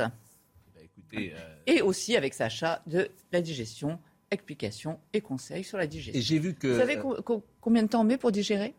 Écoutez, 0.79 1.33
euh, 1.33 1.55
et 1.65 1.81
aussi 1.81 2.15
avec 2.15 2.33
Sacha 2.33 2.81
de 2.85 3.09
la 3.31 3.41
digestion. 3.41 3.99
Explications 4.31 4.99
et 5.13 5.21
conseils 5.21 5.63
sur 5.63 5.77
la 5.77 5.85
digestion. 5.85 6.19
Et 6.19 6.23
j'ai 6.23 6.39
vu 6.39 6.55
que- 6.55 6.67
Vous 6.67 6.79
savez 6.79 6.97
co- 6.97 7.21
co- 7.21 7.43
combien 7.61 7.83
de 7.83 7.87
temps 7.87 8.01
on 8.01 8.03
met 8.03 8.17
pour 8.17 8.31
digérer? 8.31 8.73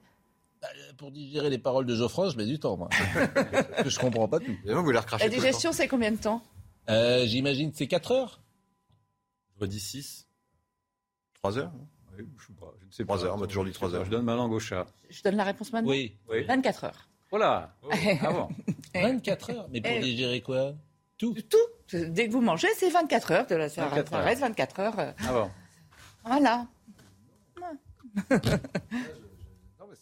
Pour 0.96 1.12
digérer 1.12 1.48
les 1.48 1.58
paroles 1.58 1.86
de 1.86 1.94
Geoffroy, 1.94 2.30
je 2.30 2.36
mets 2.36 2.46
du 2.46 2.58
temps, 2.58 2.76
moi. 2.76 2.88
Parce 3.34 3.82
que 3.84 3.90
je 3.90 3.98
comprends 4.00 4.26
pas 4.26 4.40
tout. 4.40 4.56
vous 4.64 4.90
les 4.90 4.98
La 5.20 5.28
digestion, 5.28 5.70
c'est 5.72 5.86
combien 5.86 6.10
de 6.10 6.16
temps? 6.16 6.42
Euh, 6.90 7.24
J'imagine 7.26 7.70
que 7.70 7.76
c'est 7.76 7.86
4 7.86 8.10
heures? 8.10 8.40
Je 9.60 9.66
dis 9.66 9.78
6. 9.78 10.26
3 11.34 11.58
heures? 11.58 11.72
Oui, 12.18 12.24
je 12.38 12.46
sais 12.46 12.52
pas. 12.54 12.74
Je 12.80 12.86
ne 12.86 12.90
sais 12.90 13.04
3 13.04 13.18
pas. 13.18 13.24
heures, 13.26 13.34
on 13.36 13.38
m'a 13.38 13.46
toujours 13.46 13.64
dit 13.64 13.72
3 13.72 13.94
heures. 13.94 14.04
Je 14.04 14.10
donne 14.10 14.24
ma 14.24 14.34
langue 14.34 14.52
au 14.52 14.58
chat. 14.60 14.86
Je 15.08 15.22
donne 15.22 15.36
la 15.36 15.44
réponse 15.44 15.72
maintenant? 15.72 15.90
Oui. 15.90 16.16
24 16.28 16.84
heures. 16.84 17.08
Voilà. 17.34 17.74
Ah 18.22 18.30
bon 18.32 18.48
24 18.94 19.50
heures 19.50 19.66
Mais 19.72 19.80
pour 19.80 19.90
Eh. 19.90 19.98
digérer 20.00 20.40
quoi? 20.40 20.72
Tout 21.18 21.34
Tout. 21.50 21.56
Dès 21.92 22.28
que 22.28 22.32
vous 22.32 22.40
mangez, 22.40 22.68
c'est 22.76 22.90
24 22.90 23.32
heures. 23.32 23.46
De 23.48 23.56
la, 23.56 23.68
ça, 23.68 23.86
24 23.86 24.10
ça 24.10 24.18
heures. 24.18 24.24
reste 24.24 24.40
24 24.40 24.78
heures. 24.80 24.98
euh, 25.00 25.12
Ah 25.26 25.32
bon 25.32 25.50
Voilà. 26.24 26.66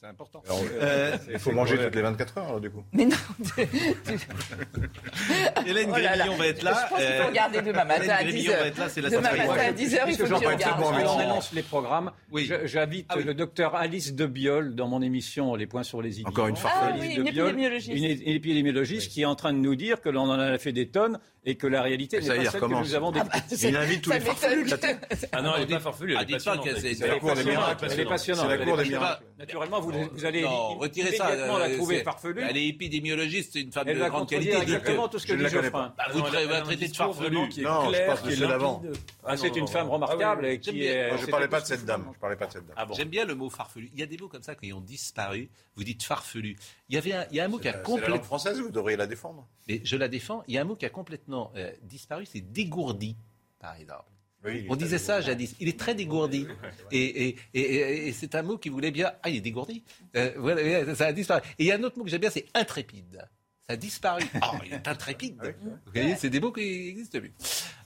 C'est 0.00 0.06
important. 0.06 0.42
Euh, 0.80 1.16
il 1.32 1.38
faut 1.38 1.52
manger 1.52 1.76
toutes 1.78 1.94
les 1.94 2.02
24 2.02 2.38
heures, 2.38 2.46
alors, 2.48 2.60
du 2.60 2.70
coup. 2.70 2.82
Mais 2.92 3.04
non. 3.04 3.16
Hélène 5.66 5.90
Oh 5.92 5.96
là 5.98 6.16
là. 6.16 6.24
Grémillon 6.24 6.36
va 6.36 6.46
être 6.46 6.62
là. 6.62 6.84
Je 6.84 6.88
pense 6.90 6.98
qu'il 6.98 7.08
faut 7.14 7.22
Euh, 7.22 7.26
regarder 7.26 7.62
demain 7.62 7.84
matin 7.84 8.02
Hélène 8.02 8.10
à 8.10 8.18
10 8.24 8.30
Grémillon 8.30 8.52
heures. 8.52 8.60
va 8.60 8.66
être 8.66 8.78
là, 8.78 8.88
c'est 8.88 9.00
la 9.00 9.10
Demain 9.10 9.20
matin 9.22 9.54
à 9.58 9.72
10 9.72 9.94
heures, 9.94 10.08
il 10.08 10.14
faut 10.16 10.22
que 10.22 10.28
je 10.28 10.34
regarde. 10.34 10.82
on 10.82 11.18
annonce 11.18 11.52
les 11.52 11.62
programmes. 11.62 12.10
Oui. 12.30 12.50
J'invite 12.64 13.06
Ah 13.08 13.14
oui. 13.18 13.24
le 13.24 13.34
docteur 13.34 13.74
Alice 13.74 14.14
Debiol 14.14 14.74
dans 14.74 14.88
mon 14.88 15.02
émission 15.02 15.54
Les 15.54 15.66
points 15.66 15.82
sur 15.82 16.02
les 16.02 16.20
idiots. 16.20 16.28
Encore 16.28 16.48
une 16.48 16.56
Ah 16.56 16.68
farfeuse. 16.68 17.00
oui, 17.00 17.06
Alice 17.06 17.16
une 17.18 17.24
Debiol, 17.24 17.46
épidémiologiste. 17.48 17.96
Une 17.96 18.04
épidémiologiste 18.34 19.12
qui 19.12 19.22
est 19.22 19.26
en 19.26 19.34
train 19.36 19.52
de 19.52 19.58
nous 19.58 19.74
dire 19.76 20.00
que 20.00 20.08
l'on 20.08 20.22
en 20.30 20.38
a 20.38 20.58
fait 20.58 20.72
des 20.72 20.88
tonnes 20.88 21.18
et 21.44 21.56
que 21.56 21.66
la 21.66 21.82
réalité 21.82 22.18
n'est 22.20 22.22
ça 22.26 22.36
y 22.36 22.40
est, 22.40 22.44
pas 22.44 22.50
celle 22.52 22.60
que 22.60 22.66
nous 22.66 22.94
avons 22.94 23.12
Ah 23.16 23.24
bah, 23.24 23.30
décrite. 23.48 23.62
Il 23.62 23.76
invite 23.76 24.02
tous 24.02 24.12
les 24.12 24.20
farfelus. 24.20 24.70
Ah 25.32 25.42
non, 25.42 25.52
elle 25.56 25.62
n'est 25.68 25.74
pas 25.74 25.80
farfelue, 25.80 26.12
elle 26.12 26.18
Ah, 26.20 26.22
est 26.22 26.32
passionnante. 26.32 26.64
c'est- 26.64 26.70
Elle 26.90 26.96
c'est 26.96 27.04
est 27.04 27.08
la 27.08 27.18
cour 27.18 27.34
des 27.34 27.44
miracles. 27.44 27.86
Elle 27.90 28.00
est 28.00 28.04
passionnante. 28.04 28.44
C'est 28.48 28.56
la 28.56 28.62
Elle 28.62 28.68
cour 28.68 28.76
des 28.76 28.84
miracles. 28.88 29.22
Naturellement, 29.38 29.80
vous, 29.80 29.92
vous 30.12 30.24
allez 30.24 30.42
Non, 30.42 30.78
retirez 30.78 31.12
ça. 31.16 31.26
immédiatement 31.28 31.58
la 31.58 31.64
euh, 31.66 31.76
trouver 31.76 32.02
farfelue. 32.04 32.42
Elle 32.48 32.56
est 32.56 32.66
épidémiologiste, 32.68 33.50
c'est 33.54 33.60
une 33.60 33.72
femme 33.72 33.88
Elle 33.88 33.98
de 33.98 34.04
grande 34.08 34.28
qualité. 34.28 34.56
exactement 34.56 35.02
donc, 35.02 35.10
tout 35.12 35.18
ce 35.18 35.26
que 35.26 35.36
je 35.36 35.44
dit 35.44 35.50
Geoffrin. 35.50 35.70
pas. 35.70 35.94
bah, 35.98 36.04
vous 36.12 36.20
elle 36.28 36.48
elle 36.50 36.62
traitez 36.62 36.76
de 36.76 36.80
discours 36.90 37.06
farfelu. 37.16 37.26
vraiment 37.34 37.48
qui 37.48 37.60
est 37.60 37.64
Non, 37.64 37.84
je 37.84 37.88
clair, 37.88 38.06
pense 38.06 38.20
que 38.20 38.30
c'est 38.30 38.36
limpide. 38.46 38.92
Ah, 39.24 39.36
c'est 39.36 39.56
une 39.56 39.68
femme 39.68 39.88
remarquable 39.90 40.46
et 40.46 40.60
qui 40.60 40.84
est. 40.84 41.10
Je 41.18 41.24
c'est 41.24 41.30
parlais 41.30 41.46
la 41.46 41.50
pas 41.50 41.60
de 41.60 41.66
cette 41.66 41.84
dame. 41.84 42.00
souvent. 42.02 42.12
Je 42.14 42.18
parlais 42.20 42.36
pas 42.36 42.46
de 42.46 42.52
cette 42.52 42.66
dame. 42.66 42.76
Ah 42.78 42.86
bon 42.86 42.94
J'aime 42.94 43.08
bien 43.08 43.24
le 43.24 43.34
mot 43.34 43.50
farfelu. 43.50 43.90
Il 43.94 43.98
y 44.00 44.02
a 44.02 44.06
des 44.06 44.16
mots 44.16 44.28
comme 44.28 44.42
ça 44.44 44.54
qui 44.54 44.72
ont 44.72 44.80
disparu. 44.80 45.50
Vous 45.74 45.84
dites 45.84 46.02
farfelu. 46.04 46.56
Il 46.88 46.94
y 46.94 46.98
avait 46.98 47.12
un, 47.14 47.24
il 47.30 47.36
y 47.36 47.40
a 47.40 47.44
un 47.44 47.48
mot 47.48 47.58
qui 47.58 47.68
a 47.68 47.72
C'est 47.72 47.78
la 47.78 47.82
complètement. 47.84 48.22
française, 48.22 48.60
vous 48.60 48.70
devriez 48.70 48.96
la 48.96 49.06
défendre. 49.06 49.48
Mais 49.68 49.80
je 49.84 49.96
la 49.96 50.08
défends. 50.08 50.44
Il 50.48 50.54
y 50.54 50.58
a 50.58 50.60
un 50.60 50.64
mot 50.64 50.76
qui 50.76 50.84
a 50.86 50.90
complètement 50.90 51.31
euh, 51.56 51.72
disparu, 51.82 52.26
c'est 52.26 52.40
dégourdi, 52.40 53.16
par 53.58 53.74
exemple. 53.76 54.04
Oui, 54.44 54.66
On 54.68 54.74
disait 54.74 54.98
ça 54.98 55.20
jadis. 55.20 55.54
Il 55.60 55.68
est 55.68 55.78
très 55.78 55.94
dégourdi. 55.94 56.48
Et, 56.90 57.28
et, 57.28 57.36
et, 57.54 57.60
et- 57.60 58.08
et 58.08 58.12
c'est 58.12 58.34
un 58.34 58.42
mot 58.42 58.58
qui 58.58 58.70
voulait 58.70 58.90
bien. 58.90 59.12
Ah, 59.22 59.28
il 59.30 59.36
est 59.36 59.40
dégourdi. 59.40 59.84
Euh, 60.16 60.32
voilà, 60.36 60.94
ça 60.96 61.06
a 61.06 61.12
disparu. 61.12 61.42
Et 61.58 61.64
il 61.64 61.66
y 61.66 61.72
a 61.72 61.76
un 61.76 61.82
autre 61.84 61.96
mot 61.96 62.02
que 62.04 62.10
j'aime 62.10 62.20
bien, 62.20 62.30
c'est 62.30 62.46
intrépide. 62.54 63.24
Ça 63.68 63.74
a 63.74 63.76
disparu. 63.76 64.22
Ah, 64.40 64.52
il 64.66 64.72
est 64.72 64.88
intrépide. 64.88 65.36
Vous 65.62 65.92
voyez, 65.94 66.16
c'est 66.16 66.30
des 66.30 66.40
mots 66.40 66.50
qui 66.50 66.60
n'existent 66.86 67.20
plus. 67.20 67.32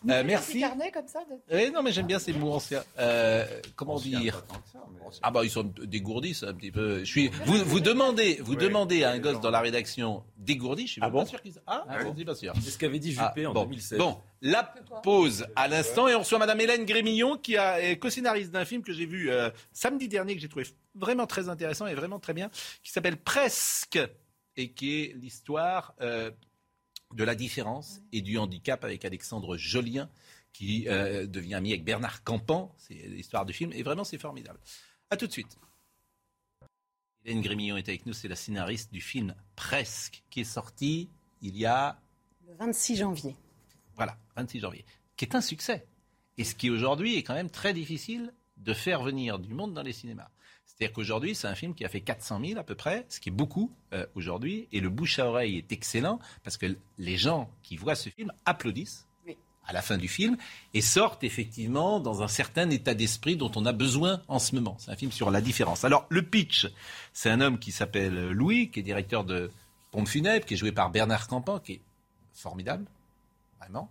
Euh, 0.09 0.23
merci. 0.25 0.61
carnet 0.61 0.91
comme 0.91 1.07
ça 1.07 1.21
de- 1.29 1.37
Eh 1.51 1.71
non, 1.71 1.83
mais 1.83 1.93
j'aime 1.93 2.07
bien 2.07 2.19
ces 2.19 2.33
mots 2.33 2.53
anciens. 2.53 2.83
Euh, 2.99 3.45
comment 3.75 3.95
Ancien, 3.95 4.21
dire 4.21 4.43
ça, 4.73 4.79
mais- 4.91 5.01
Ah 5.23 5.31
bah 5.31 5.41
ils 5.45 5.51
sont 5.51 5.65
dégourdis, 5.83 6.33
c'est 6.35 6.47
un 6.47 6.55
petit 6.55 6.71
peu. 6.71 7.01
Je 7.01 7.05
suis. 7.05 7.29
Vous, 7.45 7.59
vous 7.65 7.81
demandez, 7.81 8.39
vous 8.41 8.53
Oui, 8.53 8.59
demandez 8.59 9.05
à 9.05 9.11
un 9.11 9.19
gosse 9.19 9.35
gens. 9.35 9.41
dans 9.41 9.51
la 9.51 9.61
rédaction 9.61 10.25
dégourdi. 10.39 10.87
Je 10.87 10.93
suis 10.93 11.01
Ah 11.05 11.11
bon 11.11 11.21
pas 11.21 11.27
sûr 11.27 11.43
qu'ils. 11.43 11.55
Ah, 11.67 11.85
Ah 11.89 11.99
je 11.99 12.05
bon 12.05 12.17
suis 12.17 12.25
pas 12.25 12.35
sûr. 12.35 12.55
C'est 12.63 12.71
ce 12.71 12.79
qu'avait 12.79 12.99
dit 12.99 13.15
Ah, 13.19 13.29
Juppé 13.29 13.47
en 13.47 13.53
bon. 13.53 13.65
2007. 13.65 13.99
Bon, 13.99 14.19
la 14.41 14.63
pause 15.03 15.47
à 15.57 15.69
l'instant 15.69 16.09
et 16.09 16.15
on 16.15 16.21
reçoit 16.21 16.39
Madame 16.39 16.61
Hélène 16.61 16.87
Grémillon 16.87 17.37
qui 17.37 17.57
a- 17.59 17.83
est 17.83 17.99
co-scénariste 17.99 18.51
d'un 18.51 18.65
film 18.65 18.83
que 18.83 18.93
j'ai 18.95 19.07
vu 19.07 19.31
euh, 19.31 19.51
samedi 19.73 20.09
dernier 20.09 20.35
que 20.37 20.41
j'ai 20.41 20.49
trouvé 20.49 20.67
vraiment 20.95 21.27
très 21.27 21.51
intéressant 21.51 21.87
et 21.87 21.95
vraiment 21.95 22.19
très 22.19 22.33
bien, 22.33 22.49
qui 22.83 22.93
s'appelle 22.93 23.19
Presque 23.19 23.99
et 24.57 24.73
qui 24.73 25.01
est 25.01 25.17
l'histoire 25.17 25.95
euh, 26.01 26.31
de 27.15 27.25
la 27.25 27.35
différence 27.35 28.01
et 28.13 28.23
du 28.23 28.39
handicap 28.39 28.85
avec 28.85 29.05
Alexandre 29.05 29.57
Jolien 29.57 30.09
qui 30.53 30.89
euh, 30.89 31.27
devient 31.27 31.55
ami 31.55 31.73
avec 31.73 31.85
Bernard 31.85 32.25
Campan. 32.25 32.75
C'est 32.79 32.95
l'histoire 32.95 33.45
du 33.45 33.53
film 33.53 33.73
et 33.73 33.83
vraiment 33.83 34.05
c'est 34.05 34.19
formidable. 34.19 34.59
À 35.11 35.17
tout 35.17 35.27
de 35.27 35.33
suite. 35.33 35.59
Hélène 37.25 37.43
Grémillon 37.43 37.77
est 37.77 37.89
avec 37.89 38.07
nous, 38.07 38.13
c'est 38.13 38.29
la 38.29 38.37
scénariste 38.37 38.93
du 38.93 39.01
film 39.01 39.35
Presque 39.57 40.23
qui 40.31 40.41
est 40.41 40.45
sorti 40.45 41.11
il 41.43 41.57
y 41.57 41.67
a 41.67 42.01
Le 42.47 42.55
26 42.55 42.97
janvier. 42.97 43.37
voilà, 43.95 44.17
26 44.37 44.61
janvier, 44.61 44.85
qui 45.17 45.25
est 45.25 45.35
un 45.35 45.41
succès. 45.41 45.87
Et 46.39 46.45
ce 46.45 46.55
qui 46.55 46.71
aujourd'hui 46.71 47.17
est 47.17 47.23
quand 47.23 47.35
même 47.35 47.51
très 47.51 47.75
difficile 47.75 48.33
de 48.57 48.73
faire 48.73 49.03
venir 49.03 49.39
du 49.39 49.55
monde 49.55 49.75
dans 49.75 49.83
les 49.83 49.93
cinémas. 49.93 50.31
C'est-à-dire 50.77 50.95
qu'aujourd'hui, 50.95 51.35
c'est 51.35 51.49
un 51.49 51.55
film 51.55 51.75
qui 51.75 51.85
a 51.87 51.89
fait 51.89 52.03
400 52.03 52.41
000 52.45 52.61
à 52.61 52.63
peu 52.63 52.75
près, 52.75 53.07
ce 53.09 53.19
qui 53.19 53.31
est 53.31 53.33
beaucoup 53.33 53.73
euh, 53.95 54.05
aujourd'hui. 54.15 54.69
Et 54.73 54.81
le 54.81 54.91
bouche 54.91 55.19
à 55.19 55.27
oreille 55.27 55.57
est 55.57 55.73
excellent 55.73 56.19
parce 56.45 56.59
que 56.59 56.77
les 56.99 57.17
gens 57.17 57.51
qui 57.63 57.77
voient 57.79 57.95
ce 57.95 58.11
film 58.11 58.31
applaudissent 58.45 59.07
Oui. 59.27 59.39
à 59.67 59.73
la 59.73 59.81
fin 59.81 59.97
du 59.97 60.07
film 60.07 60.37
et 60.75 60.83
sortent 60.83 61.25
effectivement 61.25 61.99
dans 61.99 62.23
un 62.23 62.29
certain 62.29 62.69
état 62.69 62.93
d'esprit 62.93 63.37
dont 63.37 63.51
on 63.57 63.65
a 63.65 63.73
besoin 63.73 64.21
en 64.29 64.39
ce 64.39 64.55
moment. 64.55 64.77
C'est 64.79 64.91
un 64.91 64.97
film 64.97 65.13
sur 65.13 65.31
la 65.31 65.41
différence. 65.41 65.85
Alors, 65.87 66.05
le 66.11 66.21
pitch, 66.23 66.67
c'est 67.15 67.31
un 67.31 67.41
homme 67.41 67.59
qui 67.59 67.73
s'appelle 67.73 68.31
Louis, 68.33 68.71
qui 68.71 68.81
est 68.81 68.83
directeur 68.83 69.25
de 69.25 69.51
Pompe 69.93 70.09
Funèbre, 70.09 70.45
qui 70.45 70.55
est 70.55 70.59
joué 70.59 70.73
par 70.73 70.91
Bernard 70.91 71.27
Campan, 71.27 71.59
qui 71.59 71.73
est 71.73 71.81
formidable, 72.35 72.85
vraiment. 73.61 73.91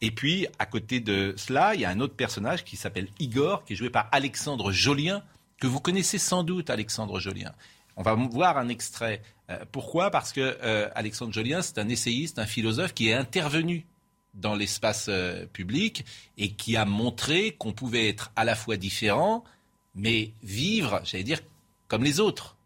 Et 0.00 0.12
puis, 0.12 0.46
à 0.60 0.66
côté 0.66 1.00
de 1.00 1.34
cela, 1.36 1.74
il 1.74 1.80
y 1.80 1.84
a 1.84 1.90
un 1.90 1.98
autre 1.98 2.14
personnage 2.14 2.64
qui 2.64 2.76
s'appelle 2.76 3.08
Igor, 3.18 3.64
qui 3.64 3.72
est 3.72 3.76
joué 3.76 3.90
par 3.90 4.08
Alexandre 4.12 4.70
Jolien, 4.70 5.24
que 5.60 5.66
vous 5.66 5.78
connaissez 5.78 6.18
sans 6.18 6.42
doute, 6.42 6.70
Alexandre 6.70 7.20
Jolien. 7.20 7.52
On 7.96 8.02
va 8.02 8.14
voir 8.14 8.56
un 8.56 8.68
extrait. 8.68 9.22
Euh, 9.50 9.58
pourquoi? 9.70 10.10
Parce 10.10 10.32
que 10.32 10.58
euh, 10.62 10.88
Alexandre 10.94 11.32
Jolien, 11.32 11.60
c'est 11.60 11.78
un 11.78 11.88
essayiste, 11.88 12.38
un 12.38 12.46
philosophe 12.46 12.94
qui 12.94 13.10
est 13.10 13.12
intervenu 13.12 13.86
dans 14.32 14.54
l'espace 14.54 15.06
euh, 15.08 15.44
public 15.52 16.04
et 16.38 16.52
qui 16.52 16.76
a 16.76 16.86
montré 16.86 17.52
qu'on 17.52 17.72
pouvait 17.72 18.08
être 18.08 18.32
à 18.36 18.44
la 18.44 18.54
fois 18.54 18.76
différent, 18.76 19.44
mais 19.94 20.32
vivre, 20.42 21.00
j'allais 21.04 21.24
dire, 21.24 21.40
comme 21.88 22.04
les 22.04 22.20
autres. 22.20 22.56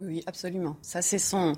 Oui, 0.00 0.24
absolument. 0.26 0.76
Ça, 0.82 1.00
c'est 1.00 1.20
son, 1.20 1.52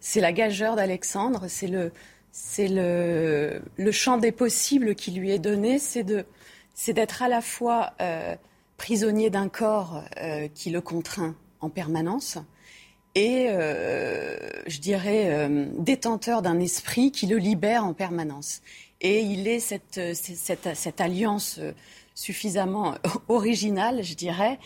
c'est 0.00 0.20
la 0.20 0.32
gageure 0.32 0.76
d'Alexandre. 0.76 1.44
C'est 1.48 1.66
le, 1.66 1.92
c'est 2.32 2.68
le, 2.68 3.92
champ 3.92 4.16
des 4.16 4.32
possibles 4.32 4.94
qui 4.94 5.10
lui 5.10 5.30
est 5.30 5.38
donné. 5.38 5.78
C'est 5.78 6.04
de, 6.04 6.24
c'est 6.72 6.94
d'être 6.94 7.22
à 7.22 7.28
la 7.28 7.42
fois 7.42 7.92
prisonnier 8.76 9.30
d'un 9.30 9.48
corps 9.48 10.02
euh, 10.18 10.48
qui 10.52 10.70
le 10.70 10.80
contraint 10.80 11.34
en 11.60 11.70
permanence 11.70 12.38
et, 13.14 13.46
euh, 13.48 14.36
je 14.66 14.80
dirais, 14.80 15.28
euh, 15.30 15.66
détenteur 15.78 16.42
d'un 16.42 16.58
esprit 16.58 17.12
qui 17.12 17.26
le 17.26 17.36
libère 17.36 17.84
en 17.84 17.94
permanence. 17.94 18.60
Et 19.00 19.20
il 19.20 19.46
est 19.46 19.60
cette, 19.60 21.00
alliance 21.00 21.60
suffisamment 22.14 22.96
originale, 23.28 24.02
je 24.02 24.14
dirais, 24.14 24.58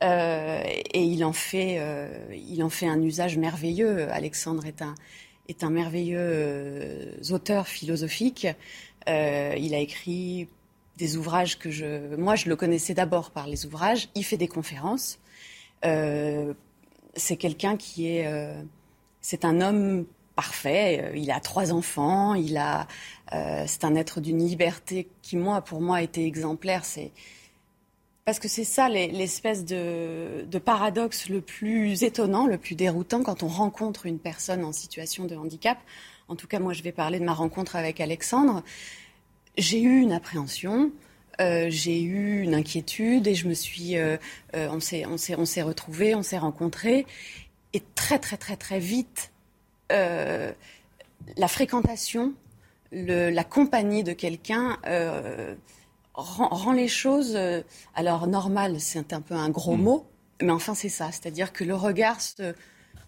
et 0.00 1.04
il 1.04 1.24
en, 1.24 1.32
fait, 1.32 1.78
un 1.78 3.02
usage 3.02 3.38
merveilleux. 3.38 4.10
Alexandre 4.10 4.64
est 4.66 5.62
un, 5.62 5.70
merveilleux 5.70 7.12
auteur 7.30 7.68
philosophique. 7.68 8.48
Il 9.06 9.74
a 9.74 9.78
écrit 9.78 10.48
des 11.02 11.16
ouvrages 11.16 11.58
que 11.58 11.70
je. 11.70 12.14
Moi, 12.16 12.34
je 12.36 12.48
le 12.48 12.54
connaissais 12.56 12.94
d'abord 12.94 13.30
par 13.32 13.46
les 13.48 13.66
ouvrages. 13.66 14.08
Il 14.14 14.24
fait 14.24 14.36
des 14.36 14.48
conférences. 14.48 15.18
Euh, 15.84 16.54
c'est 17.16 17.36
quelqu'un 17.36 17.76
qui 17.76 18.00
est. 18.14 18.26
euh, 18.26 18.62
c'est 19.20 19.44
un 19.44 19.60
homme 19.60 20.06
parfait. 20.36 21.00
Euh, 21.02 21.16
Il 21.16 21.30
a 21.32 21.40
trois 21.40 21.72
enfants. 21.72 22.34
Il 22.34 22.56
a. 22.56 22.86
c'est 23.66 23.84
un 23.84 23.94
être 23.96 24.20
d'une 24.20 24.46
liberté 24.46 25.08
qui, 25.22 25.36
moi, 25.36 25.60
pour 25.62 25.80
moi, 25.80 25.96
a 25.96 26.02
été 26.02 26.24
exemplaire. 26.24 26.84
C'est 26.84 27.10
parce 28.24 28.38
que 28.38 28.46
c'est 28.46 28.62
ça 28.76 28.88
les- 28.88 29.10
l'espèce 29.10 29.64
de 29.64 30.58
paradoxe 30.64 31.28
le 31.28 31.40
plus 31.40 32.04
étonnant, 32.04 32.46
le 32.46 32.58
plus 32.58 32.76
déroutant 32.76 33.22
quand 33.24 33.42
on 33.42 33.48
rencontre 33.48 34.06
une 34.06 34.20
personne 34.20 34.64
en 34.64 34.72
situation 34.72 35.24
de 35.24 35.34
handicap. 35.34 35.78
En 36.28 36.36
tout 36.36 36.46
cas, 36.46 36.60
moi, 36.60 36.72
je 36.72 36.82
vais 36.84 36.92
parler 36.92 37.18
de 37.18 37.24
ma 37.24 37.34
rencontre 37.34 37.74
avec 37.74 38.00
Alexandre. 38.00 38.62
J'ai 39.58 39.80
eu 39.82 40.00
une 40.00 40.12
appréhension, 40.12 40.90
euh, 41.40 41.66
j'ai 41.68 42.00
eu 42.02 42.40
une 42.42 42.54
inquiétude 42.54 43.26
et 43.26 43.34
je 43.34 43.48
me 43.48 43.54
suis, 43.54 43.96
euh, 43.96 44.16
euh, 44.54 44.68
on 44.70 44.80
s'est, 44.80 45.04
on 45.06 45.16
s'est, 45.18 45.34
on 45.36 45.44
s'est 45.44 45.62
retrouvés, 45.62 46.14
on 46.14 46.22
s'est 46.22 46.38
rencontrés 46.38 47.06
et 47.74 47.82
très, 47.94 48.18
très, 48.18 48.36
très, 48.36 48.56
très 48.56 48.78
vite, 48.78 49.30
la 49.90 51.48
fréquentation, 51.48 52.32
le- 52.92 53.30
la 53.30 53.44
compagnie 53.44 54.02
de 54.04 54.12
quelqu'un. 54.12 54.78
rend, 56.14 56.48
rend 56.48 56.72
les 56.72 56.88
choses, 56.88 57.38
alors 57.94 58.26
normales, 58.26 58.80
c'est 58.80 59.12
un 59.12 59.20
peu 59.20 59.34
un 59.34 59.48
gros 59.50 59.76
mot, 59.76 60.06
mais 60.42 60.50
enfin 60.50 60.74
c'est 60.74 60.88
ça, 60.90 61.10
c'est-à-dire 61.10 61.52
que 61.52 61.64
le 61.64 61.74
regard 61.74 62.20
se, 62.20 62.54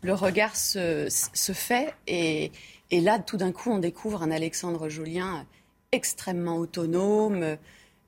le 0.03 0.15
regard 0.15 0.57
se, 0.57 1.09
se 1.11 1.53
fait 1.53 1.95
et, 2.07 2.51
et 2.91 3.01
là 3.01 3.19
tout 3.19 3.37
d'un 3.37 3.53
coup 3.53 3.71
on 3.71 3.79
découvre 3.79 4.23
un 4.23 4.31
Alexandre 4.31 4.89
Jolien 4.89 5.47
extrêmement 5.95 6.57
autonome 6.57 7.57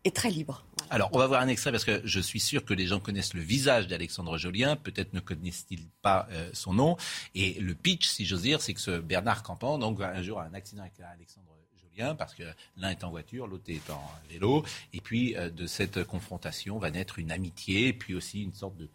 et 0.05 0.11
très 0.11 0.31
libre. 0.31 0.65
Alors, 0.91 1.11
on 1.13 1.19
va 1.19 1.27
voir 1.27 1.41
un 1.41 1.49
extrait 1.49 1.73
parce 1.73 1.85
que 1.85 2.01
je 2.05 2.21
suis 2.21 2.39
sûr 2.39 2.65
que 2.65 2.75
les 2.75 2.87
gens 2.87 3.01
connaissent 3.01 3.35
le 3.35 3.41
visage 3.41 3.89
d'Alexandre 3.89 4.39
Jolien. 4.39 4.77
Peut-être 4.77 5.15
ne 5.15 5.21
connaissent-ils 5.21 5.87
pas 6.03 6.29
euh, 6.31 6.49
son 6.53 6.75
nom. 6.75 6.97
Et 7.35 7.55
le 7.61 7.75
pitch, 7.75 8.07
si 8.07 8.25
j'ose 8.25 8.43
dire, 8.43 8.61
c'est 8.61 8.75
que 8.75 8.81
ce 8.81 8.99
Bernard 8.99 9.43
Campan, 9.43 9.79
donc 9.79 10.01
un 10.01 10.23
jour, 10.23 10.39
a 10.39 10.45
un 10.45 10.55
accident 10.55 10.83
avec 10.83 10.95
Alexandre 11.01 11.57
Jolien 11.83 12.15
parce 12.15 12.35
que 12.35 12.45
l'un 12.77 12.91
est 12.91 13.03
en 13.03 13.11
voiture, 13.11 13.49
l'autre 13.49 13.65
est 13.69 13.91
en 13.91 14.03
vélo. 14.31 14.65
Et 14.93 15.01
puis, 15.01 15.37
euh, 15.37 15.51
de 15.51 15.67
cette 15.67 16.05
confrontation 16.05 16.79
va 16.79 16.91
naître 16.91 17.19
une 17.19 17.33
amitié, 17.33 17.93
puis 17.93 18.15
aussi 18.15 18.43
une 18.43 18.55
sorte 18.55 18.77
de 18.77 18.89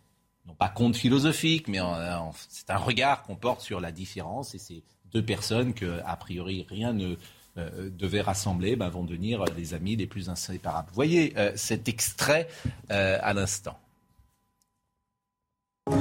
non 0.46 0.56
pas 0.56 0.70
conte 0.70 0.96
philosophique, 0.96 1.68
mais 1.68 1.80
c'est 2.50 2.72
un 2.72 2.78
regard 2.78 3.22
qu'on 3.22 3.36
porte 3.36 3.62
sur 3.62 3.80
la 3.80 3.92
différence. 3.92 4.56
Et 4.56 4.60
ces 4.60 4.82
deux 5.12 5.24
personnes 5.24 5.76
que, 5.76 6.02
a 6.04 6.16
priori, 6.16 6.66
rien 6.68 6.94
ne 6.94 7.16
euh, 7.62 7.90
devait 7.90 8.22
rassembler, 8.22 8.76
ben, 8.76 8.90
vont 8.90 9.04
devenir 9.04 9.44
les 9.58 9.74
amis 9.74 9.96
les 9.96 10.08
plus 10.08 10.30
inséparables. 10.30 10.90
Voyez 10.94 11.34
euh, 11.38 11.52
cet 11.56 11.88
extrait 11.88 12.48
euh, 12.92 13.18
à 13.22 13.34
l'instant. 13.34 13.78
Je 15.88 15.96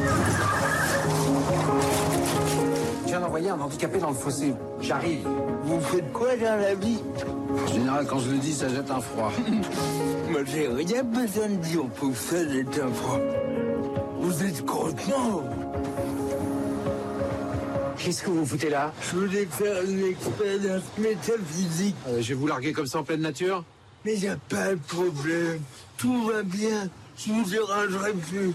viens 3.06 3.20
d'envoyer 3.20 3.50
un 3.50 3.60
handicapé 3.60 3.98
dans 3.98 4.10
le 4.10 4.16
fossé. 4.16 4.54
J'arrive. 4.80 5.26
Vous 5.62 5.80
faites 5.80 6.12
quoi 6.12 6.36
dans 6.36 6.60
la 6.60 6.74
vie? 6.74 6.98
En 7.52 7.66
général, 7.66 8.06
quand 8.06 8.18
je 8.18 8.30
le 8.30 8.38
dis, 8.38 8.52
ça 8.52 8.68
jette 8.68 8.90
un 8.90 9.00
froid. 9.00 9.32
Moi, 10.30 10.44
j'ai 10.44 10.68
rien 10.68 11.02
besoin 11.02 11.48
de 11.48 11.56
dire 11.56 11.84
pour 11.96 12.10
que 12.10 12.16
ça 12.16 12.48
jette 12.48 12.80
un 12.80 12.92
froid. 12.92 13.20
Vous 14.20 14.44
êtes 14.44 14.64
content 14.64 15.42
Qu'est-ce 18.02 18.22
que 18.22 18.30
vous 18.30 18.46
foutez 18.46 18.70
là? 18.70 18.92
Je 19.02 19.16
voulais 19.16 19.44
faire 19.46 19.82
une 19.84 20.04
expérience 20.06 20.82
métaphysique. 20.98 21.94
Euh, 22.08 22.22
je 22.22 22.28
vais 22.28 22.34
vous 22.34 22.46
larguer 22.46 22.72
comme 22.72 22.86
ça 22.86 22.98
en 22.98 23.04
pleine 23.04 23.20
nature 23.20 23.62
Mais 24.04 24.16
y 24.16 24.28
a 24.28 24.36
pas 24.36 24.70
de 24.74 24.80
problème. 24.80 25.60
Tout 25.98 26.24
va 26.26 26.42
bien. 26.42 26.88
Je 27.18 27.30
vous 27.32 27.44
dérangerai 27.50 28.12
plus. 28.14 28.52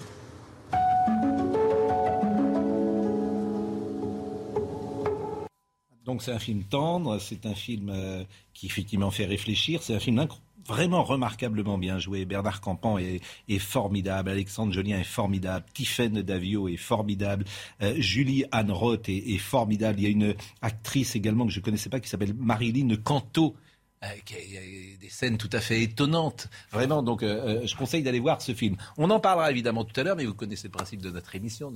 Donc 6.06 6.22
c'est 6.22 6.32
un 6.32 6.40
film 6.40 6.64
tendre, 6.64 7.20
c'est 7.20 7.46
un 7.46 7.56
film 7.56 7.90
euh, 7.90 8.24
qui 8.54 8.68
effectivement 8.68 9.10
fait 9.10 9.26
réfléchir, 9.26 9.82
c'est 9.82 9.96
un 9.96 10.00
film 10.00 10.20
incro- 10.20 10.38
vraiment 10.68 11.04
remarquablement 11.04 11.78
bien 11.78 12.00
joué. 12.00 12.26
Bernard 12.26 12.62
Campan 12.62 12.98
est, 12.98 13.22
formidable, 13.60 14.30
Alexandre 14.30 14.74
Jolien 14.74 15.00
est 15.00 15.04
formidable, 15.04 15.66
Tiffaine 15.74 16.22
Davio 16.22 16.68
est 16.68 16.78
formidable, 16.78 17.46
euh, 17.82 17.96
Julie 17.98 18.46
Anne 18.52 18.72
Roth 18.72 19.10
est, 19.10 19.38
formidable. 19.38 20.00
Il 20.00 20.04
y 20.04 20.08
a 20.08 20.10
une 20.10 20.36
actrice 20.62 21.16
également 21.16 21.46
que 21.46 21.52
je 21.52 21.60
ne 21.60 21.64
connaissais 21.66 21.90
pas 21.90 22.00
qui 22.00 22.10
s'appelle 22.10 22.34
Marilyn 22.34 22.96
Canto. 23.04 23.56
euh, 24.04 24.08
qui 24.26 24.36
a, 24.36 24.62
des 25.00 25.10
scènes 25.10 25.38
tout 25.38 25.50
à 25.54 25.60
fait 25.60 25.82
étonnantes, 25.82 26.50
vraiment. 26.72 27.02
Donc, 27.02 27.24
euh, 27.24 27.62
euh, 27.64 27.68
je 27.68 27.76
conseille 27.76 28.04
d'aller 28.04 28.20
voir 28.20 28.42
ce 28.42 28.54
film. 28.54 28.76
On 28.98 29.10
en 29.10 29.20
parlera 29.20 29.52
évidemment 29.52 29.84
tout 29.84 30.00
à 30.00 30.04
l'heure, 30.04 30.16
mais 30.16 30.26
vous 30.26 30.34
connaissez 30.34 30.68
le 30.68 30.72
principe 30.72 31.02
de 31.02 31.10
notre 31.10 31.36
émission. 31.36 31.74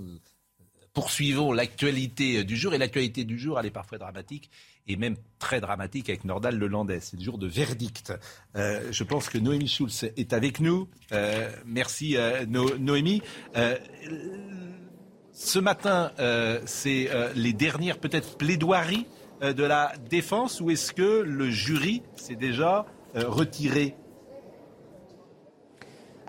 Poursuivons 0.93 1.51
l'actualité 1.51 2.43
du 2.43 2.57
jour. 2.57 2.73
Et 2.73 2.77
l'actualité 2.77 3.23
du 3.23 3.37
jour, 3.39 3.59
elle 3.59 3.65
est 3.65 3.71
parfois 3.71 3.97
dramatique 3.97 4.49
et 4.87 4.95
même 4.95 5.15
très 5.37 5.61
dramatique 5.61 6.09
avec 6.09 6.23
Nordal 6.25 6.57
Lelandais. 6.57 6.99
C'est 6.99 7.17
le 7.17 7.23
jour 7.23 7.37
de 7.37 7.47
verdict. 7.47 8.11
Euh, 8.55 8.91
je 8.91 9.03
pense 9.03 9.29
que 9.29 9.37
Noémie 9.37 9.67
Schulz 9.67 10.05
est 10.17 10.33
avec 10.33 10.59
nous. 10.59 10.87
Euh, 11.11 11.49
merci 11.65 12.17
euh, 12.17 12.45
No- 12.47 12.77
Noémie. 12.77 13.21
Ce 15.31 15.59
matin, 15.59 16.11
c'est 16.65 17.09
les 17.35 17.53
dernières 17.53 17.99
peut-être 17.99 18.37
plaidoiries 18.37 19.05
de 19.41 19.63
la 19.63 19.93
défense 20.09 20.59
ou 20.59 20.69
est-ce 20.69 20.91
que 20.91 21.21
le 21.21 21.49
jury 21.49 22.01
s'est 22.15 22.35
déjà 22.35 22.85
retiré? 23.15 23.95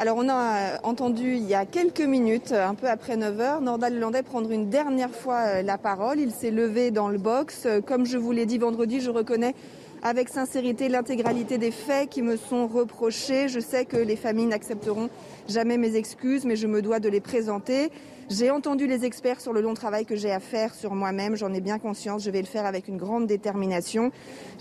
Alors 0.00 0.16
on 0.16 0.30
a 0.30 0.32
euh, 0.56 0.76
entendu 0.82 1.34
il 1.34 1.46
y 1.46 1.54
a 1.54 1.66
quelques 1.66 2.00
minutes, 2.00 2.52
un 2.52 2.74
peu 2.74 2.88
après 2.88 3.18
9h, 3.18 3.62
Nordal 3.62 3.96
Lelandais 3.96 4.22
prendre 4.22 4.50
une 4.50 4.70
dernière 4.70 5.10
fois 5.10 5.40
euh, 5.40 5.62
la 5.62 5.76
parole. 5.76 6.18
Il 6.18 6.30
s'est 6.30 6.50
levé 6.50 6.90
dans 6.90 7.08
le 7.08 7.18
box. 7.18 7.64
Euh, 7.66 7.82
Comme 7.82 8.06
je 8.06 8.16
vous 8.16 8.32
l'ai 8.32 8.46
dit 8.46 8.56
vendredi, 8.56 9.02
je 9.02 9.10
reconnais 9.10 9.54
avec 10.02 10.30
sincérité 10.30 10.88
l'intégralité 10.88 11.58
des 11.58 11.70
faits 11.70 12.08
qui 12.08 12.22
me 12.22 12.38
sont 12.38 12.66
reprochés. 12.66 13.48
Je 13.48 13.60
sais 13.60 13.84
que 13.84 13.98
les 13.98 14.16
familles 14.16 14.46
n'accepteront 14.46 15.10
jamais 15.50 15.76
mes 15.76 15.96
excuses, 15.96 16.46
mais 16.46 16.56
je 16.56 16.66
me 16.66 16.80
dois 16.80 16.98
de 16.98 17.10
les 17.10 17.20
présenter. 17.20 17.90
J'ai 18.30 18.50
entendu 18.50 18.86
les 18.86 19.04
experts 19.04 19.40
sur 19.40 19.52
le 19.52 19.60
long 19.60 19.74
travail 19.74 20.06
que 20.06 20.14
j'ai 20.14 20.30
à 20.30 20.38
faire 20.38 20.72
sur 20.72 20.94
moi-même. 20.94 21.34
J'en 21.34 21.52
ai 21.52 21.60
bien 21.60 21.80
conscience. 21.80 22.22
Je 22.22 22.30
vais 22.30 22.40
le 22.40 22.46
faire 22.46 22.64
avec 22.64 22.86
une 22.86 22.96
grande 22.96 23.26
détermination. 23.26 24.12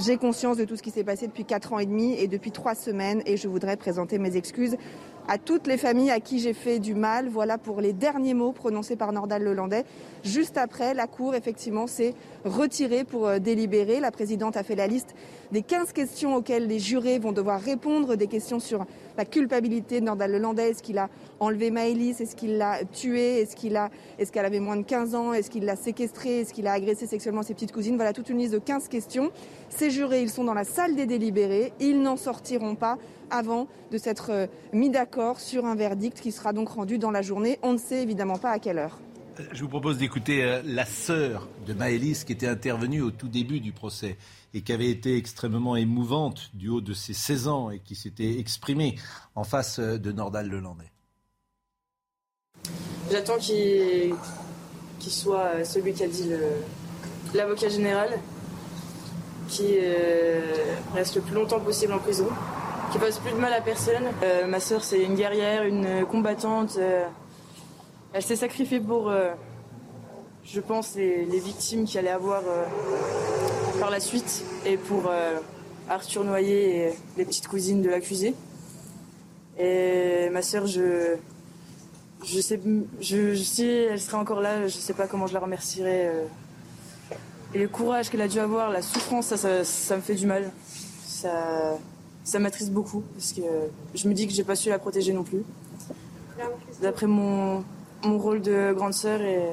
J'ai 0.03 0.17
conscience 0.17 0.57
de 0.57 0.65
tout 0.65 0.75
ce 0.75 0.81
qui 0.81 0.89
s'est 0.89 1.03
passé 1.03 1.27
depuis 1.27 1.45
quatre 1.45 1.71
ans 1.71 1.77
et 1.77 1.85
demi 1.85 2.15
et 2.15 2.27
depuis 2.27 2.49
trois 2.49 2.73
semaines 2.73 3.21
et 3.27 3.37
je 3.37 3.47
voudrais 3.47 3.77
présenter 3.77 4.17
mes 4.17 4.35
excuses 4.35 4.75
à 5.27 5.37
toutes 5.37 5.67
les 5.67 5.77
familles 5.77 6.11
à 6.11 6.19
qui 6.19 6.39
j'ai 6.39 6.53
fait 6.53 6.79
du 6.79 6.95
mal. 6.95 7.29
Voilà 7.29 7.57
pour 7.57 7.81
les 7.81 7.93
derniers 7.93 8.33
mots 8.33 8.51
prononcés 8.51 8.95
par 8.95 9.11
Nordal 9.11 9.43
Lelandais. 9.43 9.85
Juste 10.23 10.57
après, 10.57 10.93
la 10.93 11.07
Cour, 11.07 11.35
effectivement, 11.35 11.87
s'est 11.87 12.13
retirée 12.45 13.03
pour 13.03 13.27
euh, 13.27 13.39
délibérer. 13.39 13.99
La 13.99 14.11
présidente 14.11 14.57
a 14.57 14.63
fait 14.63 14.75
la 14.75 14.87
liste 14.87 15.15
des 15.51 15.61
15 15.61 15.93
questions 15.93 16.35
auxquelles 16.35 16.67
les 16.67 16.79
jurés 16.79 17.19
vont 17.19 17.31
devoir 17.31 17.61
répondre, 17.61 18.15
des 18.15 18.27
questions 18.27 18.59
sur 18.59 18.85
la 19.17 19.25
culpabilité 19.25 19.99
de 19.99 20.05
Nordal 20.05 20.31
Lelandais. 20.31 20.71
Est-ce 20.71 20.83
qu'il 20.83 20.97
a 20.97 21.09
enlevé 21.39 21.71
Maëlys? 21.71 22.21
Est-ce 22.21 22.35
qu'il 22.35 22.57
l'a 22.57 22.83
tuée 22.85 23.41
Est-ce 23.41 23.55
est-ce 24.17 24.31
qu'elle 24.31 24.45
avait 24.45 24.59
moins 24.59 24.77
de 24.77 24.83
15 24.83 25.15
ans? 25.15 25.33
Est-ce 25.33 25.49
qu'il 25.49 25.65
l'a 25.65 25.75
séquestrée 25.75 26.41
Est-ce 26.41 26.53
qu'il 26.53 26.67
a 26.67 26.71
agressé 26.71 27.07
sexuellement 27.07 27.43
ses 27.43 27.53
petites 27.53 27.71
cousines? 27.71 27.95
Voilà 27.95 28.13
toute 28.13 28.29
une 28.29 28.37
liste 28.37 28.53
de 28.53 28.59
15 28.59 28.87
questions. 28.87 29.31
Ces 29.69 29.89
jurés, 29.89 30.21
ils 30.21 30.29
sont 30.29 30.43
dans 30.43 30.53
la 30.53 30.63
salle 30.63 30.95
des 30.95 31.05
délibérés. 31.05 31.73
Ils 31.79 32.01
n'en 32.01 32.17
sortiront 32.17 32.75
pas 32.75 32.97
avant 33.31 33.67
de 33.91 33.97
s'être 33.97 34.31
euh, 34.31 34.47
mis 34.73 34.89
d'accord 34.89 35.39
sur 35.39 35.65
un 35.65 35.75
verdict 35.75 36.19
qui 36.19 36.31
sera 36.31 36.53
donc 36.53 36.69
rendu 36.69 36.97
dans 36.97 37.11
la 37.11 37.21
journée. 37.21 37.59
On 37.63 37.73
ne 37.73 37.77
sait 37.77 38.01
évidemment 38.01 38.37
pas 38.37 38.51
à 38.51 38.59
quelle 38.59 38.77
heure. 38.77 38.99
Je 39.53 39.61
vous 39.61 39.69
propose 39.69 39.97
d'écouter 39.97 40.43
euh, 40.43 40.61
la 40.65 40.85
sœur 40.85 41.47
de 41.65 41.73
Maëlys 41.73 42.25
qui 42.25 42.33
était 42.33 42.47
intervenue 42.47 43.01
au 43.01 43.11
tout 43.11 43.29
début 43.29 43.61
du 43.61 43.71
procès 43.71 44.17
et 44.53 44.61
qui 44.61 44.73
avait 44.73 44.89
été 44.89 45.17
extrêmement 45.17 45.75
émouvante 45.75 46.49
du 46.53 46.69
haut 46.69 46.81
de 46.81 46.93
ses 46.93 47.13
16 47.13 47.47
ans 47.47 47.69
et 47.69 47.79
qui 47.79 47.95
s'était 47.95 48.39
exprimée 48.39 48.95
en 49.35 49.43
face 49.43 49.79
euh, 49.79 49.97
de 49.97 50.11
Nordal 50.11 50.49
Lelandais. 50.49 50.91
J'attends 53.11 53.37
qu'il 53.37 54.13
soit 54.99 55.55
euh, 55.55 55.63
celui 55.63 55.93
qui 55.93 56.03
a 56.03 56.07
dit 56.07 56.31
l'avocat 57.33 57.69
général, 57.69 58.19
qui 59.47 59.77
euh, 59.81 60.41
reste 60.93 61.15
le 61.15 61.21
plus 61.21 61.33
longtemps 61.33 61.59
possible 61.59 61.93
en 61.93 61.99
prison, 61.99 62.27
qui 62.91 62.97
fasse 62.97 63.19
plus 63.19 63.31
de 63.31 63.37
mal 63.37 63.53
à 63.53 63.61
personne. 63.61 64.03
Euh, 64.23 64.47
ma 64.47 64.59
sœur, 64.59 64.83
c'est 64.83 65.03
une 65.03 65.15
guerrière, 65.15 65.63
une 65.63 66.05
combattante. 66.05 66.77
euh, 66.79 67.05
elle 68.13 68.23
s'est 68.23 68.35
sacrifiée 68.35 68.79
pour, 68.79 69.09
euh, 69.09 69.31
je 70.43 70.59
pense, 70.59 70.95
les, 70.95 71.39
victimes 71.39 71.85
qu'il 71.85 71.99
allait 71.99 72.09
avoir 72.09 72.41
par 73.79 73.91
la 73.91 73.99
suite 73.99 74.43
et 74.65 74.77
pour 74.77 75.11
Arthur 75.87 76.23
Noyer 76.23 76.87
et 76.87 76.93
les 77.17 77.25
petites 77.25 77.47
cousines 77.47 77.83
de 77.83 77.89
l'accusé. 77.89 78.33
Et 79.59 80.29
ma 80.31 80.41
sœur, 80.41 80.65
je, 80.65 81.17
je 82.25 82.39
sais, 82.39 82.59
je, 82.99 83.35
si 83.35 83.67
elle 83.67 84.01
serait 84.01 84.17
encore 84.17 84.41
là, 84.41 84.67
je 84.67 84.73
sais 84.73 84.93
pas 84.93 85.05
comment 85.05 85.27
je 85.27 85.35
la 85.35 85.39
remercierais. 85.39 86.11
Et 87.53 87.59
le 87.59 87.67
courage 87.67 88.09
qu'elle 88.09 88.21
a 88.21 88.27
dû 88.27 88.39
avoir, 88.39 88.71
la 88.71 88.81
souffrance, 88.81 89.27
ça, 89.27 89.37
ça, 89.37 89.63
ça 89.63 89.95
me 89.95 90.01
fait 90.01 90.15
du 90.15 90.25
mal. 90.25 90.51
Ça, 91.05 91.77
ça 92.29 92.37
m'attriste 92.37 92.71
beaucoup 92.71 93.01
parce 93.13 93.33
que 93.33 93.41
je 93.95 94.07
me 94.07 94.13
dis 94.13 94.27
que 94.27 94.33
j'ai 94.33 94.43
pas 94.43 94.55
su 94.55 94.69
la 94.69 94.77
protéger 94.77 95.13
non 95.13 95.23
plus. 95.23 95.43
D'après 96.81 97.07
mon, 97.07 97.65
mon 98.03 98.17
rôle 98.19 98.41
de 98.41 98.71
grande 98.73 98.93
sœur 98.93 99.21
et, 99.21 99.49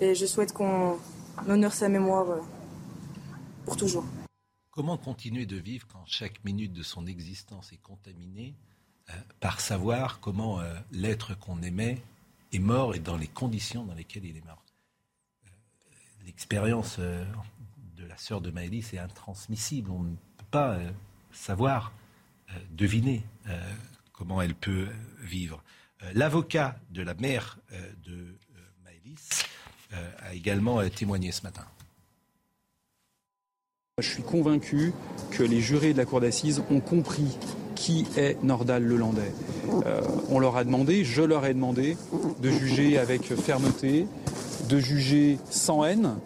et 0.00 0.14
je 0.14 0.26
souhaite 0.26 0.52
qu'on 0.52 0.98
honore 1.48 1.72
sa 1.72 1.88
mémoire 1.88 2.28
euh, 2.30 2.40
pour 3.64 3.76
toujours. 3.76 4.04
Comment 4.70 4.98
continuer 4.98 5.46
de 5.46 5.56
vivre 5.56 5.86
quand 5.86 6.02
chaque 6.06 6.42
minute 6.44 6.72
de 6.72 6.82
son 6.82 7.06
existence 7.06 7.72
est 7.72 7.80
contaminée 7.80 8.54
euh, 9.08 9.12
par 9.38 9.60
savoir 9.60 10.18
comment 10.18 10.60
euh, 10.60 10.74
l'être 10.90 11.38
qu'on 11.38 11.62
aimait 11.62 12.02
est 12.52 12.58
mort 12.58 12.94
et 12.96 12.98
dans 12.98 13.16
les 13.16 13.28
conditions 13.28 13.84
dans 13.84 13.94
lesquelles 13.94 14.26
il 14.26 14.36
est 14.36 14.44
mort? 14.44 14.64
L'expérience 16.26 16.98
de 16.98 18.04
la 18.06 18.16
sœur 18.16 18.40
de 18.40 18.50
Maëlys 18.50 18.94
est 18.94 18.98
intransmissible. 18.98 19.90
Pas 20.52 20.78
savoir, 21.32 21.92
deviner 22.70 23.24
comment 24.12 24.40
elle 24.40 24.54
peut 24.54 24.86
vivre. 25.20 25.62
L'avocat 26.14 26.76
de 26.90 27.02
la 27.02 27.14
mère 27.14 27.58
de 28.06 28.36
Maëlys 28.84 29.44
a 29.90 30.34
également 30.34 30.88
témoigné 30.90 31.32
ce 31.32 31.42
matin. 31.42 31.64
Je 33.98 34.08
suis 34.08 34.22
convaincu 34.22 34.92
que 35.32 35.42
les 35.42 35.60
jurés 35.60 35.92
de 35.92 35.98
la 35.98 36.04
Cour 36.06 36.20
d'assises 36.20 36.62
ont 36.70 36.80
compris 36.80 37.36
qui 37.74 38.06
est 38.16 38.42
Nordal 38.42 38.84
Lelandais. 38.84 39.34
Euh, 39.84 40.00
on 40.28 40.38
leur 40.38 40.56
a 40.56 40.64
demandé, 40.64 41.04
je 41.04 41.20
leur 41.20 41.44
ai 41.44 41.52
demandé, 41.52 41.96
de 42.40 42.50
juger 42.50 42.96
avec 42.96 43.34
fermeté, 43.34 44.06
de 44.68 44.78
juger 44.78 45.38
sans 45.50 45.84
haine, 45.84 46.16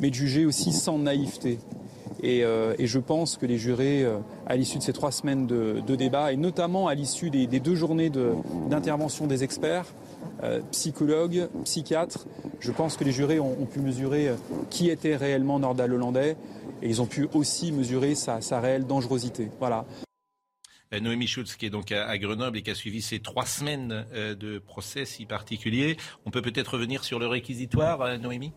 mais 0.00 0.10
de 0.10 0.14
juger 0.14 0.46
aussi 0.46 0.72
sans 0.72 0.98
naïveté. 0.98 1.58
Et, 2.22 2.44
euh, 2.44 2.74
je 2.78 2.98
pense 2.98 3.36
que 3.36 3.46
les 3.46 3.58
jurés, 3.58 4.04
euh, 4.04 4.18
à 4.46 4.56
l'issue 4.56 4.78
de 4.78 4.82
ces 4.82 4.92
trois 4.92 5.12
semaines 5.12 5.46
de, 5.46 5.96
débat, 5.96 6.32
et 6.32 6.36
notamment 6.36 6.88
à 6.88 6.94
l'issue 6.94 7.30
des, 7.30 7.46
deux 7.46 7.74
journées 7.74 8.10
d'intervention 8.70 9.26
des 9.26 9.44
experts, 9.44 9.86
psychologues, 10.72 11.48
psychiatres, 11.64 12.26
je 12.58 12.72
pense 12.72 12.96
que 12.96 13.04
les 13.04 13.12
jurés 13.12 13.38
ont, 13.38 13.66
pu 13.66 13.80
mesurer 13.80 14.30
qui 14.70 14.88
était 14.90 15.14
réellement 15.14 15.60
Nordal 15.60 15.90
Lelandais 15.90 16.36
et 16.82 16.88
ils 16.88 17.00
ont 17.00 17.06
pu 17.06 17.28
aussi 17.32 17.72
mesurer 17.72 18.14
sa, 18.14 18.38
réelle 18.60 18.86
dangerosité. 18.86 19.48
Voilà. 19.58 19.86
Euh, 20.92 21.00
Noémie 21.00 21.26
Schultz, 21.26 21.56
qui 21.56 21.66
est 21.66 21.70
donc 21.70 21.92
à 21.92 22.18
Grenoble 22.18 22.58
et 22.58 22.62
qui 22.62 22.70
a 22.70 22.74
suivi 22.74 23.00
ces 23.00 23.20
trois 23.20 23.46
semaines 23.46 24.04
euh, 24.12 24.34
de 24.34 24.58
procès 24.58 25.04
si 25.04 25.24
particuliers. 25.24 25.96
On 26.26 26.30
peut 26.30 26.42
peut-être 26.42 26.74
revenir 26.74 27.04
sur 27.04 27.18
le 27.18 27.26
réquisitoire, 27.26 28.02
euh, 28.02 28.18
Noémie? 28.18 28.52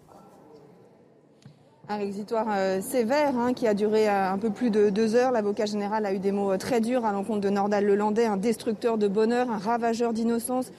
Un 1.88 1.98
réquisitoire 1.98 2.48
sévère 2.82 3.38
hein, 3.38 3.54
qui 3.54 3.68
a 3.68 3.74
duré 3.74 4.08
un 4.08 4.38
peu 4.38 4.50
plus 4.50 4.70
de 4.70 4.90
deux 4.90 5.16
heures. 5.16 5.32
L'avocat 5.32 5.66
général 5.66 6.06
a 6.06 6.14
eu 6.14 6.20
des 6.20 6.32
mots 6.32 6.56
très 6.58 6.82
durs 6.82 7.06
à 7.06 7.12
l'encontre 7.12 7.42
de 7.42 7.50
Nordal 7.50 7.86
Lelandais, 7.86 8.26
un 8.26 8.38
destructeur 8.38 8.98
de 8.98 9.08
bonheur, 9.08 9.52
un 9.52 9.58
ravageur 9.58 10.14
d'innocence, 10.14 10.72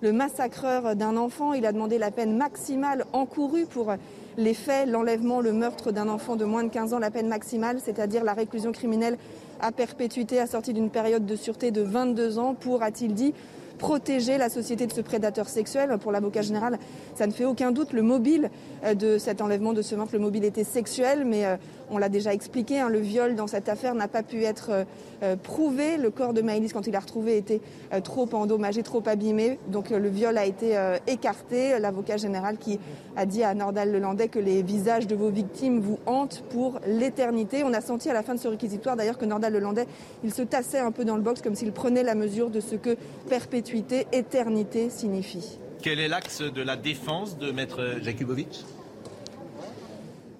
le 0.00 0.12
massacreur 0.12 0.96
d'un 0.96 1.16
enfant. 1.16 1.52
Il 1.52 1.66
a 1.66 1.72
demandé 1.72 1.98
la 1.98 2.10
peine 2.10 2.36
maximale 2.36 3.04
encourue 3.12 3.66
pour 3.66 3.92
les 4.36 4.54
faits, 4.54 4.88
l'enlèvement, 4.88 5.40
le 5.40 5.52
meurtre 5.52 5.92
d'un 5.92 6.08
enfant 6.08 6.36
de 6.36 6.44
moins 6.44 6.64
de 6.64 6.70
15 6.70 6.94
ans, 6.94 6.98
la 6.98 7.10
peine 7.10 7.28
maximale, 7.28 7.78
c'est-à-dire 7.84 8.24
la 8.24 8.32
réclusion 8.32 8.72
criminelle 8.72 9.18
à 9.60 9.70
perpétuité 9.70 10.40
assortie 10.40 10.72
d'une 10.72 10.90
période 10.90 11.26
de 11.26 11.36
sûreté 11.36 11.70
de 11.72 11.82
22 11.82 12.38
ans 12.38 12.54
pour, 12.54 12.82
a-t-il 12.82 13.14
dit, 13.14 13.34
protéger 13.84 14.38
la 14.38 14.48
société 14.48 14.86
de 14.86 14.92
ce 14.94 15.02
prédateur 15.02 15.46
sexuel. 15.46 15.94
Pour 16.00 16.10
l'avocat 16.10 16.40
général, 16.40 16.78
ça 17.14 17.26
ne 17.26 17.32
fait 17.32 17.44
aucun 17.44 17.70
doute. 17.70 17.92
Le 17.92 18.00
mobile 18.00 18.48
euh, 18.82 18.94
de 18.94 19.18
cet 19.18 19.42
enlèvement, 19.42 19.74
de 19.74 19.82
ce 19.82 19.94
meurtre, 19.94 20.14
le 20.14 20.20
mobile 20.20 20.42
était 20.42 20.64
sexuel, 20.64 21.26
mais 21.26 21.44
euh, 21.44 21.56
on 21.90 21.98
l'a 21.98 22.08
déjà 22.08 22.32
expliqué, 22.32 22.80
hein, 22.80 22.88
le 22.88 23.00
viol 23.00 23.34
dans 23.34 23.46
cette 23.46 23.68
affaire 23.68 23.94
n'a 23.94 24.08
pas 24.08 24.22
pu 24.22 24.42
être 24.44 24.86
euh, 25.22 25.36
prouvé. 25.36 25.98
Le 25.98 26.08
corps 26.08 26.32
de 26.32 26.40
Maëlys, 26.40 26.72
quand 26.72 26.86
il 26.86 26.94
l'a 26.94 27.00
retrouvé, 27.00 27.36
était 27.36 27.60
trop 28.02 28.26
endommagé, 28.32 28.82
trop 28.82 29.02
abîmé. 29.04 29.58
Donc 29.68 29.90
le 29.90 30.08
viol 30.08 30.36
a 30.38 30.46
été 30.46 30.76
écarté. 31.06 31.78
L'avocat 31.78 32.16
général 32.16 32.58
qui 32.58 32.80
a 33.16 33.26
dit 33.26 33.42
à 33.42 33.54
Nordal 33.54 33.92
Lelandais 33.92 34.28
que 34.28 34.38
les 34.38 34.62
visages 34.62 35.06
de 35.06 35.14
vos 35.14 35.30
victimes 35.30 35.80
vous 35.80 35.98
hantent 36.06 36.42
pour 36.50 36.80
l'éternité. 36.86 37.62
On 37.64 37.72
a 37.72 37.80
senti 37.80 38.10
à 38.10 38.12
la 38.12 38.22
fin 38.22 38.34
de 38.34 38.40
ce 38.40 38.48
réquisitoire 38.48 38.96
d'ailleurs 38.96 39.18
que 39.18 39.24
Nordal 39.24 39.52
Lelandais, 39.52 39.86
il 40.24 40.32
se 40.32 40.42
tassait 40.42 40.80
un 40.80 40.90
peu 40.90 41.04
dans 41.04 41.16
le 41.16 41.22
box 41.22 41.42
comme 41.42 41.54
s'il 41.54 41.72
prenait 41.72 42.02
la 42.02 42.14
mesure 42.14 42.50
de 42.50 42.60
ce 42.60 42.74
que 42.74 42.96
perpétuité, 43.74 44.06
éternité 44.12 44.90
signifie. 44.90 45.58
Quel 45.82 45.98
est 45.98 46.08
l'axe 46.08 46.42
de 46.42 46.62
la 46.62 46.76
défense 46.76 47.38
de 47.38 47.50
Maître 47.50 47.98
Jakubovic 48.02 48.64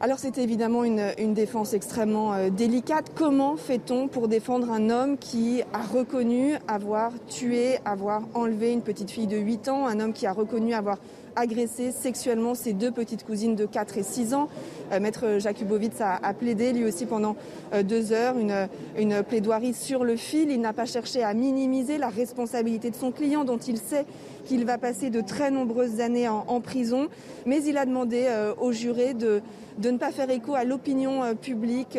alors 0.00 0.18
c'est 0.18 0.36
évidemment 0.36 0.84
une, 0.84 1.32
défense 1.32 1.72
extrêmement 1.72 2.34
euh, 2.34 2.50
délicate. 2.50 3.12
Comment 3.14 3.56
fait-on 3.56 4.06
pour 4.06 4.28
défendre 4.28 4.70
un 4.70 4.90
homme 4.90 5.16
qui 5.16 5.62
a 5.72 5.80
reconnu 5.80 6.56
avoir 6.68 7.12
tué, 7.26 7.78
avoir 7.86 8.24
enlevé 8.34 8.72
une 8.72 8.82
petite 8.82 9.10
fille 9.10 9.28
de 9.28 9.38
8 9.38 9.68
ans, 9.68 9.86
un 9.86 10.00
homme 10.00 10.12
qui 10.12 10.26
a 10.26 10.32
reconnu 10.32 10.74
avoir 10.74 10.98
agressé 11.36 11.90
sexuellement 11.92 12.54
ses 12.54 12.72
deux 12.72 12.90
petites 12.90 13.24
cousines 13.24 13.56
de 13.56 13.66
4 13.66 13.98
et 13.98 14.02
6 14.02 14.34
ans. 14.34 14.48
Euh, 14.92 15.00
Maître 15.00 15.38
Jakubowicz 15.38 16.00
a, 16.00 16.16
a, 16.16 16.34
plaidé 16.34 16.72
lui 16.72 16.84
aussi 16.84 17.06
pendant 17.06 17.36
euh, 17.72 17.82
deux 17.82 18.12
heures 18.12 18.38
une, 18.38 18.68
une 18.98 19.22
plaidoirie 19.22 19.74
sur 19.74 20.04
le 20.04 20.16
fil. 20.16 20.50
Il 20.50 20.60
n'a 20.60 20.72
pas 20.72 20.86
cherché 20.86 21.22
à 21.22 21.34
minimiser 21.34 21.98
la 21.98 22.08
responsabilité 22.08 22.90
de 22.90 22.96
son 22.96 23.12
client 23.12 23.44
dont 23.44 23.58
il 23.58 23.78
sait 23.78 24.06
qu'il 24.44 24.64
va 24.64 24.78
passer 24.78 25.10
de 25.10 25.20
très 25.20 25.50
nombreuses 25.50 26.00
années 26.00 26.28
en, 26.28 26.60
prison, 26.60 27.08
mais 27.46 27.62
il 27.64 27.78
a 27.78 27.86
demandé 27.86 28.24
euh, 28.26 28.52
aux 28.60 28.72
jurés 28.72 29.14
de, 29.14 29.40
de 29.78 29.90
ne 29.90 29.96
pas 29.96 30.12
faire 30.12 30.28
écho 30.30 30.54
à 30.54 30.64
l'opinion 30.64 31.34
publique. 31.34 31.98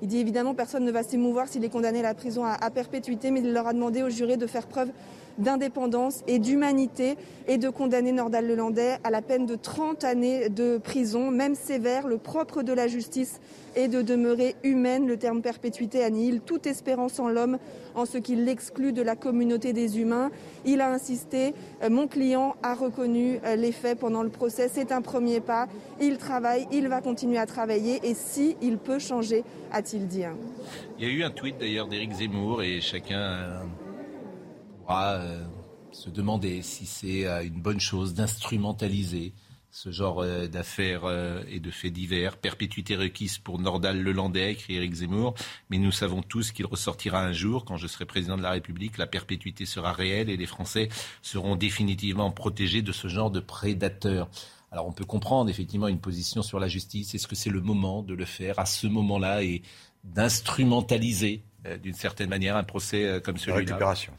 Il 0.00 0.08
dit 0.08 0.18
évidemment 0.18 0.54
personne 0.54 0.84
ne 0.84 0.92
va 0.92 1.02
s'émouvoir 1.02 1.48
s'il 1.48 1.64
est 1.64 1.68
condamné 1.68 1.98
à 2.00 2.02
la 2.02 2.14
prison 2.14 2.44
à, 2.44 2.52
à 2.52 2.70
perpétuité, 2.70 3.30
mais 3.30 3.40
il 3.40 3.52
leur 3.52 3.66
a 3.66 3.72
demandé 3.72 4.02
aux 4.02 4.10
jurés 4.10 4.36
de 4.36 4.46
faire 4.46 4.66
preuve 4.66 4.90
d'indépendance 5.38 6.22
et 6.26 6.38
d'humanité 6.38 7.16
et 7.48 7.58
de 7.58 7.68
condamner 7.68 8.12
Nordal 8.12 8.46
Lelandais 8.46 8.98
à 9.04 9.10
la 9.10 9.22
peine 9.22 9.46
de 9.46 9.56
30 9.56 10.04
années 10.04 10.48
de 10.48 10.78
prison, 10.78 11.30
même 11.30 11.54
sévère. 11.54 12.06
Le 12.06 12.18
propre 12.18 12.62
de 12.62 12.72
la 12.72 12.88
justice 12.88 13.40
est 13.74 13.88
de 13.88 14.02
demeurer 14.02 14.54
humaine. 14.62 15.06
Le 15.06 15.16
terme 15.16 15.42
perpétuité 15.42 16.04
annihile 16.04 16.40
toute 16.40 16.66
espérance 16.66 17.18
en 17.18 17.28
l'homme 17.28 17.58
en 17.94 18.04
ce 18.04 18.18
qu'il 18.18 18.44
l'exclut 18.44 18.92
de 18.92 19.02
la 19.02 19.16
communauté 19.16 19.72
des 19.72 19.98
humains. 19.98 20.30
Il 20.64 20.80
a 20.80 20.90
insisté, 20.90 21.54
euh, 21.82 21.90
mon 21.90 22.06
client 22.06 22.56
a 22.62 22.74
reconnu 22.74 23.38
euh, 23.44 23.56
les 23.56 23.72
faits 23.72 23.98
pendant 23.98 24.22
le 24.22 24.30
procès, 24.30 24.70
c'est 24.72 24.92
un 24.92 25.02
premier 25.02 25.40
pas. 25.40 25.66
Il 26.00 26.18
travaille, 26.18 26.66
il 26.72 26.88
va 26.88 27.00
continuer 27.00 27.38
à 27.38 27.46
travailler 27.46 28.00
et 28.04 28.14
si 28.14 28.56
il 28.62 28.78
peut 28.78 28.98
changer, 28.98 29.44
a-t-il 29.72 30.06
dit. 30.06 30.22
Il 30.98 31.08
y 31.08 31.10
a 31.10 31.12
eu 31.12 31.22
un 31.22 31.30
tweet 31.30 31.58
d'ailleurs 31.58 31.88
d'Éric 31.88 32.12
Zemmour 32.12 32.62
et 32.62 32.80
chacun 32.80 33.62
euh, 35.00 35.44
se 35.90 36.10
demander 36.10 36.62
si 36.62 36.86
c'est 36.86 37.26
euh, 37.26 37.44
une 37.44 37.60
bonne 37.60 37.80
chose 37.80 38.14
d'instrumentaliser 38.14 39.32
ce 39.70 39.90
genre 39.90 40.20
euh, 40.20 40.46
d'affaires 40.48 41.04
et 41.48 41.60
de 41.60 41.70
faits 41.70 41.92
divers. 41.92 42.36
Perpétuité 42.36 42.96
requise 42.96 43.38
pour 43.38 43.58
Nordal 43.58 44.02
Lelandais, 44.02 44.52
écrit 44.52 44.76
Éric 44.76 44.94
Zemmour. 44.94 45.34
Mais 45.70 45.78
nous 45.78 45.92
savons 45.92 46.22
tous 46.22 46.52
qu'il 46.52 46.66
ressortira 46.66 47.22
un 47.24 47.32
jour, 47.32 47.64
quand 47.64 47.76
je 47.76 47.86
serai 47.86 48.04
président 48.04 48.36
de 48.36 48.42
la 48.42 48.50
République, 48.50 48.98
la 48.98 49.06
perpétuité 49.06 49.64
sera 49.66 49.92
réelle 49.92 50.28
et 50.28 50.36
les 50.36 50.46
Français 50.46 50.88
seront 51.22 51.56
définitivement 51.56 52.30
protégés 52.30 52.82
de 52.82 52.92
ce 52.92 53.08
genre 53.08 53.30
de 53.30 53.40
prédateurs. 53.40 54.28
Alors 54.70 54.86
on 54.86 54.92
peut 54.92 55.04
comprendre 55.04 55.50
effectivement 55.50 55.88
une 55.88 56.00
position 56.00 56.42
sur 56.42 56.58
la 56.58 56.68
justice. 56.68 57.14
Est-ce 57.14 57.28
que 57.28 57.34
c'est 57.34 57.50
le 57.50 57.60
moment 57.60 58.02
de 58.02 58.14
le 58.14 58.24
faire 58.24 58.58
à 58.58 58.66
ce 58.66 58.86
moment-là 58.86 59.42
et 59.42 59.62
d'instrumentaliser 60.04 61.42
d'une 61.82 61.94
certaine 61.94 62.30
manière 62.30 62.56
un 62.56 62.64
procès 62.64 63.20
comme 63.22 63.36
celui-là? 63.36 63.58
Récupération. 63.58 64.12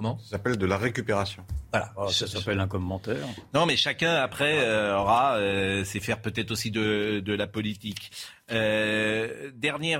Comment 0.00 0.18
Ça 0.20 0.30
s'appelle 0.30 0.56
de 0.56 0.64
la 0.64 0.78
récupération. 0.78 1.44
Voilà. 1.72 1.92
Oh, 1.94 2.08
ça 2.08 2.26
s'appelle 2.26 2.58
un 2.58 2.66
commentaire. 2.66 3.22
Non, 3.52 3.66
mais 3.66 3.76
chacun 3.76 4.14
après 4.14 4.60
euh, 4.60 4.96
aura, 4.96 5.36
euh, 5.36 5.84
c'est 5.84 6.00
faire 6.00 6.22
peut-être 6.22 6.50
aussi 6.52 6.70
de, 6.70 7.22
la 7.26 7.46
politique. 7.46 8.10
Euh, 8.50 9.50
dernier 9.54 9.98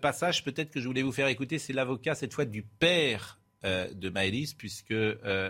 passage, 0.00 0.44
peut-être 0.44 0.70
que 0.70 0.80
je 0.80 0.86
voulais 0.86 1.02
vous 1.02 1.10
faire 1.10 1.26
écouter, 1.26 1.58
c'est 1.58 1.72
l'avocat 1.72 2.14
cette 2.14 2.32
fois 2.32 2.44
du 2.44 2.62
père 2.62 3.40
de 3.64 4.08
Maëlys, 4.08 4.54
puisque 4.54 4.94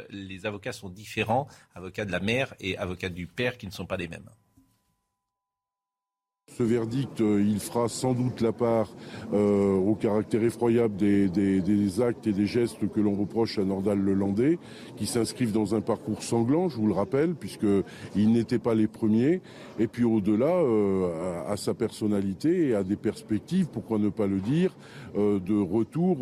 les 0.09 0.47
avocats 0.47 0.73
sont 0.73 0.89
différents, 0.89 1.47
avocat 1.75 2.07
de 2.07 2.13
la 2.13 2.21
mère 2.21 2.55
et 2.59 2.79
avocat 2.79 3.11
du 3.11 3.27
père, 3.27 3.59
qui 3.59 3.67
ne 3.67 3.73
sont 3.73 3.85
pas 3.85 3.99
les 3.99 4.09
mêmes. 4.09 4.31
Ce 6.59 6.65
verdict, 6.65 7.21
euh, 7.21 7.45
il 7.47 7.61
fera 7.61 7.89
sans 7.89 8.13
doute 8.13 8.41
la 8.41 8.51
part 8.51 8.89
euh, 9.33 9.77
au 9.77 9.95
caractère 9.95 10.43
effroyable 10.43 10.97
des, 10.97 12.01
actes 12.01 12.27
et 12.27 12.33
des 12.33 12.47
gestes 12.47 12.89
que 12.89 13.01
l'on 13.01 13.15
reproche 13.15 13.59
à 13.59 13.65
Nordal 13.65 14.01
Lelandais, 14.01 14.59
qui 14.97 15.07
s'inscrivent 15.07 15.53
dans 15.53 15.77
un 15.77 15.81
parcours 15.81 16.25
sanglant, 16.25 16.69
je 16.69 16.77
vous 16.77 16.89
le 16.89 16.93
rappelle, 16.93 17.35
puisqu'ils 17.35 18.33
n'étaient 18.33 18.59
pas 18.59 18.75
les 18.75 18.89
premiers. 18.89 19.41
Et 19.79 19.87
puis 19.87 20.03
au-delà, 20.03 20.47
euh, 20.47 21.45
à, 21.47 21.57
sa 21.57 21.73
personnalité 21.73 22.69
et 22.69 22.75
à 22.75 22.83
des 22.83 22.97
perspectives, 22.97 23.69
pourquoi 23.73 23.99
ne 23.99 24.09
pas 24.09 24.27
le 24.27 24.41
dire, 24.41 24.75
de 25.17 25.61
retour 25.61 26.19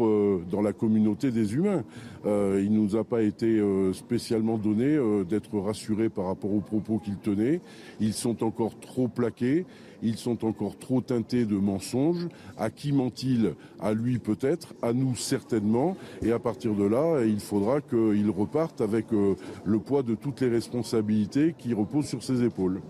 dans 0.51 0.63
la 0.63 0.73
communauté 0.73 1.31
des 1.31 1.55
humains. 1.55 1.85
il 2.25 2.73
ne 2.73 2.79
nous 2.79 2.97
a 2.97 3.05
pas 3.05 3.23
été 3.23 3.63
spécialement 3.93 4.57
donné 4.57 4.99
d'être 5.29 5.59
rassurés 5.59 6.09
par 6.09 6.27
rapport 6.27 6.53
aux 6.53 6.61
propos 6.61 6.99
qu'il 6.99 7.17
tenait. 7.17 7.61
Ils 8.01 8.15
sont 8.15 8.43
encore 8.43 8.79
trop 8.81 9.09
plaqués. 9.09 9.67
Ils 10.03 10.17
sont 10.17 10.45
encore 10.45 10.79
trop 10.79 11.01
teintés 11.01 11.45
de 11.45 11.57
mensonges. 11.57 12.29
À 12.57 12.71
qui 12.71 12.93
ment-il? 12.93 13.55
À 13.81 13.93
lui 13.93 14.19
peut-être, 14.19 14.75
à 14.83 14.93
nous 14.93 15.17
certainement. 15.17 15.97
Et 16.23 16.33
à 16.33 16.39
partir 16.39 16.75
de 16.75 16.85
là, 16.85 17.25
il 17.25 17.41
faudra 17.41 17.81
qu'il 17.81 18.31
reparte 18.31 18.81
avec 18.81 19.13
euh, 19.13 19.35
le 19.65 19.79
poids 19.79 20.03
de 20.03 20.15
toutes 20.15 20.41
les 20.41 20.49
responsabilités 20.49 21.55
qui 21.59 21.75
reposent 21.75 22.07
sur 22.07 22.23
ses 22.23 22.43
épaules. 22.43 22.81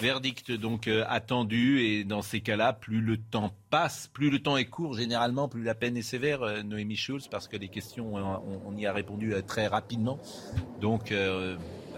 Verdict 0.00 0.52
donc 0.52 0.88
euh, 0.88 1.04
attendu 1.08 1.80
et 1.80 2.04
dans 2.04 2.22
ces 2.22 2.40
cas-là, 2.40 2.72
plus 2.72 3.02
le 3.02 3.18
temps 3.18 3.52
passe, 3.68 4.08
plus 4.10 4.30
le 4.30 4.38
temps 4.38 4.56
est 4.56 4.64
court 4.64 4.94
généralement, 4.94 5.46
plus 5.46 5.62
la 5.62 5.74
peine 5.74 5.94
est 5.96 6.02
sévère, 6.02 6.42
euh, 6.42 6.62
Noémie 6.62 6.96
Schulz, 6.96 7.28
parce 7.28 7.48
que 7.48 7.58
les 7.58 7.68
questions, 7.68 8.14
on, 8.14 8.62
on 8.66 8.76
y 8.78 8.86
a 8.86 8.94
répondu 8.94 9.34
très 9.46 9.66
rapidement. 9.66 10.18
Donc, 10.80 11.12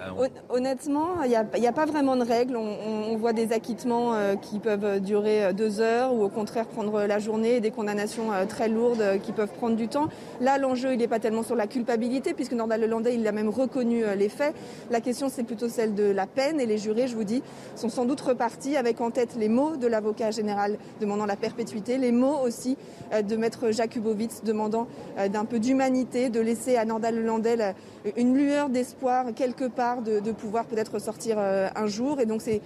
euh, 0.06 0.10
Hon- 0.50 0.54
Honnêtement, 0.56 1.22
il 1.24 1.28
n'y 1.30 1.66
a, 1.66 1.72
pas 1.72 1.86
vraiment 1.86 2.16
de 2.16 2.24
règles. 2.24 2.56
On, 2.56 3.16
voit 3.16 3.32
des 3.32 3.52
acquittements 3.52 4.14
euh, 4.14 4.36
qui 4.36 4.58
peuvent 4.58 5.00
durer 5.00 5.44
euh, 5.44 5.52
deux 5.52 5.80
heures 5.80 6.12
ou 6.14 6.22
au 6.24 6.28
contraire 6.28 6.66
prendre 6.66 7.02
la 7.02 7.18
journée 7.18 7.56
et 7.56 7.60
des 7.60 7.70
condamnations 7.70 8.32
euh, 8.32 8.44
très 8.46 8.68
lourdes 8.68 9.00
euh, 9.00 9.18
qui 9.18 9.32
peuvent 9.32 9.52
prendre 9.52 9.76
du 9.76 9.88
temps. 9.88 10.08
Là, 10.40 10.58
l'enjeu, 10.58 10.92
il 10.92 10.98
n'est 10.98 11.08
pas 11.08 11.18
tellement 11.18 11.42
sur 11.42 11.54
la 11.56 11.66
culpabilité 11.66 12.34
puisque 12.34 12.52
Nordal 12.52 12.80
Lelandais, 12.80 13.14
il 13.14 13.26
a 13.26 13.32
même 13.32 13.48
reconnu 13.48 14.04
euh, 14.04 14.14
les 14.14 14.28
faits. 14.28 14.54
La 14.90 15.00
question, 15.00 15.28
c'est 15.28 15.42
plutôt 15.44 15.68
celle 15.68 15.94
de 15.94 16.04
la 16.04 16.26
peine 16.26 16.60
et 16.60 16.66
les 16.66 16.78
jurés, 16.78 17.06
je 17.06 17.14
vous 17.14 17.24
dis, 17.24 17.42
sont 17.76 17.88
sans 17.88 18.04
doute 18.04 18.20
repartis 18.20 18.76
avec 18.76 19.00
en 19.00 19.10
tête 19.10 19.36
les 19.38 19.48
mots 19.48 19.76
de 19.76 19.86
l'avocat 19.86 20.30
général 20.30 20.78
demandant 21.00 21.26
la 21.26 21.36
perpétuité, 21.36 21.98
les 21.98 22.12
mots 22.12 22.38
aussi 22.44 22.76
euh, 23.12 23.22
de 23.22 23.36
maître 23.36 23.70
Jakubowicz 23.70 24.42
demandant 24.44 24.86
euh, 25.18 25.28
d'un 25.28 25.44
peu 25.44 25.58
d'humanité, 25.58 26.28
de 26.30 26.40
laisser 26.40 26.76
à 26.76 26.84
Nordal 26.84 27.16
Lelandais 27.16 27.56
la- 27.56 27.74
une 28.16 28.36
lueur 28.36 28.68
d'espoir 28.68 29.32
quelque 29.34 29.64
part 29.68 30.02
de, 30.02 30.20
de 30.20 30.32
pouvoir 30.32 30.66
peut-être 30.66 30.98
sortir 30.98 31.36
euh, 31.38 31.68
un 31.74 31.86
jour. 31.86 32.20
Et 32.20 32.26
donc 32.26 32.42
c'est 32.42 32.60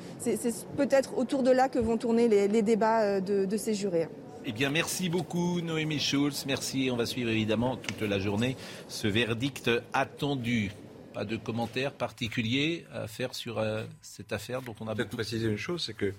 peut-être 0.76 1.16
autour 1.18 1.42
de 1.42 1.50
là 1.50 1.68
que 1.68 1.78
vont 1.78 1.96
tourner 1.98 2.28
les, 2.28 2.48
les 2.48 2.62
débats 2.62 3.02
euh, 3.02 3.20
de, 3.20 3.44
de 3.44 3.56
ces 3.56 3.74
jurés. 3.74 4.08
Eh 4.48 4.52
bien, 4.52 4.70
merci 4.70 5.08
beaucoup, 5.08 5.60
Noémie 5.60 5.98
Schulz. 5.98 6.44
Merci. 6.46 6.88
On 6.92 6.96
va 6.96 7.04
suivre 7.06 7.30
évidemment 7.30 7.76
toute 7.76 8.00
la 8.02 8.18
journée 8.20 8.56
ce 8.88 9.08
verdict 9.08 9.70
attendu. 9.92 10.70
Pas 11.12 11.24
de 11.24 11.36
commentaires 11.36 11.92
particuliers 11.92 12.84
à 12.92 13.08
faire 13.08 13.34
sur 13.34 13.58
euh, 13.58 13.82
cette 14.02 14.32
affaire 14.32 14.62
dont 14.62 14.74
on 14.80 14.86
a 14.86 14.94
Peut-être 14.94 15.10
préciser 15.10 15.48
une 15.48 15.56
chose, 15.56 15.82
c'est 15.86 15.94
que, 15.94 16.12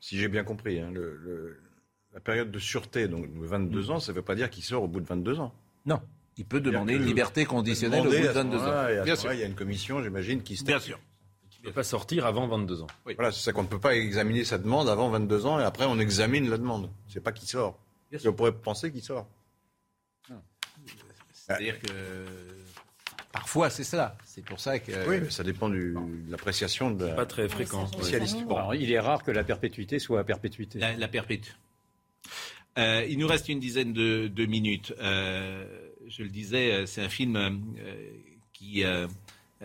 si 0.00 0.18
j'ai 0.18 0.28
bien 0.28 0.42
compris, 0.44 0.80
hein, 0.80 0.90
le- 0.92 1.16
le- 1.24 1.56
la 2.12 2.18
période 2.20 2.50
de 2.50 2.58
sûreté, 2.58 3.06
donc 3.06 3.32
de 3.32 3.46
22 3.46 3.90
ans, 3.92 4.00
ça 4.00 4.10
ne 4.10 4.16
veut 4.16 4.22
pas 4.22 4.34
dire 4.34 4.50
qu'il 4.50 4.64
sort 4.64 4.82
au 4.82 4.88
bout 4.88 5.00
de 5.00 5.06
22 5.06 5.38
ans. 5.38 5.52
Non. 5.86 6.00
Il 6.40 6.46
peut 6.46 6.60
demander 6.60 6.94
une 6.94 7.04
liberté 7.04 7.44
conditionnelle 7.44 8.00
au 8.00 8.04
bout 8.04 8.10
de 8.12 8.16
à 8.16 8.32
ce 8.32 8.38
22 8.38 8.56
ans. 8.58 9.04
Bien 9.04 9.14
sûr. 9.14 9.30
Il 9.34 9.40
y 9.40 9.42
a 9.42 9.46
une 9.46 9.54
commission, 9.54 10.02
j'imagine, 10.02 10.42
qui 10.42 10.56
se 10.56 10.64
Bien 10.64 10.80
sûr. 10.80 10.98
Il 11.52 11.64
ne 11.64 11.68
peut 11.68 11.74
pas 11.74 11.82
sortir 11.84 12.24
avant 12.24 12.46
22 12.48 12.80
ans. 12.82 12.86
Voilà, 13.04 13.30
c'est 13.30 13.42
ça 13.42 13.52
qu'on 13.52 13.62
ne 13.64 13.68
peut 13.68 13.78
pas 13.78 13.94
examiner 13.94 14.44
sa 14.44 14.56
demande 14.56 14.88
avant 14.88 15.10
22 15.10 15.44
ans 15.44 15.60
et 15.60 15.62
après 15.64 15.84
on 15.84 15.98
examine 15.98 16.48
la 16.48 16.56
demande. 16.56 16.90
C'est 17.08 17.22
pas 17.22 17.32
qui 17.32 17.46
sort. 17.46 17.78
On 18.24 18.32
pourrait 18.32 18.52
penser 18.52 18.90
qu'il 18.90 19.02
sort. 19.02 19.28
C'est-à-dire 21.34 21.78
que 21.80 21.88
parfois 23.32 23.68
c'est 23.68 23.84
ça. 23.84 24.16
C'est 24.24 24.42
pour 24.44 24.60
ça 24.60 24.78
que. 24.78 24.92
Oui, 25.08 25.20
mais 25.20 25.30
ça 25.30 25.42
dépend 25.44 25.68
du- 25.68 25.92
de 25.94 26.30
l'appréciation 26.30 26.90
de 26.90 27.04
la 27.06 27.12
Pas 27.14 27.26
très 27.26 27.48
fréquent. 27.48 27.86
spécialiste. 27.86 28.42
Bon, 28.44 28.56
alors, 28.56 28.74
il 28.74 28.90
est 28.90 29.00
rare 29.00 29.22
que 29.22 29.30
la 29.30 29.44
perpétuité 29.44 29.98
soit 29.98 30.20
à 30.20 30.24
perpétuité. 30.24 30.78
La, 30.78 30.96
la 30.96 31.08
perpétue. 31.08 31.50
Euh, 32.80 33.06
il 33.08 33.18
nous 33.18 33.26
reste 33.28 33.48
une 33.48 33.60
dizaine 33.60 33.92
de, 33.92 34.26
de 34.28 34.46
minutes. 34.46 34.92
Euh, 35.00 35.64
je 36.08 36.22
le 36.22 36.28
disais, 36.30 36.72
euh, 36.72 36.86
c'est 36.86 37.02
un 37.02 37.08
film 37.08 37.36
euh, 37.36 37.50
qui. 38.52 38.82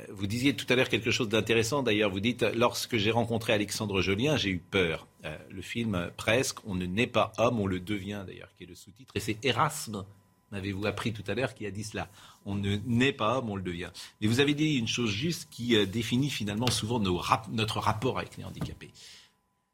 vous 0.10 0.28
disiez 0.28 0.54
tout 0.56 0.66
à 0.70 0.76
l'heure 0.76 0.90
quelque 0.90 1.10
chose 1.12 1.30
d'intéressant. 1.30 1.82
D'ailleurs, 1.82 2.12
vous 2.12 2.20
dites 2.20 2.44
lorsque 2.56 2.98
j'ai 2.98 3.12
rencontré 3.12 3.54
Alexandre 3.54 4.02
Jolien, 4.02 4.36
j'ai 4.38 4.50
eu 4.50 4.60
peur. 4.60 5.08
Le 5.50 5.62
film 5.62 6.12
presque, 6.18 6.58
on 6.68 6.76
ne 6.76 6.86
naît 6.86 7.08
pas 7.08 7.32
homme, 7.38 7.60
on 7.60 7.68
le 7.68 7.80
devient 7.80 8.24
d'ailleurs, 8.28 8.50
qui 8.58 8.66
est 8.66 8.68
le 8.68 8.76
sous-titre. 8.76 9.12
Et 9.16 9.20
c'est 9.20 9.44
Erasme, 9.46 10.06
m'avez-vous 10.52 10.86
appris 10.86 11.14
tout 11.14 11.24
à 11.28 11.34
l'heure, 11.34 11.56
qui 11.56 11.66
a 11.66 11.72
dit 11.72 11.84
cela. 11.86 12.10
On 12.46 12.56
ne 12.56 12.76
naît 12.86 13.14
pas 13.14 13.38
homme, 13.40 13.50
on 13.50 13.56
le 13.56 13.64
devient. 13.64 13.90
Mais 14.22 14.28
vous 14.28 14.40
avez 14.42 14.54
dit 14.54 14.76
une 14.76 14.88
chose 14.88 15.10
juste 15.10 15.48
qui 15.50 15.76
définit 15.88 16.30
finalement 16.30 16.70
souvent 16.70 17.00
nos 17.00 17.18
rap- 17.18 17.48
notre 17.52 17.80
rapport 17.80 18.20
avec 18.20 18.36
les 18.38 18.44
handicapés. 18.44 18.92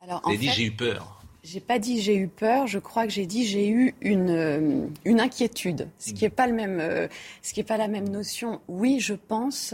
Alors, 0.01 0.21
Vous 0.23 0.29
avez 0.29 0.37
en 0.37 0.39
dit 0.41 0.47
fait, 0.47 0.53
j'ai 0.53 0.63
eu 0.65 0.71
peur. 0.71 1.20
J'ai 1.43 1.59
pas 1.59 1.79
dit 1.79 2.01
j'ai 2.01 2.15
eu 2.15 2.27
peur, 2.27 2.67
je 2.67 2.77
crois 2.77 3.05
que 3.05 3.11
j'ai 3.11 3.25
dit 3.25 3.45
j'ai 3.45 3.67
eu 3.67 3.95
une, 4.01 4.29
euh, 4.29 4.87
une 5.05 5.19
inquiétude, 5.19 5.89
ce 5.97 6.13
qui 6.13 6.23
n'est 6.23 6.29
pas 6.29 6.45
le 6.45 6.53
même, 6.53 6.79
euh, 6.79 7.07
ce 7.41 7.53
qui 7.53 7.59
est 7.59 7.63
pas 7.63 7.77
la 7.77 7.87
même 7.87 8.09
notion. 8.09 8.61
Oui, 8.67 8.99
je 8.99 9.13
pense. 9.15 9.73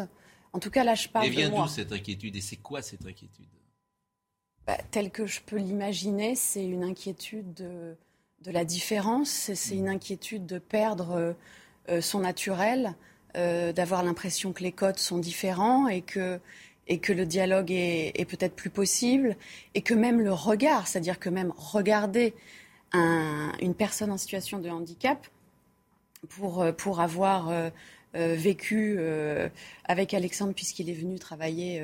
En 0.54 0.60
tout 0.60 0.70
cas, 0.70 0.84
là, 0.84 0.96
je 0.96 1.10
parle 1.10 1.26
Mais 1.26 1.32
vient 1.32 1.50
de 1.50 1.54
moi. 1.56 1.66
d'où 1.66 1.72
cette 1.72 1.92
inquiétude 1.92 2.36
et 2.36 2.42
c'est 2.42 2.56
quoi 2.56 2.82
cette 2.82 3.06
inquiétude? 3.06 3.46
Bah, 4.66 4.78
tel 4.92 5.12
que 5.12 5.26
je 5.26 5.42
peux 5.42 5.58
l'imaginer, 5.58 6.36
c'est 6.36 6.66
une 6.66 6.84
inquiétude 6.84 7.54
de, 7.54 7.96
de 8.42 8.52
la 8.52 8.66
différence, 8.66 9.30
c'est 9.54 9.76
une 9.76 9.90
inquiétude 9.90 10.46
de 10.46 10.60
perdre 10.60 11.12
euh, 11.12 11.34
euh, 11.90 12.02
son 12.02 12.20
naturel, 12.20 12.96
euh, 13.36 13.72
d'avoir 13.72 14.04
l'impression 14.04 14.54
que 14.54 14.64
les 14.64 14.72
codes 14.72 15.00
sont 15.00 15.18
différents 15.18 15.88
et 15.88 16.02
que, 16.02 16.40
et 16.88 17.00
que 17.00 17.14
le 17.14 17.26
dialogue 17.26 17.72
est, 17.72 18.12
est 18.20 18.26
peut-être 18.26 18.56
plus 18.56 18.70
possible, 18.70 19.36
et 19.76 19.82
que 19.82 19.94
même 19.94 20.22
le 20.22 20.34
regard, 20.34 20.88
c'est-à-dire 20.88 21.20
que 21.20 21.30
même 21.30 21.54
regarder 21.58 22.34
un- 22.94 23.52
une 23.62 23.74
personne 23.76 24.12
en 24.12 24.18
situation 24.18 24.60
de 24.60 24.70
handicap, 24.70 25.28
pour, 26.30 26.62
euh, 26.62 26.72
pour 26.72 27.00
avoir 27.00 27.50
euh, 27.50 27.70
euh, 28.16 28.36
vécu 28.38 28.96
euh, 28.98 29.50
avec 29.86 30.14
Alexandre, 30.14 30.54
puisqu'il 30.54 30.90
est 30.90 30.94
venu 30.94 31.20
travailler 31.20 31.82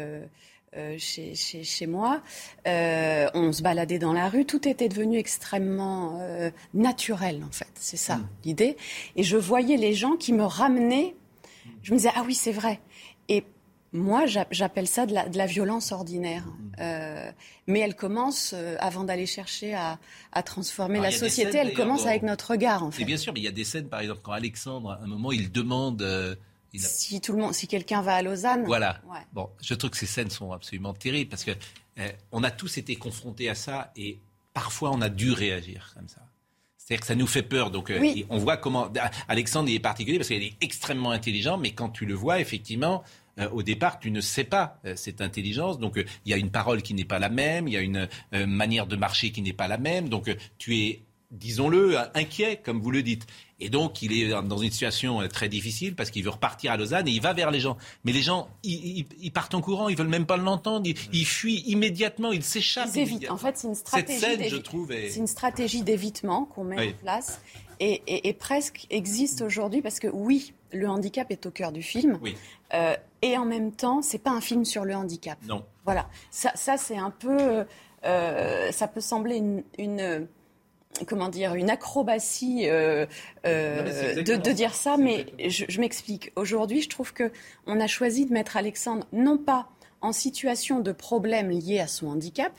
chez, 0.97 1.35
chez, 1.35 1.63
chez 1.63 1.85
moi, 1.85 2.23
on 2.65 3.51
se 3.51 3.61
baladait 3.61 3.99
dans 3.99 4.11
la 4.13 4.27
rue, 4.27 4.43
tout 4.45 4.67
était 4.67 4.89
devenu 4.89 5.17
extrêmement 5.19 6.19
naturel, 6.73 7.43
en 7.47 7.51
fait. 7.51 7.67
C'est 7.75 7.97
ça 7.97 8.19
l'idée. 8.43 8.75
Et 9.15 9.21
je 9.21 9.37
voyais 9.37 9.77
les 9.77 9.93
gens 9.93 10.15
qui 10.15 10.33
me 10.33 10.43
ramenaient. 10.43 11.13
Je 11.83 11.91
me 11.91 11.97
disais, 11.97 12.09
ah 12.15 12.23
oui, 12.25 12.33
c'est 12.33 12.51
vrai. 12.51 12.79
Et 13.29 13.43
moi, 13.93 14.25
j'a- 14.25 14.47
j'appelle 14.51 14.87
ça 14.87 15.05
de 15.05 15.13
la, 15.13 15.29
de 15.29 15.37
la 15.37 15.45
violence 15.45 15.91
ordinaire. 15.91 16.43
Euh, 16.79 17.31
mais 17.67 17.79
elle 17.79 17.95
commence, 17.95 18.53
euh, 18.55 18.75
avant 18.79 19.03
d'aller 19.03 19.25
chercher 19.27 19.73
à, 19.75 19.99
à 20.31 20.43
transformer 20.43 20.95
Alors, 20.99 21.11
la 21.11 21.17
société, 21.17 21.51
scènes, 21.53 21.67
elle 21.67 21.73
commence 21.73 22.03
dans- 22.03 22.09
avec 22.09 22.23
notre 22.23 22.51
regard, 22.51 22.83
en 22.83 22.89
Et 22.89 22.93
fait. 22.93 23.05
bien 23.05 23.17
sûr, 23.17 23.31
mais 23.33 23.39
il 23.39 23.43
y 23.43 23.47
a 23.47 23.51
des 23.51 23.63
scènes, 23.63 23.87
par 23.89 23.99
exemple, 24.01 24.21
quand 24.23 24.31
Alexandre, 24.31 24.91
à 24.91 25.03
un 25.03 25.07
moment, 25.07 25.31
il 25.31 25.51
demande. 25.51 26.01
euh, 26.01 26.35
il 26.73 26.81
Si 26.81 27.21
tout 27.21 27.33
le 27.33 27.37
monde, 27.39 27.53
si 27.53 27.67
quelqu'un 27.67 28.01
va 28.01 28.15
à 28.15 28.21
Lausanne. 28.23 28.63
Voilà. 28.65 28.99
Ouais. 29.07 29.19
Bon, 29.31 29.47
je 29.61 29.75
trouve 29.75 29.91
que 29.91 29.97
ces 29.97 30.07
scènes 30.07 30.31
sont 30.31 30.51
absolument 30.51 30.93
terribles 30.93 31.29
parce 31.29 31.43
que 31.43 31.51
on 32.31 32.43
a 32.43 32.49
tous 32.49 32.79
été 32.79 32.95
confrontés 32.95 33.47
à 33.47 33.53
ça 33.53 33.91
et 33.95 34.17
parfois 34.55 34.89
on 34.91 34.99
a 35.01 35.09
dû 35.09 35.31
réagir 35.31 35.91
comme 35.95 36.07
ça. 36.07 36.21
C'est-à-dire 36.79 37.01
que 37.01 37.05
ça 37.07 37.13
nous 37.15 37.27
fait 37.27 37.43
peur. 37.43 37.69
Donc, 37.69 37.93
Oui. 38.01 38.21
et 38.21 38.25
on 38.31 38.39
voit 38.39 38.57
comment. 38.57 38.91
Alexandre 39.27 39.69
il 39.69 39.75
est 39.75 39.79
particulier 39.79 40.17
parce 40.17 40.29
qu'il 40.29 40.41
est 40.41 40.55
extrêmement 40.61 41.11
intelligent, 41.11 41.59
mais 41.59 41.73
quand 41.73 41.89
tu 41.89 42.07
le 42.07 42.15
vois, 42.15 42.39
effectivement, 42.39 43.03
euh, 43.39 43.49
au 43.51 43.63
départ, 43.63 43.99
tu 43.99 44.11
ne 44.11 44.21
sais 44.21 44.43
pas 44.43 44.79
euh, 44.85 44.95
cette 44.95 45.21
intelligence. 45.21 45.79
Donc, 45.79 45.97
euh, 45.97 46.05
il 46.25 46.31
y 46.31 46.33
a 46.33 46.37
une 46.37 46.51
parole 46.51 46.81
qui 46.81 46.93
n'est 46.93 47.05
pas 47.05 47.19
la 47.19 47.29
même, 47.29 47.67
il 47.67 47.73
y 47.73 47.77
a 47.77 47.81
une 47.81 48.07
manière 48.31 48.85
de 48.87 48.95
marcher 48.95 49.31
qui 49.31 49.41
n'est 49.41 49.53
pas 49.53 49.67
la 49.67 49.77
même. 49.77 50.09
Donc, 50.09 50.29
tu 50.57 50.77
es, 50.77 51.01
disons-le, 51.31 51.97
inquiet, 52.15 52.59
comme 52.63 52.79
vous 52.79 52.91
le 52.91 53.01
dites. 53.01 53.25
Et 53.59 53.69
donc, 53.69 54.01
il 54.01 54.11
est 54.13 54.29
dans 54.29 54.57
une 54.57 54.69
situation 54.71 55.25
très 55.29 55.47
difficile 55.49 55.95
parce 55.95 56.11
qu'il 56.11 56.23
veut 56.23 56.29
repartir 56.29 56.71
à 56.73 56.77
Lausanne 56.77 57.07
et 57.07 57.11
il 57.11 57.21
va 57.21 57.33
vers 57.33 57.49
les 57.49 57.59
gens. 57.61 57.77
Mais 58.03 58.11
les 58.11 58.21
gens, 58.21 58.49
ils, 58.63 58.99
ils- 58.99 59.05
ils 59.21 59.31
partent 59.31 59.55
en 59.55 59.61
courant, 59.61 59.87
ils 59.89 59.95
veulent 59.97 60.07
même 60.09 60.25
pas 60.25 60.37
l'entendre, 60.37 60.85
ils, 60.85 60.95
ils 61.13 61.25
fuient 61.25 61.63
immédiatement, 61.67 62.31
ils 62.33 62.43
s'échappent. 62.43 62.89
Ils 62.93 62.99
évitent. 62.99 63.09
immédiatement. 63.11 63.35
En 63.35 63.39
fait, 63.39 63.57
c'est 63.57 63.67
une 63.67 63.75
Cette 63.75 63.87
stratégie. 63.87 64.19
scène, 64.19 64.43
je 64.49 64.57
trouve, 64.57 64.91
est- 64.91 65.09
C'est 65.11 65.19
une 65.21 65.27
stratégie 65.27 65.81
d'évitement 65.81 66.45
qu'on 66.45 66.65
met 66.65 66.77
Oui. 66.77 66.89
en 66.89 67.03
place 67.03 67.41
et, 67.79 68.01
et- 68.05 68.27
et 68.27 68.33
presque 68.33 68.85
existe 68.89 69.41
aujourd'hui 69.41 69.81
parce 69.81 69.99
que 69.99 70.07
oui, 70.07 70.53
le 70.73 70.89
handicap 70.89 71.31
est 71.31 71.45
au 71.45 71.51
cœur 71.51 71.71
du 71.71 71.81
film. 71.81 72.19
Oui. 72.21 72.35
Euh, 72.73 72.95
et 73.21 73.37
en 73.37 73.45
même 73.45 73.71
temps, 73.71 74.01
c'est 74.01 74.17
pas 74.17 74.31
un 74.31 74.41
film 74.41 74.65
sur 74.65 74.83
le 74.85 74.95
handicap. 74.95 75.37
Non. 75.47 75.63
Voilà. 75.85 76.07
Ça, 76.31 76.51
ça 76.55 76.77
c'est 76.77 76.97
un 76.97 77.11
peu. 77.11 77.65
euh, 78.05 78.71
ça 78.71 78.87
peut 78.87 79.01
sembler 79.01 79.37
une. 79.37 79.63
une- 79.77 80.27
comment 81.07 81.27
dire, 81.29 81.55
une 81.55 81.71
acrobatie 81.71 82.69
euh, 82.69 83.07
euh, 83.47 84.15
Non, 84.17 84.37
de, 84.37 84.51
dire 84.51 84.75
ça, 84.75 84.95
mais 84.95 85.25
je, 85.49 85.65
je 85.67 85.79
m'explique. 85.79 86.31
Aujourd'hui, 86.35 86.81
je 86.83 86.89
trouve 86.89 87.13
que 87.13 87.31
on 87.65 87.79
a 87.79 87.87
choisi 87.87 88.27
de 88.27 88.31
mettre 88.33 88.57
Alexandre 88.57 89.07
non 89.11 89.39
pas 89.39 89.69
en 90.01 90.11
situation 90.11 90.81
de 90.81 90.91
problème 90.91 91.49
lié 91.49 91.79
à 91.79 91.87
son 91.87 92.07
handicap, 92.09 92.51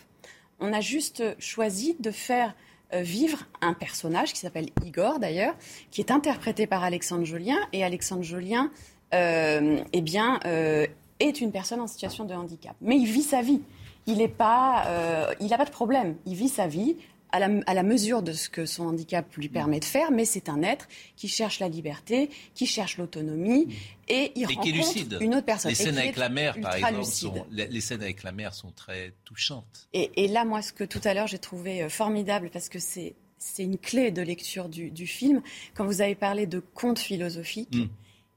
on 0.59 0.73
a 0.73 0.81
juste 0.81 1.23
choisi 1.39 1.95
de 2.01 2.11
faire 2.11 2.57
vivre 3.03 3.39
un 3.61 3.75
personnage 3.75 4.33
qui 4.33 4.41
s'appelle 4.41 4.69
Igor 4.85 5.19
d'ailleurs, 5.19 5.55
qui 5.91 6.01
est 6.01 6.11
interprété 6.11 6.67
par 6.67 6.85
Alexandre 6.85 7.25
Jolien. 7.25 7.59
Et 7.73 7.85
Alexandre 7.85 8.23
Jolien, 8.23 8.71
euh, 9.15 9.79
eh 9.93 10.01
bien, 10.01 10.41
euh, 10.45 10.87
est 11.21 11.41
une 11.41 11.53
personne 11.53 11.81
en 11.81 11.87
situation 11.87 12.25
de 12.25 12.35
handicap. 12.35 12.75
Mais 12.81 12.97
il 12.97 13.07
vit 13.07 13.23
sa 13.23 13.43
vie. 13.43 13.63
Il 14.07 14.19
n'a 14.19 14.29
pas, 14.29 14.85
euh, 14.87 15.49
pas 15.57 15.65
de 15.65 15.71
problème. 15.71 16.17
Il 16.27 16.35
vit 16.35 16.49
sa 16.49 16.67
vie 16.67 16.97
à 17.35 17.41
la, 17.41 17.49
à 17.67 17.75
la 17.75 17.83
mesure 17.83 18.23
de 18.23 18.33
ce 18.33 18.49
que 18.49 18.65
son 18.65 18.85
handicap 18.87 19.27
lui 19.37 19.49
permet 19.49 19.81
de 19.81 19.85
faire, 19.85 20.11
mais 20.13 20.25
c'est 20.25 20.49
un 20.49 20.63
être 20.63 20.87
qui 21.17 21.27
cherche 21.29 21.59
la 21.59 21.69
liberté, 21.69 22.31
qui 22.55 22.65
cherche 22.67 22.97
l'autonomie, 22.97 23.67
et 24.09 24.31
il 24.37 24.45
Et 24.45 24.47
qui 24.47 24.53
est 24.53 24.57
rencontre 24.57 24.95
lucide. 24.95 25.19
une 25.21 25.35
autre 25.35 25.45
personne. 25.47 25.71
Les 25.71 25.75
scènes 25.75 25.99
avec 25.99 26.17
la 26.17 26.29
mère, 26.29 26.57
par 26.61 26.77
exemple, 26.77 27.05
sont, 27.05 27.47
les, 27.51 27.67
les 27.67 27.81
scènes 27.81 28.03
avec 28.03 28.23
la 28.23 28.31
mère 28.33 28.55
sont 28.55 28.71
très 28.71 29.13
touchantes. 29.25 29.89
Et, 29.93 30.11
et 30.25 30.29
là, 30.29 30.45
moi, 30.45 30.63
ce 30.63 30.73
que 30.73 30.85
tout 30.85 31.01
à 31.05 31.13
l'heure 31.15 31.27
j'ai 31.27 31.39
trouvé 31.39 31.83
euh, 31.83 31.89
formidable, 31.89 32.51
parce 32.53 32.69
que 32.69 32.79
c'est 32.79 33.15
une 33.59 33.79
clé 33.79 34.11
de 34.11 34.23
lecture 34.23 34.69
du, 34.69 34.91
du 34.91 35.07
film, 35.07 35.43
quand 35.75 35.85
vous 35.87 36.01
avez 36.03 36.15
parlé 36.15 36.47
de 36.47 36.61
conte 36.61 36.99
philosophique, 37.01 37.75
Mm. 37.75 37.89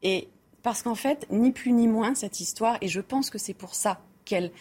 et 0.03 0.27
parce 0.63 0.81
qu'en 0.81 0.95
fait, 0.95 1.27
ni 1.29 1.51
plus 1.51 1.71
ni 1.71 1.87
moins, 1.87 2.15
cette 2.15 2.39
histoire, 2.39 2.77
et 2.81 2.87
je 2.87 2.99
pense 2.99 3.29
que 3.29 3.37
c'est 3.37 3.53
pour 3.53 3.75
ça 3.75 4.01
qu'elle 4.25 4.51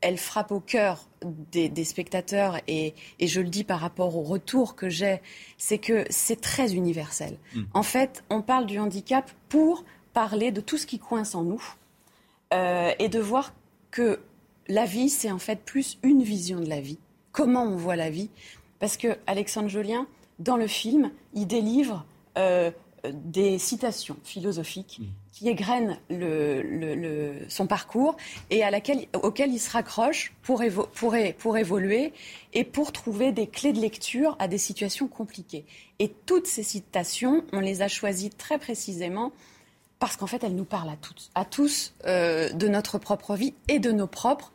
elle 0.00 0.18
frappe 0.18 0.50
au 0.50 0.60
cœur 0.60 1.08
des, 1.52 1.68
des 1.68 1.84
spectateurs, 1.84 2.58
et, 2.68 2.94
et 3.18 3.26
je 3.26 3.40
le 3.40 3.48
dis 3.48 3.64
par 3.64 3.80
rapport 3.80 4.16
au 4.16 4.22
retour 4.22 4.74
que 4.74 4.88
j'ai, 4.88 5.20
c'est 5.58 5.78
que 5.78 6.04
c'est 6.10 6.40
très 6.40 6.74
universel. 6.74 7.36
Mm. 7.54 7.62
En 7.74 7.82
fait, 7.82 8.24
on 8.30 8.42
parle 8.42 8.66
du 8.66 8.78
handicap 8.78 9.30
pour 9.48 9.84
parler 10.12 10.50
de 10.52 10.60
tout 10.60 10.78
ce 10.78 10.86
qui 10.86 10.98
coince 10.98 11.34
en 11.34 11.44
nous, 11.44 11.62
euh, 12.52 12.92
et 12.98 13.08
de 13.08 13.20
voir 13.20 13.52
que 13.90 14.20
la 14.68 14.86
vie, 14.86 15.10
c'est 15.10 15.30
en 15.30 15.38
fait 15.38 15.60
plus 15.64 15.98
une 16.02 16.22
vision 16.22 16.60
de 16.60 16.68
la 16.68 16.80
vie. 16.80 16.98
Comment 17.32 17.64
on 17.64 17.76
voit 17.76 17.96
la 17.96 18.10
vie? 18.10 18.30
Parce 18.78 18.96
que 18.96 19.18
Alexandre 19.26 19.68
Jolien, 19.68 20.06
dans 20.38 20.56
le 20.56 20.66
film, 20.66 21.10
il 21.34 21.46
délivre 21.46 22.04
euh, 22.38 22.70
des 23.12 23.58
citations 23.58 24.16
philosophiques 24.24 25.00
qui 25.40 25.54
le- 26.10 27.32
son 27.48 27.66
parcours 27.66 28.16
et 28.50 28.62
auxquelles 29.22 29.52
il 29.52 29.58
se 29.58 29.70
raccroche 29.70 30.32
pour, 30.42 30.62
évoluer 31.56 32.12
et 32.52 32.64
pour 32.64 32.92
trouver 32.92 33.32
des 33.32 33.46
clés 33.46 33.72
de 33.72 33.80
lecture 33.80 34.36
à 34.38 34.48
des 34.48 34.58
situations 34.58 35.08
compliquées. 35.08 35.64
Et 35.98 36.12
toutes 36.26 36.46
ces 36.46 36.62
citations, 36.62 37.42
on 37.52 37.60
les 37.60 37.80
a 37.80 37.88
choisies 37.88 38.30
très 38.30 38.58
précisément 38.58 39.32
parce 39.98 40.16
qu'en 40.16 40.26
fait, 40.26 40.44
elles 40.44 40.54
nous 40.54 40.64
parlent 40.64 40.90
à 40.90 40.96
tous, 40.96 41.30
à 41.34 41.44
tous 41.44 41.94
euh, 42.06 42.50
de 42.50 42.68
notre 42.68 42.98
propre 42.98 43.34
vie 43.34 43.54
et 43.68 43.78
de 43.78 43.92
nos 43.92 44.06
propres 44.06 44.52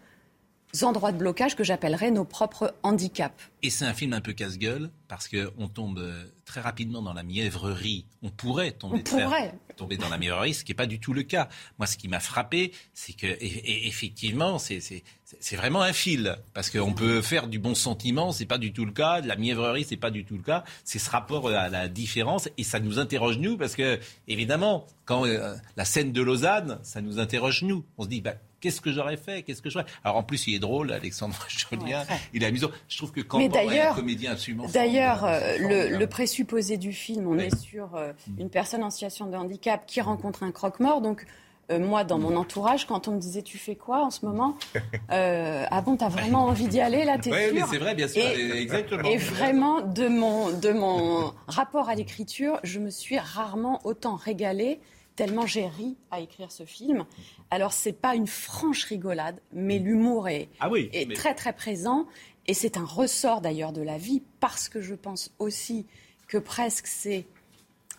endroits 0.84 1.11
de 1.11 1.18
blocage 1.18 1.56
que 1.56 1.64
j'appellerais 1.64 2.11
nos 2.11 2.26
propres 2.26 2.73
handicaps. 2.84 3.34
Et 3.64 3.69
c'est 3.69 3.85
un 3.85 3.93
film 3.93 4.14
un 4.14 4.22
peu 4.22 4.34
casse-gueule 4.34 4.89
parce 5.07 5.27
qu'on 5.27 5.68
tombe 5.68 5.99
euh, 5.99 6.23
très 6.45 6.61
rapidement 6.61 7.02
dans 7.02 7.14
la 7.14 7.23
mièvrerie. 7.23 8.06
On 8.22 8.30
pourrait 8.30 8.72
tomber, 8.72 8.99
On 8.99 9.02
pourrait. 9.03 9.53
tomber 9.77 9.97
dans 9.97 10.10
la 10.10 10.18
mièvrerie, 10.18 10.53
ce 10.53 10.64
qui 10.64 10.72
n'est 10.72 10.76
pas 10.76 10.85
du 10.85 10.99
tout 10.99 11.14
le 11.14 11.23
cas. 11.23 11.47
Moi, 11.80 11.88
ce 11.88 11.97
qui 11.97 12.07
m'a 12.07 12.19
frappé, 12.19 12.72
c'est 12.93 13.14
que 13.14 13.26
et- 13.27 13.38
et 13.45 13.88
effectivement, 13.88 14.60
c'est 14.60 15.56
vraiment 15.56 15.81
un 15.81 15.93
fil 15.93 16.38
parce 16.53 16.69
qu'on 16.69 16.93
peut 16.93 17.22
faire 17.22 17.47
du 17.47 17.57
bon 17.60 17.73
sentiment, 17.76 18.31
c'est 18.31 18.45
pas 18.45 18.57
du 18.60 18.72
tout 18.73 18.85
le 18.85 18.91
cas. 18.91 19.22
De 19.22 19.27
la 19.27 19.35
mièvrerie, 19.35 19.84
c'est 19.88 19.97
pas 19.97 20.11
du 20.11 20.26
tout 20.26 20.38
le 20.38 20.43
cas. 20.43 20.64
C'est 20.84 20.99
ce 20.99 21.10
rapport 21.10 21.49
à 21.49 21.69
la 21.69 21.88
différence 21.88 22.49
et 22.57 22.64
ça 22.64 22.80
nous 22.80 22.99
interroge 22.99 23.38
nous 23.39 23.57
parce 23.57 23.76
que 23.76 23.99
évidemment, 24.27 24.85
quand 25.06 25.26
euh, 25.26 25.56
la 25.77 25.85
scène 25.85 26.11
de 26.11 26.22
Lausanne, 26.22 26.80
ça 26.84 27.02
nous 27.02 27.19
interroge 27.19 27.64
nous. 27.64 27.84
On 27.97 28.03
se 28.03 28.10
dit. 28.10 28.22
Bah, 28.22 28.35
Qu'est-ce 28.66 28.82
que 28.82 28.92
j'aurais 28.92 29.16
fait? 29.18 29.44
Qu'est-ce 29.44 29.62
que 29.62 29.70
j'aurais 29.70 29.86
Alors 30.04 30.18
en 30.18 30.24
plus, 30.24 30.48
il 30.48 30.56
est 30.56 30.60
drôle, 30.60 30.92
Alexandre 30.92 31.38
Jolien. 31.48 32.04
il 32.34 32.42
est 32.42 32.48
amusant. 32.48 32.72
Je 32.88 32.98
trouve 32.98 33.12
que 33.12 33.22
quand 33.22 33.38
Mais 33.38 33.44
est 33.46 33.50
un 33.50 33.52
d'ailleurs, 33.68 33.96
comédien 33.96 34.32
absolument 34.32 34.66
D'ailleurs, 34.74 35.24
euh, 35.24 35.90
le, 36.00 36.06
présupposé 36.08 36.78
du 36.78 36.92
film, 36.92 37.28
on 37.28 37.38
est 37.38 37.56
sur 37.56 37.96
euh, 37.96 38.12
une 38.40 38.50
personne 38.50 38.84
en 38.84 38.90
situation 38.90 39.28
de 39.28 39.36
handicap 39.38 39.84
qui 39.86 40.02
rencontre 40.02 40.42
un 40.42 40.50
croque-mort. 40.52 41.02
Donc, 41.02 41.28
euh, 41.72 41.78
moi, 41.78 42.04
dans 42.04 42.18
mon 42.18 42.36
entourage, 42.36 42.88
quand 42.88 43.08
on 43.08 43.12
me 43.12 43.20
disait 43.20 43.44
tu 43.44 43.60
fais 43.60 43.76
quoi 43.76 44.04
en 44.04 44.10
ce 44.10 44.26
moment? 44.26 44.58
Euh, 45.12 45.66
Ah 45.70 45.82
bon, 45.82 45.96
t'as 45.96 46.10
vraiment 46.10 46.46
envie 46.48 46.68
d'y 46.68 46.82
aller 46.82 47.06
là? 47.06 47.20
T'es 47.20 47.30
Ouais, 47.32 47.52
mais 47.54 47.60
sûr? 47.60 47.68
c'est 47.70 47.78
vrai, 47.78 47.94
bien 47.94 48.08
sûr, 48.08 48.24
Et, 48.24 48.62
exactement. 48.64 49.08
et 49.08 49.18
vraiment, 49.18 49.82
de 49.82 50.08
mon, 50.08 50.50
de 50.50 50.72
mon 50.72 51.32
rapport 51.48 51.88
à 51.90 51.94
l'écriture, 51.94 52.60
je 52.64 52.80
me 52.80 52.90
suis 52.90 53.20
rarement 53.20 53.80
autant 53.84 54.16
régalée 54.16 54.80
tellement 55.16 55.46
j'ai 55.46 55.68
ri 55.68 55.98
à 56.12 56.20
écrire 56.20 56.52
ce 56.52 56.66
film. 56.66 57.06
Alors, 57.52 57.74
c'est 57.74 57.94
pas 57.94 58.16
une 58.16 58.28
franche 58.28 58.84
rigolade, 58.84 59.40
mais 59.54 59.80
l'humour 59.80 60.28
est, 60.28 60.50
Ah 60.60 60.70
oui, 60.70 60.90
est 60.94 61.06
mais- 61.08 61.16
très 61.16 61.34
très 61.36 61.54
présent. 61.54 62.06
Et 62.48 62.54
c'est 62.54 62.78
un 62.78 62.86
ressort 62.86 63.42
d'ailleurs 63.42 63.72
de 63.74 63.82
la 63.82 63.98
vie, 63.98 64.22
parce 64.40 64.70
que 64.70 64.82
je 64.82 64.94
pense 64.94 65.32
aussi 65.40 65.86
que 66.28 66.38
presque 66.38 66.86
c'est 66.88 67.26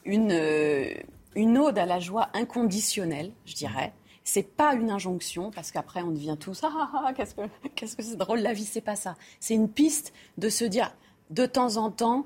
une, 0.05 0.31
euh, 0.33 0.93
une 1.35 1.59
ode 1.59 1.79
à 1.79 1.87
la 1.87 1.99
joie 1.99 2.29
inconditionnelle, 2.33 3.33
je 3.45 3.55
dirais. 3.55 3.93
C'est 4.23 4.43
pas 4.57 4.75
une 4.75 4.91
injonction, 4.91 5.51
parce 5.51 5.71
qu'après 5.71 6.03
on 6.03 6.11
devient 6.11 6.37
tous 6.39 6.61
ah, 6.65 6.71
ah, 6.75 7.05
ah, 7.07 7.13
qu'est-ce 7.13 7.35
que 7.35 7.43
qu'est-ce 7.75 7.97
que 7.97 8.03
c'est 8.03 8.17
drôle 8.17 8.41
la 8.41 8.53
vie, 8.53 8.65
c'est 8.65 8.81
pas 8.81 8.97
ça. 8.97 9.17
C'est 9.41 9.55
une 9.55 9.69
piste 9.69 10.13
de 10.39 10.49
se 10.49 10.65
dire 10.65 10.95
de 11.31 11.47
temps 11.47 11.77
en 11.77 11.91
temps 11.91 12.25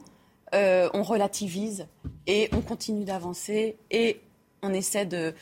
euh, 0.52 0.88
on 0.94 1.02
relativise 1.02 1.86
et 2.26 2.48
on 2.52 2.60
continue 2.60 3.04
d'avancer 3.04 3.76
et 3.90 4.20
on 4.62 4.72
essaie 4.72 5.06
de 5.06 5.34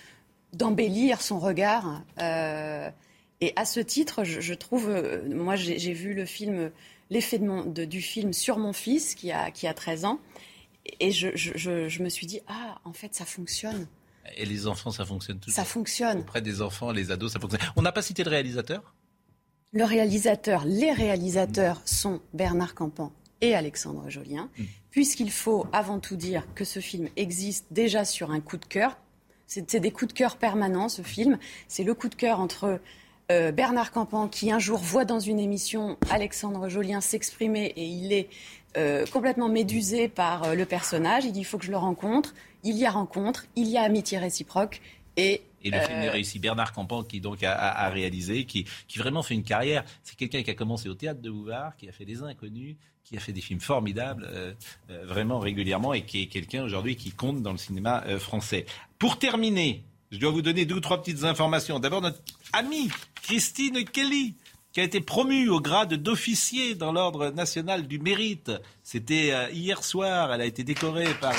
d'embellir 0.55 1.21
son 1.21 1.39
regard. 1.39 2.03
euh, 2.21 2.91
et 3.41 3.53
à 3.57 3.65
ce 3.65 3.79
titre, 3.81 4.25
je, 4.25 4.41
je 4.41 4.55
trouve, 4.55 4.89
euh, 4.89 5.23
moi 5.33 5.55
j'ai 5.57 5.79
j'ai 5.79 5.93
vu 5.93 6.13
le 6.15 6.25
film, 6.25 6.71
l'effet 7.11 7.39
de 7.39 7.45
mon- 7.47 7.65
de- 7.65 7.85
du 7.85 8.01
film 8.03 8.33
sur 8.33 8.59
mon 8.59 8.73
fils 8.73 9.15
qui 9.15 9.31
a, 9.31 9.51
qui 9.53 9.67
a 9.69 9.75
13 9.75 10.05
ans, 10.05 10.19
et 11.01 11.13
je, 11.13 11.29
je- 11.37 12.03
me 12.03 12.09
suis 12.09 12.27
dit, 12.27 12.41
ah, 12.49 12.79
en 12.85 12.93
fait, 12.93 13.15
ça 13.15 13.25
fonctionne. 13.27 13.87
Et 14.37 14.45
les 14.47 14.67
enfants, 14.67 14.91
ça 14.91 15.05
fonctionne 15.05 15.39
toujours. 15.39 15.55
Ça 15.55 15.65
fonctionne. 15.65 16.19
Auprès 16.21 16.43
des 16.43 16.61
enfants, 16.63 16.91
les 16.93 17.11
ados, 17.13 17.33
ça 17.33 17.39
fonctionne. 17.41 17.61
On 17.77 17.83
n'a 17.83 17.93
pas 17.93 18.03
cité 18.03 18.25
le 18.25 18.31
réalisateur? 18.31 18.95
Le 19.73 19.85
réalisateur, 19.85 20.65
les 20.65 20.93
réalisateurs 20.93 21.81
sont 21.85 22.21
Bernard 22.35 22.75
Campan 22.75 23.13
et 23.43 23.55
Alexandre 23.55 24.09
Jolien, 24.11 24.51
puisqu'il 24.91 25.31
faut 25.31 25.67
avant 25.73 26.01
tout 26.01 26.17
dire 26.17 26.43
que 26.55 26.65
ce 26.65 26.81
film 26.81 27.09
existe 27.17 27.67
déjà 27.71 28.05
sur 28.05 28.31
un 28.33 28.41
coup 28.41 28.57
de 28.57 28.65
cœur. 28.65 28.99
C'est 29.49 29.81
des 29.81 29.91
coups 29.91 30.13
de 30.13 30.17
cœur 30.17 30.37
permanents, 30.37 30.89
ce 30.89 31.03
film. 31.03 31.39
C'est 31.67 31.83
le 31.83 31.95
coup 31.95 32.09
de 32.09 32.15
cœur 32.15 32.39
entre 32.39 32.81
euh, 33.33 33.51
Bernard 33.51 33.91
Campan, 33.93 34.29
qui 34.29 34.53
un 34.53 34.59
jour 34.59 34.79
voit 34.79 35.05
dans 35.07 35.21
une 35.21 35.41
émission 35.41 35.97
Alexandre 36.11 36.69
Jolien 36.69 37.01
s'exprimer 37.01 37.73
et 37.77 37.85
il 37.87 38.13
est 38.13 38.29
euh, 38.77 39.07
complètement 39.07 39.49
médusé 39.49 40.09
par 40.09 40.45
euh, 40.45 40.55
le 40.55 40.67
personnage. 40.67 41.25
Il 41.25 41.33
dit 41.33 41.41
il 41.41 41.45
faut 41.45 41.57
que 41.59 41.65
je 41.65 41.71
le 41.71 41.77
rencontre. 41.79 42.35
Il 42.63 42.77
y 42.77 42.85
a 42.87 42.91
rencontre, 42.91 43.47
il 43.57 43.69
y 43.69 43.77
a 43.79 43.83
amitié 43.83 44.19
réciproque. 44.19 44.81
Et, 45.17 45.43
Et 45.65 45.71
le 45.71 45.81
film 45.81 45.99
est 45.99 46.11
réussi. 46.11 46.39
Bernard 46.39 46.73
Campan, 46.73 47.03
qui 47.03 47.21
donc 47.21 47.43
a, 47.43 47.53
a- 47.55 47.87
a 47.87 47.89
réalisé, 47.89 48.45
qui, 48.45 48.67
qui 48.87 48.99
vraiment 48.99 49.23
fait 49.23 49.35
une 49.35 49.43
carrière. 49.45 49.83
C'est 50.05 50.15
quelqu'un 50.17 50.43
qui 50.43 50.51
a 50.51 50.55
commencé 50.55 50.89
au 50.89 50.95
théâtre 50.95 51.21
de 51.23 51.31
Bouvard, 51.31 51.77
qui 51.77 51.89
a 51.89 51.93
fait 51.93 52.05
des 52.05 52.23
inconnus, 52.23 52.77
qui 53.09 53.17
a 53.17 53.21
fait 53.21 53.33
des 53.33 53.41
films 53.41 53.61
formidables, 53.61 54.29
euh, 54.31 54.53
euh, 54.91 55.07
vraiment 55.07 55.39
régulièrement, 55.39 55.95
et 55.95 56.03
qui 56.03 56.23
est 56.23 56.27
quelqu'un 56.27 56.63
aujourd'hui 56.63 56.95
qui 56.95 57.11
compte 57.11 57.43
dans 57.43 57.53
le 57.53 57.59
cinéma 57.59 58.05
euh, 58.07 58.19
français. 58.19 58.67
Pour 58.99 59.19
terminer, 59.19 59.83
je 60.11 60.19
dois 60.19 60.31
vous 60.31 60.43
donner 60.43 60.67
deux 60.67 60.75
ou 60.75 60.81
trois 60.81 61.01
petites 61.03 61.25
informations. 61.25 61.79
D'abord, 61.79 62.03
notre 62.03 62.21
amie 62.53 62.91
Christine 63.23 63.85
Kelly 63.85 64.35
qui 64.73 64.81
a 64.81 64.83
été 64.83 65.01
promue 65.01 65.49
au 65.49 65.61
grade 65.61 65.95
d'officier 65.95 66.75
dans 66.75 66.93
l'ordre 66.93 67.31
national 67.31 67.89
du 67.89 67.99
mérite. 67.99 68.53
C'était 68.83 69.31
euh, 69.33 69.49
hier 69.53 69.83
soir. 69.83 70.35
Elle 70.35 70.43
a 70.43 70.47
été 70.47 70.63
décorée 70.63 71.15
par 71.19 71.35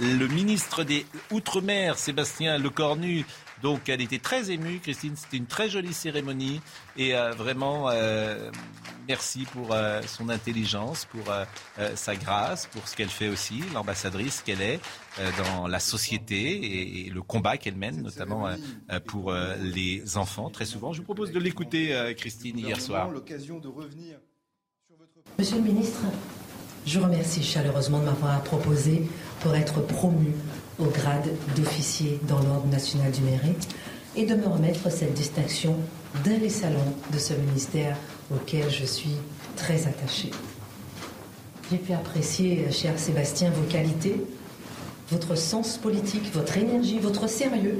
le 0.00 0.26
ministre 0.28 0.82
des 0.82 1.04
Outre-mer, 1.30 1.98
Sébastien 1.98 2.56
Lecornu. 2.56 3.26
Donc, 3.62 3.88
elle 3.88 4.00
était 4.02 4.18
très 4.18 4.50
émue, 4.50 4.80
Christine. 4.80 5.14
C'était 5.16 5.38
une 5.38 5.46
très 5.46 5.68
jolie 5.68 5.94
cérémonie. 5.94 6.60
Et 6.96 7.14
euh, 7.14 7.32
vraiment, 7.32 7.88
euh, 7.90 8.50
merci 9.08 9.44
pour 9.52 9.72
euh, 9.72 10.02
son 10.06 10.28
intelligence, 10.28 11.06
pour 11.06 11.30
euh, 11.30 11.44
euh, 11.78 11.96
sa 11.96 12.16
grâce, 12.16 12.66
pour 12.66 12.86
ce 12.86 12.94
qu'elle 12.94 13.08
fait 13.08 13.28
aussi, 13.28 13.62
l'ambassadrice 13.72 14.42
qu'elle 14.44 14.60
est 14.60 14.80
euh, 15.18 15.30
dans 15.44 15.66
la 15.68 15.80
société 15.80 16.36
et, 16.36 17.06
et 17.06 17.10
le 17.10 17.22
combat 17.22 17.56
qu'elle 17.56 17.76
mène, 17.76 18.02
notamment 18.02 18.48
pour 19.06 19.30
euh, 19.32 19.54
les 19.56 20.16
enfants, 20.16 20.50
très 20.50 20.66
souvent. 20.66 20.92
Je 20.92 20.98
vous 20.98 21.04
propose 21.04 21.32
de 21.32 21.38
l'écouter, 21.38 21.94
euh, 21.94 22.12
Christine, 22.14 22.58
hier 22.58 22.80
soir. 22.80 23.10
L'occasion 23.10 23.58
de 23.58 23.68
revenir. 23.68 24.18
Monsieur 25.38 25.56
le 25.56 25.62
ministre, 25.62 26.00
je 26.86 26.98
vous 26.98 27.04
remercie 27.04 27.42
chaleureusement 27.42 27.98
de 28.00 28.04
m'avoir 28.04 28.42
proposé 28.42 29.02
pour 29.40 29.54
être 29.54 29.80
promu 29.86 30.32
au 30.78 30.86
grade 30.86 31.28
d'officier 31.56 32.20
dans 32.28 32.38
l'Ordre 32.38 32.66
national 32.66 33.10
du 33.10 33.22
mérite 33.22 33.68
et 34.14 34.26
de 34.26 34.34
me 34.34 34.46
remettre 34.46 34.90
cette 34.90 35.14
distinction 35.14 35.76
dans 36.24 36.40
les 36.40 36.48
salons 36.48 36.94
de 37.12 37.18
ce 37.18 37.34
ministère 37.34 37.96
auquel 38.34 38.70
je 38.70 38.84
suis 38.84 39.16
très 39.56 39.86
attachée. 39.86 40.30
J'ai 41.70 41.78
pu 41.78 41.92
apprécier, 41.92 42.70
cher 42.70 42.98
Sébastien, 42.98 43.50
vos 43.50 43.64
qualités, 43.64 44.24
votre 45.10 45.36
sens 45.36 45.76
politique, 45.76 46.32
votre 46.32 46.56
énergie, 46.56 46.98
votre 46.98 47.28
sérieux 47.28 47.78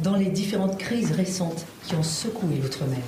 dans 0.00 0.16
les 0.16 0.26
différentes 0.26 0.78
crises 0.78 1.12
récentes 1.12 1.64
qui 1.86 1.94
ont 1.94 2.02
secoué 2.02 2.56
l'outre-mer. 2.62 3.02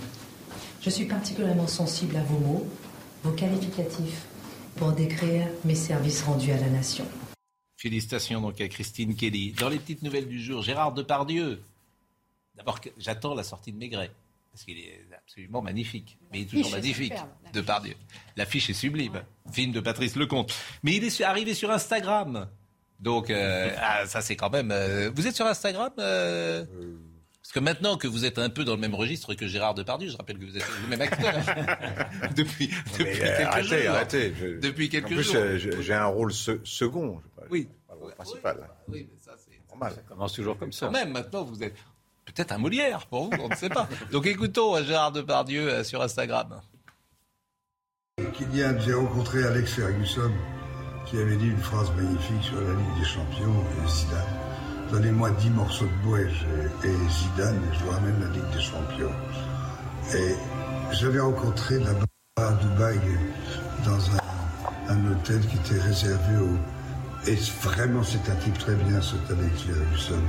Je 0.81 0.91
suis 0.91 1.05
particulièrement 1.05 1.67
sensible 1.67 2.17
à 2.17 2.23
vos 2.23 2.39
mots, 2.39 2.67
vos 3.23 3.33
qualificatifs 3.33 4.23
pour 4.77 4.93
décrire 4.93 5.47
mes 5.65 5.75
services 5.75 6.23
rendus 6.23 6.53
à 6.53 6.57
la 6.57 6.69
nation. 6.69 7.05
Félicitations 7.81 8.43
donc 8.43 8.61
à 8.61 8.69
Christine 8.69 9.16
Kelly. 9.16 9.52
Dans 9.52 9.70
les 9.70 9.78
petites 9.78 10.02
nouvelles 10.02 10.28
du 10.28 10.39
jour, 10.39 10.62
Gérard 10.62 10.93
Depardieu. 10.93 11.62
D'abord, 12.55 12.78
j'attends 12.98 13.35
la 13.35 13.43
sortie 13.43 13.73
de 13.73 13.78
Maigret. 13.78 14.11
parce 14.52 14.65
qu'il 14.65 14.77
est 14.78 15.01
absolument 15.16 15.62
magnifique. 15.62 16.19
Mais 16.31 16.40
il 16.40 16.43
est 16.43 16.47
toujours 16.47 16.66
est 16.69 16.73
magnifique, 16.73 17.12
superbe, 17.15 17.31
de 17.55 17.61
par 17.62 17.81
Dieu. 17.81 17.94
L'affiche 18.36 18.69
est 18.69 18.74
sublime. 18.74 19.23
Film 19.51 19.73
de 19.73 19.81
Patrice 19.81 20.15
Lecomte. 20.16 20.52
Mais 20.82 20.97
il 20.97 21.05
est 21.05 21.20
arrivé 21.23 21.55
sur 21.55 21.70
Instagram. 21.70 22.51
Donc, 22.98 23.31
euh, 23.31 23.74
ah, 23.78 24.05
ça 24.07 24.20
c'est 24.20 24.36
quand 24.36 24.51
même... 24.51 24.70
euh, 24.73 25.11
Vous 25.15 25.27
êtes 25.27 25.36
sur 25.36 25.47
Instagram 25.47 25.90
euh 26.01 26.66
Parce 27.53 27.65
que 27.65 27.65
maintenant 27.69 27.97
que 27.97 28.07
vous 28.07 28.25
êtes 28.25 28.39
un 28.39 28.49
peu 28.49 28.63
dans 28.63 28.77
le 28.77 28.81
même 28.81 28.95
registre 28.95 29.35
que 29.35 29.49
Gérard 29.49 29.75
Depardieu, 29.75 30.09
je 30.09 30.17
rappelle 30.17 30.39
que 30.39 30.45
vous 30.45 30.57
êtes 30.57 30.65
le 30.85 30.89
même 30.89 31.01
acteur. 31.01 31.35
depuis 32.37 32.69
depuis 32.69 33.05
quelques 33.19 33.23
euh, 33.25 33.45
arrêtez, 33.49 33.83
jours. 33.83 33.91
arrêtez. 33.97 34.35
Je- 34.41 34.47
Depuis 34.61 34.89
quelques 34.89 35.07
en 35.07 35.15
plus, 35.17 35.23
jours. 35.25 35.35
euh, 35.35 35.59
j'ai 35.81 35.93
un 35.95 36.05
rôle 36.07 36.33
se- 36.33 36.61
second. 36.63 37.21
je 37.21 37.27
sais 37.27 37.35
pas, 37.41 37.47
Oui. 37.51 37.69
pas 37.89 37.95
le 37.95 38.01
rôle 38.03 38.15
principal. 38.15 38.69
Oui, 38.87 39.09
mais 39.11 39.19
ça 39.21 39.33
c'est... 39.37 39.59
Normal. 39.69 39.93
Ça 39.97 40.03
commence 40.03 40.33
toujours 40.33 40.57
comme 40.59 40.71
ça. 40.73 40.87
Quand 40.87 40.93
même, 40.93 41.11
maintenant, 41.11 41.43
vous 41.43 41.61
êtes 41.65 41.75
peut-être 42.25 42.53
un 42.53 42.59
Molière 42.59 43.05
pour 43.09 43.25
vous, 43.25 43.43
on 43.43 43.49
ne 43.49 43.57
sait 43.57 43.69
pas. 43.69 43.89
Donc 44.13 44.27
écoutons 44.27 44.77
euh, 44.77 44.85
Gérard 44.85 45.11
Depardieu 45.11 45.69
euh, 45.69 45.83
sur 45.83 46.01
Instagram. 46.03 46.61
Kylian, 48.35 48.79
j'ai 48.79 48.95
rencontré 48.95 49.43
Alex 49.45 49.73
Ferguson 49.73 50.31
qui 51.07 51.19
avait 51.19 51.37
dit 51.37 51.49
une 51.49 51.59
phrase 51.59 51.91
magnifique 51.97 52.45
sur 52.45 52.61
la 52.61 52.75
Ligue 52.75 52.99
des 53.01 53.05
Champions 53.07 53.65
et 53.85 53.89
Zidane. 53.89 54.40
Donnez-moi 54.91 55.31
10 55.31 55.51
morceaux 55.51 55.87
de 55.87 56.09
bois 56.09 56.19
et, 56.21 56.89
Zidane 57.11 57.61
je 57.73 57.85
vous 57.85 57.91
ramène 57.91 58.21
la 58.21 58.29
Ligue 58.29 58.51
des 58.53 58.61
Champions. 58.61 59.12
Et 60.15 60.35
j'avais 60.93 61.21
rencontré 61.21 61.79
là-bas 61.79 62.07
à 62.39 62.53
Dubaï 62.55 62.99
dans 63.85 64.11
un, 64.11 64.95
un 64.95 65.12
hôtel 65.12 65.41
qui 65.47 65.57
était 65.57 65.81
réservé 65.81 66.37
aux... 66.39 67.29
Et 67.29 67.37
vraiment, 67.62 68.03
c'est 68.03 68.31
un 68.31 68.35
type 68.37 68.59
très 68.59 68.75
bien, 68.75 69.01
cet 69.01 69.31
Alex 69.31 69.62
Ferguson. 69.62 70.23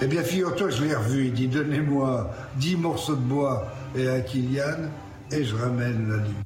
Eh 0.00 0.06
bien, 0.06 0.22
figure-toi, 0.22 0.70
je 0.70 0.84
l'ai 0.84 0.94
revu. 0.94 1.26
Il 1.26 1.32
dit 1.34 1.48
Donnez-moi 1.48 2.30
10 2.56 2.76
morceaux 2.76 3.16
de 3.16 3.20
bois 3.20 3.70
et 3.94 4.08
un 4.08 4.20
Kylian 4.20 4.88
et 5.30 5.44
je 5.44 5.54
ramène 5.54 6.08
la 6.08 6.16
Ligue 6.16 6.36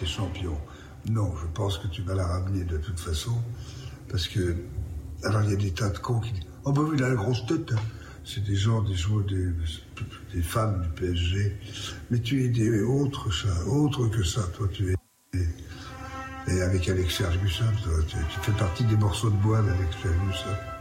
des 0.00 0.06
champions. 0.06 0.58
Non, 1.10 1.34
je 1.36 1.46
pense 1.52 1.76
que 1.76 1.88
tu 1.88 2.00
vas 2.02 2.14
la 2.14 2.26
ramener 2.26 2.64
de 2.64 2.78
toute 2.78 2.98
façon, 2.98 3.34
parce 4.10 4.26
que 4.26 4.56
alors 5.22 5.42
il 5.42 5.50
y 5.50 5.52
a 5.52 5.56
des 5.56 5.70
tas 5.70 5.90
de 5.90 5.98
cons 5.98 6.20
qui 6.20 6.32
disent 6.32 6.53
oh 6.64 6.72
ben 6.72 6.82
oui, 6.82 6.98
la 6.98 7.14
grosse 7.14 7.46
tête. 7.46 7.72
hein. 7.72 7.80
C'est 8.24 8.42
des 8.42 8.56
gens, 8.56 8.80
des 8.82 8.94
joueurs, 8.94 9.24
des, 9.24 10.42
femmes 10.42 10.82
du 10.82 10.88
PSG. 10.88 11.56
Mais 12.10 12.20
tu 12.20 12.42
es 12.42 12.48
des 12.48 12.82
autres, 12.82 13.30
ça, 13.30 13.66
autre 13.66 14.06
que 14.08 14.22
ça. 14.22 14.42
Toi, 14.56 14.68
tu 14.72 14.90
es 14.90 14.94
et 16.46 16.60
avec 16.60 16.88
Alex 16.88 17.16
Ferguson, 17.16 17.64
tu, 18.06 18.16
tu 18.16 18.40
fais 18.42 18.52
partie 18.52 18.84
des 18.84 18.96
morceaux 18.96 19.30
de 19.30 19.36
bois 19.36 19.62
d'Alex 19.62 19.96
Ferguson. 19.96 20.73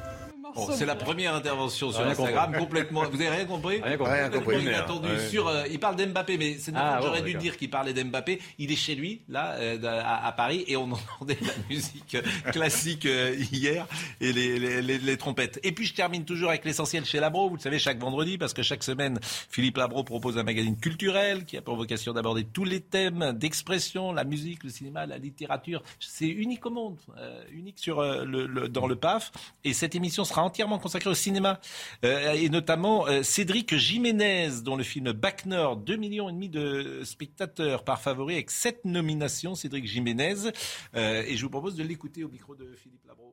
Bon, 0.55 0.69
c'est 0.71 0.85
la 0.85 0.95
première 0.95 1.33
intervention 1.35 1.91
sur 1.91 2.01
Rien 2.01 2.11
Instagram, 2.11 2.45
compris. 2.45 2.59
complètement. 2.63 3.03
Vous 3.09 3.15
avez 3.21 3.29
rien 3.29 3.45
compris 3.45 3.81
Rien 3.81 3.97
compris. 3.97 4.13
Rien 4.13 4.23
Complètement 4.29 4.51
compris. 4.53 4.63
inattendu. 4.67 5.07
Ouais. 5.09 5.27
Sur, 5.29 5.47
euh, 5.47 5.63
il 5.71 5.79
parle 5.79 5.95
d'Mbappé, 5.95 6.37
mais 6.37 6.57
c'est 6.59 6.71
Ah, 6.75 6.99
j'aurais 7.01 7.19
bon, 7.19 7.25
dû 7.25 7.31
d'accord. 7.33 7.41
dire 7.41 7.57
qu'il 7.57 7.69
parlait 7.69 7.93
d'Mbappé. 7.93 8.39
Il 8.59 8.71
est 8.71 8.75
chez 8.75 8.95
lui, 8.95 9.21
là, 9.29 9.53
euh, 9.59 9.77
à, 9.83 10.27
à 10.27 10.31
Paris, 10.31 10.63
et 10.67 10.77
on 10.77 10.91
entendait 11.19 11.37
la 11.41 11.53
musique 11.69 12.17
classique 12.51 13.05
euh, 13.05 13.35
hier 13.51 13.87
et 14.21 14.31
les, 14.33 14.59
les, 14.59 14.81
les- 14.81 14.97
les 14.99 15.17
trompettes. 15.17 15.59
Et 15.63 15.71
puis 15.71 15.85
je 15.85 15.93
termine 15.93 16.25
toujours 16.25 16.49
avec 16.49 16.65
l'essentiel 16.65 17.05
chez 17.05 17.19
Labro. 17.19 17.49
Vous 17.49 17.55
le 17.55 17.61
savez, 17.61 17.79
chaque 17.79 17.99
vendredi, 17.99 18.37
parce 18.37 18.53
que 18.53 18.61
chaque 18.63 18.83
semaine, 18.83 19.19
Philippe 19.49 19.77
Labro 19.77 20.03
propose 20.03 20.37
un 20.37 20.43
magazine 20.43 20.77
culturel 20.77 21.45
qui 21.45 21.57
a 21.57 21.61
pour 21.61 21.75
vocation 21.75 22.13
d'aborder 22.13 22.43
tous 22.43 22.63
les 22.65 22.79
thèmes 22.81 23.33
d'expression, 23.33 24.11
la 24.13 24.23
musique, 24.23 24.63
le 24.63 24.69
cinéma, 24.69 25.05
la 25.05 25.17
littérature. 25.17 25.81
C'est 25.99 26.27
unique 26.27 26.65
au 26.65 26.69
monde, 26.69 26.97
euh, 27.17 27.43
unique 27.51 27.79
sur 27.79 27.99
euh, 27.99 28.23
le, 28.25 28.45
le- 28.45 28.69
dans 28.69 28.87
le 28.87 28.95
PAF. 28.95 29.31
Et 29.63 29.73
cette 29.73 29.95
émission 29.95 30.23
sera 30.25 30.42
entièrement 30.43 30.79
consacrée 30.79 31.09
au 31.09 31.15
cinéma, 31.15 31.59
Euh, 32.03 32.33
et 32.33 32.49
notamment 32.49 33.07
euh, 33.07 33.23
Cédric 33.23 33.75
Jiménez, 33.75 34.49
dont 34.63 34.75
le 34.75 34.83
film 34.83 35.11
Bac 35.11 35.45
Nord, 35.45 35.77
2 35.77 35.95
millions 35.95 36.29
et 36.29 36.33
demi 36.33 36.49
de 36.49 37.01
spectateurs 37.03 37.83
par 37.83 38.01
favori, 38.01 38.33
avec 38.35 38.51
sept 38.51 38.83
nominations, 38.85 39.55
Cédric 39.55 39.85
Jiménez. 39.85 40.51
Euh, 40.95 41.23
et 41.25 41.35
je 41.35 41.43
vous 41.43 41.49
propose 41.49 41.75
de 41.75 41.83
l'écouter 41.83 42.23
au 42.23 42.29
micro 42.29 42.55
de 42.55 42.73
Philippe 42.75 43.05
Labro. 43.07 43.32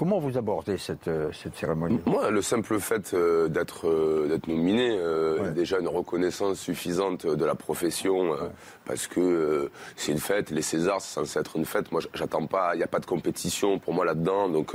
Comment 0.00 0.18
vous 0.18 0.38
abordez 0.38 0.78
cette, 0.78 1.08
euh, 1.08 1.28
cette 1.34 1.54
cérémonie? 1.56 2.00
Moi, 2.06 2.30
le 2.30 2.40
simple 2.40 2.80
fait 2.80 3.12
euh, 3.12 3.48
d'être 3.48 3.86
euh, 3.86 4.28
d'être 4.28 4.48
nominé 4.48 4.98
déjà 5.54 5.78
une 5.78 5.88
reconnaissance 5.88 6.58
suffisante 6.58 7.26
de 7.26 7.44
la 7.44 7.54
profession 7.54 8.34
parce 8.86 9.06
que 9.06 9.70
c'est 9.96 10.12
une 10.12 10.18
fête. 10.18 10.50
Les 10.50 10.62
Césars, 10.62 11.02
c'est 11.02 11.12
censé 11.20 11.38
être 11.38 11.56
une 11.56 11.66
fête. 11.66 11.92
Moi, 11.92 12.00
j'attends 12.14 12.46
pas. 12.46 12.74
Il 12.74 12.78
n'y 12.78 12.82
a 12.82 12.86
pas 12.86 12.98
de 13.00 13.04
compétition 13.04 13.78
pour 13.78 13.92
moi 13.92 14.06
là-dedans, 14.06 14.48
donc 14.48 14.74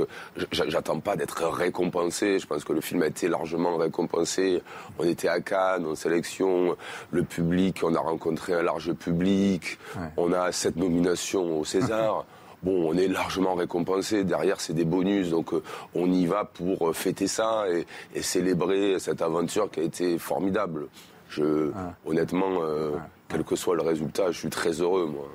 j'a- 0.52 0.68
j'attends 0.68 1.00
pas 1.00 1.16
d'être 1.16 1.42
récompensé. 1.48 2.38
Je 2.38 2.46
pense 2.46 2.62
que 2.62 2.72
le 2.72 2.80
film 2.80 3.02
a 3.02 3.08
été 3.08 3.26
largement 3.26 3.76
récompensé. 3.78 4.62
On 5.00 5.04
était 5.04 5.26
à 5.28 5.40
Cannes 5.40 5.86
en 5.86 5.96
sélection, 5.96 6.76
le 7.10 7.24
public, 7.24 7.80
on 7.82 7.96
a 7.96 8.00
rencontré 8.00 8.52
un 8.54 8.62
large 8.62 8.92
public. 8.92 9.76
On 10.16 10.32
a 10.32 10.52
sept 10.52 10.76
nominations 10.76 11.58
au 11.58 11.64
César. 11.64 12.24
Bon, 12.66 12.90
on 12.90 12.98
est 12.98 13.06
largement 13.06 13.54
récompensé. 13.54 14.24
Derrière, 14.24 14.60
c'est 14.60 14.72
des 14.74 14.84
bonus. 14.84 15.30
Donc, 15.30 15.52
euh, 15.54 15.62
on 15.94 16.10
y 16.10 16.26
va 16.26 16.44
pour 16.44 16.88
euh, 16.88 16.92
fêter 16.92 17.28
ça 17.28 17.64
et, 17.70 17.86
et 18.12 18.22
célébrer 18.22 18.98
cette 18.98 19.22
aventure 19.22 19.70
qui 19.70 19.78
a 19.78 19.82
été 19.84 20.18
formidable. 20.18 20.88
Je, 21.28 21.70
honnêtement, 22.04 22.62
euh, 22.62 22.96
quel 23.28 23.44
que 23.44 23.54
soit 23.54 23.76
le 23.76 23.82
résultat, 23.82 24.32
je 24.32 24.38
suis 24.40 24.50
très 24.50 24.72
heureux, 24.80 25.06
moi. 25.06 25.28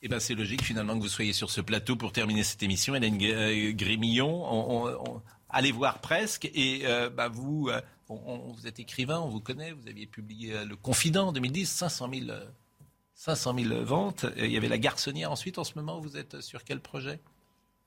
Eh 0.00 0.08
ben, 0.08 0.18
c'est 0.18 0.34
logique 0.34 0.62
finalement 0.62 0.94
que 0.96 1.02
vous 1.02 1.08
soyez 1.08 1.34
sur 1.34 1.50
ce 1.50 1.60
plateau 1.60 1.94
pour 1.94 2.12
terminer 2.12 2.44
cette 2.44 2.62
émission. 2.62 2.94
Hélène 2.94 3.18
Gr- 3.18 3.74
Grémillon, 3.76 4.30
on, 4.50 4.86
on- 4.86 5.12
on- 5.14 5.22
allez 5.50 5.72
voir 5.72 5.98
presque. 5.98 6.50
Et 6.54 6.84
euh, 6.86 7.10
bah, 7.10 7.28
vous, 7.28 7.68
euh, 7.68 7.82
on- 8.08 8.14
on- 8.26 8.52
vous 8.52 8.66
êtes 8.66 8.78
écrivain, 8.80 9.20
on 9.20 9.28
vous 9.28 9.40
connaît. 9.40 9.72
Vous 9.72 9.88
aviez 9.88 10.06
publié 10.06 10.54
euh, 10.54 10.64
Le 10.64 10.76
Confident 10.76 11.28
en 11.28 11.32
2010, 11.32 11.68
500 11.68 12.08
000, 12.14 12.30
euh, 12.30 12.44
500 13.18 13.54
000 13.58 13.84
ventes. 13.84 14.24
Euh, 14.24 14.46
Il 14.46 14.52
y 14.52 14.56
avait 14.56 14.68
La 14.68 14.78
Garçonnière 14.78 15.32
ensuite. 15.32 15.58
En 15.58 15.64
ce 15.64 15.72
moment, 15.74 16.00
vous 16.00 16.16
êtes 16.16 16.40
sur 16.40 16.62
quel 16.64 16.80
projet? 16.80 17.18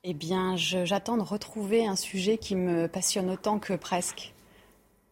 Eh 0.04 0.14
bien, 0.14 0.58
j'attends 0.58 1.16
de 1.16 1.24
retrouver 1.24 1.86
un 1.86 1.96
sujet 1.96 2.38
qui 2.38 2.56
me 2.56 2.88
passionne 2.88 3.30
autant 3.30 3.58
que 3.58 3.74
presque. 3.74 4.34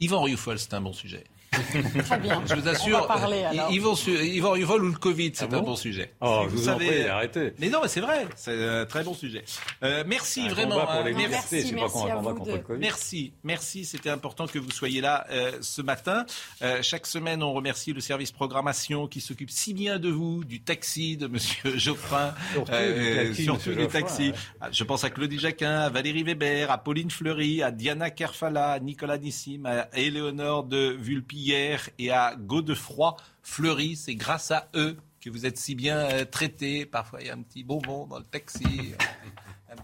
Yvan 0.02 0.22
Rioufol, 0.22 0.60
c'est 0.60 0.74
un 0.74 0.82
bon 0.82 0.94
sujet. 0.94 1.24
Très 2.06 2.20
bien. 2.20 2.42
Je 2.48 2.56
vous 2.56 2.68
On 2.68 2.68
assure, 2.72 3.08
parler, 3.08 3.44
euh, 3.44 3.96
Su- 3.96 4.12
Yvan 4.24 4.52
Rioufol 4.52 4.84
ou 4.84 4.88
le 4.92 4.98
Covid, 4.98 5.32
c'est 5.34 5.44
Ah 5.52 5.56
un 5.56 5.60
bon 5.60 5.66
bon 5.66 5.76
sujet. 5.76 6.14
Oh, 6.22 6.44
Si 6.46 6.52
je 6.56 6.56
vous 6.62 6.70
en 6.70 6.76
prie, 6.76 7.04
arrêtez. 7.06 7.54
Mais 7.60 7.70
non, 7.70 7.80
mais 7.82 7.88
c'est 7.88 8.02
vrai, 8.02 8.28
c'est 8.36 8.68
un 8.68 8.86
très 8.86 9.04
bon 9.04 9.14
sujet. 9.14 9.44
Euh, 9.84 10.04
merci 10.08 10.42
Un 10.42 10.50
vraiment. 10.50 10.80
pour 10.80 10.90
hein. 10.92 11.04
les 11.06 11.14
Merci, 11.14 11.74
pas 11.74 11.84
à 11.86 12.16
vous 12.18 12.30
contre 12.34 12.46
deux. 12.46 12.52
le 12.54 12.58
Covid. 12.60 12.80
Merci, 12.80 13.34
merci. 13.44 13.86
C'était 13.86 14.10
important 14.10 14.48
que 14.48 14.60
vous 14.60 14.72
soyez 14.72 15.02
là 15.02 15.26
euh, 15.32 15.52
ce 15.62 15.82
matin. 15.82 16.26
Euh, 16.62 16.80
chaque 16.82 17.08
semaine, 17.08 17.42
on 17.44 17.54
remercie 17.54 17.94
le 17.94 18.02
service 18.02 18.32
programmation 18.32 19.08
qui 19.08 19.20
s'occupe 19.22 19.50
si 19.50 19.74
bien 19.74 20.00
de 20.00 20.10
vous, 20.10 20.44
du 20.44 20.62
taxi 20.62 21.18
de 21.18 21.28
Monsieur 21.28 21.78
Geoffrin, 21.78 22.34
Surtout 22.54 22.72
euh, 22.74 23.20
du 23.22 23.28
taxi, 23.28 23.44
surtout 23.44 23.58
Monsieur 23.60 23.76
du 23.76 23.82
Geoffrin, 23.82 24.00
taxi. 24.02 24.30
ouais. 24.30 24.36
Ah, 24.62 24.70
Je 24.72 24.84
pense 24.84 25.04
à 25.04 25.10
Claudie 25.10 25.40
Jacquin, 25.40 25.80
à 25.80 25.90
Valérie 25.90 26.24
Weber, 26.24 26.70
à 26.72 26.78
Pauline 26.78 27.10
Fleury, 27.12 27.64
à 27.64 27.72
Diana 27.72 28.10
Kerfala, 28.12 28.72
à 28.74 28.80
Nicolas 28.80 29.18
Nissim, 29.18 29.66
à 29.66 29.88
Éléonore 29.98 30.64
de 30.64 30.96
Vulpillère 31.40 31.90
et 31.98 32.12
à 32.12 32.36
Godefroy 32.38 33.16
Fleury. 33.44 33.96
C'est 33.96 34.16
grâce 34.16 34.52
à 34.52 34.68
eux 34.76 34.98
que 35.22 35.30
vous 35.30 35.46
êtes 35.46 35.58
si 35.58 35.76
bien 35.76 35.98
euh, 35.98 36.26
traités. 36.26 36.86
Parfois, 36.86 37.22
il 37.22 37.28
y 37.28 37.30
a 37.30 37.34
un 37.34 37.42
petit 37.42 37.64
bonbon 37.64 38.08
dans 38.08 38.20
le 38.20 38.26
taxi. 38.26 38.94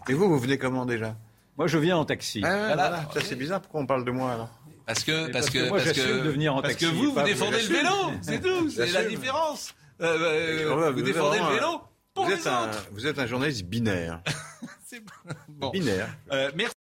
Et 0.10 0.14
vous, 0.14 0.28
vous 0.30 0.40
venez 0.40 0.58
comment 0.58 0.86
déjà? 0.86 1.16
Moi, 1.58 1.68
je 1.68 1.78
viens 1.78 1.98
en 1.98 2.06
taxi. 2.06 2.42
Ah, 2.44 2.50
Voilà. 2.50 2.76
voilà. 2.76 3.10
Ça, 3.14 3.22
c'est 3.22 3.36
bizarre. 3.36 3.62
Pourquoi 3.62 3.82
on 3.82 3.86
parle 3.86 4.04
de 4.06 4.12
moi 4.12 4.34
alors? 4.34 4.50
Parce 4.86 5.04
que, 5.04 5.32
parce 5.32 5.32
parce 5.32 5.50
que, 5.50 5.58
que 5.60 5.70
moi, 5.70 5.78
parce 5.80 5.94
j'assume 5.96 6.22
de 6.24 6.30
venir 6.30 6.56
en 6.56 6.62
parce 6.62 6.74
taxi, 6.74 6.86
que 6.86 6.92
vous, 6.92 7.06
vous 7.06 7.14
pas 7.14 7.22
vous, 7.22 7.28
défendez 7.28 7.58
le 7.64 7.68
vélo, 7.74 7.90
c'est 8.22 8.40
tout, 8.42 8.70
c'est 8.70 8.92
la 8.92 9.04
différence. 9.06 9.74
Euh, 10.00 10.68
euh, 10.70 10.92
vous 10.92 11.02
défendez 11.02 11.40
le 11.40 11.56
vélo 11.56 11.82
pour 12.14 12.26
vous 12.26 12.30
les 12.32 12.38
êtes 12.38 12.46
un, 12.48 12.66
autres. 12.66 12.88
vous 12.92 13.08
êtes 13.08 13.18
un 13.18 13.26
journaliste 13.26 13.64
binaire. 13.66 14.22
Bon. 15.50 15.72
Binaire. 15.72 16.08
Euh, 16.32 16.52
merci. 16.56 16.76